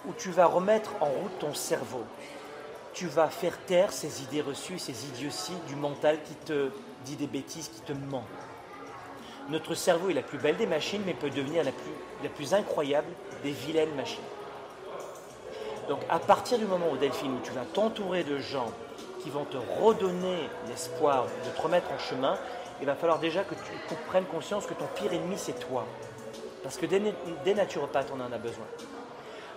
où 0.07 0.13
tu 0.15 0.31
vas 0.31 0.47
remettre 0.47 0.91
en 1.01 1.07
route 1.07 1.39
ton 1.39 1.55
cerveau, 1.55 2.05
tu 2.93 3.07
vas 3.07 3.29
faire 3.29 3.57
taire 3.67 3.93
ces 3.93 4.23
idées 4.23 4.41
reçues, 4.41 4.79
ces 4.79 5.07
idioties 5.07 5.57
du 5.69 5.77
mental 5.77 6.19
qui 6.25 6.35
te 6.35 6.71
dit 7.05 7.17
des 7.17 7.27
bêtises, 7.27 7.69
qui 7.69 7.81
te 7.83 7.93
ment. 7.93 8.25
Notre 9.51 9.75
cerveau 9.75 10.11
est 10.11 10.15
la 10.15 10.23
plus 10.23 10.39
belle 10.39 10.57
des 10.57 10.67
machines, 10.67 11.03
mais 11.07 11.15
peut 11.15 11.31
devenir 11.31 11.63
la 11.63 11.73
plus, 11.73 11.93
la 12.23 12.29
plus 12.31 12.55
incroyable 12.55 13.09
des 13.45 13.53
vilaines 13.53 13.95
machines. 13.95 14.19
Donc 15.89 16.01
à 16.11 16.19
partir 16.19 16.59
du 16.59 16.67
moment 16.67 16.87
où 16.93 16.97
Delphine, 16.97 17.35
où 17.35 17.41
tu 17.43 17.53
vas 17.53 17.65
t'entourer 17.65 18.25
de 18.25 18.39
gens 18.39 18.73
qui 19.21 19.31
vont 19.31 19.45
te 19.45 19.57
redonner 19.81 20.49
l'espoir 20.69 21.25
de 21.25 21.51
te 21.51 21.63
remettre 21.63 21.91
en 21.93 21.99
chemin, 21.99 22.37
il 22.81 22.87
va 22.87 22.95
falloir 22.95 23.19
déjà 23.19 23.43
que 23.43 23.55
tu 23.55 23.95
prennes 24.09 24.25
conscience 24.25 24.67
que 24.67 24.75
ton 24.75 24.87
pire 24.95 25.13
ennemi, 25.13 25.37
c'est 25.37 25.59
toi. 25.59 25.85
Parce 26.63 26.77
que 26.77 26.87
des, 26.87 27.55
naturopathes, 27.55 28.13
on 28.15 28.21
en 28.21 28.33
a 28.33 28.39
besoin. 28.39 28.67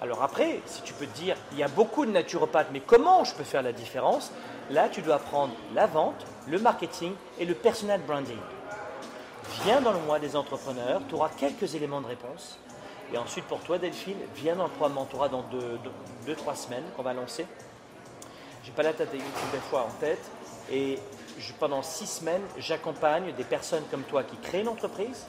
Alors 0.02 0.24
après, 0.24 0.62
si 0.66 0.82
tu 0.82 0.94
peux 0.94 1.06
te 1.06 1.16
dire, 1.18 1.36
il 1.52 1.60
y 1.60 1.64
a 1.64 1.68
beaucoup 1.68 2.06
de 2.06 2.12
naturopathes, 2.12 2.70
mais 2.72 2.80
comment 2.80 3.24
je 3.24 3.36
peux 3.36 3.44
faire 3.44 3.62
la 3.62 3.72
différence? 3.72 4.32
Là, 4.72 4.90
tu 4.90 5.02
dois 5.02 5.20
prendre 5.20 5.54
la 5.76 5.86
vente, 5.86 6.26
le 6.48 6.58
marketing 6.58 7.14
et 7.38 7.46
le 7.46 7.54
personal 7.54 8.02
branding. 8.02 8.38
Viens 9.64 9.82
dans 9.82 9.92
le 9.92 10.00
mois 10.00 10.20
des 10.20 10.36
entrepreneurs, 10.36 11.02
tu 11.08 11.16
auras 11.16 11.30
quelques 11.30 11.76
éléments 11.76 12.02
de 12.02 12.08
réponse. 12.08 12.58
Et 13.14 13.18
ensuite, 13.18 13.46
pour 13.46 13.60
toi, 13.60 13.78
Delphine, 13.78 14.18
viens 14.36 14.56
dans 14.56 14.64
le 14.64 14.70
programme 14.70 14.94
Mentorat 14.94 15.30
dans 15.30 15.44
2-3 16.26 16.56
semaines 16.56 16.84
qu'on 16.96 17.04
va 17.04 17.14
lancer 17.14 17.46
j'ai 18.64 18.72
pas 18.72 18.84
la 18.84 18.94
tête 18.94 19.12
des 19.12 19.60
fois 19.70 19.88
en 19.88 20.00
tête. 20.00 20.24
Et 20.72 21.00
pendant 21.60 21.82
six 21.82 22.08
semaines, 22.08 22.42
j'accompagne 22.58 23.34
des 23.34 23.44
personnes 23.44 23.84
comme 23.90 24.04
toi 24.04 24.24
qui 24.24 24.38
créent 24.38 24.62
une 24.62 24.68
entreprise 24.68 25.26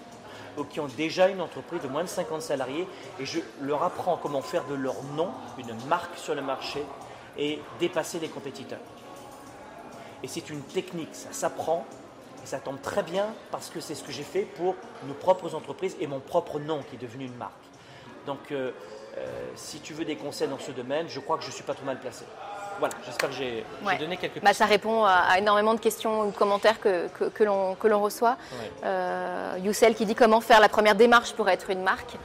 ou 0.56 0.64
qui 0.64 0.80
ont 0.80 0.88
déjà 0.88 1.28
une 1.28 1.40
entreprise 1.40 1.82
de 1.82 1.88
moins 1.88 2.02
de 2.02 2.08
50 2.08 2.42
salariés 2.42 2.86
et 3.18 3.24
je 3.24 3.40
leur 3.60 3.82
apprends 3.82 4.18
comment 4.18 4.42
faire 4.42 4.64
de 4.66 4.74
leur 4.74 5.02
nom 5.16 5.30
une 5.58 5.74
marque 5.88 6.18
sur 6.18 6.34
le 6.34 6.42
marché 6.42 6.84
et 7.38 7.58
dépasser 7.80 8.18
les 8.18 8.28
compétiteurs. 8.28 8.80
Et 10.22 10.28
c'est 10.28 10.50
une 10.50 10.62
technique, 10.62 11.14
ça 11.14 11.32
s'apprend 11.32 11.86
et 12.42 12.46
ça 12.46 12.58
tombe 12.58 12.80
très 12.80 13.02
bien 13.02 13.34
parce 13.50 13.70
que 13.70 13.80
c'est 13.80 13.94
ce 13.94 14.04
que 14.04 14.12
j'ai 14.12 14.22
fait 14.22 14.42
pour 14.42 14.74
nos 15.06 15.14
propres 15.14 15.54
entreprises 15.54 15.96
et 16.00 16.06
mon 16.06 16.20
propre 16.20 16.58
nom 16.58 16.82
qui 16.82 16.96
est 16.96 16.98
devenu 16.98 17.24
une 17.24 17.36
marque. 17.36 17.52
Donc, 18.26 18.52
euh, 18.52 18.72
euh, 19.16 19.50
si 19.56 19.80
tu 19.80 19.94
veux 19.94 20.04
des 20.04 20.16
conseils 20.16 20.48
dans 20.48 20.58
ce 20.58 20.70
domaine, 20.70 21.08
je 21.08 21.20
crois 21.20 21.36
que 21.36 21.42
je 21.42 21.48
ne 21.48 21.54
suis 21.54 21.64
pas 21.64 21.74
trop 21.74 21.84
mal 21.84 21.98
placé. 21.98 22.24
Voilà, 22.78 22.94
j'espère 23.06 23.30
que 23.30 23.34
j'ai 23.36 23.64
donné 23.98 24.16
quelques 24.16 24.42
bah, 24.42 24.52
Ça 24.54 24.66
répond 24.66 25.04
à, 25.04 25.38
énormément 25.38 25.74
de 25.74 25.80
questions 25.80 26.22
ou 26.22 26.30
de 26.30 26.36
commentaires 26.36 26.80
que, 26.80 27.08
que, 27.08 27.44
l'on 27.44 28.00
reçoit. 28.00 28.36
Euh, 28.84 29.56
Youssel 29.62 29.94
qui 29.94 30.06
dit 30.06 30.14
comment 30.14 30.40
faire 30.40 30.60
la 30.60 30.68
première 30.68 30.94
démarche 30.94 31.32
pour 31.34 31.48
être 31.48 31.70
une 31.70 31.82
marque. 31.82 32.16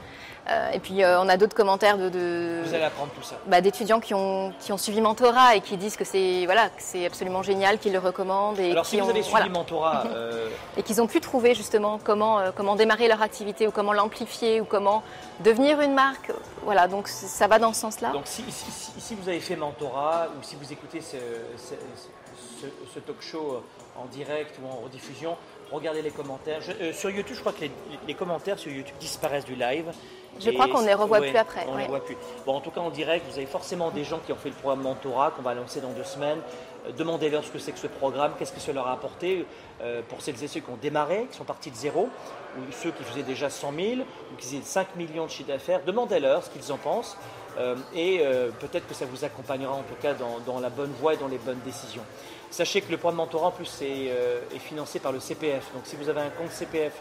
Euh, 0.50 0.70
et 0.72 0.78
puis 0.78 1.02
euh, 1.02 1.20
on 1.20 1.28
a 1.28 1.36
d'autres 1.36 1.54
commentaires 1.54 1.98
de, 1.98 2.62
Vous 2.64 2.74
allez 2.74 2.84
apprendre 2.84 3.12
tout 3.12 3.22
ça. 3.22 3.36
Bah, 3.46 3.60
d'étudiants 3.60 4.00
qui 4.00 4.14
ont, 4.14 4.52
qui 4.58 4.72
ont 4.72 4.78
suivi 4.78 5.00
mentorat 5.02 5.56
et 5.56 5.60
qui 5.60 5.76
disent 5.76 5.96
que 5.96 6.04
c'est 6.04 6.46
voilà 6.46 6.70
c'est 6.78 7.04
absolument 7.04 7.42
génial, 7.42 7.78
qu'ils 7.78 7.92
le 7.92 7.98
recommandent. 7.98 8.58
Et 8.58 8.70
Alors 8.70 8.86
si 8.86 8.98
vous 8.98 9.10
avez 9.10 9.22
suivi 9.22 9.50
mentorat 9.50 10.04
et 10.78 10.82
qu'ils 10.82 11.02
ont 11.02 11.06
pu 11.06 11.20
trouver 11.20 11.54
justement 11.54 11.98
comment 12.02 12.40
comment 12.56 12.76
démarrer 12.76 13.08
leur 13.08 13.20
activité 13.20 13.66
ou 13.66 13.70
comment 13.70 13.92
l'amplifier 13.92 14.60
ou 14.60 14.64
comment 14.64 15.02
devenir 15.40 15.80
une 15.82 15.92
marque. 15.92 16.32
Voilà 16.62 16.88
donc 16.88 17.08
ça 17.08 17.46
va 17.46 17.58
dans 17.58 17.74
ce 17.74 17.80
sens-là. 17.80 18.10
Donc 18.12 18.26
si, 18.26 18.42
si, 18.50 19.14
vous 19.14 19.28
avez 19.28 19.40
fait 19.40 19.56
mentorat 19.56 20.28
ou 20.38 20.42
si 20.42 20.56
vous 20.56 20.72
écoutez 20.72 21.02
ce, 21.02 21.16
ce, 21.58 22.98
talk 23.00 23.20
show 23.20 23.62
en 23.96 24.06
direct 24.06 24.58
ou 24.62 24.66
en 24.66 24.82
rediffusion, 24.84 25.36
regardez 25.70 26.00
les 26.00 26.10
commentaires. 26.10 26.60
sur 26.92 27.10
YouTube, 27.10 27.34
je 27.34 27.40
crois 27.40 27.52
que 27.52 27.62
les, 27.62 27.70
les, 28.06 28.14
commentaires 28.14 28.58
sur 28.58 28.72
YouTube 28.72 28.96
disparaissent 28.98 29.44
du 29.44 29.54
live. 29.54 29.92
Je 30.40 30.50
crois 30.50 30.68
qu'on 30.68 30.82
ne 30.82 30.86
les 30.86 30.94
revoit 30.94 31.20
plus 31.20 31.36
après. 31.36 31.64
On 31.68 31.74
ne 31.74 31.80
les 31.80 31.86
voit 31.86 32.04
plus. 32.04 32.16
Bon, 32.46 32.54
en 32.54 32.60
tout 32.60 32.70
cas, 32.70 32.80
en 32.80 32.90
direct, 32.90 33.26
vous 33.28 33.36
avez 33.36 33.46
forcément 33.46 33.90
des 33.90 34.04
gens 34.04 34.18
qui 34.24 34.32
ont 34.32 34.36
fait 34.36 34.50
le 34.50 34.54
programme 34.54 34.82
Mentorat 34.82 35.32
qu'on 35.32 35.42
va 35.42 35.54
lancer 35.54 35.80
dans 35.80 35.90
deux 35.90 36.04
semaines. 36.04 36.38
Euh, 36.86 36.92
demandez-leur 36.92 37.44
ce 37.44 37.50
que 37.50 37.58
c'est 37.58 37.72
que 37.72 37.78
ce 37.78 37.86
programme, 37.86 38.32
qu'est-ce 38.38 38.52
que 38.52 38.60
ça 38.60 38.72
leur 38.72 38.86
a 38.86 38.92
apporté 38.92 39.46
euh, 39.82 40.02
pour 40.08 40.22
celles 40.22 40.42
et 40.42 40.48
ceux 40.48 40.60
qui 40.60 40.70
ont 40.70 40.78
démarré, 40.80 41.26
qui 41.30 41.36
sont 41.36 41.44
partis 41.44 41.70
de 41.70 41.76
zéro, 41.76 42.08
ou 42.56 42.60
ceux 42.72 42.90
qui 42.92 43.02
faisaient 43.04 43.22
déjà 43.22 43.50
100 43.50 43.72
000, 43.72 43.86
ou 44.00 44.36
qui 44.36 44.46
faisaient 44.46 44.62
5 44.62 44.96
millions 44.96 45.26
de 45.26 45.30
chiffre 45.30 45.48
d'affaires. 45.48 45.80
Demandez-leur 45.84 46.44
ce 46.44 46.50
qu'ils 46.50 46.72
en 46.72 46.78
pensent. 46.78 47.16
Euh, 47.58 47.74
et 47.92 48.22
peut-être 48.60 48.86
que 48.86 48.94
ça 48.94 49.04
vous 49.04 49.24
accompagnera 49.24 49.72
en 49.72 49.82
tout 49.82 49.96
cas 50.00 50.14
dans, 50.14 50.60
la 50.60 50.68
bonne 50.68 50.92
voie 51.00 51.14
et 51.14 51.16
dans 51.16 51.26
les 51.26 51.38
bonnes 51.38 51.58
décisions. 51.64 52.04
Sachez 52.50 52.82
que 52.82 52.90
le 52.92 52.98
programme 52.98 53.16
Mentorat 53.16 53.48
en 53.48 53.50
plus 53.50 53.82
est, 53.82 54.12
est 54.54 54.58
financé 54.60 55.00
par 55.00 55.10
le 55.10 55.18
CPF. 55.18 55.72
Donc 55.74 55.82
si 55.84 55.96
vous 55.96 56.08
avez 56.08 56.20
un 56.20 56.30
compte 56.30 56.52
CPF 56.52 56.92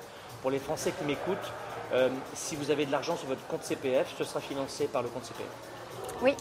pour 0.41 0.49
les 0.49 0.57
Français 0.57 0.93
qui 0.97 1.05
m'écoutent, 1.05 1.51
euh, 1.93 2.09
si 2.33 2.55
vous 2.55 2.71
avez 2.71 2.85
de 2.85 2.91
l'argent 2.91 3.15
sur 3.15 3.27
votre 3.27 3.45
compte 3.47 3.63
CPF, 3.63 4.13
ce 4.17 4.23
sera 4.23 4.39
financé 4.39 4.87
par 4.87 5.01
le 5.01 5.09
compte 5.09 5.25
CPF. 5.25 5.47
Oui. 6.21 6.35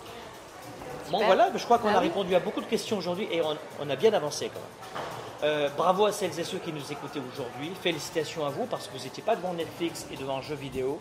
Bon 1.10 1.24
voilà, 1.24 1.50
je 1.54 1.64
crois 1.64 1.78
qu'on 1.78 1.94
a 1.94 2.00
répondu 2.00 2.34
à 2.34 2.40
beaucoup 2.40 2.60
de 2.60 2.66
questions 2.66 2.98
aujourd'hui 2.98 3.28
et 3.30 3.40
on, 3.42 3.90
a 3.90 3.96
bien 3.96 4.12
avancé 4.12 4.48
quand 4.52 4.60
même. 4.60 5.04
Euh, 5.44 5.68
bravo 5.76 6.06
à 6.06 6.12
celles 6.12 6.38
et 6.40 6.44
ceux 6.44 6.58
qui 6.58 6.72
nous 6.72 6.92
écoutaient 6.92 7.20
aujourd'hui. 7.32 7.70
Félicitations 7.80 8.44
à 8.44 8.48
vous 8.48 8.64
parce 8.64 8.88
que 8.88 8.96
vous 8.96 9.04
n'étiez 9.04 9.22
pas 9.22 9.36
devant 9.36 9.52
Netflix 9.52 10.06
et 10.12 10.16
devant 10.16 10.38
un 10.38 10.42
jeu 10.42 10.54
vidéo. 10.54 10.98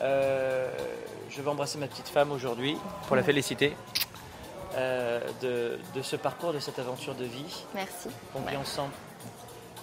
Euh, 0.00 0.70
je 1.28 1.42
vais 1.42 1.48
embrasser 1.48 1.78
ma 1.78 1.86
petite 1.86 2.08
femme 2.08 2.32
aujourd'hui 2.32 2.76
pour 3.06 3.16
la 3.16 3.22
féliciter 3.22 3.76
euh, 4.76 5.20
de, 5.42 6.02
ce 6.02 6.16
parcours, 6.16 6.52
de 6.52 6.58
cette 6.58 6.78
aventure 6.78 7.14
de 7.14 7.24
vie. 7.24 7.64
Merci. 7.74 8.08
On 8.34 8.40
vit 8.40 8.56
ensemble. 8.56 8.92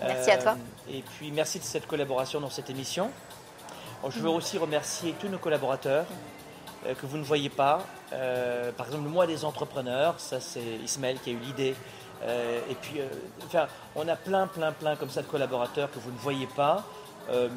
Merci 0.01 0.31
à 0.31 0.37
toi. 0.37 0.57
Et 0.89 1.03
puis 1.03 1.31
merci 1.31 1.59
de 1.59 1.63
cette 1.63 1.85
collaboration 1.85 2.39
dans 2.39 2.49
cette 2.49 2.69
émission. 2.69 3.11
Je 4.09 4.19
veux 4.19 4.29
aussi 4.29 4.57
remercier 4.57 5.13
tous 5.19 5.27
nos 5.27 5.37
collaborateurs 5.37 6.05
que 6.83 7.05
vous 7.05 7.17
ne 7.17 7.23
voyez 7.23 7.49
pas. 7.49 7.85
par 8.77 8.87
exemple, 8.87 9.07
moi 9.07 9.27
des 9.27 9.45
entrepreneurs, 9.45 10.19
ça 10.19 10.39
c'est 10.39 10.79
Ismaël 10.83 11.19
qui 11.23 11.29
a 11.29 11.33
eu 11.33 11.37
l'idée 11.37 11.75
euh, 12.23 12.59
et 12.69 12.75
puis, 12.75 12.99
euh, 12.99 13.07
enfin, 13.45 13.67
on 13.95 14.07
a 14.07 14.15
plein, 14.15 14.47
plein, 14.47 14.71
plein 14.71 14.95
comme 14.95 15.09
ça 15.09 15.21
de 15.21 15.27
collaborateurs 15.27 15.91
que 15.91 15.99
vous 15.99 16.11
ne 16.11 16.17
voyez 16.17 16.47
pas. 16.47 16.83
Euh, 17.29 17.49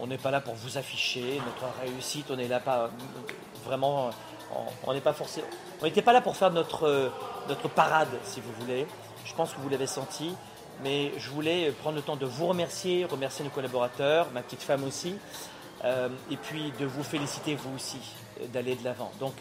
on 0.00 0.06
n'est 0.06 0.18
pas 0.18 0.30
là 0.30 0.40
pour 0.40 0.54
vous 0.54 0.78
afficher 0.78 1.40
notre 1.44 1.72
réussite. 1.80 2.26
On 2.30 2.38
est 2.38 2.48
là 2.48 2.60
pas 2.60 2.90
vraiment. 3.64 4.10
On 4.86 4.92
n'est 4.92 5.00
pas. 5.00 5.14
On 5.80 5.84
n'était 5.84 6.02
pas 6.02 6.12
là 6.12 6.20
pour 6.20 6.36
faire 6.36 6.50
notre 6.50 7.12
notre 7.48 7.68
parade, 7.68 8.08
si 8.24 8.40
vous 8.40 8.52
voulez. 8.60 8.86
Je 9.24 9.34
pense 9.34 9.52
que 9.52 9.60
vous 9.60 9.68
l'avez 9.68 9.86
senti. 9.86 10.34
Mais 10.82 11.12
je 11.18 11.30
voulais 11.30 11.70
prendre 11.70 11.94
le 11.94 12.02
temps 12.02 12.16
de 12.16 12.26
vous 12.26 12.48
remercier, 12.48 13.04
remercier 13.04 13.44
nos 13.44 13.50
collaborateurs, 13.52 14.26
ma 14.34 14.42
petite 14.42 14.62
femme 14.62 14.82
aussi, 14.82 15.14
et 15.84 16.36
puis 16.36 16.72
de 16.80 16.86
vous 16.86 17.02
féliciter 17.02 17.54
vous 17.56 17.74
aussi 17.76 17.98
d'aller 18.52 18.74
de 18.74 18.84
l'avant. 18.84 19.12
Donc 19.20 19.34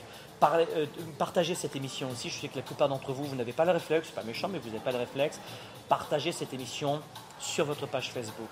euh, 0.43 0.85
partagez 1.17 1.55
cette 1.55 1.75
émission 1.75 2.09
aussi. 2.11 2.29
Je 2.29 2.39
sais 2.39 2.47
que 2.47 2.57
la 2.57 2.63
plupart 2.63 2.89
d'entre 2.89 3.13
vous, 3.13 3.23
vous 3.23 3.35
n'avez 3.35 3.53
pas 3.53 3.65
le 3.65 3.71
réflexe, 3.71 4.09
pas 4.09 4.23
méchant, 4.23 4.49
mais 4.49 4.59
vous 4.59 4.67
n'avez 4.67 4.79
pas 4.79 4.91
le 4.91 4.97
réflexe. 4.97 5.39
Partagez 5.87 6.31
cette 6.31 6.53
émission 6.53 7.01
sur 7.39 7.65
votre 7.65 7.87
page 7.87 8.11
Facebook, 8.11 8.49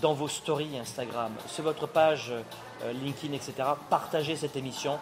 dans 0.00 0.12
vos 0.12 0.28
stories 0.28 0.78
Instagram, 0.78 1.32
sur 1.46 1.64
votre 1.64 1.86
page 1.86 2.32
euh, 2.32 2.92
LinkedIn, 2.92 3.34
etc. 3.34 3.52
Partagez 3.88 4.36
cette 4.36 4.56
émission. 4.56 4.98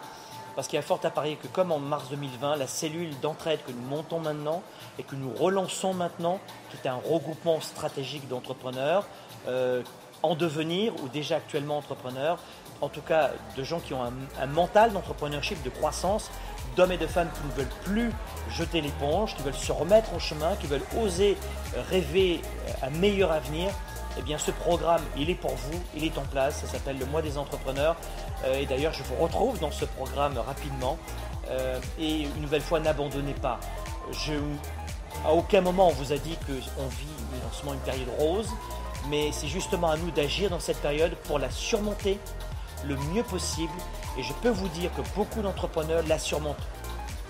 Parce 0.55 0.67
qu'il 0.67 0.75
y 0.75 0.79
a 0.79 0.83
fort 0.83 0.99
à 1.03 1.09
parier 1.09 1.37
que 1.37 1.47
comme 1.47 1.71
en 1.71 1.79
mars 1.79 2.09
2020, 2.09 2.57
la 2.57 2.67
cellule 2.67 3.17
d'entraide 3.21 3.59
que 3.65 3.71
nous 3.71 3.87
montons 3.87 4.19
maintenant 4.19 4.61
et 4.97 5.03
que 5.03 5.15
nous 5.15 5.33
relançons 5.33 5.93
maintenant, 5.93 6.39
qui 6.69 6.77
est 6.77 6.89
un 6.89 6.95
regroupement 6.95 7.61
stratégique 7.61 8.27
d'entrepreneurs 8.27 9.05
euh, 9.47 9.83
en 10.23 10.35
devenir 10.35 10.93
ou 11.03 11.07
déjà 11.07 11.37
actuellement 11.37 11.77
entrepreneurs, 11.77 12.39
en 12.81 12.89
tout 12.89 13.01
cas 13.01 13.31
de 13.57 13.63
gens 13.63 13.79
qui 13.79 13.93
ont 13.93 14.03
un, 14.03 14.45
mental 14.47 14.91
d'entrepreneurship, 14.93 15.61
de 15.63 15.69
croissance, 15.69 16.31
d'hommes 16.75 16.91
et 16.91 16.97
de 16.97 17.07
femmes 17.07 17.29
qui 17.33 17.47
ne 17.47 17.51
veulent 17.63 17.75
plus 17.83 18.11
jeter 18.49 18.81
l'éponge, 18.81 19.35
qui 19.35 19.43
veulent 19.43 19.53
se 19.53 19.71
remettre 19.71 20.13
en 20.13 20.19
chemin, 20.19 20.55
qui 20.55 20.67
veulent 20.67 20.85
oser 21.01 21.37
rêver 21.89 22.41
un 22.81 22.89
meilleur 22.89 23.31
avenir, 23.31 23.71
eh 24.17 24.21
bien 24.21 24.37
ce 24.37 24.51
programme, 24.51 25.01
il 25.17 25.29
est 25.29 25.35
pour 25.35 25.55
vous, 25.55 25.79
il 25.95 26.03
est 26.03 26.17
en 26.17 26.23
place, 26.23 26.61
ça 26.61 26.67
s'appelle 26.67 26.97
le 26.97 27.05
mois 27.05 27.21
des 27.21 27.37
entrepreneurs. 27.37 27.95
Euh, 28.45 28.59
et 28.59 28.65
d'ailleurs, 28.65 28.93
je 28.93 29.03
vous 29.03 29.15
retrouve 29.15 29.59
dans 29.59 29.71
ce 29.71 29.85
programme 29.85 30.37
rapidement. 30.37 30.97
Euh, 31.49 31.79
et 31.99 32.23
une 32.23 32.41
nouvelle 32.41 32.61
fois, 32.61 32.79
n'abandonnez 32.79 33.33
pas. 33.33 33.59
Je, 34.11 34.33
à 35.25 35.33
aucun 35.33 35.61
moment 35.61 35.87
on 35.87 35.93
vous 35.93 36.13
a 36.13 36.17
dit 36.17 36.37
qu'on 36.45 36.87
vit 36.87 37.45
en 37.47 37.53
ce 37.53 37.63
moment 37.63 37.75
une 37.75 37.81
période 37.81 38.09
rose, 38.17 38.49
mais 39.09 39.31
c'est 39.31 39.47
justement 39.47 39.89
à 39.89 39.97
nous 39.97 40.11
d'agir 40.11 40.49
dans 40.49 40.59
cette 40.59 40.81
période 40.81 41.15
pour 41.25 41.39
la 41.39 41.49
surmonter, 41.49 42.19
le 42.85 42.95
mieux 43.13 43.23
possible. 43.23 43.73
Et 44.17 44.23
je 44.23 44.33
peux 44.41 44.49
vous 44.49 44.67
dire 44.69 44.91
que 44.95 45.01
beaucoup 45.15 45.41
d'entrepreneurs 45.41 46.03
la 46.07 46.19
surmontent 46.19 46.63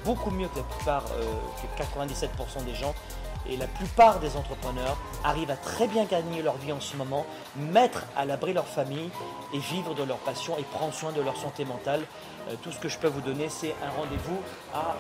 beaucoup 0.06 0.32
mieux 0.32 0.48
que 0.48 0.58
la 0.58 0.64
plupart, 0.64 1.06
euh, 1.14 1.24
que 1.78 1.84
97% 1.84 2.66
des 2.66 2.76
gens. 2.76 2.94
Et 3.50 3.58
la 3.58 3.68
plupart 3.68 4.20
des 4.20 4.36
entrepreneurs 4.36 4.98
arrivent 5.24 5.50
à 5.50 5.56
très 5.56 5.88
bien 5.88 6.06
gagner 6.06 6.42
leur 6.42 6.58
vie 6.58 6.72
en 6.72 6.82
ce 6.82 6.96
moment, 6.96 7.26
mettre 7.56 8.06
à 8.16 8.26
l'abri 8.26 8.54
leur 8.54 8.68
famille 8.68 9.10
et 9.54 9.60
vivre 9.60 9.96
de 9.96 10.04
leur 10.04 10.18
passion 10.18 10.56
et 10.60 10.64
prendre 10.64 10.94
soin 10.94 11.12
de 11.12 11.22
leur 11.22 11.36
santé 11.36 11.66
mentale. 11.66 12.02
Euh, 12.50 12.56
tout 12.62 12.72
ce 12.72 12.80
que 12.80 12.90
je 12.90 12.98
peux 12.98 13.08
vous 13.08 13.22
donner, 13.22 13.50
c'est 13.50 13.74
un 13.84 13.90
rendez-vous 13.90 14.40
à 14.74 14.96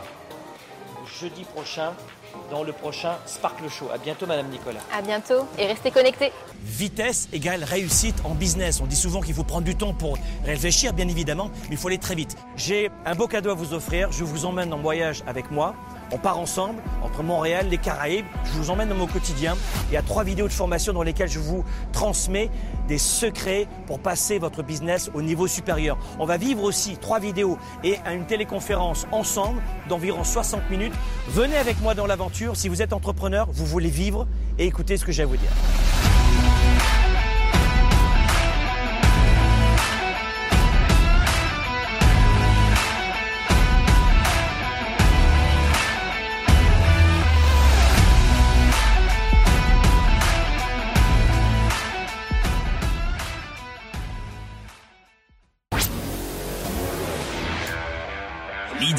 jeudi 1.05 1.43
prochain 1.43 1.93
dans 2.51 2.63
le 2.63 2.71
prochain 2.71 3.17
Sparkle 3.25 3.69
Show. 3.69 3.89
À 3.93 3.97
bientôt, 3.97 4.25
Madame 4.25 4.49
Nicolas. 4.49 4.79
À 4.93 5.01
bientôt 5.01 5.47
et 5.57 5.65
restez 5.67 5.91
connectés. 5.91 6.31
Vitesse 6.63 7.29
égale 7.31 7.63
réussite 7.63 8.15
en 8.23 8.33
business. 8.35 8.81
On 8.81 8.85
dit 8.85 8.95
souvent 8.95 9.21
qu'il 9.21 9.33
faut 9.33 9.43
prendre 9.43 9.65
du 9.65 9.75
temps 9.75 9.93
pour 9.93 10.17
réfléchir, 10.45 10.93
bien 10.93 11.07
évidemment, 11.07 11.51
mais 11.63 11.71
il 11.71 11.77
faut 11.77 11.87
aller 11.87 11.97
très 11.97 12.15
vite. 12.15 12.35
J'ai 12.55 12.89
un 13.05 13.15
beau 13.15 13.27
cadeau 13.27 13.51
à 13.51 13.53
vous 13.53 13.73
offrir. 13.73 14.11
Je 14.11 14.23
vous 14.23 14.45
emmène 14.45 14.73
en 14.73 14.79
voyage 14.79 15.23
avec 15.27 15.51
moi. 15.51 15.75
On 16.11 16.17
part 16.17 16.39
ensemble 16.39 16.81
entre 17.03 17.23
Montréal, 17.23 17.67
les 17.69 17.77
Caraïbes. 17.77 18.25
Je 18.45 18.51
vous 18.51 18.69
emmène 18.69 18.89
dans 18.89 18.95
mon 18.95 19.07
quotidien. 19.07 19.55
Il 19.89 19.93
y 19.93 19.97
a 19.97 20.01
trois 20.01 20.23
vidéos 20.23 20.47
de 20.47 20.53
formation 20.53 20.93
dans 20.93 21.03
lesquelles 21.03 21.29
je 21.29 21.39
vous 21.39 21.63
transmets 21.91 22.49
des 22.87 22.97
secrets 22.97 23.67
pour 23.85 23.99
passer 23.99 24.39
votre 24.39 24.63
business 24.63 25.11
au 25.13 25.21
niveau 25.21 25.47
supérieur. 25.47 25.97
On 26.19 26.25
va 26.25 26.37
vivre 26.37 26.63
aussi 26.63 26.97
trois 26.97 27.19
vidéos 27.19 27.57
et 27.83 27.97
une 28.11 28.25
téléconférence 28.25 29.05
ensemble 29.11 29.61
d'environ 29.87 30.23
60 30.23 30.69
minutes. 30.69 30.93
Venez 31.29 31.57
avec 31.57 31.79
moi 31.81 31.93
dans 31.93 32.07
l'aventure. 32.07 32.55
Si 32.55 32.69
vous 32.69 32.81
êtes 32.81 32.93
entrepreneur, 32.93 33.47
vous 33.51 33.65
voulez 33.65 33.89
vivre 33.89 34.27
et 34.57 34.65
écoutez 34.65 34.97
ce 34.97 35.05
que 35.05 35.11
j'ai 35.11 35.23
à 35.23 35.27
vous 35.27 35.37
dire. 35.37 35.88